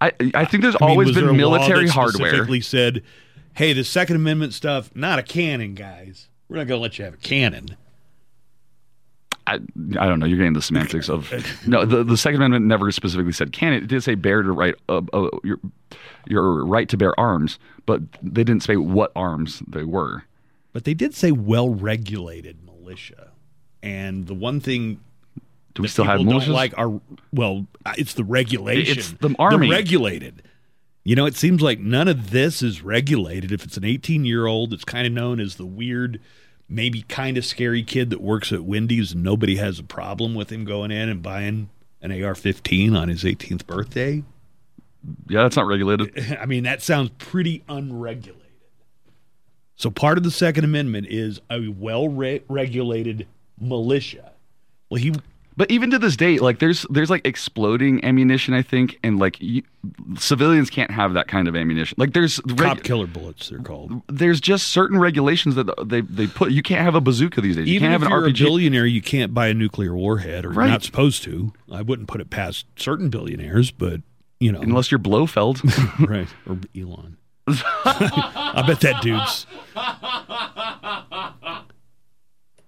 I 0.00 0.12
I 0.34 0.44
think 0.44 0.62
there's 0.62 0.76
I 0.80 0.86
mean, 0.86 0.90
always 0.90 1.14
been 1.14 1.36
military 1.36 1.88
hardware. 1.88 2.28
Specifically 2.30 2.60
said, 2.60 3.02
"Hey, 3.54 3.72
the 3.72 3.84
Second 3.84 4.16
Amendment 4.16 4.54
stuff, 4.54 4.94
not 4.94 5.18
a 5.18 5.22
cannon, 5.22 5.74
guys. 5.74 6.28
We're 6.48 6.56
not 6.56 6.66
going 6.66 6.78
to 6.78 6.82
let 6.82 6.98
you 6.98 7.04
have 7.04 7.14
a 7.14 7.18
cannon." 7.18 7.76
I, 9.46 9.54
I 9.54 10.08
don't 10.08 10.20
know. 10.20 10.26
You're 10.26 10.38
getting 10.38 10.54
the 10.54 10.62
semantics 10.62 11.10
of 11.10 11.30
no. 11.66 11.84
The, 11.84 12.02
the 12.02 12.16
Second 12.16 12.36
Amendment 12.36 12.64
never 12.64 12.90
specifically 12.90 13.32
said 13.32 13.52
can. 13.52 13.74
It 13.74 13.86
did 13.86 14.02
say 14.02 14.14
bear 14.14 14.42
to 14.42 14.52
right 14.52 14.74
uh, 14.88 15.02
uh, 15.12 15.28
your 15.42 15.58
your 16.26 16.64
right 16.64 16.88
to 16.88 16.96
bear 16.96 17.18
arms, 17.20 17.58
but 17.84 18.00
they 18.22 18.44
didn't 18.44 18.62
say 18.62 18.76
what 18.76 19.12
arms 19.14 19.62
they 19.66 19.84
were. 19.84 20.24
But 20.72 20.84
they 20.84 20.94
did 20.94 21.14
say 21.14 21.30
well-regulated 21.30 22.64
militia, 22.64 23.32
and 23.82 24.26
the 24.26 24.34
one 24.34 24.60
thing 24.60 25.00
Do 25.74 25.82
we 25.82 25.88
still 25.88 26.04
have 26.04 26.20
militias? 26.20 26.46
don't 26.46 26.48
like 26.50 26.78
our 26.78 27.00
well, 27.32 27.66
uh, 27.84 27.94
it's 27.98 28.14
the 28.14 28.24
regulation. 28.24 28.98
It's 28.98 29.12
the 29.12 29.34
army. 29.38 29.68
regulated. 29.70 30.42
You 31.02 31.16
know, 31.16 31.26
it 31.26 31.34
seems 31.34 31.60
like 31.60 31.80
none 31.80 32.08
of 32.08 32.30
this 32.30 32.62
is 32.62 32.82
regulated. 32.82 33.52
If 33.52 33.64
it's 33.64 33.76
an 33.76 33.84
18 33.84 34.24
year 34.24 34.46
old, 34.46 34.72
it's 34.72 34.84
kind 34.84 35.06
of 35.06 35.12
known 35.12 35.40
as 35.40 35.56
the 35.56 35.66
weird 35.66 36.20
maybe 36.68 37.02
kind 37.02 37.36
of 37.36 37.44
scary 37.44 37.82
kid 37.82 38.10
that 38.10 38.20
works 38.20 38.52
at 38.52 38.64
Wendy's 38.64 39.12
and 39.12 39.22
nobody 39.22 39.56
has 39.56 39.78
a 39.78 39.82
problem 39.82 40.34
with 40.34 40.50
him 40.50 40.64
going 40.64 40.90
in 40.90 41.08
and 41.08 41.22
buying 41.22 41.68
an 42.00 42.10
AR-15 42.10 42.98
on 42.98 43.08
his 43.08 43.22
18th 43.22 43.66
birthday. 43.66 44.22
Yeah, 45.28 45.42
that's 45.42 45.56
not 45.56 45.66
regulated. 45.66 46.38
I 46.40 46.46
mean, 46.46 46.64
that 46.64 46.80
sounds 46.80 47.10
pretty 47.18 47.62
unregulated. 47.68 48.40
So 49.76 49.90
part 49.90 50.16
of 50.16 50.24
the 50.24 50.30
Second 50.30 50.64
Amendment 50.64 51.08
is 51.10 51.40
a 51.50 51.68
well-regulated 51.68 53.26
militia. 53.60 54.32
Well, 54.88 55.00
he 55.00 55.12
But 55.56 55.70
even 55.70 55.90
to 55.92 55.98
this 56.00 56.16
day, 56.16 56.38
like 56.38 56.58
there's 56.58 56.84
there's 56.90 57.10
like 57.10 57.24
exploding 57.26 58.04
ammunition, 58.04 58.54
I 58.54 58.62
think, 58.62 58.98
and 59.04 59.18
like 59.20 59.40
you, 59.40 59.62
civilians 60.18 60.68
can't 60.68 60.90
have 60.90 61.14
that 61.14 61.28
kind 61.28 61.46
of 61.46 61.54
ammunition. 61.54 61.94
Like 61.98 62.12
there's 62.12 62.40
reg- 62.46 62.58
cop 62.58 62.82
killer 62.82 63.06
bullets, 63.06 63.50
they're 63.50 63.60
called. 63.60 64.02
there's 64.08 64.40
just 64.40 64.68
certain 64.68 64.98
regulations 64.98 65.54
that 65.54 65.68
they 65.88 66.00
they 66.00 66.26
put. 66.26 66.50
You 66.50 66.62
can't 66.62 66.80
have 66.82 66.96
a 66.96 67.00
bazooka 67.00 67.40
these 67.40 67.54
days. 67.56 67.68
You 67.68 67.74
Even 67.76 67.90
can't 67.90 68.02
if 68.02 68.08
have 68.08 68.12
an 68.12 68.18
you're 68.24 68.30
RPG. 68.32 68.40
a 68.40 68.44
billionaire, 68.44 68.86
you 68.86 69.00
can't 69.00 69.32
buy 69.32 69.46
a 69.46 69.54
nuclear 69.54 69.94
warhead, 69.94 70.44
or 70.44 70.48
Right. 70.50 70.64
you're 70.64 70.72
not 70.72 70.82
supposed 70.82 71.22
to. 71.24 71.52
I 71.70 71.82
wouldn't 71.82 72.08
put 72.08 72.20
it 72.20 72.30
past 72.30 72.66
certain 72.76 73.08
billionaires, 73.08 73.70
but 73.70 74.00
you 74.40 74.50
know, 74.50 74.60
unless 74.60 74.90
you're 74.90 74.98
Blofeld, 74.98 75.60
right? 76.08 76.28
Or 76.48 76.58
Elon. 76.76 77.16
I 77.46 78.64
bet 78.66 78.80
that 78.80 79.02
dude's. 79.02 79.46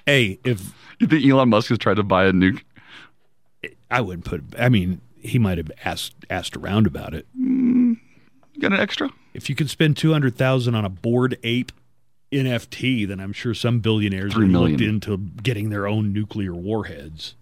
Hey, 0.07 0.39
if 0.45 0.73
you 1.01 1.07
think 1.09 1.25
Elon 1.27 1.49
Musk 1.49 1.69
has 1.71 1.79
tried 1.79 1.97
to 1.97 2.03
buy 2.05 2.27
a 2.27 2.33
nuke, 2.33 2.63
I 3.91 4.01
wouldn't 4.01 4.25
put. 4.25 4.43
I 4.59 4.69
mean, 4.69 5.01
he 5.19 5.39
might 5.39 5.59
have 5.59 5.71
asked 5.85 6.15
asked 6.31 6.57
around 6.57 6.87
about 6.87 7.15
it. 7.15 7.27
you 7.35 7.97
got 8.61 8.73
an 8.73 8.81
extra? 8.81 9.11
If 9.35 9.49
you 9.49 9.55
could 9.55 9.71
spend 9.71 9.97
two 9.97 10.13
hundred 10.13 10.37
thousand 10.37 10.75
on 10.75 10.85
a 10.85 10.89
Bored 10.89 11.39
Ape 11.43 11.73
NFT, 12.33 13.07
then 13.07 13.21
I'm 13.21 13.33
sure 13.33 13.55
some 13.55 13.81
billionaires 13.81 14.33
have 14.35 14.43
looked 14.43 14.81
into 14.81 15.17
getting 15.17 15.71
their 15.71 15.87
own 15.87 16.13
nuclear 16.13 16.55
warheads. 16.55 17.35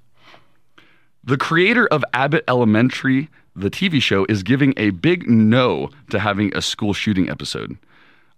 The 1.23 1.39
creator 1.39 1.87
of 1.87 2.05
Abbott 2.13 2.45
Elementary, 2.47 3.31
the 3.57 3.71
TV 3.71 4.03
show, 4.03 4.27
is 4.29 4.43
giving 4.43 4.75
a 4.77 4.91
big 4.91 5.29
no 5.29 5.89
to 6.11 6.19
having 6.19 6.55
a 6.55 6.61
school 6.61 6.93
shooting 6.93 7.31
episode. 7.31 7.79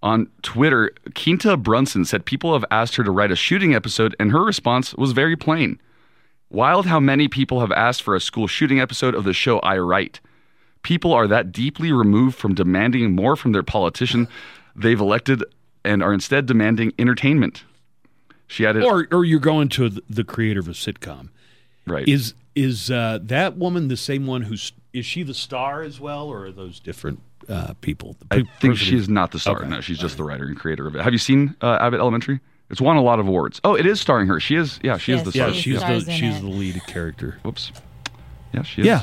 On 0.02 0.28
Twitter, 0.42 0.92
Quinta 1.16 1.56
Brunson 1.56 2.04
said 2.04 2.24
people 2.24 2.52
have 2.52 2.64
asked 2.70 2.94
her 2.94 3.02
to 3.02 3.10
write 3.10 3.32
a 3.32 3.36
shooting 3.36 3.74
episode, 3.74 4.14
and 4.20 4.30
her 4.30 4.44
response 4.44 4.94
was 4.94 5.10
very 5.12 5.34
plain. 5.34 5.80
Wild 6.50 6.86
how 6.86 7.00
many 7.00 7.28
people 7.28 7.60
have 7.60 7.72
asked 7.72 8.02
for 8.02 8.14
a 8.14 8.20
school 8.20 8.46
shooting 8.46 8.80
episode 8.80 9.14
of 9.14 9.24
the 9.24 9.32
show 9.32 9.58
I 9.60 9.78
write. 9.78 10.20
People 10.82 11.12
are 11.12 11.26
that 11.26 11.50
deeply 11.50 11.90
removed 11.92 12.36
from 12.36 12.54
demanding 12.54 13.14
more 13.14 13.34
from 13.34 13.52
their 13.52 13.64
politician 13.64 14.28
they've 14.76 15.00
elected 15.00 15.42
and 15.84 16.02
are 16.02 16.12
instead 16.12 16.46
demanding 16.46 16.92
entertainment. 16.98 17.64
She 18.46 18.64
added, 18.64 18.84
Or 18.84 19.08
or 19.10 19.24
you're 19.24 19.40
going 19.40 19.68
to 19.70 19.88
the- 20.08 20.22
creator 20.24 20.60
of 20.60 20.68
a 20.68 20.72
sitcom. 20.72 21.30
Right. 21.86 22.06
Is 22.06 22.34
is 22.54 22.90
uh, 22.90 23.18
that 23.22 23.56
woman 23.56 23.88
the 23.88 23.96
same 23.96 24.26
one 24.26 24.42
who's 24.42 24.72
is 24.92 25.04
she 25.04 25.22
the 25.24 25.34
star 25.34 25.82
as 25.82 25.98
well, 26.00 26.28
or 26.28 26.46
are 26.46 26.52
those 26.52 26.78
different 26.80 27.20
uh, 27.48 27.74
people? 27.80 28.16
The 28.30 28.36
I 28.36 28.60
think 28.60 28.76
she's 28.76 29.08
not 29.08 29.32
the 29.32 29.38
star. 29.40 29.58
Okay. 29.60 29.68
No, 29.68 29.80
she's 29.80 29.98
just 29.98 30.16
the 30.16 30.24
writer 30.24 30.44
and 30.44 30.56
creator 30.56 30.86
of 30.86 30.94
it. 30.94 31.02
Have 31.02 31.12
you 31.12 31.18
seen 31.18 31.56
uh, 31.60 31.78
Abbott 31.80 32.00
Elementary? 32.00 32.40
It's 32.70 32.80
won 32.80 32.96
a 32.96 33.02
lot 33.02 33.20
of 33.20 33.28
awards. 33.28 33.60
Oh, 33.62 33.74
it 33.74 33.86
is 33.86 34.00
starring 34.00 34.26
her. 34.26 34.40
She 34.40 34.56
is. 34.56 34.80
Yeah, 34.82 34.96
she 34.98 35.12
is 35.12 35.22
the 35.22 35.30
Yeah, 35.30 35.46
star. 35.50 35.54
she's 35.54 35.80
yeah. 35.80 35.98
the 36.00 36.12
she's 36.12 36.40
the 36.40 36.48
lead 36.48 36.80
character. 36.86 37.38
Whoops. 37.42 37.70
Yeah, 38.52 38.62
she 38.62 38.80
is. 38.82 38.86
Yeah. 38.86 39.02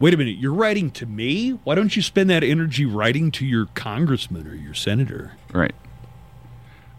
Wait 0.00 0.14
a 0.14 0.16
minute, 0.16 0.36
you're 0.38 0.54
writing 0.54 0.90
to 0.92 1.06
me? 1.06 1.50
Why 1.64 1.74
don't 1.74 1.96
you 1.96 2.02
spend 2.02 2.30
that 2.30 2.44
energy 2.44 2.86
writing 2.86 3.32
to 3.32 3.44
your 3.44 3.66
congressman 3.74 4.46
or 4.46 4.54
your 4.54 4.74
senator? 4.74 5.32
Right. 5.52 5.74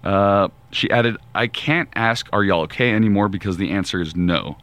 Uh, 0.04 0.50
she 0.72 0.90
added, 0.92 1.16
I 1.36 1.48
can't 1.48 1.88
ask, 1.96 2.28
Are 2.34 2.44
y'all 2.44 2.62
okay 2.64 2.92
anymore? 2.92 3.30
because 3.30 3.58
the 3.58 3.72
answer 3.72 4.02
is 4.02 4.16
no. 4.16 4.58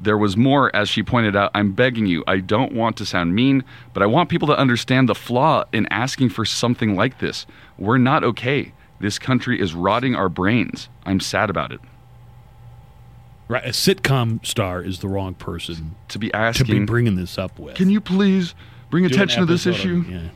There 0.00 0.16
was 0.16 0.36
more, 0.36 0.74
as 0.74 0.88
she 0.88 1.02
pointed 1.02 1.36
out. 1.36 1.50
I'm 1.54 1.72
begging 1.72 2.06
you. 2.06 2.24
I 2.26 2.38
don't 2.38 2.72
want 2.72 2.96
to 2.98 3.06
sound 3.06 3.34
mean, 3.34 3.64
but 3.92 4.02
I 4.02 4.06
want 4.06 4.28
people 4.30 4.48
to 4.48 4.56
understand 4.56 5.08
the 5.08 5.14
flaw 5.14 5.64
in 5.72 5.86
asking 5.90 6.30
for 6.30 6.44
something 6.44 6.94
like 6.96 7.18
this. 7.18 7.44
We're 7.76 7.98
not 7.98 8.24
okay. 8.24 8.72
This 9.00 9.18
country 9.18 9.60
is 9.60 9.74
rotting 9.74 10.14
our 10.14 10.28
brains. 10.28 10.88
I'm 11.04 11.20
sad 11.20 11.48
about 11.50 11.72
it. 11.72 11.80
Right, 13.48 13.64
a 13.64 13.70
sitcom 13.70 14.44
star 14.46 14.80
is 14.82 15.00
the 15.00 15.08
wrong 15.08 15.34
person 15.34 15.96
to 16.08 16.18
be 16.18 16.32
asking 16.32 16.66
to 16.66 16.72
be 16.72 16.84
bringing 16.84 17.16
this 17.16 17.36
up 17.38 17.58
with. 17.58 17.74
Can 17.74 17.90
you 17.90 18.00
please 18.00 18.54
bring 18.90 19.02
Do 19.04 19.12
attention 19.12 19.40
to 19.40 19.46
this 19.46 19.66
issue? 19.66 20.04
on- 20.06 20.10
yeah. 20.10 20.28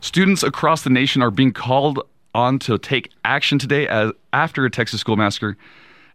Students 0.00 0.42
across 0.42 0.82
the 0.82 0.90
nation 0.90 1.22
are 1.22 1.30
being 1.30 1.52
called 1.52 2.00
on 2.34 2.58
to 2.60 2.78
take 2.78 3.10
action 3.24 3.58
today 3.58 3.86
as 3.86 4.12
after 4.32 4.64
a 4.64 4.70
Texas 4.70 5.00
school 5.00 5.16
massacre. 5.16 5.56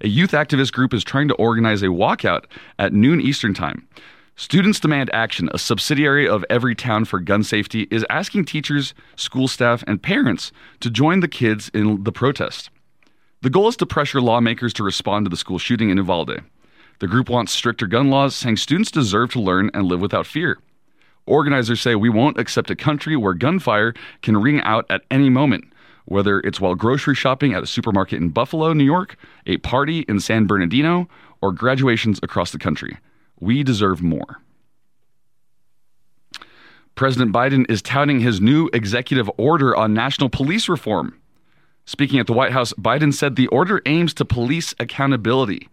A 0.02 0.08
youth 0.08 0.32
activist 0.32 0.74
group 0.74 0.94
is 0.94 1.04
trying 1.04 1.28
to 1.30 1.36
organize 1.36 1.82
a 1.82 1.88
walkout 1.88 2.46
at 2.80 2.92
noon 2.94 3.22
Eastern 3.22 3.54
Time. 3.54 3.88
Students 4.38 4.82
Demand 4.82 5.10
Action, 5.14 5.50
a 5.54 5.58
subsidiary 5.58 6.28
of 6.28 6.44
Everytown 6.50 7.08
for 7.08 7.22
Gun 7.22 7.42
Safety, 7.42 7.88
is 7.90 8.06
asking 8.10 8.44
teachers, 8.44 8.94
school 9.16 9.48
staff, 9.48 9.82
and 9.88 10.04
parents 10.04 10.52
to 10.82 10.90
join 10.90 11.22
the 11.22 11.30
kids 11.30 11.72
in 11.74 12.04
the 12.04 12.12
protest. 12.12 12.70
The 13.44 13.50
goal 13.50 13.70
is 13.70 13.78
to 13.78 13.86
pressure 13.86 14.20
lawmakers 14.20 14.74
to 14.74 14.84
respond 14.84 15.26
to 15.26 15.30
the 15.30 15.38
school 15.38 15.58
shooting 15.58 15.90
in 15.90 15.96
Uvalde. 15.96 16.42
The 17.00 17.08
group 17.08 17.30
wants 17.30 17.54
stricter 17.54 17.88
gun 17.88 18.10
laws, 18.10 18.36
saying 18.36 18.58
students 18.58 18.92
deserve 18.92 19.32
to 19.32 19.40
learn 19.40 19.72
and 19.74 19.86
live 19.86 20.02
without 20.02 20.28
fear. 20.28 20.58
Organizers 21.26 21.80
say 21.80 21.96
we 21.96 22.10
won't 22.10 22.38
accept 22.38 22.70
a 22.70 22.76
country 22.76 23.16
where 23.16 23.36
gunfire 23.36 23.94
can 24.22 24.36
ring 24.36 24.60
out 24.64 24.86
at 24.90 25.04
any 25.10 25.30
moment, 25.30 25.64
whether 26.04 26.42
it's 26.42 26.60
while 26.60 26.76
grocery 26.76 27.16
shopping 27.16 27.54
at 27.54 27.64
a 27.64 27.68
supermarket 27.68 28.22
in 28.22 28.30
Buffalo, 28.30 28.74
New 28.74 28.84
York, 28.84 29.16
a 29.48 29.58
party 29.60 30.00
in 30.10 30.20
San 30.20 30.46
Bernardino, 30.46 31.08
or 31.42 31.54
graduations 31.54 32.20
across 32.22 32.52
the 32.52 32.60
country. 32.60 32.98
We 33.40 33.64
deserve 33.64 34.02
more. 34.02 34.42
President 36.96 37.34
Biden 37.34 37.70
is 37.70 37.82
touting 37.82 38.22
his 38.22 38.40
new 38.40 38.70
executive 38.72 39.30
order 39.38 39.76
on 39.76 39.94
national 39.94 40.30
police 40.30 40.70
reform. 40.70 41.20
Speaking 41.86 42.20
at 42.20 42.28
the 42.28 42.34
White 42.34 42.54
House, 42.54 42.74
Biden 42.74 43.14
said 43.14 43.36
the 43.36 43.48
order 43.48 43.82
aims 43.86 44.14
to 44.16 44.26
police 44.26 44.74
accountability. 44.80 45.68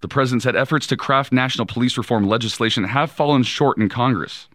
The 0.00 0.08
president 0.08 0.42
said 0.42 0.56
efforts 0.56 0.86
to 0.88 0.96
craft 0.96 1.32
national 1.32 1.66
police 1.66 1.96
reform 1.96 2.26
legislation 2.26 2.84
have 2.84 3.12
fallen 3.12 3.42
short 3.42 3.78
in 3.78 3.88
Congress. 3.88 4.48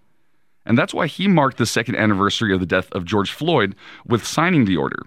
And 0.65 0.77
that's 0.77 0.93
why 0.93 1.07
he 1.07 1.27
marked 1.27 1.57
the 1.57 1.65
second 1.65 1.95
anniversary 1.95 2.53
of 2.53 2.59
the 2.59 2.65
death 2.65 2.89
of 2.91 3.05
George 3.05 3.31
Floyd 3.31 3.75
with 4.05 4.25
signing 4.25 4.65
the 4.65 4.77
order. 4.77 5.03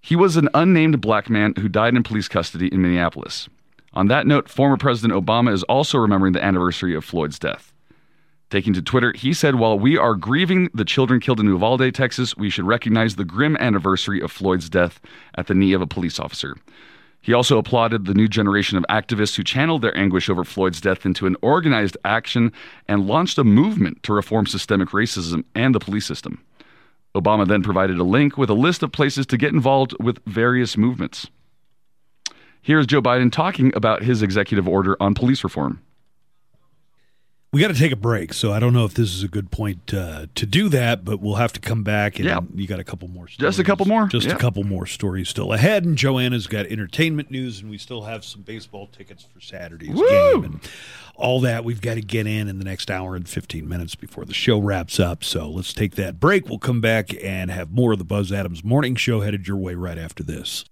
He 0.00 0.16
was 0.16 0.36
an 0.36 0.48
unnamed 0.54 1.00
black 1.00 1.30
man 1.30 1.54
who 1.58 1.68
died 1.68 1.94
in 1.94 2.02
police 2.02 2.28
custody 2.28 2.68
in 2.68 2.82
Minneapolis. 2.82 3.48
On 3.94 4.08
that 4.08 4.26
note, 4.26 4.48
former 4.48 4.76
President 4.76 5.18
Obama 5.18 5.52
is 5.52 5.62
also 5.64 5.98
remembering 5.98 6.32
the 6.32 6.44
anniversary 6.44 6.94
of 6.94 7.04
Floyd's 7.04 7.38
death. 7.38 7.72
Taking 8.50 8.72
to 8.74 8.82
Twitter, 8.82 9.12
he 9.16 9.32
said, 9.32 9.54
While 9.54 9.78
we 9.78 9.96
are 9.96 10.14
grieving 10.14 10.68
the 10.74 10.84
children 10.84 11.20
killed 11.20 11.40
in 11.40 11.46
Uvalde, 11.46 11.94
Texas, 11.94 12.36
we 12.36 12.50
should 12.50 12.66
recognize 12.66 13.16
the 13.16 13.24
grim 13.24 13.56
anniversary 13.56 14.20
of 14.20 14.30
Floyd's 14.30 14.68
death 14.68 15.00
at 15.36 15.46
the 15.46 15.54
knee 15.54 15.72
of 15.72 15.80
a 15.80 15.86
police 15.86 16.18
officer. 16.18 16.56
He 17.20 17.32
also 17.32 17.56
applauded 17.56 18.04
the 18.04 18.14
new 18.14 18.28
generation 18.28 18.76
of 18.76 18.84
activists 18.90 19.36
who 19.36 19.44
channeled 19.44 19.80
their 19.80 19.96
anguish 19.96 20.28
over 20.28 20.44
Floyd's 20.44 20.80
death 20.80 21.06
into 21.06 21.26
an 21.26 21.36
organized 21.40 21.96
action 22.04 22.52
and 22.86 23.06
launched 23.06 23.38
a 23.38 23.44
movement 23.44 24.02
to 24.02 24.12
reform 24.12 24.46
systemic 24.46 24.90
racism 24.90 25.44
and 25.54 25.74
the 25.74 25.80
police 25.80 26.04
system. 26.04 26.44
Obama 27.14 27.46
then 27.46 27.62
provided 27.62 27.98
a 27.98 28.04
link 28.04 28.36
with 28.36 28.50
a 28.50 28.54
list 28.54 28.82
of 28.82 28.92
places 28.92 29.24
to 29.26 29.38
get 29.38 29.54
involved 29.54 29.94
with 30.00 30.22
various 30.26 30.76
movements. 30.76 31.28
Here's 32.64 32.86
Joe 32.86 33.02
Biden 33.02 33.30
talking 33.30 33.72
about 33.76 34.02
his 34.04 34.22
executive 34.22 34.66
order 34.66 34.96
on 34.98 35.12
police 35.12 35.44
reform. 35.44 35.82
We 37.52 37.60
got 37.60 37.68
to 37.68 37.74
take 37.78 37.92
a 37.92 37.96
break, 37.96 38.32
so 38.32 38.52
I 38.52 38.58
don't 38.58 38.72
know 38.72 38.86
if 38.86 38.94
this 38.94 39.14
is 39.14 39.22
a 39.22 39.28
good 39.28 39.50
point 39.50 39.92
uh, 39.92 40.26
to 40.34 40.46
do 40.46 40.70
that, 40.70 41.04
but 41.04 41.20
we'll 41.20 41.34
have 41.34 41.52
to 41.52 41.60
come 41.60 41.84
back 41.84 42.16
and 42.18 42.24
Yeah. 42.24 42.40
you 42.54 42.66
got 42.66 42.80
a 42.80 42.84
couple 42.84 43.06
more 43.06 43.28
stories. 43.28 43.50
Just 43.50 43.58
a 43.60 43.64
couple 43.64 43.84
more? 43.86 44.06
Just 44.08 44.26
Yeah. 44.26 44.32
a 44.34 44.38
couple 44.38 44.64
more 44.64 44.86
stories 44.86 45.28
still 45.28 45.52
ahead. 45.52 45.84
And 45.84 45.96
Joanna's 45.96 46.46
got 46.46 46.64
entertainment 46.66 47.30
news, 47.30 47.60
and 47.60 47.68
we 47.70 47.76
still 47.76 48.04
have 48.04 48.24
some 48.24 48.40
baseball 48.42 48.86
tickets 48.88 49.24
for 49.30 49.40
Saturday's 49.42 49.90
game 49.94 50.42
and 50.44 50.60
all 51.14 51.38
that 51.42 51.64
we've 51.66 51.82
got 51.82 51.94
to 51.94 52.00
get 52.00 52.26
in 52.26 52.48
in 52.48 52.58
the 52.58 52.64
next 52.64 52.90
hour 52.90 53.14
and 53.14 53.28
15 53.28 53.68
minutes 53.68 53.94
before 53.94 54.24
the 54.24 54.34
show 54.34 54.58
wraps 54.58 54.98
up. 54.98 55.22
So 55.22 55.48
let's 55.50 55.74
take 55.74 55.96
that 55.96 56.18
break. 56.18 56.48
We'll 56.48 56.58
come 56.58 56.80
back 56.80 57.10
and 57.22 57.50
have 57.52 57.70
more 57.70 57.92
of 57.92 57.98
the 57.98 58.04
Buzz 58.06 58.32
Adams 58.32 58.64
Morning 58.64 58.96
Show 58.96 59.20
headed 59.20 59.46
your 59.46 59.58
way 59.58 59.74
right 59.74 59.98
after 59.98 60.24
this. 60.24 60.64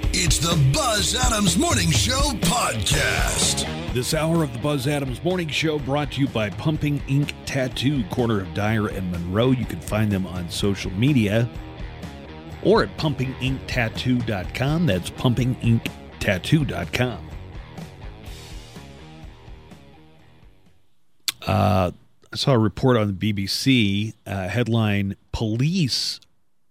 It's 0.00 0.38
the 0.38 0.56
Buzz 0.72 1.14
Adams 1.14 1.56
Morning 1.58 1.90
Show 1.90 2.20
podcast. 2.40 3.92
This 3.92 4.14
hour 4.14 4.42
of 4.42 4.52
the 4.52 4.58
Buzz 4.58 4.86
Adams 4.86 5.22
Morning 5.22 5.48
Show 5.48 5.78
brought 5.78 6.12
to 6.12 6.20
you 6.22 6.28
by 6.28 6.50
Pumping 6.50 7.02
Ink 7.06 7.34
Tattoo, 7.44 8.02
corner 8.04 8.40
of 8.40 8.52
Dyer 8.54 8.88
and 8.88 9.10
Monroe. 9.12 9.50
You 9.50 9.64
can 9.64 9.80
find 9.80 10.10
them 10.10 10.26
on 10.26 10.48
social 10.50 10.90
media 10.92 11.48
or 12.62 12.82
at 12.82 12.96
pumpinginktattoo.com. 12.96 14.86
That's 14.86 15.10
pumpinginktattoo.com. 15.10 17.30
Uh, 21.46 21.90
I 22.32 22.36
saw 22.36 22.52
a 22.52 22.58
report 22.58 22.96
on 22.96 23.16
the 23.16 23.32
BBC 23.34 24.14
uh, 24.26 24.48
headline 24.48 25.14
Police 25.32 26.20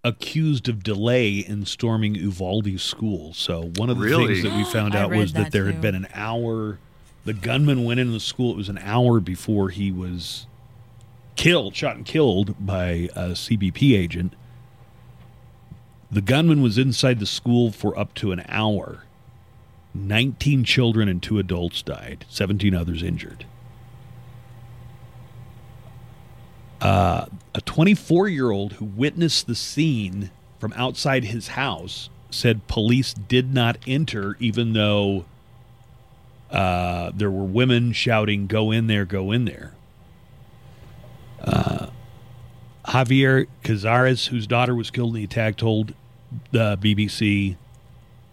accused 0.06 0.69
of 0.69 0.84
delay 0.84 1.40
in 1.40 1.65
storming 1.65 2.15
Uvalde 2.15 2.80
school. 2.80 3.34
So 3.34 3.72
one 3.76 3.90
of 3.90 3.98
the 3.98 4.03
Really? 4.06 4.27
things 4.36 4.44
that 4.44 4.56
we 4.56 4.64
found 4.64 4.95
out 4.95 5.10
was 5.10 5.34
that, 5.34 5.45
that 5.45 5.52
there 5.52 5.64
too. 5.65 5.72
had 5.73 5.82
been 5.82 5.95
an 5.95 6.07
hour. 6.14 6.77
The 7.26 7.34
gunman 7.34 7.84
went 7.84 7.99
into 7.99 8.14
the 8.14 8.19
school. 8.19 8.52
It 8.52 8.57
was 8.57 8.69
an 8.69 8.77
hour 8.77 9.19
before 9.19 9.69
he 9.69 9.91
was 9.91 10.45
killed, 11.36 11.76
shot 11.76 11.95
and 11.98 12.06
killed 12.06 12.56
by 12.64 13.10
a 13.15 13.30
CBP 13.32 13.98
agent. 13.98 14.34
The 16.11 16.22
gunman 16.22 16.61
was 16.61 16.77
inside 16.77 17.19
the 17.19 17.26
school 17.26 17.72
for 17.72 17.98
up 17.98 18.14
to 18.15 18.32
an 18.32 18.44
hour. 18.48 19.03
19 19.95 20.64
children 20.65 21.10
and 21.10 21.22
two 21.23 21.40
adults 21.40 21.82
died, 21.82 22.26
17 22.30 22.76
others 22.76 23.02
injured. 23.02 23.45
Uh, 26.85 27.25
a 27.55 27.61
24 27.61 28.27
year 28.27 28.51
old 28.51 28.73
who 28.73 28.85
witnessed 28.85 29.47
the 29.47 29.55
scene 29.55 30.29
from 30.59 30.71
outside 30.75 31.23
his 31.23 31.47
house 31.47 32.11
said 32.29 32.67
police 32.67 33.11
did 33.15 33.51
not 33.51 33.75
enter, 33.87 34.37
even 34.39 34.73
though 34.73 35.25
uh, 36.51 37.09
there 37.15 37.31
were 37.31 37.43
women 37.43 37.91
shouting, 37.91 38.45
Go 38.45 38.69
in 38.69 38.85
there, 38.85 39.03
go 39.03 39.31
in 39.31 39.45
there. 39.45 39.73
Uh, 41.41 41.87
Javier 42.85 43.47
Cazares, 43.63 44.27
whose 44.27 44.45
daughter 44.45 44.75
was 44.75 44.91
killed 44.91 45.15
in 45.15 45.21
the 45.21 45.23
attack, 45.23 45.57
told 45.57 45.95
the 46.51 46.77
BBC 46.77 47.55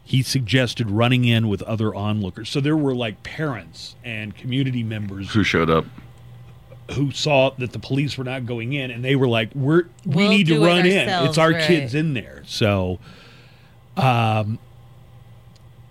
he 0.05 0.23
suggested 0.23 0.91
running 0.91 1.25
in 1.25 1.49
with 1.49 1.63
other 1.63 1.95
onlookers. 1.95 2.51
So 2.51 2.61
there 2.61 2.77
were 2.77 2.95
like 2.95 3.23
parents 3.23 3.97
and 4.05 4.37
community 4.37 4.83
members 4.83 5.31
Who 5.31 5.43
showed 5.43 5.71
up? 5.71 5.87
Who 6.93 7.11
saw 7.11 7.51
that 7.51 7.73
the 7.73 7.79
police 7.79 8.17
were 8.17 8.25
not 8.25 8.47
going 8.47 8.73
in 8.73 8.91
and 8.91 9.05
they 9.05 9.17
were 9.17 9.29
like 9.29 9.55
we're 9.55 9.85
we 10.05 10.17
We'll 10.17 10.29
need 10.31 10.47
to 10.49 10.55
do 10.55 10.65
it 10.65 10.67
run 10.67 10.87
in. 10.87 11.09
It's 11.27 11.39
our 11.39 11.53
right. 11.53 11.67
kids 11.67 11.95
in 11.95 12.15
there. 12.15 12.43
So 12.47 12.99
um 13.97 14.59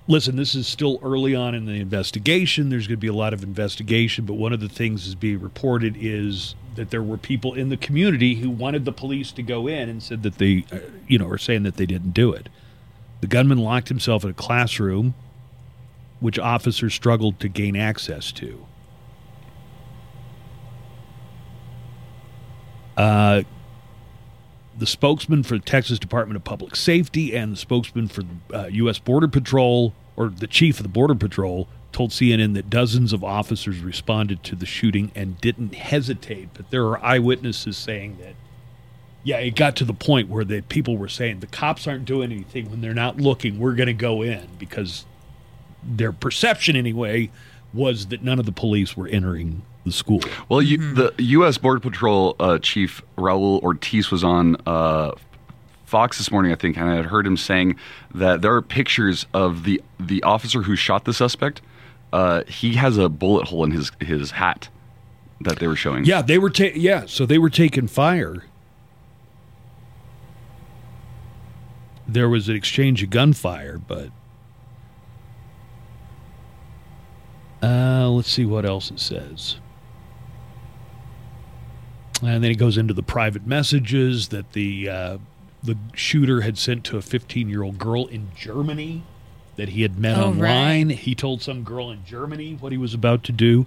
listen 0.07 0.36
this 0.36 0.56
is 0.56 0.68
still 0.68 0.99
early 1.03 1.36
on 1.36 1.56
in 1.56 1.65
the 1.65 1.80
investigation. 1.80 2.69
There's 2.69 2.88
going 2.88 2.98
to 2.98 3.02
be 3.02 3.07
a 3.07 3.14
lot 3.14 3.34
of 3.34 3.44
investigation 3.44 4.26
but 4.26 4.34
one 4.36 4.53
of 4.53 4.60
the 4.60 4.69
things 4.69 5.07
is 5.07 5.15
being 5.15 5.40
reported 5.40 5.95
is 5.99 6.56
that 6.76 6.90
there 6.90 7.03
were 7.03 7.18
people 7.18 7.53
in 7.53 7.69
the 7.69 7.78
community 7.78 8.36
who 8.36 8.49
wanted 8.49 8.86
the 8.86 8.91
police 8.94 9.32
to 9.34 9.44
go 9.44 9.68
in 9.68 9.90
and 9.90 10.02
said 10.02 10.23
that 10.23 10.38
they 10.38 10.65
uh, 10.72 10.80
you 11.07 11.18
know 11.18 11.28
are 11.28 11.38
saying 11.38 11.64
that 11.64 11.78
they 11.78 11.86
didn't 11.86 12.11
do 12.11 12.32
it. 12.34 12.49
The 13.22 13.28
gunman 13.28 13.60
locked 13.60 13.90
himself 13.90 14.23
in 14.23 14.30
a 14.30 14.34
classroom 14.34 15.14
which 16.19 16.38
officers 16.38 16.94
struggled 16.94 17.40
to 17.40 17.48
gain 17.49 17.76
access 17.76 18.32
to 18.32 18.65
Uh, 22.97 23.43
the 24.77 24.85
spokesman 24.85 25.43
for 25.43 25.55
the 25.55 25.63
Texas 25.63 25.99
Department 25.99 26.38
of 26.38 26.43
Public 26.43 26.76
Safety 26.76 27.35
and 27.35 27.53
the 27.53 27.57
spokesman 27.57 28.07
for 28.07 28.23
uh, 28.53 28.68
U.S. 28.72 28.99
Border 28.99 29.27
Patrol, 29.27 29.93
or 30.15 30.30
the 30.30 30.47
chief 30.47 30.80
of 30.80 30.84
the 30.84 30.89
Border 30.89 31.15
Patrol, 31.15 31.68
told 31.91 32.11
CNN 32.11 32.53
that 32.53 32.69
dozens 32.69 33.11
of 33.11 33.23
officers 33.23 33.80
responded 33.80 34.43
to 34.43 34.55
the 34.55 34.65
shooting 34.65 35.11
and 35.13 35.39
didn't 35.41 35.76
hesitate. 35.76 36.49
But 36.53 36.72
there 36.72 36.85
are 36.85 37.03
eyewitnesses 37.03 37.77
saying 37.77 38.18
that, 38.22 38.35
yeah, 39.23 39.38
it 39.38 39.55
got 39.55 39.76
to 39.77 39.85
the 39.85 39.93
point 39.93 40.30
where 40.30 40.45
the 40.45 40.61
people 40.61 40.97
were 40.97 41.09
saying 41.09 41.41
the 41.41 41.47
cops 41.47 41.88
aren't 41.88 42.05
doing 42.05 42.31
anything 42.31 42.69
when 42.69 42.81
they're 42.81 42.93
not 42.93 43.18
looking. 43.18 43.59
We're 43.59 43.76
going 43.76 43.88
to 43.88 43.93
go 43.93 44.22
in 44.22 44.47
because 44.57 45.05
their 45.84 46.11
perception, 46.11 46.76
anyway, 46.76 47.30
was 47.73 48.07
that 48.07 48.23
none 48.23 48.39
of 48.39 48.45
the 48.45 48.51
police 48.51 48.95
were 48.95 49.07
entering 49.07 49.63
the 49.86 49.91
school. 49.91 50.22
Well, 50.49 50.62
you, 50.62 50.94
the 50.94 51.14
U.S. 51.18 51.58
Border 51.58 51.80
Patrol 51.80 52.36
uh, 52.40 52.60
Chief 52.60 53.02
Raul 53.18 53.62
Ortiz 53.62 54.12
was 54.12 54.24
on 54.24 54.58
uh, 54.66 55.12
Fox 55.86 56.18
this 56.18 56.32
morning, 56.32 56.52
I 56.52 56.56
think, 56.56 56.78
and 56.78 56.90
I 56.90 56.95
had 56.95 57.06
heard 57.06 57.26
him 57.26 57.38
saying 57.38 57.76
that 58.14 58.41
there 58.41 58.53
are 58.56 58.62
pictures 58.62 59.26
of 59.34 59.64
the 59.64 59.82
the 59.99 60.24
officer 60.24 60.62
who 60.62 60.76
shot 60.76 61.06
the 61.06 61.14
suspect. 61.14 61.62
Uh, 62.14 62.44
he 62.45 62.74
has 62.74 62.98
a 62.98 63.10
bullet 63.10 63.48
hole 63.48 63.64
in 63.64 63.72
his 63.72 63.91
his 63.99 64.32
hat 64.32 64.70
that 65.41 65.60
they 65.60 65.68
were 65.68 65.76
showing. 65.76 66.06
Yeah, 66.06 66.22
they 66.22 66.38
were. 66.38 66.49
Ta- 66.49 66.76
yeah, 66.76 67.06
so 67.08 67.26
they 67.26 67.38
were 67.38 67.49
taking 67.49 67.88
fire. 67.88 68.44
There 72.08 72.30
was 72.30 72.49
an 72.49 72.56
exchange 72.56 73.02
of 73.03 73.10
gunfire, 73.10 73.78
but 73.78 74.10
uh, 77.64 78.10
let's 78.10 78.30
see 78.30 78.45
what 78.45 78.66
else 78.66 78.91
it 78.91 78.99
says. 78.99 79.60
And 82.22 82.43
then 82.43 82.52
it 82.52 82.56
goes 82.56 82.77
into 82.77 82.93
the 82.93 83.03
private 83.03 83.48
messages 83.48 84.27
that 84.30 84.53
the 84.53 84.89
uh, 84.89 85.18
the 85.64 85.76
shooter 85.93 86.41
had 86.41 86.57
sent 86.57 86.84
to 86.85 86.98
a 86.98 87.02
15 87.02 87.49
year 87.49 87.64
old 87.64 87.77
girl 87.80 88.06
in 88.07 88.30
Germany 88.35 89.03
that 89.56 89.69
he 89.69 89.81
had 89.81 89.98
met 89.99 90.18
Oh, 90.18 90.26
online. 90.30 90.89
He 90.89 91.14
told 91.15 91.41
some 91.41 91.64
girl 91.64 91.89
in 91.91 92.06
Germany 92.06 92.57
what 92.60 92.72
he 92.72 92.77
was 92.77 92.93
about 92.93 93.23
to 93.26 93.31
do. 93.31 93.65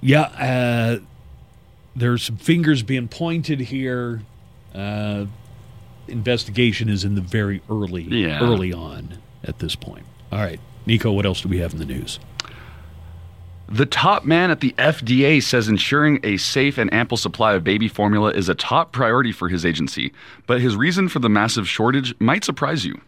Yeah, 0.00 0.20
uh, 0.22 0.98
there's 1.96 2.22
some 2.22 2.36
fingers 2.36 2.82
being 2.82 3.08
pointed 3.08 3.60
here. 3.60 4.22
Uh, 4.74 5.26
investigation 6.06 6.88
is 6.88 7.04
in 7.04 7.14
the 7.16 7.20
very 7.20 7.62
early, 7.68 8.02
Yeah. 8.04 8.40
early 8.40 8.72
on 8.72 9.18
at 9.42 9.58
this 9.58 9.74
point. 9.74 10.04
All 10.30 10.38
right, 10.38 10.60
Nico, 10.86 11.10
what 11.12 11.26
else 11.26 11.40
do 11.40 11.48
we 11.48 11.58
have 11.58 11.72
in 11.72 11.78
the 11.80 11.84
news? 11.86 12.18
The 13.70 13.84
top 13.84 14.24
man 14.24 14.50
at 14.50 14.60
the 14.60 14.74
FDA 14.78 15.42
says 15.42 15.68
ensuring 15.68 16.20
a 16.22 16.38
safe 16.38 16.78
and 16.78 16.90
ample 16.90 17.18
supply 17.18 17.52
of 17.52 17.64
baby 17.64 17.86
formula 17.86 18.30
is 18.30 18.48
a 18.48 18.54
top 18.54 18.92
priority 18.92 19.30
for 19.30 19.50
his 19.50 19.66
agency, 19.66 20.10
but 20.46 20.62
his 20.62 20.74
reason 20.74 21.10
for 21.10 21.18
the 21.18 21.28
massive 21.28 21.68
shortage 21.68 22.14
might 22.18 22.44
surprise 22.44 22.86
you. 22.86 22.98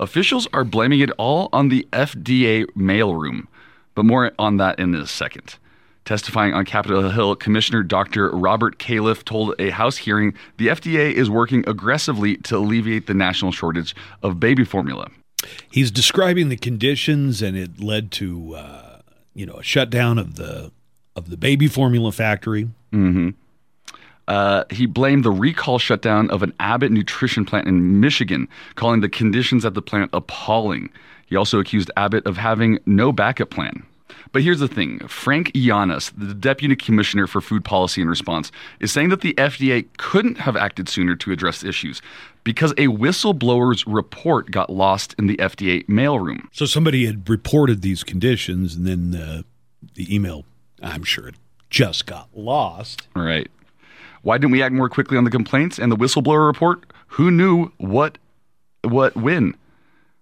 Officials 0.00 0.48
are 0.52 0.64
blaming 0.64 0.98
it 0.98 1.12
all 1.18 1.48
on 1.52 1.68
the 1.68 1.86
FDA 1.92 2.64
mailroom, 2.76 3.46
but 3.94 4.04
more 4.04 4.32
on 4.40 4.56
that 4.56 4.80
in 4.80 4.92
a 4.92 5.06
second. 5.06 5.54
Testifying 6.04 6.52
on 6.52 6.64
Capitol 6.64 7.10
Hill, 7.10 7.36
Commissioner 7.36 7.84
Dr. 7.84 8.30
Robert 8.30 8.80
Califf 8.80 9.24
told 9.24 9.54
a 9.60 9.70
House 9.70 9.98
hearing 9.98 10.34
the 10.56 10.66
FDA 10.66 11.12
is 11.12 11.30
working 11.30 11.62
aggressively 11.68 12.38
to 12.38 12.56
alleviate 12.56 13.06
the 13.06 13.14
national 13.14 13.52
shortage 13.52 13.94
of 14.20 14.40
baby 14.40 14.64
formula. 14.64 15.10
He's 15.70 15.92
describing 15.92 16.48
the 16.48 16.56
conditions, 16.56 17.40
and 17.40 17.56
it 17.56 17.80
led 17.80 18.10
to 18.12 18.56
uh, 18.56 18.87
you 19.38 19.46
know 19.46 19.54
a 19.54 19.62
shutdown 19.62 20.18
of 20.18 20.34
the 20.34 20.70
of 21.16 21.30
the 21.30 21.36
baby 21.36 21.68
formula 21.68 22.12
factory. 22.12 22.68
hmm 22.90 23.30
Uh, 24.26 24.64
he 24.70 24.84
blamed 24.84 25.24
the 25.24 25.30
recall 25.30 25.78
shutdown 25.78 26.28
of 26.30 26.42
an 26.42 26.52
Abbott 26.60 26.92
nutrition 26.92 27.44
plant 27.46 27.66
in 27.66 27.98
Michigan, 28.00 28.46
calling 28.74 29.00
the 29.00 29.08
conditions 29.08 29.64
at 29.64 29.72
the 29.72 29.80
plant 29.80 30.10
appalling. 30.12 30.90
He 31.26 31.36
also 31.36 31.58
accused 31.60 31.90
Abbott 31.96 32.26
of 32.26 32.36
having 32.36 32.78
no 32.84 33.10
backup 33.10 33.48
plan. 33.50 33.84
But 34.32 34.42
here's 34.42 34.60
the 34.60 34.68
thing 34.68 35.00
Frank 35.08 35.52
Yiannas, 35.52 36.12
the 36.16 36.34
deputy 36.34 36.76
commissioner 36.76 37.26
for 37.26 37.40
food 37.40 37.64
policy 37.64 38.00
and 38.00 38.10
response, 38.10 38.50
is 38.80 38.92
saying 38.92 39.08
that 39.10 39.20
the 39.20 39.34
FDA 39.34 39.86
couldn't 39.96 40.38
have 40.38 40.56
acted 40.56 40.88
sooner 40.88 41.16
to 41.16 41.32
address 41.32 41.64
issues 41.64 42.02
because 42.44 42.72
a 42.72 42.86
whistleblower's 42.86 43.86
report 43.86 44.50
got 44.50 44.70
lost 44.70 45.14
in 45.18 45.26
the 45.26 45.36
FDA 45.36 45.84
mailroom. 45.86 46.46
So 46.52 46.66
somebody 46.66 47.06
had 47.06 47.28
reported 47.28 47.82
these 47.82 48.04
conditions, 48.04 48.74
and 48.74 48.86
then 48.86 49.20
uh, 49.20 49.42
the 49.94 50.14
email, 50.14 50.44
I'm 50.82 51.04
sure, 51.04 51.28
it 51.28 51.34
just 51.70 52.06
got 52.06 52.28
lost. 52.34 53.06
Right. 53.14 53.50
Why 54.22 54.38
didn't 54.38 54.52
we 54.52 54.62
act 54.62 54.74
more 54.74 54.88
quickly 54.88 55.16
on 55.16 55.24
the 55.24 55.30
complaints 55.30 55.78
and 55.78 55.92
the 55.92 55.96
whistleblower 55.96 56.46
report? 56.46 56.84
Who 57.08 57.30
knew 57.30 57.72
what 57.78 58.18
what 58.82 59.16
when? 59.16 59.54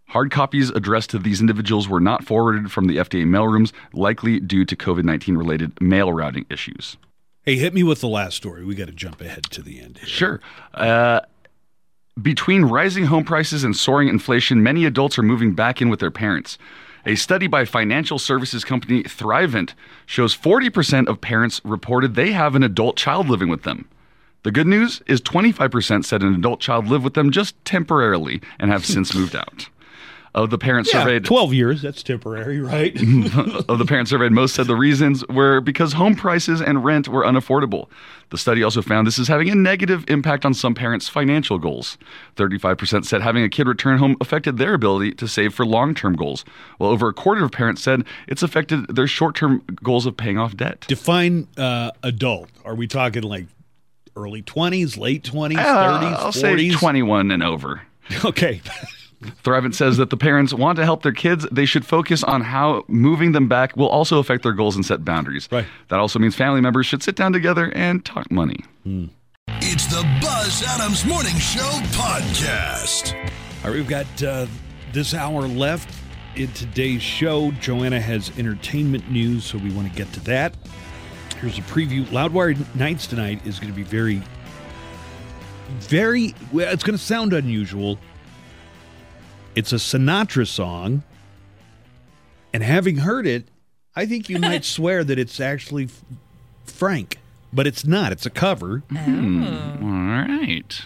Hard 0.08 0.30
copies 0.30 0.70
addressed 0.70 1.10
to 1.10 1.18
these 1.18 1.40
individuals 1.40 1.88
were 1.88 2.00
not 2.00 2.24
forwarded 2.24 2.70
from 2.70 2.86
the 2.86 2.96
FDA 2.96 3.26
mailrooms, 3.26 3.72
likely 3.92 4.38
due 4.38 4.64
to 4.64 4.76
COVID 4.76 5.04
19 5.04 5.36
related 5.36 5.80
mail 5.80 6.12
routing 6.12 6.46
issues. 6.48 6.96
Hey, 7.42 7.56
hit 7.56 7.74
me 7.74 7.82
with 7.82 8.00
the 8.00 8.08
last 8.08 8.36
story. 8.36 8.64
We 8.64 8.74
got 8.74 8.86
to 8.86 8.92
jump 8.92 9.20
ahead 9.20 9.44
to 9.50 9.62
the 9.62 9.80
end. 9.80 9.98
Here. 9.98 10.06
Sure. 10.06 10.40
Uh, 10.74 11.20
between 12.20 12.64
rising 12.64 13.04
home 13.04 13.24
prices 13.24 13.62
and 13.62 13.76
soaring 13.76 14.08
inflation, 14.08 14.62
many 14.62 14.84
adults 14.84 15.18
are 15.18 15.22
moving 15.22 15.54
back 15.54 15.82
in 15.82 15.88
with 15.88 16.00
their 16.00 16.10
parents. 16.10 16.56
A 17.04 17.14
study 17.14 17.46
by 17.46 17.64
financial 17.64 18.18
services 18.18 18.64
company 18.64 19.04
Thrivent 19.04 19.74
shows 20.06 20.36
40% 20.36 21.06
of 21.06 21.20
parents 21.20 21.60
reported 21.62 22.14
they 22.14 22.32
have 22.32 22.56
an 22.56 22.64
adult 22.64 22.96
child 22.96 23.28
living 23.28 23.48
with 23.48 23.62
them. 23.62 23.88
The 24.42 24.50
good 24.50 24.66
news 24.66 25.02
is 25.06 25.20
25% 25.20 26.04
said 26.04 26.22
an 26.22 26.34
adult 26.34 26.60
child 26.60 26.86
lived 26.86 27.04
with 27.04 27.14
them 27.14 27.30
just 27.30 27.54
temporarily 27.64 28.40
and 28.58 28.70
have 28.70 28.84
since 28.84 29.14
moved 29.14 29.36
out. 29.36 29.68
Of 30.36 30.50
the 30.50 30.58
parents 30.58 30.92
Yeah, 30.92 31.02
surveyed, 31.02 31.24
12 31.24 31.54
years. 31.54 31.80
That's 31.80 32.02
temporary, 32.02 32.60
right? 32.60 32.94
of 33.68 33.78
the 33.78 33.86
parents 33.88 34.10
surveyed, 34.10 34.32
most 34.32 34.54
said 34.54 34.66
the 34.66 34.76
reasons 34.76 35.26
were 35.28 35.62
because 35.62 35.94
home 35.94 36.14
prices 36.14 36.60
and 36.60 36.84
rent 36.84 37.08
were 37.08 37.24
unaffordable. 37.24 37.88
The 38.28 38.36
study 38.36 38.62
also 38.62 38.82
found 38.82 39.06
this 39.06 39.18
is 39.18 39.28
having 39.28 39.48
a 39.48 39.54
negative 39.54 40.04
impact 40.08 40.44
on 40.44 40.52
some 40.52 40.74
parents' 40.74 41.08
financial 41.08 41.58
goals. 41.58 41.96
35% 42.36 43.06
said 43.06 43.22
having 43.22 43.44
a 43.44 43.48
kid 43.48 43.66
return 43.66 43.96
home 43.96 44.14
affected 44.20 44.58
their 44.58 44.74
ability 44.74 45.12
to 45.12 45.26
save 45.26 45.54
for 45.54 45.64
long 45.64 45.94
term 45.94 46.14
goals, 46.14 46.44
while 46.76 46.90
over 46.90 47.08
a 47.08 47.14
quarter 47.14 47.42
of 47.42 47.50
parents 47.50 47.82
said 47.82 48.02
it's 48.28 48.42
affected 48.42 48.94
their 48.94 49.06
short 49.06 49.36
term 49.36 49.62
goals 49.82 50.04
of 50.04 50.18
paying 50.18 50.36
off 50.36 50.54
debt. 50.54 50.84
Define 50.86 51.48
uh, 51.56 51.92
adult. 52.02 52.50
Are 52.62 52.74
we 52.74 52.86
talking 52.86 53.22
like 53.22 53.46
early 54.14 54.42
20s, 54.42 54.98
late 54.98 55.22
20s, 55.22 55.56
Uh, 55.56 55.98
30s, 56.00 56.12
I'll 56.18 56.32
40s? 56.32 56.34
say 56.34 56.70
21 56.72 57.30
and 57.30 57.42
over. 57.42 57.80
Okay. 58.22 58.60
Thrivent 59.22 59.74
says 59.74 59.96
that 59.96 60.10
the 60.10 60.16
parents 60.16 60.52
want 60.52 60.76
to 60.76 60.84
help 60.84 61.02
their 61.02 61.12
kids. 61.12 61.46
They 61.50 61.64
should 61.64 61.86
focus 61.86 62.22
on 62.22 62.42
how 62.42 62.84
moving 62.86 63.32
them 63.32 63.48
back 63.48 63.76
will 63.76 63.88
also 63.88 64.18
affect 64.18 64.42
their 64.42 64.52
goals 64.52 64.76
and 64.76 64.84
set 64.84 65.04
boundaries. 65.04 65.48
Right. 65.50 65.66
That 65.88 65.98
also 65.98 66.18
means 66.18 66.34
family 66.34 66.60
members 66.60 66.86
should 66.86 67.02
sit 67.02 67.16
down 67.16 67.32
together 67.32 67.72
and 67.74 68.04
talk 68.04 68.30
money. 68.30 68.64
It's 69.48 69.86
the 69.86 70.02
Buzz 70.20 70.62
Adams 70.66 71.04
Morning 71.06 71.34
Show 71.36 71.68
podcast. 71.92 73.14
All 73.64 73.70
right, 73.70 73.76
we've 73.76 73.88
got 73.88 74.22
uh, 74.22 74.46
this 74.92 75.14
hour 75.14 75.42
left 75.42 75.94
in 76.36 76.52
today's 76.52 77.02
show. 77.02 77.50
Joanna 77.52 78.00
has 78.00 78.30
entertainment 78.38 79.10
news, 79.10 79.44
so 79.44 79.56
we 79.58 79.72
want 79.72 79.90
to 79.90 79.96
get 79.96 80.12
to 80.12 80.20
that. 80.20 80.54
Here's 81.40 81.58
a 81.58 81.62
preview. 81.62 82.04
Loudwire 82.06 82.56
Nights 82.74 83.06
tonight 83.06 83.44
is 83.46 83.58
going 83.58 83.72
to 83.72 83.76
be 83.76 83.82
very, 83.82 84.22
very, 85.80 86.34
well, 86.52 86.72
it's 86.72 86.84
going 86.84 86.96
to 86.96 87.02
sound 87.02 87.32
unusual. 87.32 87.98
It's 89.56 89.72
a 89.72 89.76
Sinatra 89.76 90.46
song. 90.46 91.02
And 92.52 92.62
having 92.62 92.98
heard 92.98 93.26
it, 93.26 93.48
I 93.96 94.06
think 94.06 94.28
you 94.28 94.38
might 94.38 94.64
swear 94.76 95.02
that 95.02 95.18
it's 95.18 95.40
actually 95.40 95.88
Frank, 96.64 97.18
but 97.52 97.66
it's 97.66 97.84
not. 97.84 98.12
It's 98.12 98.26
a 98.26 98.30
cover. 98.30 98.82
All 98.94 99.00
right. 99.00 100.80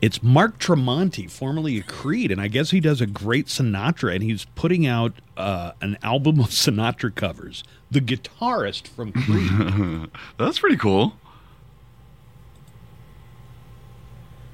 It's 0.00 0.22
Mark 0.22 0.60
Tremonti, 0.60 1.28
formerly 1.28 1.80
of 1.80 1.88
Creed, 1.88 2.30
and 2.30 2.40
I 2.40 2.46
guess 2.46 2.70
he 2.70 2.78
does 2.78 3.00
a 3.00 3.06
great 3.06 3.46
Sinatra, 3.46 4.14
and 4.14 4.22
he's 4.22 4.44
putting 4.54 4.86
out 4.86 5.12
uh, 5.36 5.72
an 5.80 5.98
album 6.04 6.38
of 6.38 6.50
Sinatra 6.50 7.12
covers. 7.12 7.64
The 7.90 8.00
guitarist 8.00 8.86
from 8.86 9.12
Creed. 9.12 10.10
That's 10.38 10.60
pretty 10.60 10.76
cool. 10.76 11.14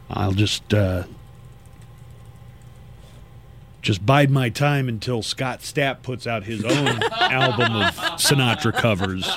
I'll 0.09 0.32
just 0.32 0.73
uh, 0.73 1.05
just 3.85 4.05
bide 4.05 4.31
my 4.31 4.48
time 4.48 4.89
until 4.89 5.23
Scott 5.23 5.61
Stapp 5.61 6.02
puts 6.02 6.27
out 6.27 6.44
his 6.44 6.65
own 6.65 7.02
album 7.20 7.77
of 7.77 7.94
Sinatra 8.16 8.73
covers. 8.73 9.31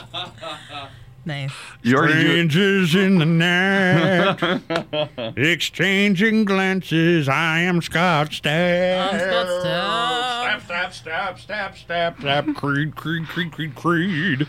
Nice. 1.25 1.51
You 1.83 1.97
already 1.97 2.21
Strangers 2.21 2.95
in 2.95 3.19
the 3.19 3.25
night, 3.25 5.33
exchanging 5.37 6.45
glances. 6.45 7.27
I 7.27 7.59
am 7.59 7.81
Scott 7.81 8.29
Stapp. 8.29 9.09
Scott 9.09 10.61
Stapp, 10.61 10.61
Stapp, 10.61 11.45
Stapp, 11.45 11.85
Stapp, 11.85 12.17
Stapp. 12.17 12.55
Creed, 12.55 12.95
Creed, 12.95 13.27
Creed, 13.27 13.51
Creed, 13.51 13.75
Creed. 13.75 14.47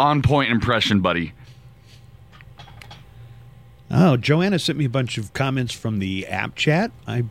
On 0.00 0.20
point 0.20 0.50
impression, 0.50 1.00
buddy. 1.00 1.32
Oh, 3.88 4.16
Joanna 4.16 4.58
sent 4.58 4.78
me 4.78 4.86
a 4.86 4.90
bunch 4.90 5.16
of 5.16 5.32
comments 5.32 5.72
from 5.72 6.00
the 6.00 6.26
app 6.26 6.56
chat. 6.56 6.90
I 7.06 7.24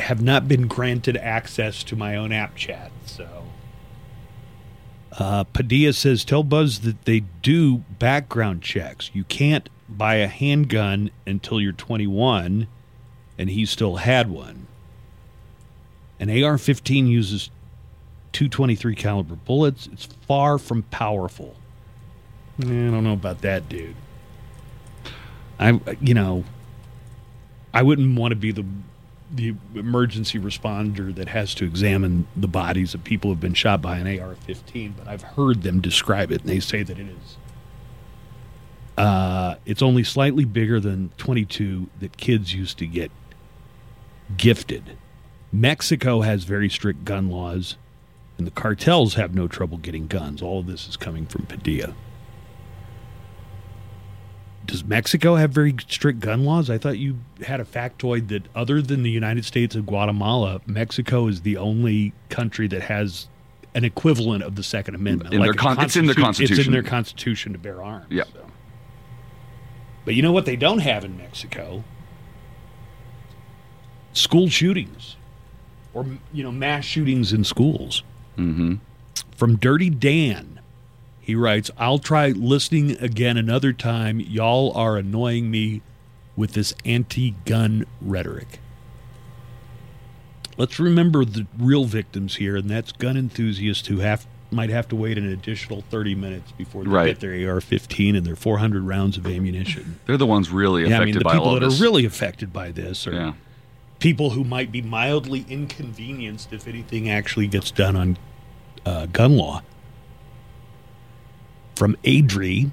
have 0.00 0.20
not 0.20 0.48
been 0.48 0.66
granted 0.66 1.16
access 1.16 1.82
to 1.84 1.96
my 1.96 2.16
own 2.16 2.32
app 2.32 2.56
chat, 2.56 2.90
so. 3.06 3.44
Uh, 5.12 5.44
Padilla 5.44 5.92
says, 5.92 6.24
"Tell 6.24 6.42
Buzz 6.42 6.80
that 6.80 7.04
they 7.04 7.20
do 7.42 7.78
background 7.98 8.62
checks. 8.62 9.10
You 9.12 9.24
can't 9.24 9.68
buy 9.88 10.16
a 10.16 10.28
handgun 10.28 11.10
until 11.26 11.60
you're 11.60 11.72
21, 11.72 12.68
and 13.38 13.50
he 13.50 13.66
still 13.66 13.96
had 13.96 14.30
one. 14.30 14.66
An 16.20 16.28
AR-15 16.28 17.08
uses 17.08 17.50
223 18.32 18.94
caliber 18.94 19.34
bullets. 19.34 19.88
It's 19.92 20.06
far 20.06 20.58
from 20.58 20.82
powerful. 20.84 21.56
Eh, 22.62 22.66
I 22.66 22.90
don't 22.90 23.04
know 23.04 23.14
about 23.14 23.40
that, 23.40 23.68
dude. 23.68 23.96
I, 25.58 25.80
you 26.00 26.14
know, 26.14 26.44
I 27.72 27.82
wouldn't 27.82 28.18
want 28.18 28.32
to 28.32 28.36
be 28.36 28.52
the 28.52 28.64
the 29.32 29.54
emergency 29.74 30.38
responder 30.38 31.14
that 31.14 31.28
has 31.28 31.54
to 31.54 31.64
examine 31.64 32.26
the 32.36 32.48
bodies 32.48 32.94
of 32.94 33.04
people 33.04 33.30
who've 33.30 33.40
been 33.40 33.54
shot 33.54 33.80
by 33.80 33.98
an 33.98 34.06
AR-15, 34.06 34.92
but 34.96 35.06
I've 35.06 35.22
heard 35.22 35.62
them 35.62 35.80
describe 35.80 36.32
it, 36.32 36.40
and 36.40 36.50
they 36.50 36.60
say 36.60 36.82
that 36.82 36.98
it 36.98 37.06
is. 37.08 37.36
Uh, 38.98 39.54
it's 39.64 39.82
only 39.82 40.04
slightly 40.04 40.44
bigger 40.44 40.80
than 40.80 41.10
22 41.16 41.88
that 42.00 42.16
kids 42.16 42.54
used 42.54 42.76
to 42.78 42.86
get 42.86 43.10
gifted. 44.36 44.96
Mexico 45.52 46.20
has 46.20 46.44
very 46.44 46.68
strict 46.68 47.04
gun 47.04 47.30
laws, 47.30 47.76
and 48.36 48.46
the 48.46 48.50
cartels 48.50 49.14
have 49.14 49.34
no 49.34 49.48
trouble 49.48 49.78
getting 49.78 50.06
guns. 50.06 50.42
All 50.42 50.60
of 50.60 50.66
this 50.66 50.88
is 50.88 50.96
coming 50.96 51.26
from 51.26 51.46
Padilla. 51.46 51.94
Does 54.66 54.84
Mexico 54.84 55.36
have 55.36 55.50
very 55.50 55.74
strict 55.88 56.20
gun 56.20 56.44
laws? 56.44 56.68
I 56.70 56.78
thought 56.78 56.98
you 56.98 57.18
had 57.44 57.60
a 57.60 57.64
factoid 57.64 58.28
that 58.28 58.42
other 58.54 58.82
than 58.82 59.02
the 59.02 59.10
United 59.10 59.44
States 59.44 59.74
and 59.74 59.86
Guatemala, 59.86 60.60
Mexico 60.66 61.26
is 61.26 61.40
the 61.42 61.56
only 61.56 62.12
country 62.28 62.68
that 62.68 62.82
has 62.82 63.28
an 63.74 63.84
equivalent 63.84 64.42
of 64.44 64.56
the 64.56 64.62
Second 64.62 64.94
Amendment. 64.96 65.32
In 65.32 65.40
their 65.40 65.52
a 65.52 65.54
con- 65.54 65.80
it's 65.80 65.96
in 65.96 66.06
their 66.06 66.14
constitu- 66.14 66.18
It's 66.18 66.20
in 66.20 66.24
constitution. 66.24 66.72
their 66.72 66.82
constitution 66.82 67.52
to 67.52 67.58
bear 67.58 67.82
arms. 67.82 68.06
Yeah. 68.10 68.24
But 70.04 70.14
you 70.14 70.22
know 70.22 70.32
what 70.32 70.44
they 70.44 70.56
don't 70.56 70.80
have 70.80 71.04
in 71.04 71.16
Mexico? 71.16 71.82
School 74.12 74.48
shootings, 74.48 75.16
or 75.94 76.04
you 76.32 76.42
know, 76.42 76.50
mass 76.52 76.84
shootings 76.84 77.32
in 77.32 77.44
schools. 77.44 78.02
Mm-hmm. 78.36 78.74
From 79.36 79.56
Dirty 79.56 79.88
Dan, 79.88 80.59
he 81.30 81.36
writes, 81.36 81.70
"I'll 81.78 82.00
try 82.00 82.30
listening 82.30 82.96
again 83.00 83.36
another 83.36 83.72
time. 83.72 84.18
Y'all 84.18 84.72
are 84.74 84.96
annoying 84.96 85.48
me 85.50 85.80
with 86.36 86.54
this 86.54 86.74
anti-gun 86.84 87.86
rhetoric." 88.00 88.58
Let's 90.56 90.78
remember 90.80 91.24
the 91.24 91.46
real 91.56 91.84
victims 91.84 92.36
here, 92.36 92.56
and 92.56 92.68
that's 92.68 92.90
gun 92.92 93.16
enthusiasts 93.16 93.86
who 93.88 93.98
have 94.00 94.26
might 94.52 94.68
have 94.70 94.88
to 94.88 94.96
wait 94.96 95.16
an 95.16 95.30
additional 95.30 95.84
30 95.90 96.16
minutes 96.16 96.50
before 96.58 96.82
they 96.82 96.90
Right. 96.90 97.06
get 97.06 97.20
their 97.20 97.32
AR-15 97.32 98.16
and 98.16 98.26
their 98.26 98.34
400 98.34 98.82
rounds 98.82 99.16
of 99.16 99.24
ammunition. 99.24 100.00
They're 100.06 100.16
the 100.16 100.26
ones 100.26 100.50
really 100.50 100.82
affected 100.82 100.90
Yeah, 100.96 101.02
I 101.02 101.04
mean, 101.04 101.14
the 101.14 101.20
by 101.20 101.34
people 101.34 101.54
that 101.54 101.60
this. 101.60 101.78
are 101.78 101.82
really 101.84 102.04
affected 102.04 102.52
by 102.52 102.72
this 102.72 103.06
are 103.06 103.12
Yeah. 103.14 103.32
people 104.00 104.30
who 104.30 104.42
might 104.42 104.72
be 104.72 104.82
mildly 104.82 105.46
inconvenienced 105.48 106.52
if 106.52 106.66
anything 106.66 107.08
actually 107.08 107.46
gets 107.46 107.70
done 107.70 107.94
on 107.94 108.16
uh, 108.84 109.06
gun 109.06 109.36
law. 109.36 109.62
From 111.80 111.96
Adri, 112.04 112.70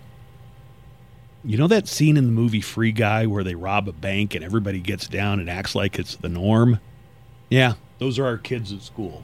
you 1.41 1.57
know 1.57 1.67
that 1.67 1.87
scene 1.87 2.17
in 2.17 2.25
the 2.25 2.31
movie 2.33 2.59
Free 2.59 2.91
Guy 2.91 3.25
where 3.25 3.41
they 3.41 3.55
rob 3.55 3.87
a 3.87 3.93
bank 3.93 4.35
and 4.35 4.43
everybody 4.43 4.81
gets 4.81 5.07
down 5.07 5.39
and 5.39 5.49
acts 5.49 5.75
like 5.75 5.97
it's 5.97 6.17
the 6.17 6.27
norm? 6.27 6.81
Yeah, 7.47 7.75
those 7.99 8.19
are 8.19 8.25
our 8.25 8.37
kids 8.37 8.73
at 8.73 8.81
school. 8.81 9.23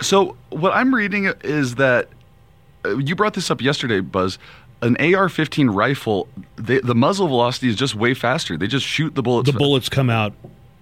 So 0.00 0.38
what 0.48 0.72
I'm 0.72 0.94
reading 0.94 1.30
is 1.44 1.74
that 1.74 2.08
uh, 2.86 2.96
you 2.96 3.14
brought 3.14 3.34
this 3.34 3.50
up 3.50 3.60
yesterday, 3.60 4.00
Buzz. 4.00 4.38
An 4.80 4.96
AR-15 4.96 5.74
rifle, 5.74 6.26
they, 6.56 6.80
the 6.80 6.94
muzzle 6.94 7.28
velocity 7.28 7.68
is 7.68 7.76
just 7.76 7.94
way 7.94 8.14
faster. 8.14 8.56
They 8.56 8.66
just 8.66 8.86
shoot 8.86 9.14
the 9.14 9.22
bullets. 9.22 9.52
The 9.52 9.58
bullets 9.58 9.90
come 9.90 10.08
out 10.08 10.32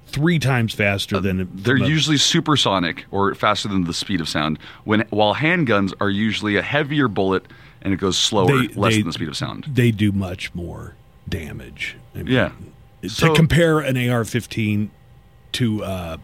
three 0.07 0.39
times 0.39 0.75
faster 0.75 1.19
than 1.21 1.41
Uh, 1.41 1.45
They're 1.55 1.79
from 1.79 1.87
usually 1.89 2.17
supersonic 2.19 3.05
or 3.11 3.35
faster 3.35 3.69
than 3.69 3.85
the 3.85 3.95
speed 3.95 4.21
of 4.21 4.29
sound. 4.29 4.59
When 4.85 5.01
while 5.11 5.35
handguns 5.35 5.93
are 6.01 6.11
usually 6.11 6.57
a 6.57 6.63
heavier 6.63 7.09
bullet 7.09 7.47
and 7.83 7.93
it 7.93 7.97
goes 7.99 8.17
slower, 8.17 8.47
They- 8.67 8.69
less 8.75 8.93
they- 8.95 8.99
than 8.99 9.07
the 9.09 9.13
speed 9.13 9.29
of 9.29 9.37
sound. 9.37 9.67
They 9.73 9.91
do 9.91 10.13
much 10.13 10.55
more 10.55 10.95
damage. 11.29 11.97
I 12.15 12.19
mean, 12.19 12.29
Yeah. 12.29 12.51
to 13.03 13.09
So- 13.09 13.35
compare 13.35 13.81
an 13.81 13.97
AR-15 13.97 14.91
to 15.53 15.83
uh, 15.85 16.17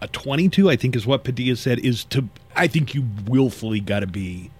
a 0.00 0.08
22, 0.08 0.70
I 0.70 0.76
think 0.76 0.96
is 0.96 1.06
what 1.06 1.24
Padilla 1.24 1.56
said. 1.56 1.78
Is 1.80 2.04
to 2.06 2.28
I 2.56 2.66
think 2.66 2.94
you 2.94 3.04
willfully 3.26 3.80
got 3.80 4.00
to 4.00 4.06
be 4.06 4.50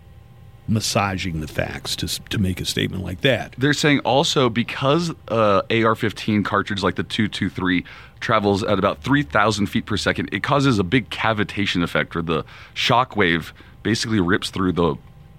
massaging 0.69 1.41
the 1.41 1.49
facts 1.49 1.97
to 1.97 2.07
to 2.31 2.39
make 2.39 2.61
a 2.61 2.65
statement 2.65 3.03
like 3.03 3.23
that. 3.23 3.55
They're 3.59 3.73
saying 3.73 4.01
also 4.01 4.49
because 4.49 5.11
uh, 5.29 5.63
AR-15 5.71 6.45
cartridge 6.45 6.83
like 6.83 6.95
the 6.97 7.03
223 7.03 7.85
travels 8.21 8.63
at 8.63 8.79
about 8.79 9.03
3,000 9.03 9.67
feet 9.67 9.87
per 9.87 9.97
second, 9.97 10.29
it 10.33 10.43
causes 10.43 10.79
a 10.79 10.85
big 10.85 11.11
cavitation 11.11 11.83
effect 11.83 12.15
where 12.15 12.23
the 12.23 12.45
shock 12.75 13.17
wave 13.17 13.53
basically 13.83 14.21
rips 14.21 14.51
through 14.51 14.73
the 14.73 14.97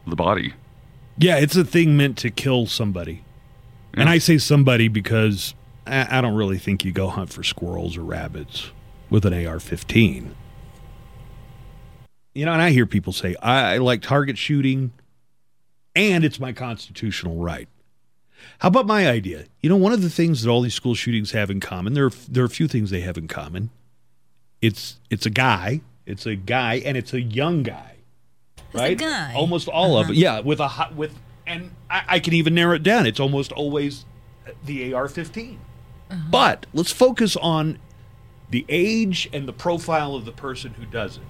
the 0.08 0.16
body. 0.16 0.53
Yeah, 1.18 1.38
it's 1.38 1.56
a 1.56 1.64
thing 1.64 1.95
meant 1.95 2.18
to 2.20 2.32
kill 2.32 2.66
somebody. 2.66 3.24
And 3.94 4.10
I 4.10 4.18
say 4.18 4.38
somebody 4.38 4.88
because 4.88 5.53
I, 5.86 6.18
I 6.18 6.22
don't 6.22 6.36
really 6.36 6.58
think 6.58 6.86
you 6.86 6.91
go 6.91 7.08
hunt 7.08 7.32
for 7.32 7.44
squirrels 7.44 7.98
or 7.98 8.02
rabbits 8.02 8.72
with 9.10 9.26
an 9.26 9.34
AR-15. 9.34 10.34
You 12.34 12.45
know, 12.45 12.53
and 12.53 12.62
I 12.62 12.72
hear 12.72 12.86
people 12.86 13.14
say 13.14 13.36
I, 13.41 13.76
I 13.76 13.78
like 13.78 14.02
target 14.02 14.38
shooting, 14.38 14.94
and 15.95 16.24
it's 16.24 16.40
my 16.40 16.53
constitutional 16.53 17.36
right. 17.44 17.68
How 18.59 18.68
about 18.68 18.85
my 18.88 19.09
idea? 19.09 19.45
You 19.61 19.69
know, 19.69 19.76
one 19.77 19.93
of 19.93 20.01
the 20.01 20.09
things 20.09 20.41
that 20.43 20.49
all 20.49 20.61
these 20.61 20.73
school 20.73 20.95
shootings 20.95 21.31
have 21.31 21.49
in 21.49 21.59
common, 21.59 21.93
there 21.93 22.05
are, 22.05 22.11
there 22.30 22.43
are 22.43 22.47
a 22.47 22.49
few 22.49 22.68
things 22.68 22.89
they 22.89 23.01
have 23.01 23.18
in 23.18 23.27
common. 23.27 23.69
It's 24.61 24.97
it's 25.09 25.26
a 25.26 25.30
guy, 25.31 25.81
it's 26.05 26.26
a 26.26 26.35
guy, 26.35 26.76
and 26.85 26.95
it's 26.95 27.13
a 27.13 27.22
young 27.22 27.63
guy, 27.63 27.95
right? 28.73 28.97
guy. 28.97 29.34
Almost 29.35 29.68
all 29.68 29.97
of 29.97 30.07
it, 30.09 30.11
uh-huh. 30.11 30.19
yeah. 30.19 30.39
With 30.41 30.59
a 30.59 30.68
hot 30.68 30.95
with, 30.95 31.18
and 31.47 31.72
I, 31.89 32.03
I 32.07 32.19
can 32.19 32.34
even 32.34 32.53
narrow 32.53 32.76
it 32.76 32.84
down. 32.84 33.07
It's 33.07 33.19
almost 33.19 33.51
always 33.51 34.05
the 34.63 34.93
AR-15. 34.93 35.57
Uh-huh. 36.11 36.19
But 36.30 36.65
let's 36.73 36.91
focus 36.91 37.35
on 37.38 37.80
the 38.51 38.65
age 38.69 39.30
and 39.34 39.47
the 39.47 39.53
profile 39.53 40.13
of 40.13 40.26
the 40.26 40.31
person 40.31 40.73
who 40.73 40.85
does 40.85 41.18
it. 41.18 41.23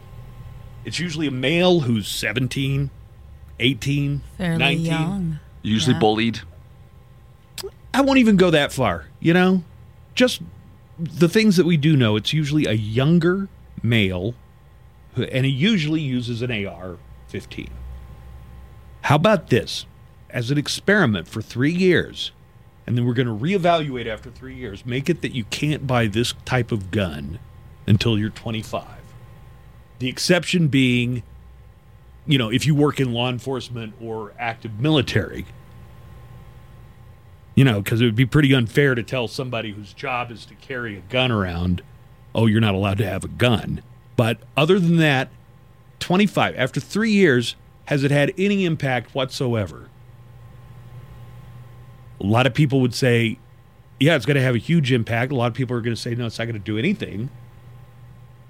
It's 0.84 1.00
usually 1.00 1.28
a 1.28 1.32
male 1.32 1.82
who's 1.82 2.08
17, 2.08 2.90
18, 3.60 4.22
Fairly 4.38 4.58
19. 4.58 4.86
young. 4.86 5.40
Usually 5.62 5.94
Yeah. 5.94 6.00
bullied. 6.00 6.42
I 7.94 8.02
won't 8.02 8.20
even 8.20 8.38
go 8.38 8.50
that 8.52 8.72
far, 8.72 9.06
you 9.20 9.34
know? 9.34 9.64
Just 10.16 10.42
the 10.98 11.30
things 11.30 11.58
that 11.58 11.66
we 11.66 11.78
do 11.78 11.96
know, 11.98 12.16
it's 12.16 12.34
usually 12.34 12.66
a 12.66 12.74
younger 12.74 13.50
male, 13.84 14.34
and 15.16 15.46
he 15.46 15.52
usually 15.52 16.02
uses 16.02 16.42
an 16.42 16.66
AR 16.66 16.98
15. 17.28 17.70
How 19.04 19.16
about 19.16 19.50
this? 19.50 19.86
As 20.30 20.52
an 20.52 20.58
experiment 20.58 21.28
for 21.28 21.42
three 21.42 21.72
years, 21.72 22.32
and 22.88 22.98
then 22.98 23.06
we're 23.06 23.14
going 23.14 23.28
to 23.28 23.34
reevaluate 23.34 24.08
after 24.08 24.30
three 24.30 24.56
years, 24.56 24.86
make 24.86 25.10
it 25.10 25.22
that 25.22 25.34
you 25.34 25.44
can't 25.46 25.86
buy 25.86 26.08
this 26.08 26.34
type 26.46 26.72
of 26.72 26.92
gun 26.92 27.40
until 27.88 28.18
you're 28.18 28.30
25. 28.30 28.86
The 30.00 30.08
exception 30.08 30.68
being, 30.68 31.24
you 32.26 32.38
know, 32.38 32.50
if 32.50 32.66
you 32.66 32.74
work 32.74 33.00
in 33.00 33.14
law 33.14 33.30
enforcement 33.30 33.94
or 34.02 34.34
active 34.40 34.80
military, 34.80 35.46
you 37.56 37.64
know, 37.64 37.82
because 37.82 38.02
it 38.02 38.06
would 38.06 38.16
be 38.16 38.26
pretty 38.26 38.54
unfair 38.54 38.96
to 38.96 39.04
tell 39.04 39.28
somebody 39.28 39.72
whose 39.72 39.94
job 39.94 40.32
is 40.32 40.46
to 40.46 40.56
carry 40.56 40.98
a 40.98 41.02
gun 41.02 41.32
around, 41.32 41.82
oh, 42.34 42.46
you're 42.46 42.62
not 42.62 42.76
allowed 42.76 42.98
to 43.00 43.06
have 43.06 43.24
a 43.24 43.28
gun. 43.30 43.82
But 44.16 44.40
other 44.56 44.80
than 44.80 44.98
that, 44.98 45.30
25, 46.00 46.56
after 46.58 46.80
three 46.80 47.12
years, 47.12 47.56
has 47.86 48.04
it 48.04 48.12
had 48.12 48.34
any 48.38 48.66
impact 48.66 49.14
whatsoever? 49.14 49.90
A 52.20 52.26
lot 52.26 52.46
of 52.46 52.54
people 52.54 52.82
would 52.82 52.94
say, 52.94 53.38
yeah, 54.00 54.16
it's 54.16 54.26
going 54.26 54.36
to 54.36 54.42
have 54.42 54.56
a 54.56 54.60
huge 54.60 54.92
impact. 54.92 55.32
A 55.32 55.36
lot 55.36 55.48
of 55.48 55.54
people 55.54 55.76
are 55.76 55.82
going 55.82 55.96
to 55.96 56.02
say, 56.02 56.16
no, 56.16 56.28
it's 56.28 56.40
not 56.40 56.46
going 56.46 56.54
to 56.54 56.60
do 56.60 56.78
anything. 56.78 57.30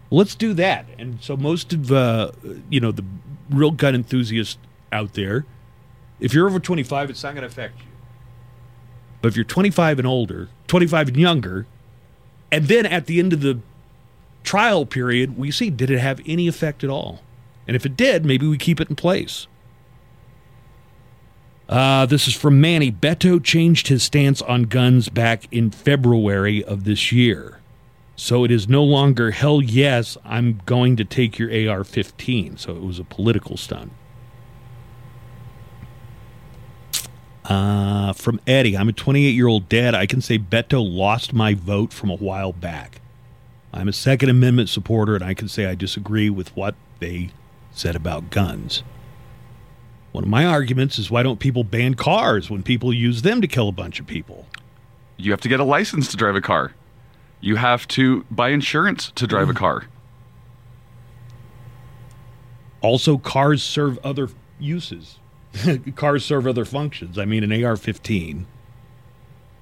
Let's 0.09 0.35
do 0.35 0.53
that. 0.53 0.85
And 0.99 1.21
so 1.21 1.37
most 1.37 1.73
of, 1.73 1.91
uh, 1.91 2.31
you 2.69 2.79
know, 2.79 2.91
the 2.91 3.05
real 3.49 3.71
gun 3.71 3.95
enthusiasts 3.95 4.57
out 4.91 5.13
there, 5.13 5.45
if 6.19 6.33
you're 6.33 6.47
over 6.47 6.59
25, 6.59 7.09
it's 7.09 7.23
not 7.23 7.33
going 7.33 7.41
to 7.41 7.47
affect 7.47 7.79
you. 7.79 7.90
But 9.21 9.29
if 9.29 9.35
you're 9.35 9.45
25 9.45 9.99
and 9.99 10.07
older, 10.07 10.49
25 10.67 11.09
and 11.09 11.17
younger, 11.17 11.67
and 12.51 12.67
then 12.67 12.85
at 12.85 13.05
the 13.05 13.19
end 13.19 13.33
of 13.33 13.41
the 13.41 13.59
trial 14.43 14.85
period, 14.85 15.37
we 15.37 15.51
see 15.51 15.69
did 15.69 15.89
it 15.89 15.99
have 15.99 16.21
any 16.25 16.47
effect 16.47 16.83
at 16.83 16.89
all? 16.89 17.21
And 17.67 17.75
if 17.75 17.85
it 17.85 17.95
did, 17.95 18.25
maybe 18.25 18.47
we 18.47 18.57
keep 18.57 18.81
it 18.81 18.89
in 18.89 18.95
place. 18.95 19.47
Uh, 21.69 22.05
this 22.05 22.27
is 22.27 22.35
from 22.35 22.59
Manny. 22.59 22.91
Beto 22.91 23.41
changed 23.41 23.87
his 23.87 24.03
stance 24.03 24.41
on 24.41 24.63
guns 24.63 25.07
back 25.07 25.47
in 25.51 25.71
February 25.71 26.63
of 26.63 26.83
this 26.83 27.13
year. 27.13 27.59
So 28.17 28.43
it 28.43 28.51
is 28.51 28.67
no 28.67 28.83
longer, 28.83 29.31
hell 29.31 29.61
yes, 29.61 30.17
I'm 30.25 30.61
going 30.65 30.97
to 30.97 31.05
take 31.05 31.39
your 31.39 31.71
AR 31.71 31.83
15. 31.83 32.57
So 32.57 32.75
it 32.75 32.81
was 32.81 32.99
a 32.99 33.05
political 33.05 33.55
stunt. 33.55 33.93
Uh, 37.51 38.13
from 38.13 38.39
Eddie, 38.47 38.77
I'm 38.77 38.87
a 38.87 38.93
28 38.93 39.31
year 39.31 39.47
old 39.47 39.67
dad. 39.67 39.93
I 39.93 40.05
can 40.05 40.21
say 40.21 40.39
Beto 40.39 40.81
lost 40.81 41.33
my 41.33 41.53
vote 41.53 41.91
from 41.91 42.09
a 42.09 42.15
while 42.15 42.53
back. 42.53 43.01
I'm 43.73 43.89
a 43.89 43.93
Second 43.93 44.29
Amendment 44.29 44.69
supporter, 44.69 45.15
and 45.15 45.23
I 45.23 45.33
can 45.33 45.49
say 45.49 45.65
I 45.65 45.75
disagree 45.75 46.29
with 46.29 46.55
what 46.55 46.75
they 46.99 47.31
said 47.71 47.93
about 47.97 48.29
guns. 48.29 48.83
One 50.13 50.23
of 50.23 50.29
my 50.29 50.45
arguments 50.45 50.97
is 50.97 51.11
why 51.11 51.23
don't 51.23 51.41
people 51.41 51.65
ban 51.65 51.95
cars 51.95 52.49
when 52.49 52.63
people 52.63 52.93
use 52.93 53.21
them 53.21 53.41
to 53.41 53.47
kill 53.49 53.67
a 53.67 53.73
bunch 53.73 53.99
of 53.99 54.07
people? 54.07 54.45
You 55.17 55.31
have 55.31 55.41
to 55.41 55.49
get 55.49 55.59
a 55.59 55.65
license 55.65 56.07
to 56.11 56.15
drive 56.15 56.37
a 56.37 56.41
car. 56.41 56.71
You 57.41 57.57
have 57.57 57.85
to 57.89 58.23
buy 58.31 58.51
insurance 58.51 59.11
to 59.15 59.27
drive 59.27 59.49
a 59.49 59.53
car. 59.53 59.87
Also, 62.79 63.17
cars 63.17 63.61
serve 63.61 63.99
other 64.05 64.29
uses. 64.57 65.17
cars 65.95 66.23
serve 66.25 66.47
other 66.47 66.65
functions. 66.65 67.17
I 67.17 67.25
mean, 67.25 67.43
an 67.43 67.63
AR 67.63 67.75
15, 67.77 68.45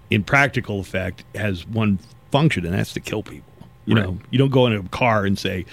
in 0.09 0.23
practical 0.23 0.79
effect, 0.79 1.23
has 1.35 1.65
one 1.67 1.99
function, 2.31 2.65
and 2.65 2.73
that's 2.73 2.93
to 2.93 2.99
kill 2.99 3.23
people. 3.23 3.45
You 3.85 3.95
Right. 3.95 4.05
know, 4.05 4.19
you 4.29 4.37
don't 4.37 4.51
go 4.51 4.67
in 4.67 4.73
a 4.73 4.83
car 4.89 5.25
and 5.25 5.37
say, 5.37 5.65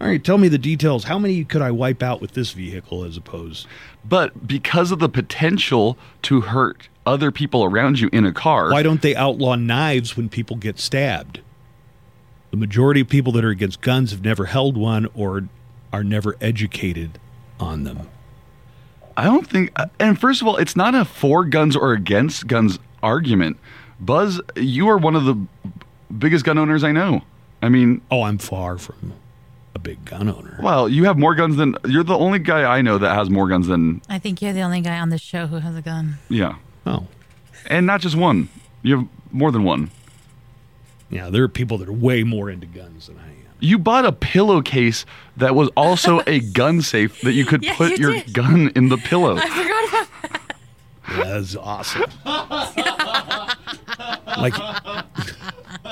all 0.00 0.06
right, 0.08 0.22
tell 0.22 0.38
me 0.38 0.48
the 0.48 0.58
details. 0.58 1.04
How 1.04 1.18
many 1.18 1.44
could 1.44 1.62
I 1.62 1.70
wipe 1.70 2.02
out 2.02 2.20
with 2.20 2.32
this 2.32 2.52
vehicle 2.52 3.04
as 3.04 3.16
opposed? 3.16 3.66
But 4.04 4.46
because 4.46 4.90
of 4.92 4.98
the 4.98 5.08
potential 5.08 5.96
to 6.22 6.42
hurt 6.42 6.88
other 7.06 7.30
people 7.30 7.64
around 7.64 8.00
you 8.00 8.08
in 8.12 8.24
a 8.24 8.32
car, 8.32 8.70
Why 8.70 8.82
don't 8.82 9.02
they 9.02 9.14
outlaw 9.16 9.54
knives 9.56 10.16
when 10.16 10.28
people 10.28 10.56
get 10.56 10.78
stabbed? 10.78 11.40
The 12.50 12.56
majority 12.56 13.00
of 13.00 13.08
people 13.08 13.32
that 13.32 13.44
are 13.44 13.50
against 13.50 13.80
guns 13.80 14.10
have 14.12 14.22
never 14.22 14.44
held 14.46 14.76
one 14.76 15.08
or 15.14 15.48
are 15.92 16.04
never 16.04 16.36
educated 16.40 17.18
on 17.58 17.84
them. 17.84 18.08
I 19.16 19.24
don't 19.24 19.46
think. 19.46 19.72
And 19.98 20.18
first 20.18 20.42
of 20.42 20.48
all, 20.48 20.56
it's 20.56 20.76
not 20.76 20.94
a 20.94 21.04
for 21.04 21.44
guns 21.44 21.76
or 21.76 21.92
against 21.92 22.46
guns 22.46 22.78
argument. 23.02 23.58
Buzz, 24.00 24.40
you 24.56 24.88
are 24.88 24.96
one 24.98 25.14
of 25.14 25.24
the 25.24 25.36
biggest 26.16 26.44
gun 26.44 26.58
owners 26.58 26.82
I 26.84 26.92
know. 26.92 27.22
I 27.62 27.68
mean, 27.68 28.00
oh, 28.10 28.22
I'm 28.22 28.38
far 28.38 28.76
from 28.76 29.14
a 29.74 29.78
big 29.78 30.04
gun 30.04 30.28
owner. 30.28 30.58
Well, 30.62 30.88
you 30.88 31.04
have 31.04 31.16
more 31.18 31.34
guns 31.34 31.56
than 31.56 31.76
you're 31.86 32.04
the 32.04 32.16
only 32.18 32.38
guy 32.38 32.62
I 32.64 32.82
know 32.82 32.98
that 32.98 33.14
has 33.14 33.30
more 33.30 33.48
guns 33.48 33.66
than 33.68 34.02
I 34.08 34.18
think 34.18 34.42
you're 34.42 34.52
the 34.52 34.60
only 34.62 34.80
guy 34.80 34.98
on 34.98 35.08
the 35.10 35.18
show 35.18 35.46
who 35.46 35.56
has 35.56 35.76
a 35.76 35.82
gun. 35.82 36.18
yeah. 36.28 36.56
Oh, 36.86 37.06
and 37.66 37.86
not 37.86 38.00
just 38.02 38.16
one. 38.16 38.48
You 38.82 38.98
have 38.98 39.08
more 39.32 39.50
than 39.50 39.64
one. 39.64 39.90
Yeah, 41.08 41.30
there 41.30 41.42
are 41.44 41.48
people 41.48 41.78
that 41.78 41.88
are 41.88 41.92
way 41.92 42.22
more 42.24 42.50
into 42.50 42.66
guns 42.66 43.06
than 43.06 43.16
I 43.18 43.22
am. 43.22 43.23
You 43.64 43.78
bought 43.78 44.04
a 44.04 44.12
pillowcase 44.12 45.06
that 45.36 45.54
was 45.54 45.68
also 45.76 46.20
a 46.26 46.40
gun 46.40 46.82
safe 46.82 47.20
that 47.22 47.32
you 47.32 47.44
could 47.44 47.62
Yeah, 47.64 47.74
put 47.76 47.92
you 47.92 47.96
your 47.98 48.12
did. 48.22 48.32
gun 48.32 48.70
in 48.76 48.88
the 48.88 48.96
pillow. 48.98 49.36
I 49.40 49.48
forgot 49.48 49.88
about 49.88 50.40
Yeah, 51.18 51.24
that's 51.34 51.56
awesome. 51.56 52.02
like 54.38 54.54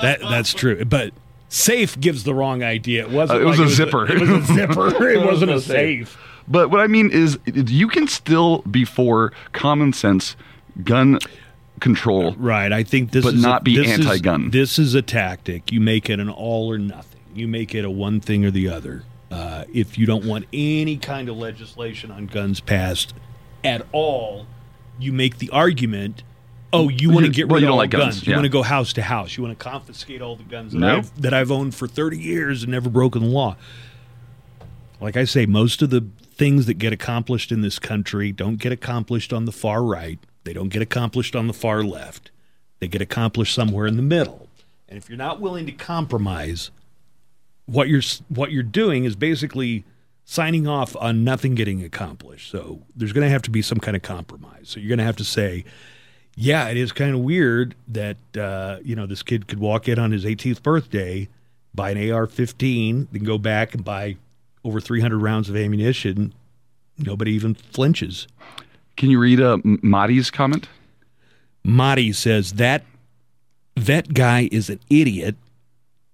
that 0.01 0.19
that's 0.21 0.53
true. 0.53 0.83
But 0.85 1.13
safe 1.49 1.99
gives 1.99 2.23
the 2.23 2.33
wrong 2.33 2.63
idea. 2.63 3.03
It 3.03 3.11
wasn't 3.11 3.39
Uh, 3.39 3.43
it 3.43 3.45
was 3.45 3.59
like 3.59 3.67
a 3.67 3.71
zipper. 3.71 4.05
It 4.11 4.19
was 4.21 4.29
a 4.29 4.53
zipper. 4.53 5.09
It 5.09 5.25
wasn't 5.25 5.51
a 5.51 5.61
safe. 5.61 6.17
But 6.47 6.69
what 6.69 6.81
I 6.81 6.87
mean 6.87 7.09
is, 7.09 7.39
you 7.45 7.87
can 7.87 8.07
still 8.07 8.59
be 8.69 8.83
for 8.83 9.31
common 9.53 9.93
sense 9.93 10.35
gun 10.83 11.19
control. 11.79 12.33
Right. 12.33 12.71
I 12.71 12.83
think 12.83 13.11
this 13.11 13.23
is 13.25 13.31
But 13.31 13.33
is 13.35 13.41
not 13.41 13.61
a, 13.61 13.63
be 13.63 13.91
anti-gun. 13.91 14.49
this 14.51 14.77
is 14.77 14.93
a 14.93 15.01
tactic. 15.01 15.71
You 15.71 15.79
make 15.79 16.09
it 16.09 16.19
an 16.19 16.29
all 16.29 16.69
or 16.71 16.77
nothing. 16.77 17.12
You 17.35 17.47
make 17.47 17.73
it 17.73 17.85
a 17.85 17.89
one 17.89 18.19
thing 18.19 18.45
or 18.45 18.51
the 18.51 18.69
other. 18.69 19.03
Uh, 19.31 19.65
if 19.73 19.97
you 19.97 20.05
don't 20.05 20.25
want 20.25 20.45
any 20.53 20.97
kind 20.97 21.27
of 21.27 21.37
legislation 21.37 22.11
on 22.11 22.27
guns 22.27 22.59
passed 22.59 23.13
at 23.63 23.85
all, 23.91 24.45
you 24.99 25.11
make 25.11 25.39
the 25.39 25.49
argument. 25.49 26.23
Oh, 26.71 26.89
you 26.89 27.09
want 27.09 27.25
to 27.25 27.31
get 27.31 27.51
rid 27.51 27.61
you 27.61 27.67
of 27.67 27.71
all 27.71 27.77
like 27.77 27.89
guns, 27.89 28.03
guns. 28.03 28.27
You 28.27 28.31
yeah. 28.31 28.37
want 28.37 28.45
to 28.45 28.49
go 28.49 28.63
house 28.63 28.93
to 28.93 29.01
house. 29.01 29.37
You 29.37 29.43
want 29.43 29.57
to 29.57 29.63
confiscate 29.63 30.21
all 30.21 30.35
the 30.35 30.43
guns 30.43 30.73
that. 30.73 30.83
I've 30.83 31.21
that 31.21 31.33
I've 31.33 31.51
owned 31.51 31.75
for 31.75 31.87
thirty 31.87 32.19
years 32.19 32.63
and 32.63 32.71
never 32.71 32.89
broken 32.89 33.23
the 33.23 33.29
law. 33.29 33.55
Like 35.01 35.17
I 35.17 35.25
say, 35.25 35.45
most 35.45 35.81
of 35.81 35.89
the 35.89 36.07
things 36.33 36.65
that 36.65 36.75
get 36.75 36.93
accomplished 36.93 37.51
in 37.51 37.61
this 37.61 37.79
country 37.79 38.31
don't 38.31 38.57
get 38.57 38.71
accomplished 38.71 39.33
on 39.33 39.45
the 39.45 39.51
far 39.51 39.83
right. 39.83 40.19
They 40.43 40.53
don't 40.53 40.69
get 40.69 40.81
accomplished 40.81 41.35
on 41.35 41.47
the 41.47 41.53
far 41.53 41.83
left. 41.83 42.31
They 42.79 42.87
get 42.87 43.01
accomplished 43.01 43.53
somewhere 43.53 43.87
in 43.87 43.95
the 43.95 44.03
middle. 44.03 44.47
And 44.89 44.97
if 44.97 45.09
you're 45.09 45.17
not 45.17 45.39
willing 45.39 45.65
to 45.65 45.71
compromise, 45.71 46.69
what 47.65 47.87
you're 47.87 48.01
what 48.29 48.51
you're 48.51 48.63
doing 48.63 49.05
is 49.05 49.15
basically 49.15 49.85
signing 50.25 50.67
off 50.67 50.95
on 50.97 51.23
nothing 51.23 51.55
getting 51.55 51.83
accomplished. 51.83 52.49
So 52.49 52.81
there's 52.95 53.13
going 53.13 53.25
to 53.25 53.29
have 53.29 53.41
to 53.43 53.49
be 53.49 53.61
some 53.61 53.79
kind 53.79 53.95
of 53.95 54.03
compromise. 54.03 54.69
So 54.69 54.79
you're 54.79 54.89
going 54.89 54.99
to 54.99 55.05
have 55.05 55.17
to 55.17 55.23
say, 55.23 55.65
yeah, 56.35 56.67
it 56.69 56.77
is 56.77 56.91
kind 56.91 57.13
of 57.13 57.19
weird 57.21 57.75
that 57.87 58.17
uh, 58.37 58.77
you 58.83 58.95
know 58.95 59.05
this 59.05 59.23
kid 59.23 59.47
could 59.47 59.59
walk 59.59 59.87
in 59.87 59.99
on 59.99 60.11
his 60.11 60.25
18th 60.25 60.63
birthday, 60.63 61.27
buy 61.73 61.91
an 61.91 62.11
AR-15, 62.11 63.07
then 63.11 63.23
go 63.23 63.37
back 63.37 63.73
and 63.73 63.83
buy 63.83 64.17
over 64.63 64.79
300 64.79 65.17
rounds 65.17 65.49
of 65.49 65.55
ammunition. 65.55 66.33
Nobody 66.97 67.31
even 67.31 67.55
flinches. 67.55 68.27
Can 68.95 69.09
you 69.09 69.19
read 69.19 69.41
uh, 69.41 69.53
M- 69.65 69.79
Mahdi's 69.81 70.29
comment? 70.29 70.67
Mahdi 71.63 72.13
says 72.13 72.53
that 72.53 72.83
Vet 73.77 74.13
guy 74.13 74.49
is 74.51 74.69
an 74.69 74.79
idiot 74.89 75.35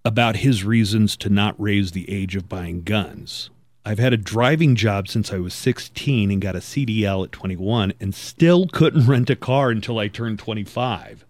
about 0.05 0.38
his 0.38 0.63
reasons 0.63 1.17
to 1.17 1.30
not 1.30 1.59
raise 1.59 1.91
the 1.91 2.09
age 2.09 2.35
of 2.35 2.49
buying 2.49 2.81
guns. 2.81 3.49
I've 3.85 3.99
had 3.99 4.13
a 4.13 4.17
driving 4.17 4.76
job 4.76 5.07
since 5.07 5.31
I 5.31 5.39
was 5.39 5.53
16 5.53 6.31
and 6.31 6.41
got 6.41 6.55
a 6.55 6.59
CDL 6.59 7.26
at 7.26 7.31
21 7.31 7.93
and 7.99 8.13
still 8.13 8.67
couldn't 8.67 9.07
rent 9.07 9.30
a 9.30 9.35
car 9.35 9.71
until 9.71 9.99
I 9.99 10.07
turned 10.07 10.39
25. 10.39 11.26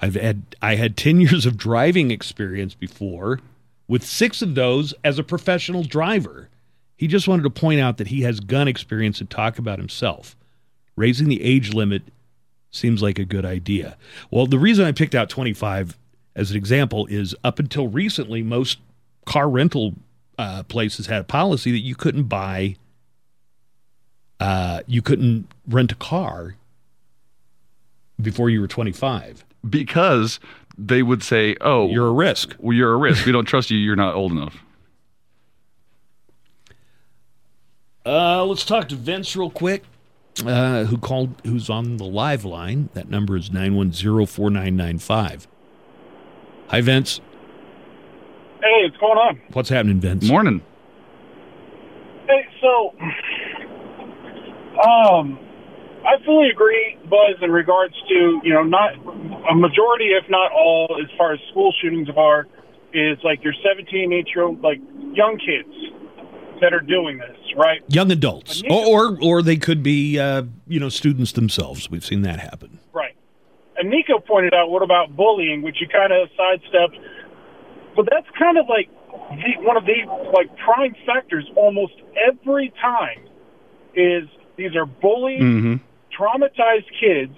I've 0.00 0.14
had 0.14 0.56
I 0.60 0.74
had 0.74 0.96
10 0.96 1.20
years 1.20 1.46
of 1.46 1.56
driving 1.56 2.10
experience 2.10 2.74
before 2.74 3.40
with 3.88 4.04
6 4.04 4.42
of 4.42 4.54
those 4.54 4.94
as 5.04 5.18
a 5.18 5.24
professional 5.24 5.84
driver. 5.84 6.48
He 6.96 7.06
just 7.06 7.28
wanted 7.28 7.42
to 7.42 7.50
point 7.50 7.80
out 7.80 7.98
that 7.98 8.08
he 8.08 8.22
has 8.22 8.40
gun 8.40 8.68
experience 8.68 9.20
and 9.20 9.28
talk 9.28 9.58
about 9.58 9.78
himself. 9.78 10.34
Raising 10.96 11.28
the 11.28 11.42
age 11.42 11.74
limit 11.74 12.02
seems 12.70 13.02
like 13.02 13.18
a 13.18 13.24
good 13.24 13.44
idea. 13.44 13.96
Well, 14.30 14.46
the 14.46 14.58
reason 14.58 14.84
I 14.86 14.92
picked 14.92 15.14
out 15.14 15.28
25 15.28 15.96
as 16.36 16.50
an 16.50 16.56
example 16.56 17.06
is 17.06 17.34
up 17.42 17.58
until 17.58 17.88
recently, 17.88 18.42
most 18.42 18.78
car 19.24 19.48
rental 19.48 19.94
uh, 20.38 20.62
places 20.64 21.06
had 21.06 21.22
a 21.22 21.24
policy 21.24 21.72
that 21.72 21.80
you 21.80 21.96
couldn't 21.96 22.24
buy, 22.24 22.76
uh, 24.38 24.82
you 24.86 25.00
couldn't 25.00 25.48
rent 25.66 25.90
a 25.90 25.96
car 25.96 26.54
before 28.20 28.50
you 28.50 28.60
were 28.60 28.68
25 28.68 29.44
because 29.68 30.38
they 30.78 31.02
would 31.02 31.22
say, 31.22 31.56
"Oh, 31.62 31.88
you're 31.88 32.08
a 32.08 32.12
risk. 32.12 32.54
Well, 32.58 32.76
you're 32.76 32.92
a 32.92 32.98
risk. 32.98 33.24
we 33.24 33.32
don't 33.32 33.46
trust 33.46 33.70
you. 33.70 33.78
You're 33.78 33.96
not 33.96 34.14
old 34.14 34.30
enough." 34.30 34.56
Uh, 38.04 38.44
let's 38.44 38.64
talk 38.64 38.88
to 38.88 38.94
Vince 38.94 39.34
real 39.34 39.50
quick, 39.50 39.82
uh, 40.46 40.84
who 40.84 40.96
called, 40.96 41.34
who's 41.44 41.68
on 41.68 41.96
the 41.96 42.04
live 42.04 42.44
line. 42.44 42.88
That 42.94 43.10
number 43.10 43.36
is 43.36 43.50
910 43.50 44.26
4995. 44.26 45.48
Hi, 46.68 46.80
Vince. 46.80 47.20
Hey, 48.60 48.82
what's 48.84 48.96
going 48.96 49.18
on? 49.18 49.40
What's 49.52 49.68
happening, 49.68 50.00
Vince? 50.00 50.28
Morning. 50.28 50.62
Hey, 52.26 52.44
so, 52.60 52.92
um, 54.82 55.38
I 56.04 56.24
fully 56.24 56.48
agree, 56.50 56.98
Buzz, 57.08 57.36
in 57.42 57.50
regards 57.52 57.94
to, 58.08 58.40
you 58.42 58.52
know, 58.52 58.64
not 58.64 58.94
a 59.48 59.54
majority, 59.54 60.06
if 60.06 60.28
not 60.28 60.50
all, 60.52 60.98
as 61.02 61.08
far 61.16 61.32
as 61.34 61.40
school 61.50 61.72
shootings 61.80 62.08
are, 62.16 62.46
is 62.92 63.18
like 63.22 63.44
your 63.44 63.54
17, 63.64 64.12
18 64.12 64.24
year 64.34 64.44
old, 64.44 64.60
like 64.62 64.78
young 65.12 65.38
kids 65.38 65.72
that 66.60 66.72
are 66.72 66.80
doing 66.80 67.18
this, 67.18 67.36
right? 67.56 67.82
Young 67.88 68.10
adults, 68.10 68.62
or, 68.70 68.86
or 68.86 69.18
or 69.22 69.42
they 69.42 69.56
could 69.56 69.82
be, 69.82 70.18
uh, 70.18 70.44
you 70.66 70.80
know, 70.80 70.88
students 70.88 71.32
themselves. 71.32 71.90
We've 71.90 72.04
seen 72.04 72.22
that 72.22 72.40
happen. 72.40 72.78
And 73.78 73.90
Nico 73.90 74.18
pointed 74.18 74.54
out, 74.54 74.70
what 74.70 74.82
about 74.82 75.14
bullying, 75.16 75.62
which 75.62 75.76
you 75.80 75.88
kind 75.88 76.12
of 76.12 76.28
sidestepped, 76.36 76.96
but 77.94 78.06
that's 78.10 78.26
kind 78.38 78.58
of 78.58 78.66
like 78.68 78.88
the, 79.30 79.64
one 79.66 79.76
of 79.76 79.84
the 79.84 80.04
like 80.32 80.48
prime 80.58 80.94
factors 81.06 81.48
almost 81.56 81.94
every 82.16 82.72
time 82.80 83.24
is 83.94 84.28
these 84.56 84.74
are 84.76 84.86
bullied, 84.86 85.40
Mm-hmm. 85.40 85.74
traumatized 86.16 86.88
kids. 87.00 87.34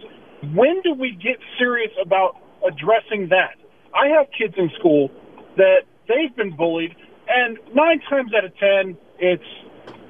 When 0.55 0.81
do 0.83 0.95
we 0.95 1.13
get 1.13 1.39
serious 1.59 1.91
about 2.05 2.37
addressing 2.67 3.29
that? 3.31 3.57
I 3.95 4.09
have 4.09 4.27
kids 4.37 4.55
in 4.57 4.71
school 4.79 5.11
that 5.57 5.83
they've 6.07 6.35
been 6.37 6.55
bullied, 6.57 6.95
and 7.29 7.59
nine 7.75 8.01
times 8.09 8.33
out 8.37 8.45
of 8.45 8.57
ten, 8.59 8.97
it's 9.19 9.43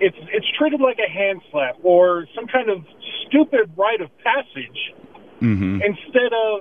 it's 0.00 0.16
it's 0.32 0.46
treated 0.58 0.80
like 0.80 0.98
a 0.98 1.10
hand 1.10 1.40
slap 1.50 1.76
or 1.82 2.26
some 2.34 2.46
kind 2.46 2.68
of 2.68 2.84
stupid 3.26 3.70
rite 3.76 4.00
of 4.00 4.10
passage 4.18 4.94
Mm-hmm. 5.40 5.80
instead 5.82 6.32
of 6.32 6.60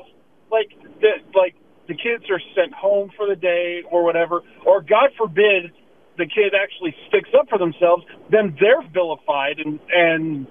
like 0.52 0.70
the 1.02 1.12
like 1.34 1.56
the 1.88 1.96
kids 1.96 2.30
are 2.30 2.42
sent 2.56 2.74
home 2.74 3.10
for 3.18 3.28
the 3.28 3.36
day 3.36 3.82
or 3.90 4.04
whatever, 4.04 4.42
or 4.66 4.82
God 4.82 5.10
forbid 5.18 5.72
the 6.18 6.26
kid 6.26 6.54
actually 6.54 6.96
sticks 7.08 7.30
up 7.38 7.50
for 7.50 7.58
themselves, 7.58 8.04
then 8.30 8.56
they're 8.60 8.82
vilified 8.94 9.60
and 9.60 9.80
and 9.92 10.48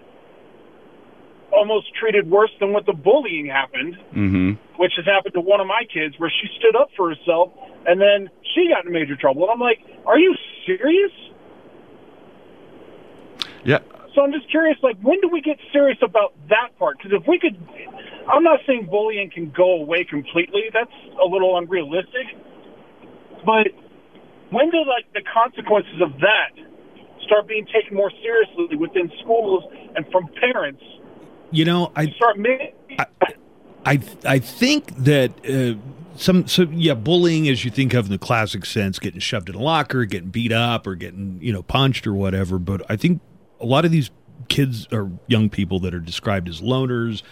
almost 1.53 1.95
treated 1.95 2.29
worse 2.29 2.51
than 2.61 2.73
what 2.73 2.87
the 2.87 2.93
bullying 2.93 3.47
happened, 3.47 3.97
Mm-hmm. 4.15 4.51
which 4.81 4.93
has 4.97 5.07
happened 5.07 5.35
to 5.35 5.41
one 5.41 5.61
of 5.61 5.67
my 5.67 5.83
kids 5.93 6.15
where 6.19 6.31
she 6.31 6.49
stood 6.59 6.77
up 6.77 6.91
for 6.97 7.15
herself 7.15 7.53
and 7.87 8.01
then 8.01 8.29
she 8.55 8.69
got 8.69 8.85
in 8.85 8.93
major 8.93 9.17
trouble. 9.17 9.43
And 9.43 9.53
I'm 9.53 9.61
like, 9.61 9.79
are 10.07 10.19
you 10.19 10.35
serious? 10.67 11.13
Yeah. 13.65 13.79
So 14.15 14.23
I'm 14.23 14.33
just 14.33 14.51
curious, 14.51 14.79
like, 14.83 14.97
when 15.03 15.21
do 15.21 15.29
we 15.29 15.41
get 15.41 15.59
serious 15.73 15.99
about 16.03 16.33
that 16.49 16.77
part? 16.79 16.99
Because 16.99 17.13
if 17.21 17.29
we 17.29 17.39
could, 17.39 17.57
I'm 18.29 18.43
not 18.43 18.61
saying 18.67 18.89
bullying 18.91 19.31
can 19.31 19.51
go 19.51 19.81
away 19.81 20.05
completely. 20.05 20.63
That's 20.73 20.91
a 21.23 21.27
little 21.27 21.57
unrealistic. 21.59 22.27
But 23.45 23.69
when 24.51 24.71
do 24.71 24.79
like 24.79 25.13
the 25.15 25.23
consequences 25.23 26.01
of 26.03 26.13
that 26.21 26.51
start 27.25 27.47
being 27.47 27.67
taken 27.67 27.97
more 27.97 28.11
seriously 28.23 28.77
within 28.77 29.11
schools 29.23 29.65
and 29.95 30.07
from 30.11 30.29
parents? 30.41 30.83
You 31.51 31.65
know, 31.65 31.93
I 31.95 32.11
Start 32.11 32.39
making 32.39 32.73
I 33.87 34.01
I 34.25 34.39
think 34.41 34.95
that 34.97 35.31
uh, 35.49 35.79
some 36.19 36.47
so 36.49 36.63
yeah, 36.73 36.95
bullying 36.95 37.49
as 37.49 37.65
you 37.65 37.71
think 37.71 37.95
of 37.95 38.07
in 38.07 38.13
the 38.13 38.19
classic 38.19 38.67
sense, 38.67 38.99
getting 38.99 39.21
shoved 39.21 39.49
in 39.49 39.55
a 39.55 39.63
locker, 39.63 40.05
getting 40.05 40.31
beat 40.31 40.53
up, 40.53 40.87
or 40.87 40.97
getting 40.97 41.39
you 41.41 41.53
know 41.53 41.63
punched 41.63 42.07
or 42.07 42.13
whatever. 42.13 42.59
But 42.59 42.83
I 42.91 42.97
think 42.97 43.21
a 43.61 43.67
lot 43.67 43.85
of 43.85 43.93
these 43.93 44.11
kids 44.49 44.89
or 44.93 45.11
young 45.29 45.49
people 45.49 45.79
that 45.81 45.95
are 45.95 46.01
described 46.01 46.49
as 46.49 46.61
loners, 46.61 47.23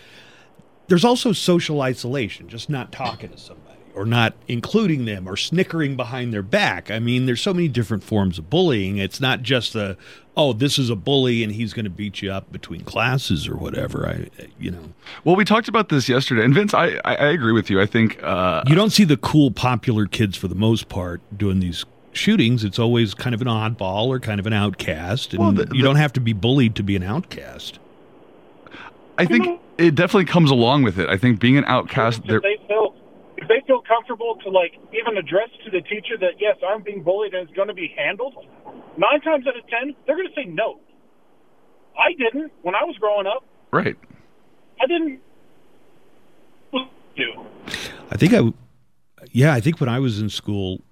there's 0.88 1.04
also 1.04 1.32
social 1.32 1.80
isolation, 1.80 2.48
just 2.48 2.68
not 2.68 2.92
talking 2.92 3.30
to 3.30 3.38
somebody 3.38 3.64
or 3.94 4.04
not 4.04 4.34
including 4.48 5.04
them 5.04 5.28
or 5.28 5.36
snickering 5.36 5.96
behind 5.96 6.32
their 6.32 6.42
back. 6.42 6.90
I 6.90 6.98
mean, 6.98 7.26
there's 7.26 7.40
so 7.40 7.54
many 7.54 7.68
different 7.68 8.02
forms 8.02 8.38
of 8.38 8.50
bullying. 8.50 8.98
It's 8.98 9.20
not 9.20 9.42
just 9.42 9.72
the 9.72 9.96
oh, 10.36 10.52
this 10.52 10.80
is 10.80 10.90
a 10.90 10.96
bully 10.96 11.44
and 11.44 11.52
he's 11.52 11.72
going 11.72 11.84
to 11.84 11.90
beat 11.90 12.20
you 12.20 12.32
up 12.32 12.50
between 12.50 12.80
classes 12.82 13.46
or 13.46 13.54
whatever. 13.54 14.08
I 14.08 14.28
you 14.58 14.72
know. 14.72 14.92
Well, 15.22 15.36
we 15.36 15.44
talked 15.44 15.68
about 15.68 15.88
this 15.90 16.08
yesterday, 16.08 16.44
and 16.44 16.52
Vince, 16.54 16.74
I 16.74 17.00
I, 17.04 17.14
I 17.14 17.26
agree 17.28 17.52
with 17.52 17.70
you. 17.70 17.80
I 17.80 17.86
think 17.86 18.20
uh, 18.22 18.64
you 18.66 18.74
don't 18.74 18.90
see 18.90 19.04
the 19.04 19.16
cool, 19.16 19.50
popular 19.50 20.06
kids 20.06 20.36
for 20.36 20.48
the 20.48 20.56
most 20.56 20.88
part 20.88 21.20
doing 21.36 21.60
these 21.60 21.84
shootings. 22.12 22.64
It's 22.64 22.78
always 22.78 23.14
kind 23.14 23.34
of 23.34 23.40
an 23.40 23.46
oddball 23.48 24.08
or 24.08 24.18
kind 24.18 24.40
of 24.40 24.46
an 24.46 24.52
outcast, 24.52 25.32
and 25.34 25.40
Well, 25.40 25.52
the- 25.52 25.68
you 25.72 25.82
don't 25.82 25.96
have 25.96 26.12
to 26.14 26.20
be 26.20 26.32
bullied 26.32 26.74
to 26.76 26.82
be 26.82 26.96
an 26.96 27.02
outcast. 27.04 27.78
I 29.16 29.26
think 29.26 29.60
it 29.78 29.94
definitely 29.94 30.26
comes 30.26 30.50
along 30.50 30.82
with 30.82 30.98
it. 30.98 31.08
I 31.08 31.16
think 31.16 31.40
being 31.40 31.56
an 31.56 31.64
outcast, 31.66 32.22
if 32.24 32.42
they 32.42 32.56
feel 32.68 32.94
if 33.36 33.48
they 33.48 33.62
feel 33.66 33.82
comfortable 33.82 34.36
to 34.44 34.50
like 34.50 34.72
even 34.92 35.16
address 35.18 35.50
to 35.64 35.70
the 35.70 35.80
teacher 35.82 36.16
that 36.20 36.34
yes, 36.38 36.56
I'm 36.66 36.82
being 36.82 37.02
bullied 37.02 37.34
and 37.34 37.48
it's 37.48 37.56
going 37.56 37.68
to 37.68 37.74
be 37.74 37.92
handled. 37.96 38.34
Nine 38.96 39.20
times 39.22 39.46
out 39.46 39.56
of 39.56 39.66
ten, 39.68 39.94
they're 40.06 40.16
going 40.16 40.28
to 40.28 40.34
say 40.34 40.44
no. 40.44 40.80
I 41.98 42.12
didn't 42.12 42.52
when 42.62 42.74
I 42.74 42.84
was 42.84 42.96
growing 42.98 43.26
up. 43.26 43.44
right? 43.70 43.96
I 44.80 44.86
didn't 44.86 45.20
do. 47.16 47.46
I 48.10 48.16
think 48.16 48.34
I, 48.34 48.52
yeah, 49.30 49.54
I 49.54 49.60
think 49.60 49.80
when 49.80 49.88
I 49.88 49.98
was 49.98 50.20
in 50.20 50.28
school, 50.28 50.82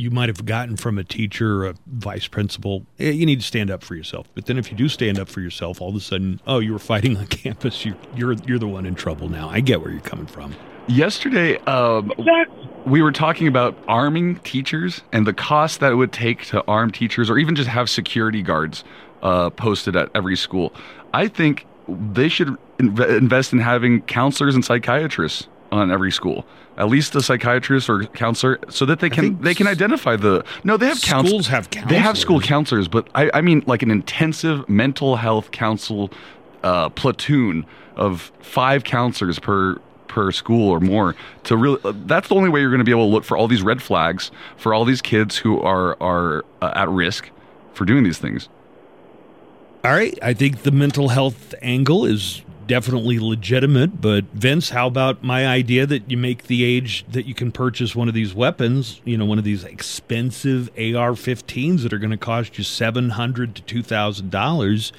you 0.00 0.10
might 0.10 0.30
have 0.30 0.46
gotten 0.46 0.76
from 0.76 0.96
a 0.96 1.04
teacher, 1.04 1.66
a 1.66 1.74
vice 1.86 2.26
principal, 2.26 2.86
eh, 2.98 3.10
you 3.10 3.26
need 3.26 3.40
to 3.40 3.46
stand 3.46 3.70
up 3.70 3.84
for 3.84 3.94
yourself. 3.94 4.26
But 4.34 4.46
then 4.46 4.56
if 4.56 4.70
you 4.70 4.76
do 4.76 4.88
stand 4.88 5.18
up 5.18 5.28
for 5.28 5.40
yourself, 5.40 5.80
all 5.80 5.90
of 5.90 5.94
a 5.94 6.00
sudden, 6.00 6.40
oh, 6.46 6.58
you 6.58 6.72
were 6.72 6.78
fighting 6.78 7.18
on 7.18 7.26
campus. 7.28 7.84
You, 7.84 7.94
you're 8.16 8.32
you're 8.46 8.58
the 8.58 8.66
one 8.66 8.86
in 8.86 8.94
trouble 8.94 9.28
now. 9.28 9.50
I 9.50 9.60
get 9.60 9.82
where 9.82 9.90
you're 9.90 10.00
coming 10.00 10.26
from. 10.26 10.54
Yesterday, 10.86 11.58
um, 11.66 12.12
we 12.86 13.02
were 13.02 13.12
talking 13.12 13.46
about 13.46 13.76
arming 13.86 14.36
teachers 14.36 15.02
and 15.12 15.26
the 15.26 15.34
cost 15.34 15.80
that 15.80 15.92
it 15.92 15.96
would 15.96 16.12
take 16.12 16.46
to 16.46 16.64
arm 16.66 16.90
teachers, 16.90 17.28
or 17.28 17.38
even 17.38 17.54
just 17.54 17.68
have 17.68 17.90
security 17.90 18.42
guards 18.42 18.82
uh, 19.22 19.50
posted 19.50 19.94
at 19.94 20.10
every 20.14 20.36
school. 20.36 20.72
I 21.12 21.28
think 21.28 21.66
they 21.86 22.28
should 22.28 22.56
inv- 22.78 23.18
invest 23.18 23.52
in 23.52 23.58
having 23.58 24.00
counselors 24.02 24.54
and 24.54 24.64
psychiatrists 24.64 25.46
on 25.72 25.90
every 25.90 26.12
school. 26.12 26.44
At 26.76 26.88
least 26.88 27.14
a 27.14 27.20
psychiatrist 27.20 27.90
or 27.90 28.04
counselor, 28.04 28.58
so 28.70 28.86
that 28.86 29.00
they 29.00 29.10
can 29.10 29.40
they 29.42 29.54
can 29.54 29.66
identify 29.66 30.16
the 30.16 30.44
no. 30.64 30.76
They 30.76 30.86
have 30.86 31.02
counsel- 31.02 31.28
Schools 31.28 31.48
have 31.48 31.68
They 31.88 31.96
have 31.98 32.16
school 32.16 32.40
counselors, 32.40 32.88
but 32.88 33.08
I, 33.14 33.30
I 33.34 33.40
mean 33.42 33.62
like 33.66 33.82
an 33.82 33.90
intensive 33.90 34.66
mental 34.68 35.16
health 35.16 35.50
counsel 35.50 36.10
uh, 36.62 36.88
platoon 36.90 37.66
of 37.96 38.32
five 38.40 38.84
counselors 38.84 39.38
per 39.38 39.78
per 40.08 40.32
school 40.32 40.68
or 40.70 40.80
more 40.80 41.14
to 41.44 41.56
really 41.56 41.78
that's 42.06 42.28
the 42.28 42.34
only 42.34 42.48
way 42.48 42.60
you're 42.60 42.70
going 42.70 42.80
to 42.80 42.84
be 42.84 42.90
able 42.90 43.06
to 43.06 43.12
look 43.12 43.22
for 43.22 43.36
all 43.36 43.46
these 43.46 43.62
red 43.62 43.80
flags 43.80 44.32
for 44.56 44.74
all 44.74 44.84
these 44.84 45.00
kids 45.00 45.36
who 45.36 45.60
are 45.60 45.96
are 46.02 46.44
uh, 46.60 46.72
at 46.74 46.88
risk 46.88 47.30
for 47.74 47.84
doing 47.84 48.02
these 48.02 48.18
things 48.18 48.48
All 49.84 49.92
right, 49.92 50.18
I 50.20 50.34
think 50.34 50.62
the 50.62 50.72
mental 50.72 51.10
health 51.10 51.54
angle 51.62 52.04
is 52.04 52.42
definitely 52.70 53.18
legitimate. 53.18 54.00
But 54.00 54.26
Vince, 54.26 54.70
how 54.70 54.86
about 54.86 55.24
my 55.24 55.44
idea 55.44 55.86
that 55.86 56.08
you 56.08 56.16
make 56.16 56.44
the 56.44 56.62
age 56.62 57.04
that 57.08 57.26
you 57.26 57.34
can 57.34 57.50
purchase 57.50 57.96
one 57.96 58.06
of 58.06 58.14
these 58.14 58.32
weapons, 58.32 59.00
you 59.04 59.18
know, 59.18 59.24
one 59.24 59.38
of 59.38 59.44
these 59.44 59.64
expensive 59.64 60.68
AR-15s 60.78 61.82
that 61.82 61.92
are 61.92 61.98
going 61.98 62.12
to 62.12 62.16
cost 62.16 62.56
you 62.58 62.62
seven 62.62 63.10
hundred 63.10 63.56
to 63.56 63.62
two 63.62 63.82
thousand 63.82 64.30
dollars, 64.30 64.92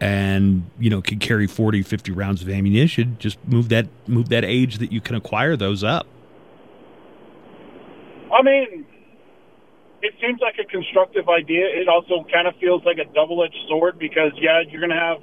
and 0.00 0.64
you 0.78 0.88
know 0.88 1.02
can 1.02 1.18
carry 1.18 1.46
40, 1.46 1.82
50 1.82 2.10
rounds 2.12 2.40
of 2.40 2.48
ammunition. 2.48 3.18
Just 3.18 3.36
move 3.46 3.68
that 3.68 3.86
move 4.06 4.30
that 4.30 4.46
age 4.46 4.78
that 4.78 4.90
you 4.90 5.02
can 5.02 5.14
acquire 5.14 5.56
those 5.56 5.84
up. 5.84 6.06
I 8.32 8.42
mean, 8.42 8.86
it 10.00 10.14
seems 10.22 10.40
like 10.40 10.54
a 10.58 10.64
constructive 10.64 11.28
idea. 11.28 11.66
It 11.66 11.86
also 11.86 12.24
kind 12.32 12.48
of 12.48 12.56
feels 12.56 12.82
like 12.86 12.96
a 12.96 13.12
double-edged 13.12 13.68
sword 13.68 13.98
because 13.98 14.32
yeah, 14.40 14.62
you're 14.66 14.80
going 14.80 14.88
to 14.88 14.96
have 14.96 15.18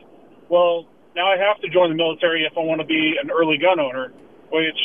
well, 0.47 0.85
now 1.15 1.27
I 1.31 1.37
have 1.37 1.59
to 1.61 1.69
join 1.69 1.89
the 1.89 1.95
military 1.95 2.43
if 2.43 2.57
I 2.57 2.61
want 2.61 2.81
to 2.81 2.87
be 2.87 3.15
an 3.21 3.31
early 3.31 3.57
gun 3.57 3.79
owner, 3.79 4.11
which 4.51 4.77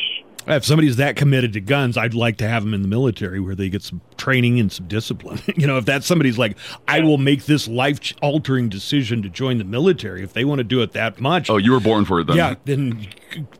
If 0.46 0.64
somebody's 0.64 0.96
that 0.96 1.16
committed 1.16 1.52
to 1.54 1.60
guns, 1.60 1.96
I'd 1.96 2.14
like 2.14 2.36
to 2.38 2.48
have 2.48 2.64
them 2.64 2.72
in 2.74 2.82
the 2.82 2.88
military 2.88 3.40
where 3.40 3.54
they 3.54 3.68
get 3.68 3.82
some 3.82 4.00
training 4.16 4.58
and 4.58 4.70
some 4.72 4.86
discipline. 4.88 5.40
you 5.56 5.66
know, 5.66 5.76
if 5.76 5.84
that's 5.84 6.06
somebody's 6.06 6.38
like, 6.38 6.56
I 6.88 7.00
will 7.00 7.18
make 7.18 7.44
this 7.44 7.68
life 7.68 8.14
altering 8.22 8.68
decision 8.68 9.22
to 9.22 9.28
join 9.28 9.58
the 9.58 9.64
military, 9.64 10.22
if 10.22 10.32
they 10.32 10.44
want 10.44 10.58
to 10.60 10.64
do 10.64 10.80
it 10.82 10.92
that 10.92 11.20
much. 11.20 11.50
Oh, 11.50 11.56
you 11.58 11.72
were 11.72 11.80
born 11.80 12.04
for 12.04 12.20
it 12.20 12.26
then. 12.26 12.36
Yeah, 12.36 12.54
then 12.64 13.06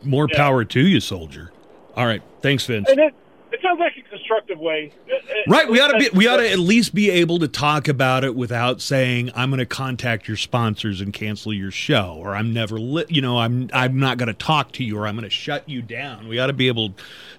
more 0.03 0.27
Yeah. 0.31 0.37
power 0.39 0.65
to 0.65 0.81
you, 0.87 1.01
soldier. 1.01 1.53
All 1.97 2.07
right. 2.07 2.23
Thanks, 2.41 2.65
Vince. 2.67 2.89
It 3.53 3.61
sounds 3.63 3.81
like 3.81 3.93
a 3.97 4.09
constructive 4.09 4.59
way. 4.59 4.93
Right, 5.49 5.69
we 5.69 5.81
ought 5.81 5.89
to 5.89 5.99
be, 5.99 6.09
we 6.13 6.29
ought 6.29 6.37
to 6.37 6.51
at 6.51 6.59
least 6.59 6.95
be 6.95 7.11
able 7.11 7.39
to 7.41 7.49
talk 7.49 7.89
about 7.89 8.25
it 8.25 8.35
without 8.35 8.81
saying 8.81 9.31
I'm 9.35 9.51
going 9.51 9.59
to 9.59 9.67
contact 9.67 10.29
your 10.29 10.37
sponsors 10.37 11.01
and 11.01 11.13
cancel 11.13 11.53
your 11.53 11.71
show 11.71 12.17
or 12.19 12.35
I'm 12.35 12.53
never 12.53 12.79
li- 12.79 13.07
you 13.09 13.21
know 13.21 13.39
I'm 13.39 13.69
I'm 13.73 13.99
not 13.99 14.19
going 14.19 14.29
to 14.29 14.35
talk 14.35 14.73
to 14.73 14.85
you 14.85 14.99
or 14.99 15.07
I'm 15.07 15.15
going 15.15 15.25
to 15.25 15.31
shut 15.31 15.69
you 15.69 15.83
down. 15.83 16.29
We 16.29 16.39
ought 16.39 16.49
to 16.49 16.53
be 16.53 16.69
able 16.69 16.95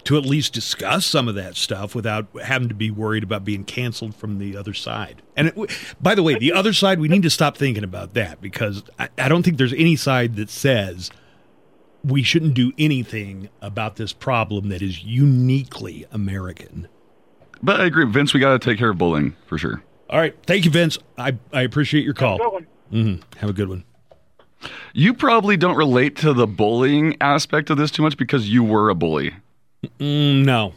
to 0.05 0.17
at 0.17 0.25
least 0.25 0.53
discuss 0.53 1.05
some 1.05 1.27
of 1.27 1.35
that 1.35 1.55
stuff 1.55 1.95
without 1.95 2.27
having 2.43 2.69
to 2.69 2.75
be 2.75 2.91
worried 2.91 3.23
about 3.23 3.45
being 3.45 3.63
canceled 3.63 4.15
from 4.15 4.39
the 4.39 4.57
other 4.57 4.73
side. 4.73 5.21
And 5.35 5.49
it, 5.49 5.95
by 6.01 6.15
the 6.15 6.23
way, 6.23 6.37
the 6.37 6.53
other 6.53 6.73
side 6.73 6.99
we 6.99 7.07
need 7.07 7.23
to 7.23 7.29
stop 7.29 7.55
thinking 7.55 7.83
about 7.83 8.13
that 8.15 8.41
because 8.41 8.83
I, 8.99 9.09
I 9.17 9.29
don't 9.29 9.43
think 9.43 9.57
there's 9.57 9.73
any 9.73 9.95
side 9.95 10.35
that 10.35 10.49
says 10.49 11.11
we 12.03 12.23
shouldn't 12.23 12.53
do 12.53 12.71
anything 12.77 13.49
about 13.61 13.95
this 13.95 14.13
problem 14.13 14.69
that 14.69 14.81
is 14.81 15.03
uniquely 15.03 16.05
American. 16.11 16.87
But 17.61 17.79
I 17.81 17.85
agree, 17.85 18.05
Vince. 18.05 18.33
We 18.33 18.39
got 18.39 18.53
to 18.53 18.59
take 18.59 18.79
care 18.79 18.89
of 18.89 18.97
bullying 18.97 19.35
for 19.45 19.57
sure. 19.57 19.83
All 20.09 20.19
right. 20.19 20.35
Thank 20.45 20.65
you, 20.65 20.71
Vince. 20.71 20.97
I, 21.17 21.37
I 21.53 21.61
appreciate 21.61 22.03
your 22.03 22.13
call. 22.15 22.37
Good 22.39 22.51
one. 22.51 22.67
hmm 22.89 23.15
Have 23.37 23.49
a 23.51 23.53
good 23.53 23.69
one. 23.69 23.83
You 24.93 25.13
probably 25.13 25.57
don't 25.57 25.75
relate 25.77 26.15
to 26.17 26.33
the 26.33 26.45
bullying 26.47 27.15
aspect 27.21 27.69
of 27.69 27.77
this 27.77 27.91
too 27.91 28.01
much 28.03 28.17
because 28.17 28.49
you 28.49 28.63
were 28.63 28.89
a 28.89 28.95
bully. 28.95 29.33
Mm, 29.99 30.43
no. 30.45 30.73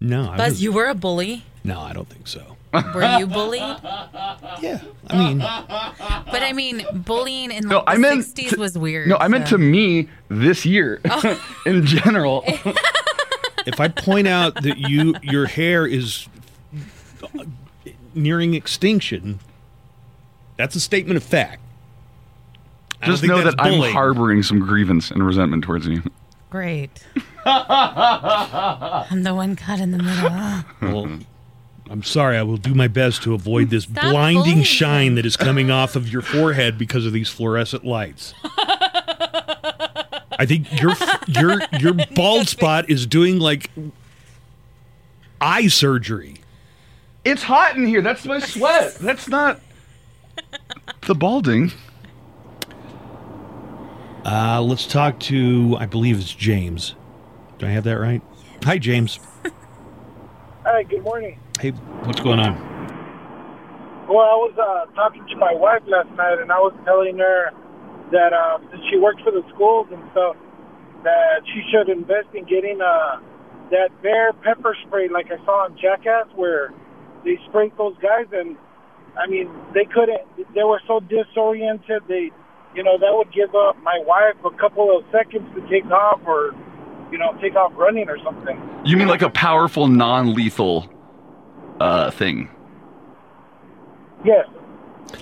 No. 0.00 0.30
I 0.30 0.36
Buzz, 0.36 0.52
was- 0.52 0.62
you 0.62 0.72
were 0.72 0.86
a 0.88 0.94
bully. 0.94 1.44
no, 1.62 1.80
I 1.80 1.92
don't 1.92 2.08
think 2.08 2.26
so. 2.28 2.56
Were 2.94 3.18
you 3.18 3.26
bullied? 3.26 3.60
Yeah. 4.60 4.80
I 5.08 5.18
mean, 5.18 5.38
But 5.38 6.42
I 6.42 6.52
mean, 6.52 6.84
bullying 6.92 7.50
in 7.50 7.68
No, 7.68 7.78
like, 7.78 7.84
I 7.88 7.94
the 7.94 8.00
meant 8.00 8.20
60s 8.24 8.50
to- 8.50 8.56
was 8.60 8.76
weird. 8.76 9.08
No, 9.08 9.16
I 9.16 9.28
meant 9.28 9.46
to 9.48 9.58
me 9.58 10.08
this 10.28 10.64
year 10.64 11.00
oh. 11.08 11.40
in 11.66 11.86
general. 11.86 12.42
if 13.66 13.80
I 13.80 13.88
point 13.88 14.26
out 14.28 14.62
that 14.62 14.78
you 14.78 15.14
your 15.22 15.46
hair 15.46 15.86
is 15.86 16.26
nearing 18.14 18.54
extinction, 18.54 19.40
that's 20.56 20.74
a 20.74 20.80
statement 20.80 21.16
of 21.16 21.22
fact. 21.22 21.60
I 23.02 23.06
Just 23.06 23.22
know 23.22 23.42
that's 23.42 23.54
that 23.56 23.62
I'm 23.62 23.92
harboring 23.92 24.42
some 24.42 24.60
grievance 24.60 25.10
and 25.10 25.24
resentment 25.24 25.64
towards 25.64 25.86
you. 25.86 26.02
Great. 26.48 27.04
I'm 27.44 29.22
the 29.22 29.34
one 29.34 29.56
caught 29.56 29.80
in 29.80 29.90
the 29.90 29.98
middle. 29.98 30.64
Well, 30.80 31.18
I'm 31.90 32.02
sorry. 32.02 32.36
I 32.38 32.42
will 32.42 32.56
do 32.56 32.74
my 32.74 32.88
best 32.88 33.22
to 33.24 33.34
avoid 33.34 33.70
this 33.70 33.84
Stop 33.84 34.10
blinding 34.10 34.42
bullying 34.42 34.62
shine 34.62 35.06
him. 35.08 35.14
that 35.16 35.26
is 35.26 35.36
coming 35.36 35.70
off 35.70 35.96
of 35.96 36.08
your 36.08 36.22
forehead 36.22 36.78
because 36.78 37.04
of 37.04 37.12
these 37.12 37.28
fluorescent 37.28 37.84
lights. 37.84 38.32
I 40.36 40.46
think 40.46 40.80
your 40.80 40.94
your 41.28 41.60
your 41.78 41.94
bald 42.14 42.48
spot 42.48 42.88
is 42.88 43.06
doing 43.06 43.38
like 43.38 43.70
eye 45.40 45.68
surgery. 45.68 46.36
It's 47.24 47.42
hot 47.42 47.76
in 47.76 47.86
here. 47.86 48.02
That's 48.02 48.24
my 48.24 48.38
sweat. 48.38 48.94
That's 48.96 49.28
not 49.28 49.60
the 51.02 51.14
balding. 51.14 51.70
Uh, 54.24 54.62
let's 54.62 54.86
talk 54.86 55.20
to 55.20 55.76
I 55.78 55.86
believe 55.86 56.18
it's 56.18 56.34
James. 56.34 56.94
Do 57.58 57.66
I 57.66 57.70
have 57.70 57.84
that 57.84 57.98
right? 57.98 58.22
Hi, 58.64 58.78
James. 58.78 59.20
Hi, 60.64 60.82
good 60.82 61.04
morning. 61.04 61.36
Hey, 61.60 61.72
what's 62.08 62.24
going 62.24 62.40
on? 62.40 62.56
Well, 64.08 64.24
I 64.24 64.36
was 64.48 64.56
uh, 64.56 64.88
talking 64.96 65.20
to 65.28 65.36
my 65.36 65.52
wife 65.52 65.84
last 65.84 66.08
night, 66.16 66.40
and 66.40 66.48
I 66.48 66.56
was 66.56 66.72
telling 66.88 67.20
her 67.20 67.52
that 68.16 68.32
uh, 68.32 68.64
since 68.72 68.80
she 68.88 68.96
works 68.96 69.20
for 69.20 69.28
the 69.28 69.44
schools 69.52 69.92
and 69.92 70.00
stuff, 70.16 70.40
that 71.04 71.44
she 71.52 71.60
should 71.68 71.92
invest 71.92 72.32
in 72.32 72.48
getting 72.48 72.80
uh, 72.80 73.20
that 73.76 73.92
bear 74.00 74.32
pepper 74.40 74.72
spray, 74.88 75.12
like 75.12 75.28
I 75.28 75.36
saw 75.44 75.68
on 75.68 75.76
Jackass, 75.76 76.32
where 76.32 76.72
they 77.28 77.36
sprayed 77.52 77.76
those 77.76 78.00
guys, 78.00 78.24
and 78.32 78.56
I 79.20 79.28
mean, 79.28 79.52
they 79.76 79.84
couldn't. 79.84 80.24
They 80.56 80.64
were 80.64 80.80
so 80.88 81.04
disoriented. 81.04 82.08
They, 82.08 82.32
you 82.72 82.80
know, 82.80 82.96
that 82.96 83.12
would 83.12 83.28
give 83.36 83.52
up 83.52 83.76
my 83.84 84.00
wife 84.00 84.40
a 84.48 84.54
couple 84.56 84.88
of 84.96 85.04
seconds 85.12 85.44
to 85.60 85.60
take 85.68 85.84
off, 85.92 86.24
or 86.24 86.56
you 87.14 87.20
know, 87.20 87.32
take 87.40 87.54
off 87.54 87.72
running 87.76 88.08
or 88.08 88.18
something. 88.24 88.60
You 88.84 88.96
mean 88.96 89.06
like 89.06 89.22
a 89.22 89.30
powerful, 89.30 89.86
non-lethal 89.86 90.90
uh, 91.78 92.10
thing? 92.10 92.50
Yes. 94.24 94.48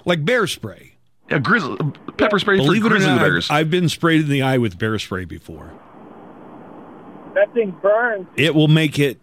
Like 0.06 0.24
bear 0.24 0.46
spray. 0.46 0.94
Yeah, 1.28 1.38
grizzly 1.40 1.76
pepper 2.16 2.38
spray 2.38 2.56
Believe 2.56 2.80
for 2.80 2.86
it 2.86 2.92
or 2.92 2.96
grizzly 2.96 3.12
not, 3.14 3.22
I've- 3.22 3.46
I've 3.50 3.70
been 3.70 3.90
sprayed 3.90 4.22
in 4.22 4.30
the 4.30 4.40
eye 4.40 4.56
with 4.56 4.78
bear 4.78 4.98
spray 4.98 5.26
before. 5.26 5.70
That 7.34 7.52
thing 7.52 7.76
burns. 7.82 8.26
It 8.36 8.54
will 8.54 8.68
make 8.68 8.98
it 8.98 9.20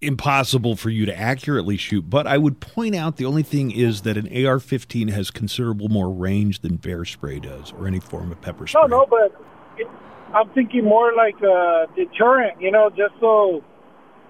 impossible 0.00 0.76
for 0.76 0.88
you 0.88 1.04
to 1.04 1.18
accurately 1.18 1.76
shoot. 1.76 2.08
But 2.08 2.26
I 2.26 2.38
would 2.38 2.58
point 2.60 2.94
out 2.94 3.16
the 3.16 3.26
only 3.26 3.42
thing 3.42 3.70
is 3.70 4.02
that 4.02 4.16
an 4.16 4.46
AR 4.46 4.60
15 4.60 5.08
has 5.08 5.30
considerable 5.30 5.90
more 5.90 6.10
range 6.10 6.60
than 6.60 6.76
bear 6.76 7.04
spray 7.04 7.38
does 7.38 7.70
or 7.72 7.86
any 7.86 8.00
form 8.00 8.32
of 8.32 8.40
pepper 8.40 8.66
spray. 8.66 8.80
No, 8.82 8.86
no, 8.86 9.06
but 9.06 9.38
it, 9.76 9.88
I'm 10.34 10.48
thinking 10.50 10.84
more 10.84 11.12
like 11.14 11.40
a 11.40 11.86
deterrent, 11.96 12.60
you 12.60 12.70
know, 12.70 12.90
just 12.90 13.14
so. 13.20 13.62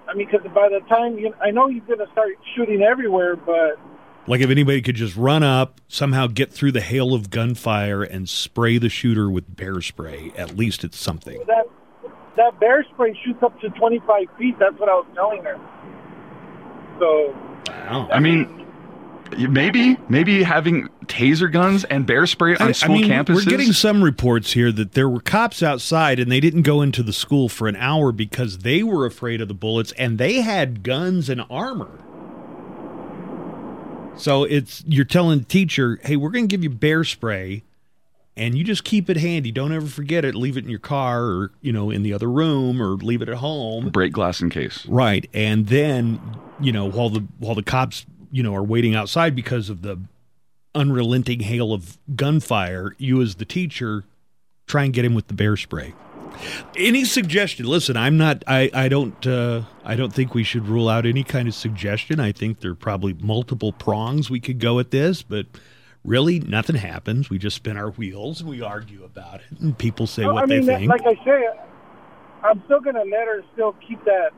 I 0.09 0.15
mean, 0.15 0.29
because 0.31 0.47
by 0.55 0.69
the 0.71 0.81
time 0.89 1.19
you, 1.19 1.35
I 1.43 1.51
know 1.51 1.69
you're 1.69 1.85
going 1.85 1.99
to 1.99 2.11
start 2.13 2.33
shooting 2.57 2.83
everywhere, 2.83 3.37
but 3.37 3.79
Like 4.27 4.41
if 4.41 4.49
anybody 4.49 4.81
could 4.81 4.95
just 4.95 5.17
run 5.17 5.43
up, 5.43 5.81
somehow 5.89 6.29
get 6.29 6.51
through 6.53 6.73
the 6.73 6.81
hail 6.81 7.15
of 7.15 7.31
gunfire 7.31 8.03
and 8.03 8.29
spray 8.29 8.79
the 8.79 8.89
shooter 8.89 9.31
with 9.31 9.55
bear 9.55 9.83
spray, 9.83 10.33
at 10.37 10.57
least 10.57 10.83
it's 10.85 10.99
something. 10.99 11.43
that 11.47 11.67
that 12.37 12.59
bear 12.61 12.87
spray 12.95 13.19
shoots 13.25 13.43
up 13.43 13.61
to 13.61 13.69
25 13.71 14.27
feet. 14.39 14.55
That's 14.59 14.79
what 14.79 14.89
I 14.89 14.95
was 14.95 15.07
telling 15.15 15.43
her. 15.45 15.59
So 16.99 17.35
I 18.11 18.19
mean, 18.21 18.58
maybe 19.37 19.97
maybe 20.09 20.43
having 20.43 20.89
taser 21.07 21.51
guns 21.51 21.85
and 21.85 22.07
bear 22.07 22.27
spray 22.27 22.55
on 22.57 22.63
I- 22.63 22.69
I 22.69 22.73
school 22.73 22.97
mean, 22.97 23.11
campuses. 23.11 23.35
We're 23.35 23.51
getting 23.51 23.73
some 23.73 24.03
reports 24.05 24.53
here 24.53 24.71
that 24.73 24.93
there 24.93 25.09
were 25.09 25.21
cops 25.21 25.63
outside 25.63 26.19
and 26.19 26.31
they 26.31 26.41
didn't 26.41 26.63
go 26.63 26.83
into 26.83 27.03
the 27.03 27.13
school 27.13 27.49
for 27.49 27.69
an 27.69 27.77
hour 27.77 28.13
because 28.13 28.59
they 28.59 28.83
were 28.83 29.07
afraid 29.07 29.41
of 29.41 29.49
the 29.49 29.55
bullets 29.55 29.93
and 29.93 30.19
they 30.19 30.41
had 30.41 30.83
guns 30.83 31.29
and 31.29 31.43
armor. 31.51 31.99
So 34.17 34.45
it's 34.45 34.83
you're 34.87 35.05
telling 35.05 35.39
the 35.41 35.45
teacher, 35.45 36.01
"Hey, 36.03 36.17
we're 36.17 36.31
going 36.31 36.49
to 36.49 36.53
give 36.53 36.65
you 36.65 36.71
bear 36.71 37.05
spray 37.05 37.63
and 38.37 38.57
you 38.57 38.65
just 38.65 38.83
keep 38.85 39.09
it 39.09 39.17
handy. 39.17 39.53
Don't 39.53 39.73
ever 39.73 39.87
forget 39.87 40.25
it. 40.25 40.35
Leave 40.35 40.57
it 40.57 40.65
in 40.65 40.71
your 40.71 40.81
car 40.81 41.25
or, 41.25 41.51
you 41.61 41.73
know, 41.73 41.91
in 41.91 42.03
the 42.03 42.13
other 42.13 42.29
room 42.31 42.83
or 42.83 42.97
leave 42.97 43.23
it 43.23 43.29
at 43.29 43.37
home." 43.37 43.91
break 43.91 44.13
glass 44.13 44.41
in 44.41 44.51
case. 44.51 44.85
Right. 44.87 45.29
And 45.33 45.69
then, 45.69 46.21
you 46.61 46.73
know, 46.73 46.91
while 46.91 47.11
the 47.11 47.25
while 47.39 47.55
the 47.55 47.63
cops, 47.63 48.07
you 48.31 48.43
know, 48.43 48.55
are 48.55 48.63
waiting 48.63 48.95
outside 48.95 49.35
because 49.35 49.69
of 49.71 49.83
the 49.83 49.99
unrelenting 50.75 51.41
hail 51.41 51.73
of 51.73 51.99
gunfire, 52.15 52.95
you 52.99 53.21
as 53.23 53.37
the 53.37 53.45
teacher 53.45 54.05
try 54.67 54.85
and 54.85 54.93
get 54.93 55.05
him 55.05 55.15
with 55.15 55.29
the 55.29 55.35
bear 55.35 55.57
spray. 55.57 55.95
Any 56.77 57.05
suggestion? 57.05 57.67
Listen, 57.67 57.97
I'm 57.97 58.17
not 58.17 58.45
I 58.47 58.71
I 58.75 58.89
don't 58.89 59.27
uh 59.27 59.63
I 59.85 59.97
don't 59.97 60.13
think 60.13 60.35
we 60.35 60.45
should 60.45 60.69
rule 60.69 60.89
out 60.89 61.07
any 61.07 61.25
kind 61.25 61.49
of 61.49 61.55
suggestion. 61.55 62.21
I 62.21 62.33
think 62.33 62.61
there 62.61 62.73
are 62.73 62.77
probably 62.77 63.15
multiple 63.15 63.73
prongs 63.73 64.31
we 64.31 64.39
could 64.39 64.61
go 64.61 64.79
at 64.79 64.91
this, 64.91 65.23
but 65.23 65.47
really 66.05 66.39
nothing 66.39 66.77
happens. 66.77 67.29
We 67.31 67.39
just 67.39 67.57
spin 67.57 67.77
our 67.77 67.91
wheels 67.91 68.41
and 68.41 68.49
we 68.49 68.61
argue 68.63 69.05
about 69.05 69.41
it 69.41 69.59
and 69.59 69.77
people 69.77 70.07
say 70.07 70.23
No, 70.23 70.35
what 70.35 70.45
I 70.45 70.47
mean, 70.47 70.67
they 70.67 70.77
think. 70.77 70.91
like 70.91 71.01
I 71.07 71.15
say, 71.25 71.49
I'm 72.45 72.63
still 72.67 72.81
going 72.81 72.95
to 72.95 73.03
let 73.03 73.27
her 73.27 73.43
still 73.55 73.75
keep 73.87 74.05
that 74.05 74.31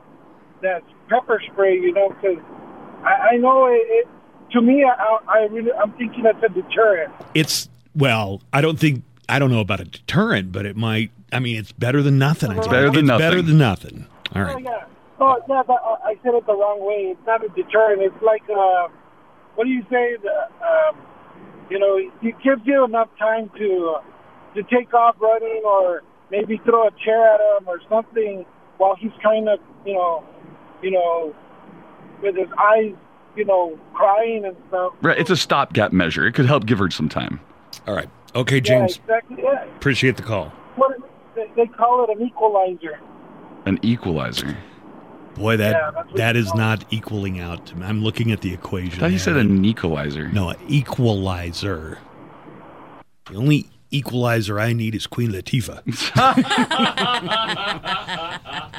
that 0.63 0.81
pepper 1.09 1.41
spray, 1.51 1.73
you 1.75 1.93
know, 1.93 2.09
because 2.09 2.37
I, 3.03 3.33
I 3.33 3.37
know 3.37 3.67
it, 3.67 3.81
it. 3.87 4.07
To 4.53 4.61
me, 4.61 4.83
I, 4.83 5.17
I 5.27 5.37
really, 5.45 5.71
I'm 5.71 5.91
thinking 5.93 6.25
it's 6.25 6.43
a 6.43 6.49
deterrent. 6.49 7.13
It's 7.33 7.69
well, 7.95 8.41
I 8.51 8.61
don't 8.61 8.77
think 8.77 9.03
I 9.29 9.39
don't 9.39 9.49
know 9.49 9.61
about 9.61 9.79
a 9.79 9.85
deterrent, 9.85 10.51
but 10.51 10.65
it 10.65 10.75
might. 10.75 11.11
I 11.31 11.39
mean, 11.39 11.57
it's 11.57 11.71
better 11.71 12.01
than 12.01 12.17
nothing. 12.17 12.51
It's 12.51 12.67
better 12.67 12.89
than 12.89 13.09
It's 13.09 13.17
Better 13.17 13.37
nothing. 13.37 13.45
than 13.45 13.57
nothing. 13.57 14.07
All 14.35 14.41
Oh, 14.43 14.57
yeah. 14.57 14.85
Oh, 15.19 15.37
yeah, 15.47 15.61
but 15.65 15.81
uh, 15.85 15.97
I 16.03 16.15
said 16.23 16.33
it 16.33 16.45
the 16.47 16.53
wrong 16.53 16.79
way. 16.81 17.11
It's 17.15 17.25
not 17.27 17.45
a 17.45 17.49
deterrent. 17.49 18.01
It's 18.01 18.21
like, 18.23 18.41
uh, 18.49 18.87
what 19.55 19.65
do 19.65 19.69
you 19.69 19.83
say? 19.89 20.17
The, 20.21 20.65
um, 20.65 20.97
you 21.69 21.79
know, 21.79 21.95
it 21.95 22.35
gives 22.43 22.61
you 22.65 22.83
enough 22.83 23.07
time 23.19 23.49
to 23.57 23.97
uh, 23.97 24.55
to 24.55 24.63
take 24.63 24.93
off 24.93 25.15
running, 25.19 25.61
or 25.63 26.03
maybe 26.29 26.59
throw 26.65 26.87
a 26.87 26.91
chair 27.05 27.35
at 27.35 27.39
him 27.39 27.67
or 27.67 27.79
something 27.87 28.45
while 28.77 28.95
he's 28.95 29.11
trying 29.21 29.45
to, 29.45 29.57
you 29.85 29.93
know, 29.93 30.25
you 30.81 30.91
know, 30.91 31.35
with 32.21 32.35
his 32.35 32.47
eyes, 32.59 32.93
you 33.35 33.45
know, 33.45 33.77
crying 33.93 34.45
and 34.45 34.55
stuff. 34.69 34.93
Right, 35.01 35.17
it's 35.17 35.29
a 35.29 35.37
stopgap 35.37 35.91
measure. 35.93 36.25
It 36.27 36.33
could 36.33 36.45
help 36.45 36.65
give 36.65 36.79
her 36.79 36.89
some 36.89 37.09
time. 37.09 37.39
All 37.87 37.95
right. 37.95 38.09
Okay, 38.35 38.61
James. 38.61 38.99
Yeah, 39.07 39.15
exactly. 39.17 39.43
Yeah. 39.43 39.63
Appreciate 39.75 40.17
the 40.17 40.23
call. 40.23 40.49
What 40.75 40.97
they, 41.35 41.49
they 41.55 41.67
call 41.67 42.03
it 42.05 42.09
an 42.17 42.25
equalizer. 42.25 42.99
An 43.65 43.79
equalizer. 43.81 44.57
Boy, 45.35 45.57
that 45.57 45.71
Yeah, 45.73 45.91
that's 45.91 46.07
what 46.07 46.17
that 46.17 46.35
you 46.35 46.41
is 46.41 46.47
call 46.47 46.55
it. 46.55 46.59
not 46.61 46.85
equaling 46.93 47.39
out 47.39 47.65
to 47.67 47.77
me. 47.77 47.85
I'm 47.85 48.03
looking 48.03 48.31
at 48.31 48.41
the 48.41 48.53
equation. 48.53 48.95
I 48.95 48.99
thought 48.99 49.11
you 49.11 49.19
said 49.19 49.37
an 49.37 49.63
equalizer. 49.65 50.29
No, 50.29 50.49
an 50.49 50.57
equalizer. 50.67 51.97
The 53.25 53.35
only 53.37 53.69
equalizer 53.91 54.59
I 54.59 54.73
need 54.73 54.95
is 54.95 55.07
Queen 55.07 55.31
Latifah. 55.31 55.81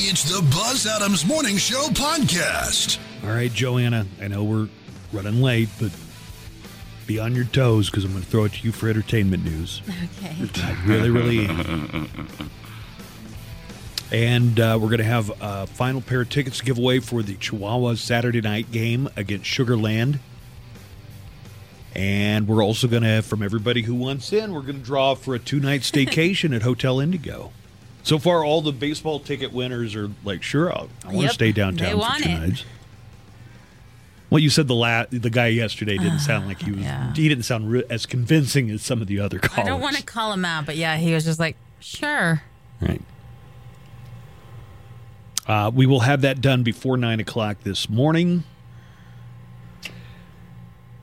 It's 0.00 0.22
the 0.22 0.40
Buzz 0.54 0.86
Adams 0.86 1.26
Morning 1.26 1.56
Show 1.56 1.88
podcast. 1.88 3.00
All 3.24 3.30
right, 3.30 3.52
Joanna, 3.52 4.06
I 4.20 4.28
know 4.28 4.44
we're 4.44 4.68
running 5.12 5.42
late, 5.42 5.68
but 5.80 5.90
be 7.08 7.18
on 7.18 7.34
your 7.34 7.46
toes 7.46 7.90
because 7.90 8.04
I'm 8.04 8.12
going 8.12 8.22
to 8.22 8.28
throw 8.28 8.44
it 8.44 8.52
to 8.52 8.62
you 8.64 8.70
for 8.70 8.88
entertainment 8.88 9.44
news. 9.44 9.82
Okay. 10.40 10.62
I 10.62 10.84
really, 10.86 11.10
really 11.10 11.46
am. 11.46 12.08
And 14.12 14.60
uh, 14.60 14.78
we're 14.80 14.86
going 14.86 14.98
to 14.98 15.04
have 15.04 15.32
a 15.40 15.66
final 15.66 16.00
pair 16.00 16.20
of 16.20 16.30
tickets 16.30 16.58
to 16.58 16.64
give 16.64 16.78
away 16.78 17.00
for 17.00 17.24
the 17.24 17.34
Chihuahuas 17.34 17.98
Saturday 17.98 18.40
night 18.40 18.70
game 18.70 19.08
against 19.16 19.46
Sugar 19.46 19.76
Land. 19.76 20.20
And 21.96 22.46
we're 22.46 22.62
also 22.62 22.86
going 22.86 23.02
to, 23.02 23.22
from 23.22 23.42
everybody 23.42 23.82
who 23.82 23.96
wants 23.96 24.32
in, 24.32 24.54
we're 24.54 24.62
going 24.62 24.78
to 24.78 24.84
draw 24.84 25.16
for 25.16 25.34
a 25.34 25.40
two 25.40 25.58
night 25.58 25.80
staycation 25.82 26.54
at 26.54 26.62
Hotel 26.62 27.00
Indigo. 27.00 27.50
So 28.08 28.18
far, 28.18 28.42
all 28.42 28.62
the 28.62 28.72
baseball 28.72 29.20
ticket 29.20 29.52
winners 29.52 29.94
are 29.94 30.10
like, 30.24 30.42
sure, 30.42 30.72
I'll, 30.72 30.88
I 31.04 31.08
want 31.08 31.18
Yep, 31.18 31.28
to 31.28 31.34
stay 31.34 31.52
downtown 31.52 31.86
they 31.88 31.92
for 31.92 31.98
want 31.98 32.22
two 32.22 32.30
it. 32.30 32.38
nights. 32.40 32.64
Well, 34.30 34.38
you 34.38 34.48
said 34.48 34.66
the 34.66 34.74
la- 34.74 35.04
the 35.10 35.28
guy 35.28 35.48
yesterday 35.48 35.98
didn't 35.98 36.20
sound 36.20 36.46
like 36.48 36.62
he 36.62 36.70
was. 36.72 36.80
yeah. 36.80 37.12
He 37.12 37.28
didn't 37.28 37.44
sound 37.44 37.70
re- 37.70 37.84
as 37.90 38.06
convincing 38.06 38.70
as 38.70 38.80
some 38.80 39.02
of 39.02 39.08
the 39.08 39.20
other 39.20 39.38
callers. 39.38 39.66
I 39.66 39.68
don't 39.70 39.82
want 39.82 39.96
to 39.96 40.02
call 40.02 40.32
him 40.32 40.46
out, 40.46 40.64
but 40.64 40.76
yeah, 40.76 40.96
he 40.96 41.12
was 41.12 41.22
just 41.22 41.38
like, 41.38 41.56
sure. 41.80 42.40
Right. 42.80 43.02
Uh, 45.46 45.70
we 45.74 45.84
will 45.84 46.00
have 46.00 46.22
that 46.22 46.40
done 46.40 46.62
before 46.62 46.96
nine 46.96 47.20
o'clock 47.20 47.58
this 47.62 47.90
morning. 47.90 48.44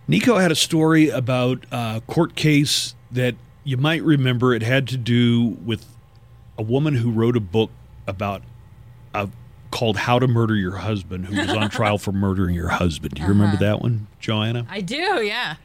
Nico 0.08 0.40
had 0.40 0.52
a 0.52 0.56
story 0.56 1.10
about 1.10 1.68
a 1.72 2.02
court 2.08 2.34
case 2.36 2.96
that 3.12 3.36
you 3.64 3.78
might 3.78 4.02
remember. 4.02 4.56
It 4.56 4.64
had 4.64 4.88
to 4.88 4.98
do 4.98 5.58
with 5.64 5.86
a 6.58 6.62
woman 6.64 6.96
who 6.96 7.12
wrote 7.12 7.36
a 7.38 7.42
book 7.42 7.70
about 8.08 8.42
a, 9.14 9.30
called 9.72 9.98
"How 9.98 10.20
to 10.20 10.28
Murder 10.28 10.56
Your 10.56 10.78
Husband," 10.78 11.26
who 11.26 11.36
was 11.40 11.50
on 11.50 11.70
trial 11.70 11.98
for 11.98 12.12
murdering 12.12 12.56
your 12.56 12.70
husband. 12.70 13.16
Do 13.16 13.22
you 13.22 13.28
remember 13.28 13.56
Uh-huh. 13.56 13.66
that 13.66 13.82
one, 13.82 14.08
Joanna? 14.20 14.66
I 14.70 14.82
do, 14.82 14.96
yeah. 15.24 15.56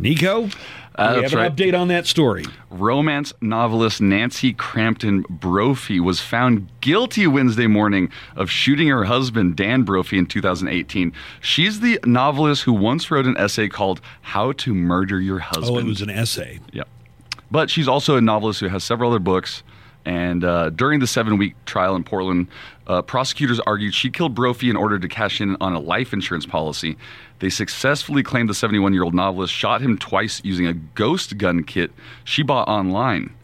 Nico, 0.00 0.48
Uh, 0.94 1.14
we 1.16 1.22
have 1.22 1.32
an 1.32 1.38
right. 1.38 1.54
update 1.56 1.76
on 1.80 1.88
that 1.88 2.06
story. 2.06 2.44
Romance 2.70 3.32
novelist 3.40 4.00
Nancy 4.00 4.52
Crampton 4.52 5.24
Brophy 5.28 5.98
was 6.00 6.20
found 6.20 6.68
guilty 6.80 7.26
Wednesday 7.26 7.66
morning 7.68 8.08
of 8.36 8.48
shooting 8.50 8.88
her 8.88 9.04
husband, 9.04 9.56
Dan 9.56 9.82
Brophy, 9.82 10.18
in 10.18 10.26
2018. 10.26 11.12
She's 11.40 11.80
the 11.80 11.98
novelist 12.04 12.62
who 12.62 12.72
once 12.72 13.10
wrote 13.12 13.26
an 13.26 13.36
essay 13.38 13.68
called 13.68 14.00
How 14.22 14.52
to 14.52 14.74
Murder 14.74 15.20
Your 15.20 15.38
Husband. 15.40 15.66
Oh, 15.76 15.78
it 15.78 15.84
was 15.84 16.00
an 16.02 16.10
essay. 16.10 16.58
Yeah. 16.72 16.82
But 17.50 17.70
she's 17.70 17.88
also 17.88 18.16
a 18.16 18.20
novelist 18.20 18.60
who 18.60 18.68
has 18.68 18.82
several 18.84 19.10
other 19.10 19.18
books. 19.20 19.62
And 20.08 20.42
uh, 20.42 20.70
during 20.70 21.00
the 21.00 21.06
seven 21.06 21.36
week 21.36 21.54
trial 21.66 21.94
in 21.94 22.02
Portland, 22.02 22.48
uh, 22.86 23.02
prosecutors 23.02 23.60
argued 23.60 23.92
she 23.92 24.08
killed 24.08 24.34
Brophy 24.34 24.70
in 24.70 24.76
order 24.76 24.98
to 24.98 25.06
cash 25.06 25.38
in 25.38 25.54
on 25.60 25.74
a 25.74 25.78
life 25.78 26.14
insurance 26.14 26.46
policy. 26.46 26.96
They 27.40 27.50
successfully 27.50 28.22
claimed 28.22 28.48
the 28.48 28.54
71 28.54 28.94
year 28.94 29.04
old 29.04 29.12
novelist 29.12 29.52
shot 29.52 29.82
him 29.82 29.98
twice 29.98 30.40
using 30.42 30.66
a 30.66 30.72
ghost 30.72 31.36
gun 31.36 31.62
kit 31.62 31.92
she 32.24 32.42
bought 32.42 32.68
online. 32.68 33.34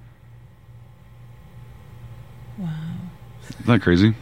Wow. 2.56 2.70
Isn't 3.50 3.66
that 3.66 3.82
crazy? 3.82 4.14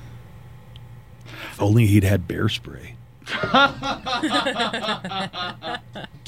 If 1.52 1.62
only 1.62 1.86
he'd 1.86 2.02
had 2.02 2.26
bear 2.26 2.48
spray. 2.48 2.96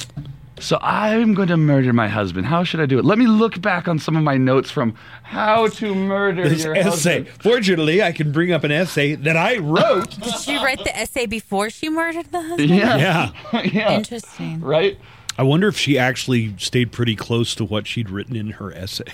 So 0.65 0.79
I'm 0.81 1.35
going 1.35 1.49
to 1.49 1.59
murder 1.59 1.93
my 1.93 2.09
husband. 2.09 2.47
How 2.47 2.65
should 2.65 2.81
I 2.81 2.87
do 2.87 2.99
it? 2.99 3.05
Let 3.05 3.19
me 3.19 3.27
look 3.27 3.61
back 3.61 3.87
on 3.87 3.99
some 3.99 4.17
of 4.17 4.23
my 4.23 4.39
notes 4.39 4.71
from 4.71 4.95
How 5.23 5.69
to 5.69 5.95
Murder 5.95 6.49
This 6.49 6.65
Your 6.65 6.75
essay. 6.75 7.19
Husband. 7.19 7.43
Fortunately, 7.43 8.03
I 8.03 8.13
can 8.13 8.33
bring 8.33 8.51
up 8.51 8.65
an 8.65 8.73
essay 8.73 9.15
that 9.15 9.37
I 9.37 9.59
wrote. 9.59 10.19
Did 10.23 10.35
she 10.37 10.57
write 10.57 10.83
the 10.83 10.97
essay 10.97 11.27
before 11.27 11.69
she 11.69 11.91
murdered 11.91 12.33
the 12.33 12.41
husband? 12.41 12.71
Yeah. 12.71 12.97
yeah. 13.53 13.63
yeah. 13.63 13.93
Interesting. 13.93 14.63
Right? 14.63 14.99
I 15.37 15.43
wonder 15.43 15.69
if 15.69 15.77
she 15.77 15.99
actually 15.99 16.55
stayed 16.57 16.93
pretty 16.93 17.15
close 17.15 17.55
to 17.57 17.65
what 17.67 17.87
she'd 17.87 18.09
written 18.09 18.35
in 18.35 18.53
her 18.53 18.73
essay. 18.73 19.05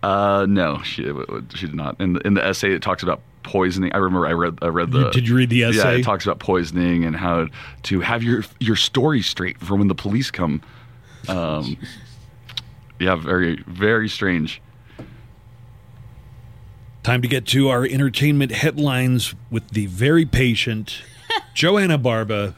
Uh, 0.00 0.46
no, 0.48 0.80
she 0.82 1.12
she 1.56 1.66
did 1.66 1.74
not. 1.74 2.00
In 2.00 2.12
the, 2.12 2.20
in 2.20 2.34
the 2.34 2.46
essay, 2.46 2.72
it 2.72 2.82
talks 2.82 3.02
about 3.02 3.20
poisoning. 3.42 3.92
I 3.92 3.96
remember 3.96 4.28
I 4.28 4.32
read 4.32 4.56
I 4.62 4.68
read 4.68 4.92
the. 4.92 5.10
Did 5.10 5.26
you 5.26 5.34
read 5.34 5.50
the 5.50 5.64
essay? 5.64 5.76
Yeah, 5.76 5.90
it 5.90 6.04
talks 6.04 6.24
about 6.24 6.38
poisoning 6.38 7.04
and 7.04 7.16
how 7.16 7.48
to 7.82 7.98
have 7.98 8.22
your 8.22 8.44
your 8.60 8.76
story 8.76 9.22
straight 9.22 9.58
for 9.58 9.74
when 9.74 9.88
the 9.88 9.96
police 9.96 10.30
come. 10.30 10.62
Um, 11.28 11.76
yeah, 12.98 13.14
very 13.16 13.62
very 13.66 14.08
strange. 14.08 14.60
Time 17.02 17.22
to 17.22 17.28
get 17.28 17.46
to 17.46 17.68
our 17.68 17.84
entertainment 17.84 18.52
headlines 18.52 19.34
with 19.50 19.68
the 19.70 19.86
very 19.86 20.26
patient 20.26 21.02
Joanna 21.54 21.96
Barba, 21.98 22.54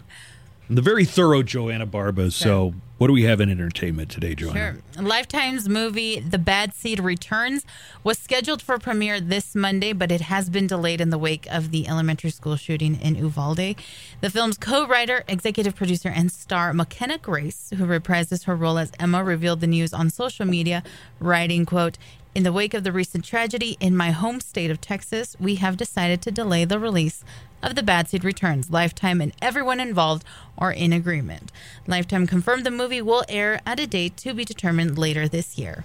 and 0.69 0.77
the 0.77 0.83
very 0.83 1.05
thorough 1.05 1.43
Joanna 1.43 1.87
Barba. 1.87 2.31
So, 2.31 2.75
what 3.01 3.07
do 3.07 3.15
we 3.15 3.23
have 3.23 3.41
in 3.41 3.49
entertainment 3.49 4.11
today, 4.11 4.35
Joanna? 4.35 4.75
Sure. 4.95 5.03
Lifetime's 5.03 5.71
movie 5.71 6.21
The 6.21 6.37
Bad 6.37 6.75
Seed 6.75 7.01
Returns 7.01 7.65
was 8.05 8.19
scheduled 8.19 8.61
for 8.61 8.79
premiere 8.79 9.23
this 9.23 9.55
Monday, 9.55 9.95
but 9.95 10.13
it 10.13 10.21
has 10.21 10.51
been 10.51 10.67
delayed 10.67 11.01
in 11.01 11.09
the 11.09 11.17
wake 11.17 11.47
of 11.51 11.71
the 11.71 11.89
elementary 11.89 12.29
school 12.29 12.57
shooting 12.57 13.01
in 13.01 13.15
Uvalde. 13.15 13.77
The 14.21 14.29
film's 14.29 14.59
co-writer, 14.59 15.25
executive 15.29 15.75
producer, 15.75 16.11
and 16.11 16.31
star 16.31 16.75
McKenna 16.75 17.17
Grace, 17.17 17.73
who 17.75 17.87
reprises 17.87 18.45
her 18.45 18.55
role 18.55 18.77
as 18.77 18.93
Emma, 19.01 19.25
revealed 19.25 19.63
the 19.63 19.67
news 19.67 19.95
on 19.95 20.11
social 20.11 20.45
media, 20.45 20.83
writing, 21.21 21.65
quote, 21.65 21.97
in 22.35 22.43
the 22.43 22.53
wake 22.53 22.75
of 22.75 22.85
the 22.85 22.93
recent 22.93 23.25
tragedy 23.25 23.77
in 23.81 23.97
my 23.97 24.11
home 24.11 24.41
state 24.41 24.71
of 24.71 24.81
Texas, 24.81 25.35
we 25.41 25.57
have 25.57 25.77
decided 25.77 26.23
to 26.23 26.31
delay 26.31 26.65
the 26.65 26.79
release 26.79 27.25
of 27.63 27.75
The 27.75 27.83
Bad 27.83 28.09
Seed 28.09 28.25
Returns. 28.25 28.71
Lifetime 28.71 29.21
and 29.21 29.33
everyone 29.41 29.81
involved 29.81 30.25
are 30.59 30.73
in 30.73 30.93
agreement. 30.93 31.53
Lifetime 31.87 32.27
confirmed 32.27 32.65
the 32.65 32.71
movie 32.71 33.03
will 33.03 33.25
air 33.29 33.61
at 33.67 33.81
a 33.81 33.87
date 33.87 34.17
to 34.19 34.35
be 34.35 34.45
determined 34.45 34.99
later 34.99 35.29
this 35.29 35.59
year. 35.59 35.85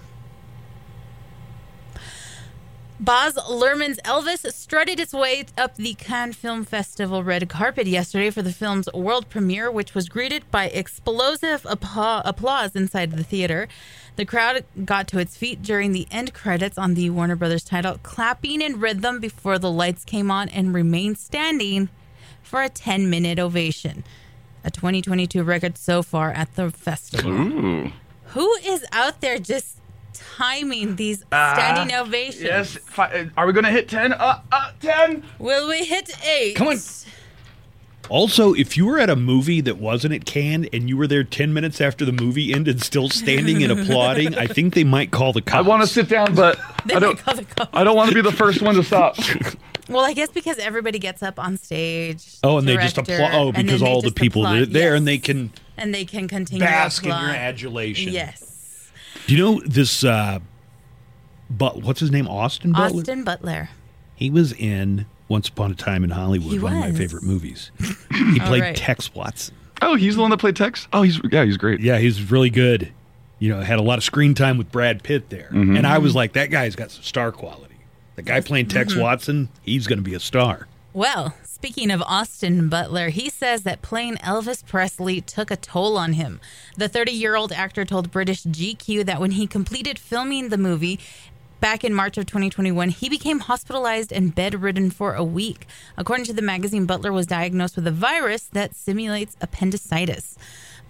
Baz 2.98 3.34
Luhrmann's 3.34 3.98
Elvis 4.06 4.50
strutted 4.54 4.98
its 4.98 5.12
way 5.12 5.44
up 5.58 5.74
the 5.76 5.92
Cannes 5.94 6.32
Film 6.32 6.64
Festival 6.64 7.22
red 7.22 7.46
carpet 7.46 7.86
yesterday 7.86 8.30
for 8.30 8.40
the 8.40 8.52
film's 8.52 8.88
world 8.94 9.28
premiere, 9.28 9.70
which 9.70 9.94
was 9.94 10.08
greeted 10.08 10.50
by 10.50 10.68
explosive 10.68 11.66
applause 11.68 12.74
inside 12.74 13.12
the 13.12 13.22
theater. 13.22 13.68
The 14.16 14.24
crowd 14.24 14.64
got 14.86 15.08
to 15.08 15.18
its 15.18 15.36
feet 15.36 15.62
during 15.62 15.92
the 15.92 16.08
end 16.10 16.32
credits 16.32 16.78
on 16.78 16.94
the 16.94 17.10
Warner 17.10 17.36
Brothers 17.36 17.64
title, 17.64 18.00
clapping 18.02 18.62
in 18.62 18.80
rhythm 18.80 19.20
before 19.20 19.58
the 19.58 19.70
lights 19.70 20.02
came 20.02 20.30
on 20.30 20.48
and 20.48 20.72
remained 20.72 21.18
standing 21.18 21.90
for 22.42 22.62
a 22.62 22.70
10 22.70 23.10
minute 23.10 23.38
ovation. 23.38 24.04
A 24.64 24.70
2022 24.70 25.42
record 25.42 25.76
so 25.76 26.02
far 26.02 26.32
at 26.32 26.54
the 26.56 26.70
festival. 26.70 27.30
Ooh. 27.30 27.92
Who 28.28 28.54
is 28.64 28.86
out 28.90 29.20
there 29.20 29.38
just 29.38 29.76
timing 30.36 30.96
these 30.96 31.18
standing 31.18 31.94
Ah, 31.94 32.02
ovations? 32.02 32.42
Yes. 32.42 32.76
Fi- 32.86 33.30
Are 33.36 33.46
we 33.46 33.52
going 33.52 33.64
to 33.64 33.70
hit 33.70 33.88
ten? 33.88 34.12
Uh, 34.12 34.40
uh, 34.52 34.70
ten. 34.80 35.22
Will 35.38 35.68
we 35.68 35.84
hit 35.84 36.10
eight? 36.26 36.54
Come 36.56 36.68
on. 36.68 36.78
Also, 38.08 38.54
if 38.54 38.76
you 38.76 38.86
were 38.86 39.00
at 39.00 39.10
a 39.10 39.16
movie 39.16 39.60
that 39.60 39.78
wasn't 39.78 40.14
at 40.14 40.24
Cannes 40.24 40.68
and 40.72 40.88
you 40.88 40.96
were 40.96 41.08
there 41.08 41.24
10 41.24 41.52
minutes 41.52 41.80
after 41.80 42.04
the 42.04 42.12
movie 42.12 42.52
ended 42.52 42.80
still 42.80 43.08
standing 43.08 43.64
and 43.64 43.72
applauding, 43.80 44.36
I 44.36 44.46
think 44.46 44.74
they 44.74 44.84
might 44.84 45.10
call 45.10 45.32
the 45.32 45.42
I 45.52 45.60
want 45.62 45.82
to 45.82 45.88
sit 45.88 46.08
down, 46.08 46.36
but 46.36 46.56
I 46.94 47.00
don't. 47.00 47.18
call 47.18 47.34
the 47.34 47.44
cops. 47.44 47.70
I 47.72 47.82
don't 47.82 47.96
want 47.96 48.10
to 48.10 48.14
be 48.14 48.20
the 48.20 48.30
first 48.30 48.62
one 48.62 48.74
to 48.76 48.82
stop. 48.84 49.16
Well, 49.88 50.04
I 50.04 50.14
guess 50.14 50.30
because 50.30 50.58
everybody 50.58 50.98
gets 50.98 51.22
up 51.22 51.38
on 51.38 51.56
stage. 51.58 52.38
Oh, 52.42 52.58
and 52.58 52.66
they 52.66 52.76
just 52.76 52.98
applaud. 52.98 53.30
Oh, 53.32 53.52
because 53.52 53.82
all 53.82 54.02
the 54.02 54.10
people 54.10 54.44
applaud. 54.44 54.62
are 54.62 54.66
there 54.66 54.90
Yes. 54.94 54.98
and 54.98 55.06
they 55.06 55.18
can 55.18 55.52
and 55.76 55.94
they 55.94 56.04
can 56.04 56.26
continue 56.26 56.58
bask 56.66 57.04
in 57.04 57.10
your 57.10 57.16
adulation. 57.16 58.12
Yes, 58.12 58.55
Do 59.26 59.34
you 59.34 59.42
know 59.42 59.60
this? 59.66 60.04
Uh, 60.04 60.38
but 61.50 61.82
what's 61.82 62.00
his 62.00 62.10
name? 62.10 62.26
Austin 62.28 62.72
Butler. 62.72 63.00
Austin 63.00 63.24
Butler. 63.24 63.68
He 64.14 64.30
was 64.30 64.52
in 64.52 65.06
Once 65.28 65.48
Upon 65.48 65.70
a 65.70 65.74
Time 65.74 66.04
in 66.04 66.10
Hollywood, 66.10 66.52
He 66.52 66.58
one 66.58 66.72
of 66.74 66.80
my 66.80 66.92
favorite 66.92 67.22
movies. 67.22 67.70
He 68.12 68.40
played 68.40 68.62
right. 68.62 68.76
Tex 68.76 69.14
Watson. 69.14 69.54
Oh, 69.82 69.94
he's 69.94 70.16
the 70.16 70.22
one 70.22 70.30
that 70.30 70.38
played 70.38 70.56
Tex. 70.56 70.88
Oh, 70.92 71.02
he's 71.02 71.20
yeah, 71.30 71.44
he's 71.44 71.56
great. 71.58 71.80
Yeah, 71.80 71.98
he's 71.98 72.30
really 72.30 72.50
good. 72.50 72.92
You 73.38 73.50
know, 73.50 73.60
had 73.60 73.78
a 73.78 73.82
lot 73.82 73.98
of 73.98 74.04
screen 74.04 74.32
time 74.34 74.56
with 74.56 74.72
Brad 74.72 75.02
Pitt 75.02 75.28
there, 75.28 75.50
Mhm. 75.52 75.76
and 75.76 75.86
I 75.86 75.98
was 75.98 76.14
like, 76.14 76.32
that 76.32 76.50
guy's 76.50 76.74
got 76.74 76.90
some 76.90 77.02
star 77.02 77.30
quality. 77.32 77.74
The 78.14 78.22
guy 78.22 78.40
playing 78.40 78.68
Tex 78.68 78.94
Mhm. 78.94 79.02
Watson, 79.02 79.48
he's 79.62 79.86
going 79.86 79.98
to 79.98 80.02
be 80.02 80.14
a 80.14 80.20
star. 80.20 80.66
Well, 80.94 81.34
speaking 81.56 81.90
of 81.90 82.02
Austin 82.02 82.68
Butler, 82.68 83.08
he 83.08 83.30
says 83.30 83.62
that 83.62 83.80
playing 83.80 84.16
Elvis 84.16 84.62
Presley 84.62 85.22
took 85.22 85.50
a 85.50 85.56
toll 85.56 85.96
on 85.96 86.12
him. 86.12 86.38
The 86.76 86.86
30 86.86 87.12
year 87.12 87.34
old 87.34 87.50
actor 87.50 87.86
told 87.86 88.10
British 88.10 88.42
GQ 88.42 89.06
that 89.06 89.20
when 89.20 89.30
he 89.30 89.46
completed 89.46 89.98
filming 89.98 90.50
the 90.50 90.58
movie, 90.58 91.00
Back 91.58 91.84
in 91.84 91.94
March 91.94 92.18
of 92.18 92.26
2021, 92.26 92.90
he 92.90 93.08
became 93.08 93.38
hospitalized 93.38 94.12
and 94.12 94.34
bedridden 94.34 94.90
for 94.90 95.14
a 95.14 95.24
week. 95.24 95.66
According 95.96 96.26
to 96.26 96.34
the 96.34 96.42
magazine, 96.42 96.84
Butler 96.84 97.14
was 97.14 97.26
diagnosed 97.26 97.76
with 97.76 97.86
a 97.86 97.90
virus 97.90 98.50
that 98.52 98.76
simulates 98.76 99.38
appendicitis. 99.40 100.36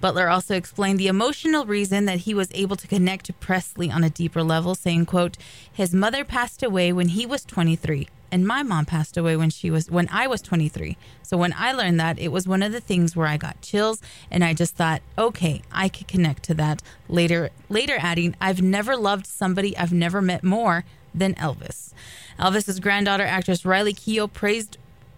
Butler 0.00 0.28
also 0.28 0.56
explained 0.56 0.98
the 0.98 1.06
emotional 1.06 1.66
reason 1.66 2.06
that 2.06 2.18
he 2.18 2.34
was 2.34 2.50
able 2.52 2.74
to 2.74 2.88
connect 2.88 3.26
to 3.26 3.32
Presley 3.32 3.92
on 3.92 4.02
a 4.02 4.10
deeper 4.10 4.42
level, 4.42 4.74
saying, 4.74 5.06
quote, 5.06 5.36
his 5.72 5.94
mother 5.94 6.24
passed 6.24 6.64
away 6.64 6.92
when 6.92 7.10
he 7.10 7.24
was 7.24 7.44
23 7.44 8.08
and 8.36 8.46
my 8.46 8.62
mom 8.62 8.84
passed 8.84 9.16
away 9.16 9.34
when 9.34 9.48
she 9.48 9.70
was 9.70 9.90
when 9.90 10.10
I 10.12 10.26
was 10.26 10.42
23. 10.42 10.98
So 11.22 11.38
when 11.38 11.54
I 11.56 11.72
learned 11.72 11.98
that, 12.00 12.18
it 12.18 12.28
was 12.28 12.46
one 12.46 12.62
of 12.62 12.70
the 12.70 12.82
things 12.82 13.16
where 13.16 13.26
I 13.26 13.38
got 13.38 13.62
chills 13.62 14.02
and 14.30 14.44
I 14.44 14.52
just 14.52 14.76
thought, 14.76 15.00
okay, 15.16 15.62
I 15.72 15.88
could 15.88 16.06
connect 16.06 16.42
to 16.42 16.54
that. 16.56 16.82
Later 17.08 17.48
later 17.70 17.96
adding, 17.98 18.36
I've 18.38 18.60
never 18.60 18.94
loved 18.94 19.26
somebody 19.26 19.74
I've 19.78 19.94
never 19.94 20.20
met 20.20 20.44
more 20.44 20.84
than 21.14 21.32
Elvis. 21.36 21.94
Elvis's 22.38 22.78
granddaughter 22.78 23.24
actress 23.24 23.64
Riley 23.64 23.94
Keough 23.94 24.30
praised 24.30 24.76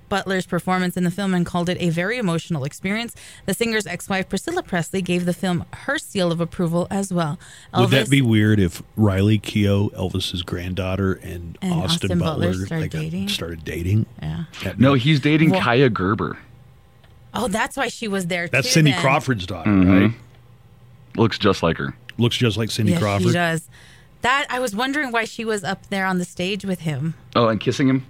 Butler's 0.09 0.47
performance 0.47 0.97
in 0.97 1.05
the 1.05 1.11
film 1.11 1.35
and 1.35 1.45
called 1.45 1.69
it 1.69 1.77
a 1.81 1.91
very 1.91 2.19
emotional 2.19 2.65
experience. 2.65 3.15
The 3.47 3.55
singer's 3.55 3.87
ex-wife 3.87 4.29
Priscilla 4.29 4.63
Presley 4.63 5.03
gave 5.03 5.25
the 5.25 5.33
film 5.35 5.65
her 5.73 5.99
seal 5.99 6.33
of 6.33 6.41
approval 6.41 6.87
as 6.91 7.13
well. 7.13 7.39
Would 7.77 7.91
that 7.91 8.11
be 8.11 8.23
weird 8.23 8.59
if 8.61 8.83
Riley 8.97 9.39
Keough, 9.39 9.93
Elvis's 9.93 10.43
granddaughter, 10.43 11.15
and, 11.15 11.59
And 11.63 11.73
Austin, 11.73 12.13
Austin 12.13 12.19
Butler, 12.19 12.49
Butler 12.51 12.67
started 12.67 12.83
like, 12.83 12.91
dating? 12.91 13.29
started 13.29 13.65
dating? 13.65 14.07
Yeah. 14.23 14.45
That'd 14.65 14.81
No, 14.81 14.95
be- 14.95 15.01
he's 15.01 15.21
dating 15.21 15.51
Well- 15.51 15.61
Kaia 15.61 15.93
Gerber. 15.93 16.39
Oh, 17.35 17.47
that's 17.49 17.77
why 17.77 17.89
she 17.89 18.09
was 18.09 18.27
there 18.27 18.49
That's 18.49 18.67
too, 18.69 18.73
Cindy 18.73 18.91
then. 18.93 19.01
Crawford's 19.01 19.47
daughter, 19.47 19.71
Mhm. 19.71 20.01
right? 20.09 20.15
Looks 21.17 21.39
just 21.39 21.63
like 21.63 21.77
her. 21.79 21.95
Looks 22.17 22.37
just 22.37 22.57
like 22.57 22.71
Cindy 22.71 22.93
yeah, 22.93 22.99
Crawford. 22.99 23.27
She 23.29 23.33
does. 23.33 23.69
That 24.23 24.47
I 24.51 24.59
was 24.59 24.75
wondering 24.75 25.13
why 25.13 25.25
she 25.25 25.45
was 25.45 25.63
up 25.63 25.89
there 25.91 26.05
on 26.07 26.19
the 26.19 26.25
stage 26.25 26.65
with 26.65 26.81
him. 26.81 27.15
Oh, 27.37 27.47
and 27.49 27.61
kissing 27.61 27.89
him. 27.89 28.05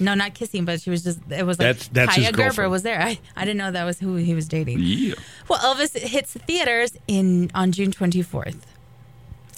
No, 0.00 0.14
not 0.14 0.34
kissing, 0.34 0.64
but 0.64 0.80
she 0.80 0.90
was 0.90 1.02
just. 1.04 1.20
It 1.30 1.44
was 1.46 1.58
like 1.58 1.66
That's- 1.76 1.88
that's 1.92 2.16
Kaia 2.16 2.32
Gerber 2.32 2.68
was 2.68 2.82
there. 2.82 3.00
I, 3.00 3.18
I 3.36 3.44
didn't 3.44 3.58
know 3.58 3.70
that 3.70 3.84
was 3.84 3.98
who 4.00 4.16
he 4.16 4.34
was 4.34 4.48
dating. 4.48 4.78
Yeah. 4.80 5.14
Well, 5.48 5.58
Elvis 5.60 5.96
hits 5.98 6.32
theaters 6.32 6.96
in 7.06 7.50
on 7.54 7.72
June 7.72 7.90
24th. 7.92 8.56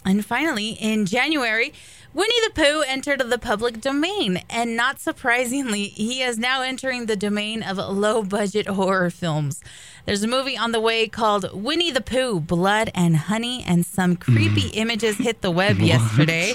And 0.04 0.24
finally, 0.24 0.70
in 0.80 1.04
January, 1.06 1.72
Winnie 2.16 2.40
the 2.46 2.54
Pooh 2.54 2.80
entered 2.80 3.20
the 3.20 3.36
public 3.36 3.78
domain. 3.78 4.40
And 4.48 4.74
not 4.74 5.00
surprisingly, 5.00 5.88
he 5.88 6.22
is 6.22 6.38
now 6.38 6.62
entering 6.62 7.04
the 7.04 7.14
domain 7.14 7.62
of 7.62 7.76
low 7.76 8.22
budget 8.22 8.68
horror 8.68 9.10
films. 9.10 9.62
There's 10.06 10.22
a 10.22 10.26
movie 10.26 10.56
on 10.56 10.72
the 10.72 10.80
way 10.80 11.08
called 11.08 11.50
Winnie 11.52 11.90
the 11.90 12.00
Pooh 12.00 12.40
Blood 12.40 12.90
and 12.94 13.18
Honey, 13.18 13.62
and 13.66 13.84
some 13.84 14.16
creepy 14.16 14.70
mm. 14.70 14.76
images 14.76 15.18
hit 15.18 15.42
the 15.42 15.50
web 15.50 15.78
yesterday. 15.78 16.54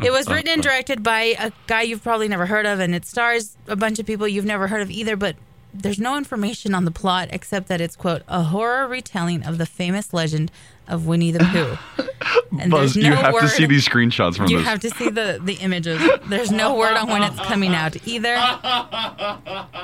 It 0.00 0.12
was 0.12 0.28
written 0.28 0.52
and 0.52 0.62
directed 0.62 1.02
by 1.02 1.34
a 1.40 1.50
guy 1.66 1.82
you've 1.82 2.04
probably 2.04 2.28
never 2.28 2.46
heard 2.46 2.64
of, 2.64 2.78
and 2.78 2.94
it 2.94 3.04
stars 3.04 3.56
a 3.66 3.74
bunch 3.74 3.98
of 3.98 4.06
people 4.06 4.28
you've 4.28 4.44
never 4.44 4.68
heard 4.68 4.82
of 4.82 4.92
either, 4.92 5.16
but 5.16 5.34
there's 5.74 5.98
no 5.98 6.16
information 6.16 6.72
on 6.72 6.84
the 6.84 6.92
plot 6.92 7.28
except 7.32 7.66
that 7.66 7.80
it's, 7.80 7.96
quote, 7.96 8.22
a 8.28 8.44
horror 8.44 8.86
retelling 8.86 9.42
of 9.42 9.58
the 9.58 9.66
famous 9.66 10.14
legend 10.14 10.52
of 10.88 11.06
Winnie 11.06 11.30
the 11.32 11.40
Pooh. 11.40 12.04
And 12.60 12.70
Buzz, 12.70 12.96
no 12.96 13.08
you 13.08 13.14
have 13.14 13.34
word, 13.34 13.40
to 13.40 13.48
see 13.48 13.66
these 13.66 13.86
screenshots 13.86 14.36
from 14.36 14.46
You 14.46 14.58
this. 14.58 14.66
have 14.66 14.80
to 14.80 14.90
see 14.90 15.10
the, 15.10 15.40
the 15.42 15.54
images. 15.54 16.00
There's 16.28 16.52
no 16.52 16.76
word 16.76 16.96
on 16.96 17.08
when 17.08 17.22
it's 17.22 17.40
coming 17.40 17.74
out 17.74 17.96
either. 18.06 18.34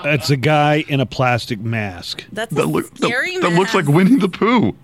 That's 0.04 0.30
a 0.30 0.36
guy 0.36 0.84
in 0.88 1.00
a 1.00 1.06
plastic 1.06 1.58
mask. 1.60 2.24
That's 2.32 2.52
a 2.52 2.54
that, 2.54 2.66
look, 2.66 2.88
that, 2.94 3.06
scary 3.08 3.38
that 3.38 3.52
looks 3.54 3.74
like 3.74 3.86
Winnie 3.86 4.18
the 4.18 4.28
Pooh. 4.28 4.76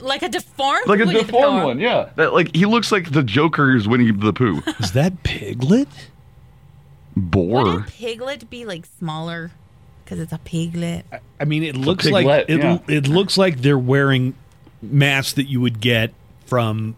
Like 0.00 0.22
a 0.22 0.28
deformed 0.28 0.86
Like 0.88 0.98
a 0.98 1.06
Winnie 1.06 1.20
the 1.20 1.26
deformed 1.26 1.60
Pooh. 1.60 1.66
one, 1.66 1.78
yeah. 1.78 2.10
That 2.16 2.32
like 2.32 2.54
he 2.56 2.66
looks 2.66 2.90
like 2.90 3.12
the 3.12 3.22
Joker's 3.22 3.86
Winnie 3.86 4.10
the 4.10 4.32
Pooh. 4.32 4.60
Is 4.80 4.92
that 4.92 5.22
Piglet? 5.22 5.88
Boar. 7.16 7.64
Wouldn't 7.64 7.86
Piglet 7.86 8.50
be 8.50 8.64
like 8.64 8.84
smaller? 8.98 9.52
Because 10.04 10.18
it's 10.18 10.32
a 10.32 10.38
piglet. 10.38 11.06
I 11.40 11.44
mean, 11.44 11.62
it 11.62 11.76
a 11.76 11.78
looks 11.78 12.10
like 12.10 12.26
it, 12.48 12.58
yeah. 12.58 12.78
it 12.88 13.06
looks 13.06 13.38
like 13.38 13.58
they're 13.58 13.78
wearing 13.78 14.34
masks 14.82 15.32
that 15.34 15.44
you 15.48 15.60
would 15.60 15.80
get 15.80 16.12
from 16.46 16.96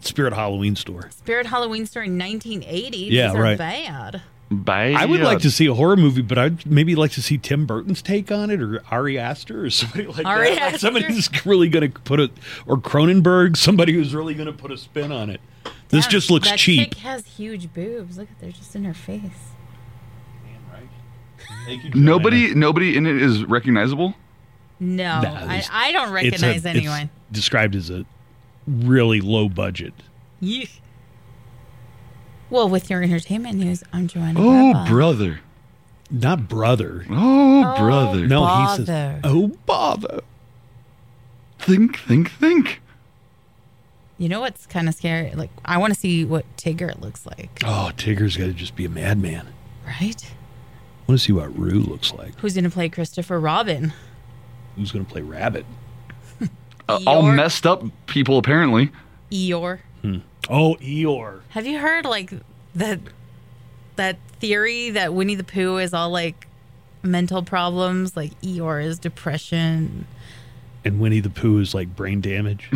Spirit 0.00 0.32
Halloween 0.32 0.74
store. 0.76 1.10
Spirit 1.10 1.46
Halloween 1.46 1.86
store 1.86 2.02
in 2.04 2.18
1980. 2.18 2.96
Yeah, 2.98 3.28
These 3.28 3.36
are 3.36 3.42
right. 3.42 3.58
bad. 3.58 4.22
Bad. 4.48 4.94
I 4.94 5.06
would 5.06 5.20
like 5.22 5.40
to 5.40 5.50
see 5.50 5.66
a 5.66 5.74
horror 5.74 5.96
movie, 5.96 6.22
but 6.22 6.38
I'd 6.38 6.64
maybe 6.66 6.94
like 6.94 7.10
to 7.12 7.22
see 7.22 7.36
Tim 7.36 7.66
Burton's 7.66 8.00
take 8.00 8.30
on 8.30 8.48
it, 8.50 8.62
or 8.62 8.80
Ari 8.92 9.18
Aster, 9.18 9.64
or 9.64 9.70
somebody 9.70 10.06
like 10.06 10.24
Ari 10.24 10.50
that. 10.50 10.54
Like 10.54 10.62
Aster? 10.62 10.78
somebody 10.78 11.06
who's 11.06 11.28
really 11.44 11.68
going 11.68 11.90
to 11.90 12.00
put 12.00 12.20
it, 12.20 12.30
or 12.64 12.76
Cronenberg, 12.76 13.56
somebody 13.56 13.92
who's 13.92 14.14
really 14.14 14.34
going 14.34 14.46
to 14.46 14.52
put 14.52 14.70
a 14.70 14.76
spin 14.78 15.10
on 15.10 15.30
it. 15.30 15.40
This 15.88 16.04
Damn, 16.04 16.10
just 16.12 16.30
looks 16.30 16.48
that 16.48 16.58
cheap. 16.60 16.90
chick 16.94 17.02
has 17.02 17.26
huge 17.26 17.72
boobs. 17.74 18.18
Look, 18.18 18.28
they're 18.40 18.52
just 18.52 18.76
in 18.76 18.84
her 18.84 18.94
face. 18.94 19.20
Man 20.44 20.60
right. 20.72 21.94
Nobody, 21.96 22.54
nobody 22.54 22.96
in 22.96 23.04
it 23.06 23.20
is 23.20 23.44
recognizable. 23.44 24.14
No, 24.78 25.20
Nah, 25.22 25.30
I, 25.46 25.64
I 25.70 25.92
don't 25.92 26.08
It's 26.08 26.10
a- 26.10 26.12
recognize 26.46 26.56
it's 26.56 26.66
anyone. 26.66 27.10
described 27.32 27.74
as 27.74 27.88
a 27.90 28.04
really 28.66 29.20
low 29.20 29.48
budget. 29.48 29.94
Yeesh. 30.42 30.78
Well, 32.50 32.68
with 32.68 32.90
your 32.90 33.02
entertainment 33.02 33.56
news, 33.58 33.82
I'm 33.92 34.06
Joanna. 34.06 34.38
Oh, 34.40 34.50
Grandpa. 34.72 34.86
brother. 34.88 35.40
Not 36.10 36.48
brother. 36.48 37.04
Oh, 37.10 37.64
Oh, 37.64 37.76
brother. 37.78 38.26
No, 38.28 38.42
he 38.46 38.52
bother. 38.52 38.84
says, 38.84 39.20
"Oh 39.24 39.48
bother." 39.66 40.20
Think, 41.58 41.98
think, 41.98 42.30
think. 42.30 42.80
You 44.18 44.28
know 44.28 44.40
what's 44.40 44.66
kind 44.66 44.88
of 44.88 44.94
scary? 44.94 45.32
Like, 45.34 45.50
I 45.64 45.78
want 45.78 45.92
to 45.92 45.98
see 45.98 46.24
what 46.24 46.44
Tigger 46.56 46.98
looks 47.00 47.26
like. 47.26 47.60
Oh, 47.64 47.90
Tigger's 47.96 48.36
got 48.36 48.44
to 48.46 48.52
just 48.52 48.76
be 48.76 48.84
a 48.84 48.88
madman. 48.88 49.48
Right? 49.84 50.24
I 50.24 51.10
want 51.10 51.18
to 51.20 51.24
see 51.24 51.32
what 51.32 51.56
Roo 51.58 51.80
looks 51.80 52.12
like. 52.14 52.38
Who's 52.38 52.54
going 52.54 52.64
to 52.64 52.70
play 52.70 52.88
Christopher 52.88 53.40
Robin? 53.40 53.92
Who's 54.76 54.92
going 54.92 55.04
to 55.04 55.10
play 55.10 55.22
Rabbit? 55.22 55.66
Uh, 56.88 57.00
all 57.04 57.22
messed 57.22 57.66
up 57.66 57.82
people, 58.06 58.38
apparently. 58.38 58.92
Eeyore. 59.32 59.80
Oh, 60.48 60.76
Eeyore. 60.80 61.40
Have 61.48 61.66
you 61.66 61.80
heard 61.80 62.04
like 62.04 62.32
that 62.76 63.00
that 63.96 64.18
theory 64.38 64.90
that 64.90 65.12
Winnie 65.12 65.34
the 65.34 65.42
Pooh 65.42 65.78
is 65.78 65.92
all 65.92 66.10
like 66.10 66.46
mental 67.02 67.42
problems, 67.42 68.16
like 68.16 68.40
Eeyore 68.40 68.84
is 68.84 69.00
depression. 69.00 70.06
And 70.84 71.00
Winnie 71.00 71.18
the 71.18 71.28
Pooh 71.30 71.58
is 71.58 71.74
like 71.74 71.96
brain 71.96 72.20
damage. 72.20 72.70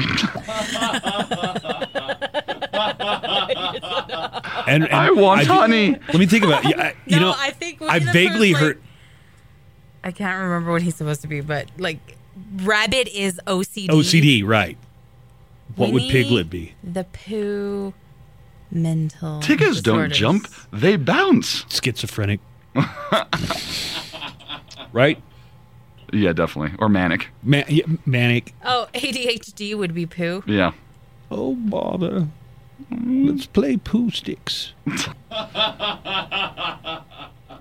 and, 4.66 4.84
and 4.84 4.88
I 4.88 5.10
want 5.12 5.40
I've- 5.42 5.48
honey. 5.50 5.90
Let 6.08 6.16
me 6.16 6.26
think 6.26 6.44
about 6.44 6.64
it. 6.64 6.70
Yeah, 6.76 6.82
I- 6.82 6.94
you 7.06 7.16
No, 7.16 7.30
know, 7.30 7.34
I 7.38 7.50
think 7.50 7.80
Winnie 7.80 7.92
I 7.92 7.98
the 7.98 8.04
Pooh's 8.06 8.12
vaguely 8.12 8.52
like- 8.54 8.62
heard 8.62 8.82
I 10.02 10.12
can't 10.12 10.40
remember 10.40 10.72
what 10.72 10.82
he's 10.82 10.96
supposed 10.96 11.22
to 11.22 11.28
be, 11.28 11.40
but 11.40 11.68
like 11.78 12.16
Rabbit 12.56 13.08
is 13.08 13.40
OCD. 13.46 13.88
OCD, 13.88 14.46
right? 14.46 14.78
What 15.76 15.92
would 15.92 16.02
Piglet 16.10 16.50
be? 16.50 16.74
The 16.82 17.04
Pooh 17.04 17.94
mental. 18.70 19.40
Tiggas 19.40 19.82
don't 19.82 20.12
jump; 20.12 20.48
they 20.72 20.96
bounce. 20.96 21.64
Schizophrenic. 21.68 22.40
right? 24.92 25.22
Yeah, 26.12 26.32
definitely. 26.32 26.76
Or 26.78 26.88
manic. 26.88 27.28
Man, 27.42 27.64
yeah, 27.68 27.84
manic. 28.04 28.54
Oh, 28.64 28.88
ADHD 28.94 29.76
would 29.76 29.94
be 29.94 30.06
Pooh. 30.06 30.42
Yeah. 30.46 30.72
Oh, 31.30 31.54
bother. 31.54 32.26
Let's 32.90 33.46
play 33.46 33.76
poo 33.76 34.10
sticks. 34.10 34.72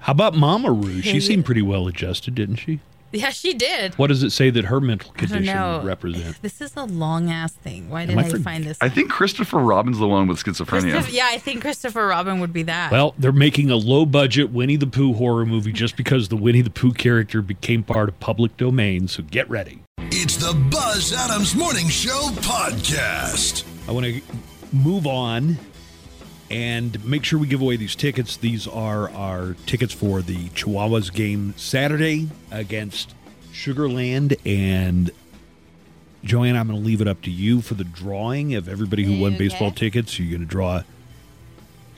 How 0.01 0.11
about 0.11 0.35
Mama 0.35 0.71
Roo? 0.71 1.01
She 1.01 1.19
seemed 1.19 1.45
pretty 1.45 1.61
well 1.61 1.87
adjusted, 1.87 2.35
didn't 2.35 2.57
she? 2.57 2.79
Yeah, 3.11 3.31
she 3.31 3.53
did. 3.53 3.95
What 3.95 4.07
does 4.07 4.21
it 4.21 4.29
say 4.29 4.51
that 4.51 4.65
her 4.65 4.79
mental 4.79 5.11
condition 5.13 5.45
know. 5.45 5.77
would 5.77 5.87
represent? 5.87 6.39
This 6.43 6.61
is 6.61 6.75
a 6.75 6.83
long 6.83 7.31
ass 7.31 7.53
thing. 7.53 7.89
Why 7.89 8.03
Am 8.03 8.09
did 8.09 8.17
I 8.19 8.21
I, 8.27 8.29
find 8.29 8.63
this? 8.63 8.77
I 8.81 8.89
think 8.89 9.09
Christopher 9.09 9.57
Robin's 9.57 9.97
the 9.97 10.07
one 10.07 10.27
with 10.27 10.43
schizophrenia. 10.43 10.91
Christopher, 10.91 11.09
yeah, 11.11 11.27
I 11.29 11.39
think 11.39 11.61
Christopher 11.61 12.05
Robin 12.05 12.39
would 12.39 12.53
be 12.53 12.63
that. 12.63 12.91
Well, 12.91 13.15
they're 13.17 13.31
making 13.31 13.71
a 13.71 13.77
low 13.77 14.05
budget 14.05 14.51
Winnie 14.51 14.75
the 14.75 14.87
Pooh 14.87 15.13
horror 15.13 15.45
movie 15.45 15.71
just 15.71 15.97
because 15.97 16.29
the 16.29 16.37
Winnie 16.37 16.61
the 16.61 16.69
Pooh 16.69 16.93
character 16.93 17.41
became 17.41 17.81
part 17.81 18.09
of 18.09 18.19
public 18.19 18.55
domain, 18.57 19.07
so 19.07 19.23
get 19.23 19.49
ready. 19.49 19.79
It's 19.97 20.37
the 20.37 20.53
Buzz 20.69 21.11
Adams 21.11 21.55
Morning 21.55 21.87
Show 21.89 22.29
podcast. 22.35 23.63
I 23.87 23.91
want 23.91 24.05
to 24.05 24.21
move 24.71 25.07
on 25.07 25.57
and 26.49 27.03
make 27.05 27.23
sure 27.23 27.39
we 27.39 27.47
give 27.47 27.61
away 27.61 27.75
these 27.75 27.95
tickets. 27.95 28.37
These 28.37 28.67
are 28.67 29.09
our 29.11 29.55
tickets 29.65 29.93
for 29.93 30.21
the 30.21 30.49
Chihuahuas 30.49 31.13
game 31.13 31.53
Saturday 31.57 32.29
against 32.51 33.13
Sugar 33.51 33.89
Land. 33.89 34.35
And 34.45 35.11
Joanne, 36.23 36.55
I'm 36.55 36.67
going 36.67 36.79
to 36.79 36.85
leave 36.85 37.01
it 37.01 37.07
up 37.07 37.21
to 37.23 37.31
you 37.31 37.61
for 37.61 37.75
the 37.75 37.83
drawing 37.83 38.55
of 38.55 38.67
everybody 38.67 39.03
who 39.03 39.19
won 39.19 39.33
Okay. 39.33 39.47
baseball 39.47 39.71
tickets. 39.71 40.17
You're 40.17 40.29
going 40.29 40.41
to 40.41 40.47
draw 40.47 40.83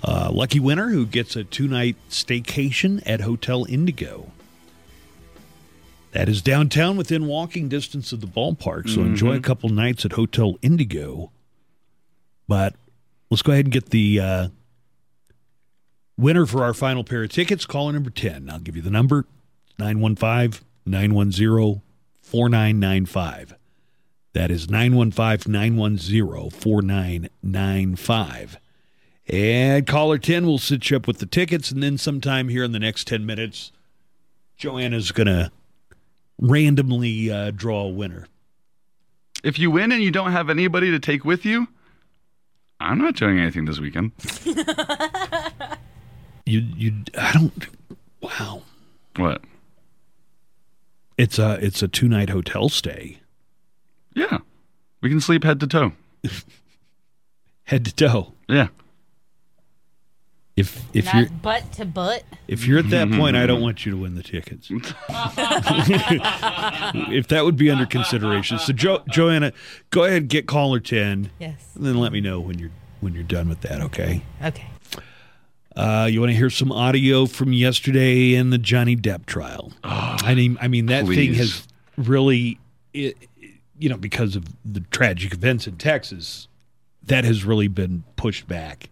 a 0.03 0.31
lucky 0.31 0.59
winner 0.59 0.89
who 0.89 1.05
gets 1.05 1.35
a 1.35 1.43
two 1.43 1.67
night 1.67 1.95
staycation 2.09 3.01
at 3.05 3.21
Hotel 3.21 3.65
Indigo. 3.69 4.31
That 6.11 6.27
is 6.27 6.41
downtown 6.41 6.97
within 6.97 7.25
walking 7.25 7.69
distance 7.69 8.11
of 8.11 8.19
the 8.19 8.27
ballpark. 8.27 8.89
So 8.89 9.01
enjoy 9.01 9.29
mm-hmm. 9.29 9.37
a 9.37 9.41
couple 9.41 9.69
nights 9.69 10.03
at 10.03 10.13
Hotel 10.13 10.57
Indigo. 10.61 11.31
But 12.49 12.75
let's 13.31 13.41
go 13.41 13.53
ahead 13.53 13.65
and 13.65 13.73
get 13.73 13.89
the 13.89 14.19
uh, 14.19 14.47
winner 16.17 16.45
for 16.45 16.63
our 16.63 16.75
final 16.75 17.03
pair 17.03 17.23
of 17.23 17.31
tickets. 17.31 17.65
Caller 17.65 17.93
number 17.93 18.11
10. 18.11 18.49
I'll 18.49 18.59
give 18.59 18.75
you 18.75 18.83
the 18.83 18.91
number 18.91 19.25
915 19.79 20.67
910 20.85 21.81
4995. 22.21 23.55
That 24.33 24.51
is 24.51 24.69
915 24.69 25.51
910 25.51 26.49
4995. 26.51 28.59
And 29.27 29.87
caller 29.87 30.17
10 30.17 30.45
will 30.45 30.57
sit 30.57 30.89
you 30.89 30.97
up 30.97 31.07
with 31.07 31.19
the 31.19 31.25
tickets. 31.25 31.71
And 31.71 31.81
then 31.81 31.97
sometime 31.97 32.49
here 32.49 32.63
in 32.63 32.73
the 32.73 32.79
next 32.79 33.07
10 33.07 33.25
minutes, 33.25 33.71
Joanna's 34.57 35.11
going 35.11 35.27
to 35.27 35.51
randomly 36.37 37.31
uh, 37.31 37.51
draw 37.51 37.83
a 37.83 37.89
winner. 37.89 38.27
If 39.43 39.57
you 39.57 39.71
win 39.71 39.91
and 39.91 40.03
you 40.03 40.11
don't 40.11 40.33
have 40.33 40.49
anybody 40.49 40.91
to 40.91 40.99
take 40.99 41.23
with 41.23 41.45
you, 41.45 41.67
I'm 42.81 42.97
not 42.97 43.15
doing 43.15 43.39
anything 43.39 43.65
this 43.65 43.79
weekend. 43.79 44.11
You, 46.45 46.59
you, 46.75 46.93
I 47.17 47.31
don't, 47.33 47.67
wow. 48.19 48.63
What? 49.15 49.41
It's 51.17 51.39
a, 51.39 51.53
it's 51.63 51.81
a 51.81 51.87
two 51.87 52.09
night 52.09 52.29
hotel 52.29 52.67
stay. 52.67 53.19
Yeah. 54.13 54.39
We 55.01 55.09
can 55.09 55.21
sleep 55.21 55.43
head 55.43 55.59
to 55.61 55.67
toe. 55.67 55.93
Head 57.65 57.85
to 57.85 57.95
toe. 57.95 58.33
Yeah. 58.49 58.67
If, 60.57 60.83
if 60.93 61.05
Not 61.05 61.15
you're, 61.15 61.29
butt 61.29 61.71
to 61.73 61.85
butt. 61.85 62.23
If 62.47 62.67
you're 62.67 62.79
at 62.79 62.89
that 62.89 63.09
point, 63.11 63.37
I 63.37 63.45
don't 63.45 63.61
want 63.61 63.85
you 63.85 63.91
to 63.93 63.97
win 63.97 64.15
the 64.15 64.23
tickets. 64.23 64.67
if 67.09 67.27
that 67.27 67.45
would 67.45 67.55
be 67.55 67.71
under 67.71 67.85
consideration. 67.85 68.59
So, 68.59 68.73
jo- 68.73 69.03
Joanna, 69.09 69.53
go 69.91 70.03
ahead 70.03 70.17
and 70.17 70.29
get 70.29 70.47
caller 70.47 70.79
ten. 70.79 71.31
Yes. 71.39 71.71
And 71.75 71.85
then 71.85 71.95
let 71.95 72.11
me 72.11 72.19
know 72.19 72.41
when 72.41 72.59
you're 72.59 72.71
when 72.99 73.13
you're 73.13 73.23
done 73.23 73.47
with 73.47 73.61
that. 73.61 73.81
Okay. 73.81 74.23
Okay. 74.43 74.67
Uh, 75.75 76.07
you 76.11 76.19
want 76.19 76.31
to 76.31 76.35
hear 76.35 76.49
some 76.49 76.71
audio 76.71 77.25
from 77.25 77.53
yesterday 77.53 78.33
in 78.33 78.49
the 78.49 78.57
Johnny 78.57 78.95
Depp 78.95 79.25
trial? 79.25 79.71
I 79.83 80.35
mean, 80.35 80.57
I 80.61 80.67
mean 80.67 80.87
that 80.87 81.07
thing 81.07 81.33
has 81.35 81.65
really, 81.97 82.59
it, 82.93 83.15
you 83.79 83.87
know, 83.87 83.95
because 83.95 84.35
of 84.35 84.45
the 84.65 84.81
tragic 84.91 85.33
events 85.33 85.67
in 85.67 85.77
Texas, 85.77 86.49
that 87.03 87.23
has 87.23 87.45
really 87.45 87.69
been 87.69 88.03
pushed 88.17 88.49
back 88.49 88.89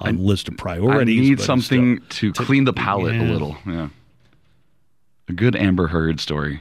on 0.00 0.16
the 0.16 0.22
list 0.22 0.48
of 0.48 0.56
priorities. 0.56 1.18
I 1.18 1.22
need 1.22 1.40
something 1.40 2.00
still- 2.08 2.32
to 2.32 2.44
clean 2.44 2.64
the 2.64 2.72
palate 2.72 3.14
Yeah. 3.14 3.22
a 3.22 3.28
little. 3.30 3.56
Yeah. 3.66 3.88
A 5.28 5.32
good 5.32 5.54
Amber 5.56 5.88
Heard 5.88 6.20
story. 6.20 6.60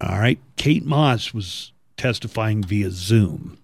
All 0.00 0.18
right. 0.18 0.38
Kate 0.56 0.84
Moss 0.84 1.32
was 1.32 1.72
testifying 1.96 2.62
via 2.62 2.90
Zoom. 2.90 3.58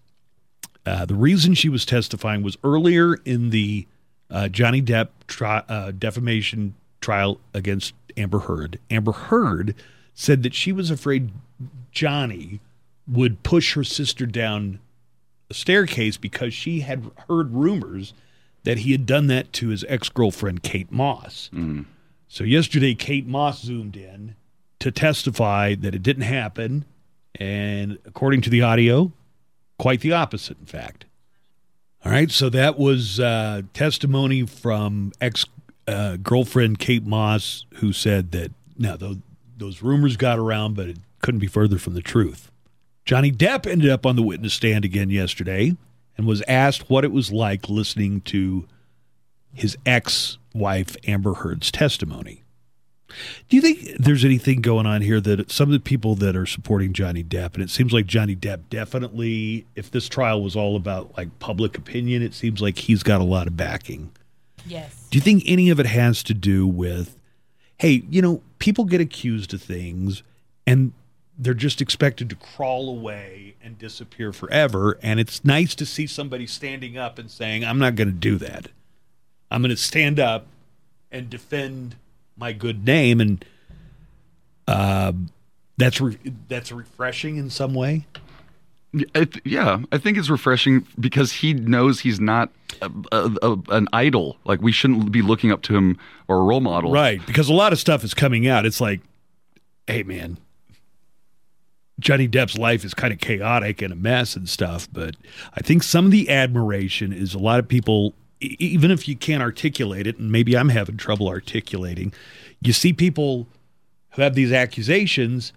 Uh, 0.87 1.05
the 1.05 1.15
reason 1.15 1.55
she 1.55 1.69
was 1.69 1.85
testifying 1.85 2.43
was 2.43 2.57
earlier 2.65 3.15
in 3.25 3.51
the 3.51 3.87
uh, 4.31 4.49
Johnny 4.49 4.81
Depp 4.81 5.09
tri- 5.27 5.63
uh, 5.69 5.91
defamation 5.93 6.75
trial 7.01 7.39
against 7.53 7.93
Amber 8.17 8.41
Heard. 8.41 8.79
Amber 8.91 9.13
Heard 9.13 9.75
said 10.15 10.43
that 10.43 10.55
she 10.55 10.73
was 10.73 10.91
afraid 10.91 11.31
Johnny 11.93 12.61
would 13.07 13.43
push 13.43 13.75
her 13.75 13.85
sister 13.85 14.25
down 14.25 14.79
a 15.51 15.55
staircase 15.55 16.17
because 16.17 16.55
she 16.55 16.81
had 16.81 17.11
heard 17.29 17.53
rumors 17.53 18.15
that 18.65 18.79
he 18.79 18.93
had 18.93 19.07
done 19.07 19.27
that 19.29 19.53
to 19.55 19.69
his 19.69 19.85
ex 19.89 20.09
girlfriend, 20.09 20.63
Kate 20.63 20.91
Moss. 20.93 21.51
So 22.29 22.45
yesterday, 22.45 22.95
Kate 22.95 23.27
Moss 23.27 23.63
zoomed 23.63 23.97
in 23.97 24.37
to 24.79 24.91
testify 24.91 25.75
that 25.75 25.95
it 25.95 26.03
didn't 26.03 26.23
happen. 26.23 26.85
And 27.37 27.99
according 28.05 28.41
to 28.43 28.51
the 28.51 28.63
audio, 28.63 29.13
quite 29.79 30.01
the 30.01 30.13
opposite, 30.13 30.59
in 30.59 30.67
fact. 30.67 31.05
All 32.05 32.13
right. 32.13 32.31
So 32.31 32.49
that 32.51 32.79
was 32.79 33.21
uh, 33.21 33.63
testimony 33.75 34.47
from 34.47 35.13
ex 35.21 35.47
uh, 35.87 36.17
girlfriend 36.17 36.79
Kate 36.79 37.05
Moss, 37.05 37.67
who 37.75 37.93
said 37.93 38.33
that 38.33 38.53
no, 38.79 38.97
those, 38.97 39.17
those 39.57 39.83
rumors 39.83 40.17
got 40.17 40.39
around, 40.39 40.75
but 40.75 40.89
it 40.89 40.99
couldn't 41.21 41.41
be 41.41 41.47
further 41.47 41.79
from 41.79 41.95
the 41.95 42.03
truth. 42.03 42.51
Johnny 43.05 43.33
Depp 43.33 43.67
ended 43.67 43.91
up 43.91 44.07
on 44.07 44.17
the 44.17 44.23
witness 44.23 44.55
stand 44.55 44.85
again 44.85 45.11
yesterday 45.11 45.77
and 46.17 46.27
was 46.27 46.43
asked 46.49 46.91
what 46.91 47.05
it 47.05 47.13
was 47.13 47.33
like 47.33 47.69
listening 47.69 48.21
to 48.23 48.67
his 49.55 49.77
ex 49.85 50.39
wife 50.55 50.97
Amber 51.07 51.35
Heard's 51.35 51.71
testimony. 51.71 52.43
Do 53.49 53.57
you 53.57 53.63
think 53.63 53.99
there's 53.99 54.25
anything 54.25 54.63
going 54.63 54.87
on 54.87 55.03
here 55.03 55.21
that 55.21 55.51
some 55.51 55.69
of 55.69 55.73
the 55.73 55.81
people 55.81 56.15
that 56.17 56.35
are 56.35 56.47
supporting 56.47 56.93
Johnny 56.95 57.23
Depp, 57.23 57.55
and 57.55 57.63
it 57.63 57.69
seems 57.69 57.93
like 57.93 58.07
Johnny 58.07 58.35
Depp 58.35 58.63
definitely, 58.71 59.67
if 59.75 59.91
this 59.91 60.09
trial 60.09 60.43
was 60.43 60.57
all 60.57 60.77
about 60.77 61.17
like 61.17 61.39
public 61.39 61.77
opinion, 61.77 62.23
it 62.23 62.33
seems 62.33 62.63
like 62.63 62.79
he's 62.79 63.03
got 63.03 63.21
a 63.21 63.25
lot 63.25 63.47
of 63.47 63.57
backing. 63.57 64.13
Yes. 64.67 65.09
Do 65.11 65.19
you 65.19 65.23
think 65.23 65.43
any 65.47 65.71
of 65.71 65.79
it 65.79 65.87
has 65.87 66.23
to 66.25 66.35
do 66.35 66.67
with, 66.67 67.19
hey, 67.79 68.03
you 68.09 68.23
know, 68.23 68.41
people 68.59 68.85
get 68.85 69.01
accused 69.01 69.53
of 69.53 69.61
things 69.61 70.23
and 70.67 70.93
they're 71.43 71.55
just 71.55 71.81
expected 71.81 72.31
to 72.31 72.37
crawl 72.37 72.89
away 72.89 73.55
and 73.63 73.77
disappear 73.77 74.33
forever. 74.33 74.99
And 75.03 75.19
it's 75.19 75.45
nice 75.45 75.75
to 75.75 75.87
see 75.87 76.07
somebody 76.07 76.47
standing 76.47 76.97
up 76.97 77.19
and 77.19 77.31
saying, 77.31 77.65
I'm 77.65 77.79
not 77.79 77.97
going 77.97 78.09
to 78.09 78.15
do 78.15 78.37
that. 78.39 78.69
I'm 79.51 79.61
going 79.61 79.75
to 79.75 79.77
stand 79.77 80.21
up 80.21 80.47
and 81.11 81.29
defend 81.29 81.97
my 82.37 82.53
good 82.53 82.87
name. 82.87 83.21
And 83.21 83.45
um, 84.69 85.31
that's 85.77 86.01
re- 86.01 86.19
that's 86.49 86.71
refreshing 86.71 87.37
in 87.37 87.51
some 87.51 87.75
way. 87.75 88.07
I 89.15 89.25
th- 89.25 89.41
yeah, 89.45 89.81
I 89.91 89.99
think 89.99 90.19
it's 90.19 90.29
refreshing 90.29 90.87
because 91.01 91.33
he 91.33 91.55
knows 91.55 92.01
he's 92.01 92.21
not 92.21 92.51
a, 92.83 92.91
a, 93.11 93.31
a, 93.43 93.59
an 93.71 93.89
idol. 93.93 94.37
Like 94.45 94.61
we 94.61 94.71
shouldn't 94.71 95.11
be 95.11 95.23
looking 95.23 95.51
up 95.51 95.63
to 95.63 95.77
him 95.77 95.99
or 96.29 96.39
a 96.39 96.43
role 96.43 96.61
model. 96.61 96.93
Right. 96.93 97.25
Because 97.27 97.49
a 97.49 97.55
lot 97.55 97.73
of 97.73 97.79
stuff 97.79 98.05
is 98.05 98.15
coming 98.15 98.47
out. 98.47 98.65
It's 98.65 98.81
like, 98.81 99.01
hey, 99.87 100.03
man, 100.03 100.39
Johnny 102.01 102.27
Depp's 102.27 102.59
life 102.59 102.85
is 102.85 102.95
kind 102.95 103.13
of 103.13 103.21
chaotic 103.21 103.83
and 103.83 103.93
a 103.93 103.97
mess 103.97 104.37
and 104.37 104.49
stuff. 104.49 104.89
But 104.93 105.17
I 105.55 105.61
think 105.61 105.83
some 105.83 106.07
of 106.07 106.11
the 106.11 106.29
admiration 106.29 107.13
is 107.13 107.35
a 107.35 107.39
lot 107.39 107.59
of 107.59 107.69
people, 107.69 108.15
even 108.41 108.91
if 108.91 109.07
you 109.07 109.17
can't 109.17 109.43
articulate 109.43 110.07
it, 110.07 110.19
and 110.19 110.33
maybe 110.33 110.57
I'm 110.57 110.71
having 110.71 110.97
trouble 110.97 111.29
articulating, 111.29 112.13
you 112.61 112.73
see 112.73 112.93
people 112.93 113.47
who 114.11 114.23
have 114.23 114.35
these 114.35 114.53
accusations 114.53 115.53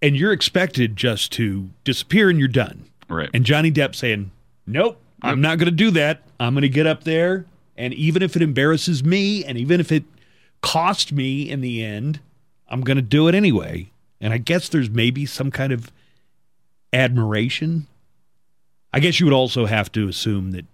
and 0.00 0.16
you're 0.16 0.32
expected 0.32 0.96
just 0.96 1.30
to 1.32 1.70
disappear 1.84 2.28
and 2.28 2.38
you're 2.38 2.48
done. 2.48 2.86
Right. 3.08 3.30
And 3.32 3.44
Johnny 3.44 3.70
Depp 3.70 3.94
saying, 3.94 4.30
nope, 4.66 5.00
I'm 5.22 5.40
not 5.40 5.58
going 5.58 5.66
to 5.66 5.70
do 5.70 5.90
that. 5.92 6.22
I'm 6.40 6.54
going 6.54 6.62
to 6.62 6.68
get 6.68 6.86
up 6.86 7.04
there. 7.04 7.46
And 7.76 7.94
even 7.94 8.22
if 8.22 8.34
it 8.34 8.42
embarrasses 8.42 9.04
me 9.04 9.44
and 9.44 9.56
even 9.56 9.78
if 9.78 9.92
it 9.92 10.04
cost 10.60 11.12
me 11.12 11.48
in 11.48 11.60
the 11.60 11.84
end, 11.84 12.20
I'm 12.68 12.80
going 12.80 12.96
to 12.96 13.02
do 13.02 13.28
it 13.28 13.34
anyway. 13.34 13.91
And 14.22 14.32
I 14.32 14.38
guess 14.38 14.70
there's 14.70 14.88
maybe 14.88 15.26
some 15.26 15.50
kind 15.50 15.72
of 15.72 15.92
admiration. 16.92 17.88
I 18.94 19.00
guess 19.00 19.20
you 19.20 19.26
would 19.26 19.34
also 19.34 19.66
have 19.66 19.92
to 19.92 20.08
assume 20.08 20.52
that 20.52 20.64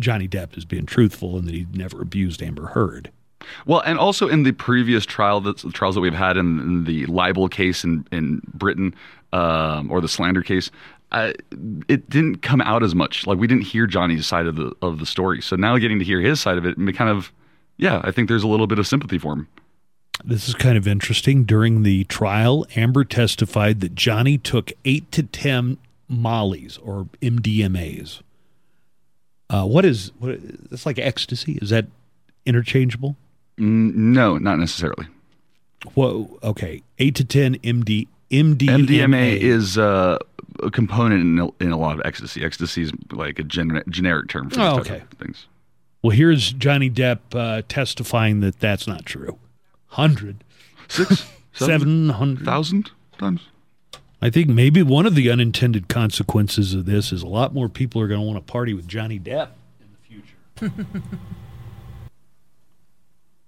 Johnny 0.00 0.28
Depp 0.28 0.58
is 0.58 0.66
being 0.66 0.84
truthful 0.84 1.38
and 1.38 1.46
that 1.46 1.54
he 1.54 1.66
never 1.72 2.02
abused 2.02 2.42
Amber 2.42 2.66
Heard. 2.66 3.10
Well, 3.64 3.80
and 3.80 3.98
also 3.98 4.28
in 4.28 4.42
the 4.42 4.52
previous 4.52 5.06
trial, 5.06 5.40
that's 5.40 5.62
the 5.62 5.70
trials 5.70 5.94
that 5.94 6.00
we've 6.00 6.12
had 6.12 6.36
in, 6.36 6.58
in 6.58 6.84
the 6.84 7.06
libel 7.06 7.48
case 7.48 7.84
in 7.84 8.06
in 8.10 8.42
Britain, 8.52 8.94
um, 9.32 9.90
or 9.90 10.00
the 10.00 10.08
slander 10.08 10.42
case, 10.42 10.70
uh, 11.12 11.32
it 11.86 12.10
didn't 12.10 12.38
come 12.42 12.60
out 12.60 12.82
as 12.82 12.94
much. 12.94 13.26
Like 13.26 13.38
we 13.38 13.46
didn't 13.46 13.64
hear 13.64 13.86
Johnny's 13.86 14.26
side 14.26 14.46
of 14.46 14.56
the 14.56 14.72
of 14.82 14.98
the 14.98 15.06
story. 15.06 15.40
So 15.40 15.54
now 15.54 15.78
getting 15.78 15.98
to 16.00 16.04
hear 16.04 16.20
his 16.20 16.40
side 16.40 16.58
of 16.58 16.66
it, 16.66 16.76
it 16.76 16.96
kind 16.96 17.10
of, 17.10 17.32
yeah, 17.76 18.00
I 18.02 18.10
think 18.10 18.28
there's 18.28 18.42
a 18.42 18.48
little 18.48 18.66
bit 18.66 18.78
of 18.78 18.86
sympathy 18.86 19.18
for 19.18 19.34
him. 19.34 19.48
This 20.24 20.48
is 20.48 20.54
kind 20.54 20.76
of 20.76 20.88
interesting. 20.88 21.44
During 21.44 21.82
the 21.82 22.04
trial, 22.04 22.66
Amber 22.74 23.04
testified 23.04 23.80
that 23.80 23.94
Johnny 23.94 24.38
took 24.38 24.72
eight 24.84 25.10
to 25.12 25.22
10 25.22 25.78
mollies 26.08 26.78
or 26.78 27.08
MDMAs. 27.22 28.22
Uh, 29.48 29.64
what 29.64 29.84
is, 29.84 30.10
what, 30.18 30.38
that's 30.70 30.86
like 30.86 30.98
ecstasy. 30.98 31.58
Is 31.62 31.70
that 31.70 31.86
interchangeable? 32.44 33.16
No, 33.58 34.38
not 34.38 34.58
necessarily. 34.58 35.06
Whoa, 35.94 36.38
okay. 36.42 36.82
Eight 36.98 37.14
to 37.16 37.24
10 37.24 37.56
MD, 37.58 38.08
MDMA. 38.30 38.86
MDMA 38.86 39.36
is 39.38 39.78
uh, 39.78 40.18
a 40.62 40.70
component 40.70 41.20
in 41.22 41.38
a, 41.38 41.64
in 41.64 41.70
a 41.70 41.76
lot 41.78 42.00
of 42.00 42.02
ecstasy. 42.04 42.44
Ecstasy 42.44 42.82
is 42.82 42.92
like 43.12 43.38
a 43.38 43.44
gen- 43.44 43.82
generic 43.88 44.28
term 44.28 44.50
for 44.50 44.60
Oh, 44.60 44.78
okay. 44.80 45.02
things. 45.20 45.46
Well, 46.02 46.10
here's 46.16 46.52
Johnny 46.52 46.90
Depp 46.90 47.18
uh, 47.34 47.62
testifying 47.68 48.40
that 48.40 48.58
that's 48.58 48.86
not 48.88 49.06
true. 49.06 49.38
Hundred, 49.96 50.44
six, 50.88 51.24
seven 51.54 52.10
hundred 52.10 52.44
thousand 52.44 52.90
times. 53.16 53.48
I 54.20 54.28
think 54.28 54.50
maybe 54.50 54.82
one 54.82 55.06
of 55.06 55.14
the 55.14 55.30
unintended 55.30 55.88
consequences 55.88 56.74
of 56.74 56.84
this 56.84 57.12
is 57.12 57.22
a 57.22 57.26
lot 57.26 57.54
more 57.54 57.70
people 57.70 58.02
are 58.02 58.06
going 58.06 58.20
to 58.20 58.26
want 58.26 58.36
to 58.36 58.52
party 58.52 58.74
with 58.74 58.86
Johnny 58.86 59.18
Depp. 59.18 59.48
In 59.80 60.20
the 60.60 60.68
future. 60.68 60.86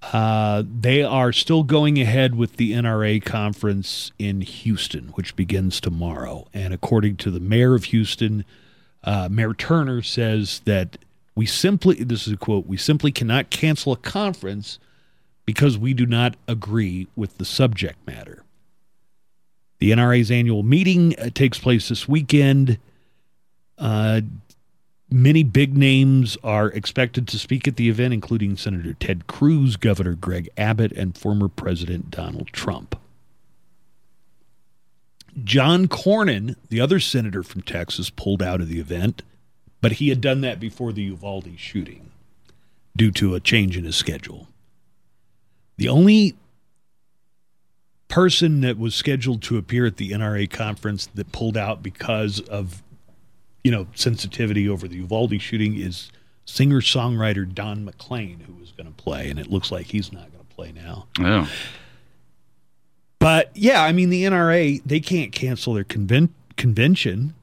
uh, 0.11 0.63
they 0.67 1.03
are 1.03 1.35
still 1.35 1.65
going 1.65 2.01
ahead 2.01 2.35
with 2.35 2.57
the 2.57 2.73
NRA 2.73 3.23
conference 3.23 4.13
in 4.19 4.41
Houston, 4.41 5.09
which 5.09 5.37
begins 5.37 5.83
tomorrow. 5.83 6.49
And 6.55 6.73
according 6.73 7.17
to 7.19 7.31
the 7.31 7.41
mayor 7.41 7.75
of 7.75 7.85
Houston, 7.85 8.47
uh, 9.05 9.29
Mayor 9.31 9.53
Turner 9.53 10.01
says 10.01 10.63
that 10.65 10.97
we 11.35 11.45
simply, 11.45 11.97
this 11.97 12.27
is 12.27 12.33
a 12.33 12.39
quote, 12.39 12.67
we 12.67 12.79
simply 12.79 13.13
cannot 13.13 13.51
cancel 13.51 13.93
a 13.93 13.99
conference 13.99 14.79
because 15.49 15.79
we 15.79 15.95
do 15.95 16.05
not 16.05 16.37
agree 16.47 17.09
with 17.17 17.39
the 17.39 17.45
subject 17.47 18.07
matter. 18.07 18.45
The 19.79 19.93
NRA's 19.93 20.31
annual 20.31 20.63
meeting 20.63 21.19
uh, 21.19 21.31
takes 21.31 21.59
place 21.59 21.89
this 21.89 22.07
weekend. 22.07 22.77
Uh, 23.79 24.21
many 25.11 25.45
big 25.45 25.75
names 25.75 26.37
are 26.45 26.67
expected 26.67 27.27
to 27.29 27.39
speak 27.39 27.67
at 27.67 27.77
the 27.77 27.89
event, 27.89 28.13
including 28.13 28.59
Senator 28.59 28.93
Ted 28.93 29.27
Cruz, 29.27 29.77
Governor 29.77 30.17
Greg 30.17 30.51
Abbott, 30.59 30.93
and 30.93 31.17
former 31.17 31.49
President 31.49 32.11
Donald 32.11 32.49
Trump. 32.49 33.01
John 35.43 35.89
Cornyn, 35.89 36.57
the 36.69 36.83
other 36.83 37.01
senator 37.01 37.43
from 37.43 37.63
Texas, 37.63 38.11
pulled 38.11 38.43
out 38.43 38.61
of 38.61 38.69
the 38.69 38.81
event, 38.81 39.23
but 39.81 39.93
he 39.93 40.11
had 40.11 40.21
done 40.21 40.43
that 40.43 40.61
before 40.61 40.93
the 40.93 41.05
Uvalde 41.05 41.55
shooting 41.57 42.11
due 42.95 43.13
to 43.13 43.35
a 43.35 43.41
change 43.41 43.79
in 43.79 43.85
his 43.85 43.97
schedule. 43.97 44.47
The 45.79 45.89
only 45.89 46.37
person 48.09 48.63
that 48.63 48.79
was 48.79 48.95
scheduled 48.95 49.43
to 49.43 49.57
appear 49.57 49.87
at 49.87 49.97
the 49.97 50.11
NRA 50.11 50.51
conference 50.51 51.07
that 51.15 51.31
pulled 51.33 51.57
out 51.57 51.83
because 51.83 52.41
of 52.41 52.83
you 53.65 53.71
know 53.71 53.87
sensitivity 53.95 54.69
over 54.69 54.87
the 54.89 54.97
Uvalde 54.97 55.41
shooting 55.41 55.79
is 55.79 56.11
singer 56.45 56.81
songwriter 56.81 57.53
Don 57.53 57.85
McLean, 57.85 58.41
who 58.41 58.55
was 58.55 58.73
going 58.73 58.87
to 58.87 58.93
play, 58.93 59.31
and 59.31 59.39
it 59.39 59.51
looks 59.51 59.71
like 59.71 59.87
he's 59.87 60.13
not 60.13 60.33
going 60.33 60.45
to 60.47 60.55
play 60.55 60.73
now. 60.73 61.07
Yeah. 61.19 61.47
But 63.19 63.51
yeah, 63.55 63.83
I 63.83 63.93
mean 63.93 64.11
the 64.11 64.25
NRA 64.25 64.83
they 64.85 65.01
can't 65.01 65.33
cancel 65.33 65.75
their 65.75 65.85
conven- 65.85 66.31
convention, 66.57 67.35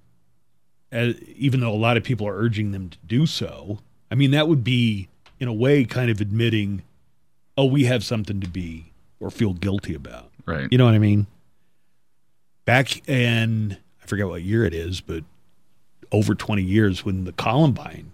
uh, 0.92 1.14
even 1.36 1.60
though 1.60 1.72
a 1.72 1.76
lot 1.76 1.98
of 1.98 2.04
people 2.04 2.28
are 2.28 2.36
urging 2.36 2.72
them 2.72 2.90
to 2.90 2.98
do 3.06 3.26
so. 3.26 3.80
I 4.10 4.16
mean 4.16 4.32
that 4.32 4.48
would 4.48 4.64
be 4.64 5.10
in 5.40 5.48
a 5.48 5.54
way 5.54 5.84
kind 5.86 6.10
of 6.10 6.22
admitting, 6.22 6.84
oh, 7.58 7.66
we 7.66 7.86
have 7.86 8.04
something 8.04 8.40
to 8.42 8.50
be 8.50 8.92
or 9.20 9.30
feel 9.30 9.54
guilty 9.54 9.94
about. 9.94 10.32
Right. 10.46 10.68
You 10.72 10.78
know 10.78 10.86
what 10.86 10.94
I 10.94 11.00
mean? 11.00 11.28
Back 12.66 13.08
in 13.08 13.78
I 14.04 14.08
forget 14.08 14.28
what 14.28 14.44
year 14.44 14.66
it 14.66 14.74
is, 14.74 15.02
but 15.02 15.24
over 16.12 16.36
20 16.36 16.62
years 16.62 17.04
when 17.04 17.24
the 17.24 17.32
Columbine 17.34 18.12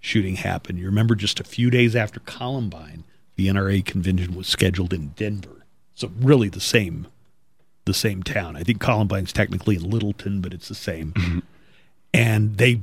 shooting 0.00 0.36
happened. 0.36 0.78
You 0.78 0.86
remember 0.86 1.14
just 1.14 1.40
a 1.40 1.44
few 1.44 1.68
days 1.68 1.94
after 1.94 2.20
Columbine, 2.20 3.04
the 3.34 3.48
NRA 3.48 3.84
convention 3.84 4.34
was 4.34 4.46
scheduled 4.46 4.94
in 4.94 5.08
Denver. 5.08 5.66
So 5.94 6.10
really 6.20 6.48
the 6.48 6.60
same 6.60 7.08
the 7.86 7.94
same 7.94 8.22
town. 8.22 8.56
I 8.56 8.62
think 8.62 8.80
Columbine's 8.80 9.32
technically 9.32 9.76
in 9.76 9.88
Littleton, 9.88 10.40
but 10.40 10.52
it's 10.52 10.68
the 10.68 10.74
same. 10.74 11.12
Mm-hmm. 11.12 11.38
And 12.12 12.58
they 12.58 12.80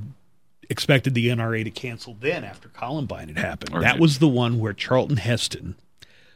expected 0.70 1.14
the 1.14 1.28
NRA 1.28 1.64
to 1.66 1.72
cancel 1.72 2.16
then 2.20 2.44
after 2.44 2.70
Columbine 2.70 3.28
had 3.28 3.38
happened. 3.38 3.74
Right. 3.74 3.84
That 3.84 4.00
was 4.00 4.20
the 4.20 4.30
one 4.30 4.60
where 4.60 4.74
Charlton 4.74 5.18
Heston, 5.18 5.76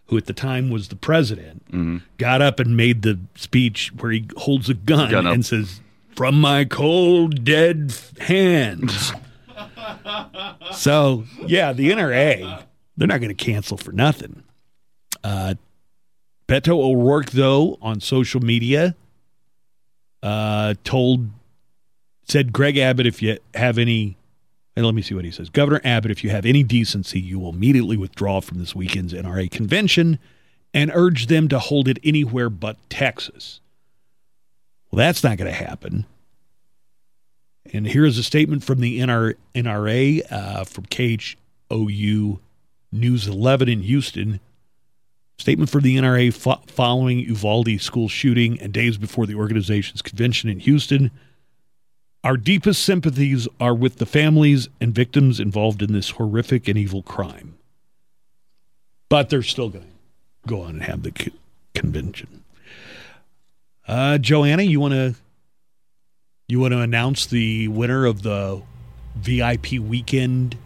who 0.08 0.18
at 0.18 0.26
the 0.26 0.34
time 0.34 0.70
was 0.70 0.88
the 0.90 0.96
president, 0.96 1.66
Mm-hmm. 1.72 1.98
got 2.18 2.42
up 2.42 2.60
and 2.60 2.76
made 2.78 3.02
the 3.02 3.20
speech 3.36 3.92
where 3.98 4.12
he 4.12 4.26
holds 4.38 4.70
a 4.70 4.74
gun, 4.74 5.12
Gun 5.12 5.28
and 5.28 5.46
says, 5.46 5.82
"From 6.16 6.40
my 6.40 6.64
cold 6.66 7.44
dead 7.44 7.94
hands." 8.20 9.12
so 10.74 11.26
yeah, 11.46 11.74
the 11.74 11.90
NRA 11.92 12.64
they're 12.96 13.08
not 13.08 13.20
going 13.20 13.36
to 13.36 13.46
cancel 13.46 13.78
for 13.78 13.92
nothing. 13.92 14.44
Uh, 15.24 15.54
Beto 16.48 16.80
O'Rourke, 16.80 17.30
though, 17.32 17.78
on 17.82 18.00
social 18.00 18.40
media, 18.42 18.96
uh, 20.24 20.74
told 20.84 21.30
said 22.28 22.52
Greg 22.52 22.78
Abbott, 22.78 23.06
if 23.06 23.22
you 23.22 23.38
have 23.54 23.78
any, 23.78 24.18
and 24.78 24.86
let 24.86 24.94
me 24.94 25.02
see 25.02 25.16
what 25.16 25.26
he 25.26 25.32
says. 25.32 25.50
Governor 25.50 25.82
Abbott, 25.84 26.12
if 26.12 26.24
you 26.24 26.30
have 26.30 26.46
any 26.46 26.62
decency, 26.62 27.20
you 27.20 27.40
will 27.40 27.50
immediately 27.50 27.98
withdraw 27.98 28.42
from 28.42 28.60
this 28.60 28.76
weekend's 28.76 29.12
NRA 29.12 29.50
convention 29.50 30.20
and 30.72 30.92
urge 30.94 31.26
them 31.26 31.48
to 31.48 31.58
hold 31.58 31.88
it 31.88 31.98
anywhere 32.04 32.48
but 32.48 32.78
Texas. 32.88 33.60
Well, 34.92 35.00
that's 35.00 35.24
not 35.24 35.40
going 35.40 35.52
to 35.52 35.58
happen. 35.58 36.06
And 37.74 37.88
here's 37.88 38.20
a 38.20 38.24
statement 38.24 38.64
from 38.64 38.80
the 38.80 39.00
NR, 39.00 39.34
NRA 39.56 40.32
uh, 40.32 40.64
from 40.64 40.86
KHOU 40.86 42.38
News 42.92 43.28
11 43.28 43.70
in 43.70 43.82
Houston. 43.82 44.40
Statement 45.40 45.72
from 45.72 45.82
the 45.82 45.98
NRA 45.98 46.32
fo- 46.32 46.62
following 46.68 47.18
Uvalde 47.22 47.82
school 47.82 48.10
shooting 48.10 48.62
and 48.62 48.74
days 48.74 49.00
before 49.00 49.26
the 49.26 49.36
organization's 49.36 50.04
convention 50.04 50.52
in 50.52 50.60
Houston. 50.60 51.10
Our 52.28 52.36
deepest 52.36 52.84
sympathies 52.84 53.48
are 53.58 53.74
with 53.74 54.00
the 54.00 54.06
families 54.06 54.68
and 54.82 54.94
victims 54.94 55.40
involved 55.40 55.82
in 55.82 55.94
this 55.94 56.10
horrific 56.10 56.68
and 56.68 56.78
evil 56.78 57.02
crime. 57.02 57.58
But 59.08 59.30
they're 59.30 59.42
still 59.42 59.70
going 59.70 59.86
to 59.86 59.92
go 60.46 60.64
on 60.64 60.72
and 60.72 60.84
have 60.84 61.04
the 61.04 61.32
convention. 61.74 62.44
Uh, 63.88 64.18
Joanna, 64.18 64.64
you 64.64 64.82
want 64.82 64.94
to 64.94 65.16
you 66.50 66.60
want 66.60 66.74
to 66.74 66.82
announce 66.82 67.28
the 67.28 67.70
winner 67.70 68.06
of 68.06 68.24
the 68.24 68.62
VIP 69.16 69.80
weekend 69.80 70.58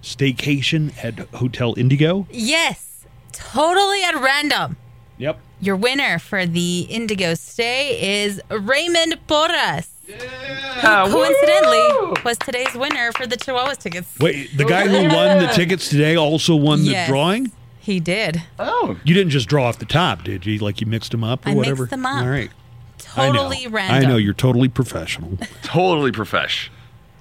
staycation 0.00 0.92
at 1.02 1.18
Hotel 1.34 1.74
Indigo? 1.76 2.28
Yes, 2.30 3.04
totally 3.32 4.04
at 4.04 4.14
random. 4.14 4.76
Yep. 5.16 5.40
Your 5.60 5.74
winner 5.74 6.20
for 6.20 6.46
the 6.46 6.82
Indigo 6.82 7.34
stay 7.34 8.22
is 8.22 8.40
Raymond 8.48 9.18
Porras. 9.26 9.97
Who 10.08 11.12
coincidentally 11.12 12.20
was 12.24 12.38
today's 12.38 12.74
winner 12.74 13.12
for 13.12 13.26
the 13.26 13.36
Chihuahuas 13.36 13.76
tickets. 13.78 14.18
Wait, 14.18 14.56
the 14.56 14.64
guy 14.64 14.86
who 14.88 15.14
won 15.14 15.38
the 15.38 15.48
tickets 15.54 15.88
today 15.88 16.16
also 16.16 16.56
won 16.56 16.80
the 16.84 16.90
Yes. 16.92 17.08
drawing? 17.08 17.52
He 17.80 18.00
did. 18.00 18.42
Oh. 18.58 18.96
You 19.04 19.14
didn't 19.14 19.30
just 19.30 19.48
draw 19.48 19.64
off 19.66 19.78
the 19.78 19.84
top, 19.86 20.24
did 20.24 20.46
you? 20.46 20.58
Like 20.58 20.80
you 20.80 20.86
mixed 20.86 21.10
them 21.10 21.24
up 21.24 21.44
or 21.46 21.50
I 21.50 21.54
mixed 21.54 21.56
whatever? 21.58 21.86
them 21.86 22.06
up. 22.06 22.22
All 22.22 22.28
right. 22.28 22.50
Totally 22.98 23.58
I 23.58 23.64
know. 23.64 23.70
random. 23.70 23.96
I 24.10 24.12
know 24.12 24.16
you're 24.16 24.34
totally 24.34 24.68
professional. 24.68 25.38
Totally 25.62 26.10
profesh. 26.12 26.68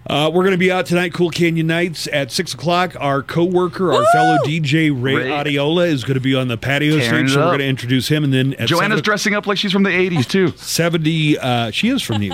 Uh, 0.10 0.30
we're 0.34 0.44
going 0.44 0.52
to 0.54 0.58
be 0.58 0.72
out 0.72 0.86
tonight, 0.86 1.14
Cool 1.14 1.30
Canyon 1.30 1.68
Nights 1.68 2.08
at 2.14 2.32
six 2.32 2.54
o'clock. 2.54 2.96
Our 2.98 3.22
co-worker, 3.22 3.92
our 3.94 4.06
fellow 4.14 4.38
DJ 4.46 4.90
Ray, 4.90 5.16
Ray. 5.16 5.26
Adiola, 5.30 5.88
is 5.88 6.04
going 6.06 6.14
to 6.16 6.22
be 6.22 6.34
on 6.34 6.48
the 6.48 6.58
patio 6.58 6.98
Tearing 6.98 7.28
stage. 7.28 7.32
it 7.32 7.34
So 7.34 7.40
we're 7.40 7.44
up. 7.46 7.50
going 7.52 7.60
to 7.60 7.68
introduce 7.68 8.08
him, 8.08 8.24
and 8.24 8.32
then 8.34 8.54
at 8.54 8.70
Joanna's 8.70 8.92
seven, 9.00 9.04
dressing 9.04 9.34
up 9.36 9.48
like 9.48 9.58
she's 9.58 9.74
from 9.74 9.84
the 9.84 9.90
80s, 9.90 10.26
too. 10.28 10.48
seventy. 10.56 11.38
Uh, 11.38 11.72
she 11.72 11.90
is 11.90 12.02
from 12.02 12.20
the. 12.22 12.32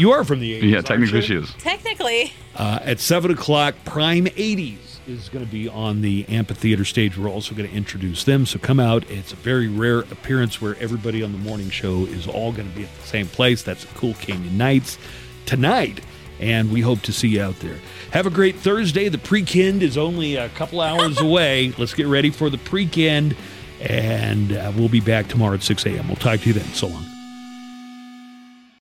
You 0.00 0.12
are 0.12 0.24
from 0.24 0.40
the 0.40 0.60
80s. 0.60 0.68
Yeah, 0.68 0.76
aren't 0.76 0.86
technically 0.86 1.18
you? 1.18 1.22
she 1.22 1.34
is. 1.36 1.54
Technically. 1.58 2.32
Uh, 2.56 2.78
at 2.82 3.00
7 3.00 3.30
o'clock, 3.30 3.74
Prime 3.84 4.24
80s 4.26 4.78
is 5.06 5.28
going 5.28 5.44
to 5.44 5.50
be 5.50 5.68
on 5.68 6.00
the 6.00 6.26
amphitheater 6.28 6.84
stage. 6.84 7.16
We're 7.18 7.28
also 7.30 7.54
going 7.54 7.68
to 7.68 7.74
introduce 7.74 8.24
them. 8.24 8.46
So 8.46 8.58
come 8.58 8.80
out. 8.80 9.08
It's 9.10 9.32
a 9.32 9.36
very 9.36 9.68
rare 9.68 10.00
appearance 10.00 10.60
where 10.60 10.76
everybody 10.76 11.22
on 11.22 11.32
the 11.32 11.38
morning 11.38 11.70
show 11.70 12.06
is 12.06 12.26
all 12.26 12.52
going 12.52 12.68
to 12.70 12.76
be 12.76 12.84
at 12.84 12.94
the 12.96 13.06
same 13.06 13.26
place. 13.26 13.62
That's 13.62 13.84
Cool 13.94 14.14
Canyon 14.14 14.56
Nights 14.56 14.98
tonight. 15.46 16.00
And 16.38 16.72
we 16.72 16.80
hope 16.80 17.02
to 17.02 17.12
see 17.12 17.28
you 17.28 17.42
out 17.42 17.58
there. 17.60 17.78
Have 18.12 18.26
a 18.26 18.30
great 18.30 18.56
Thursday. 18.56 19.08
The 19.10 19.18
pre-kend 19.18 19.82
is 19.82 19.98
only 19.98 20.36
a 20.36 20.48
couple 20.50 20.80
hours 20.80 21.20
away. 21.20 21.74
Let's 21.76 21.92
get 21.92 22.06
ready 22.06 22.30
for 22.30 22.48
the 22.48 22.58
pre-kend. 22.58 23.36
And 23.80 24.52
uh, 24.52 24.72
we'll 24.74 24.88
be 24.88 25.00
back 25.00 25.28
tomorrow 25.28 25.54
at 25.54 25.62
6 25.62 25.84
a.m. 25.86 26.06
We'll 26.06 26.16
talk 26.16 26.40
to 26.40 26.46
you 26.46 26.52
then. 26.54 26.64
So 26.72 26.86
long. 26.86 27.09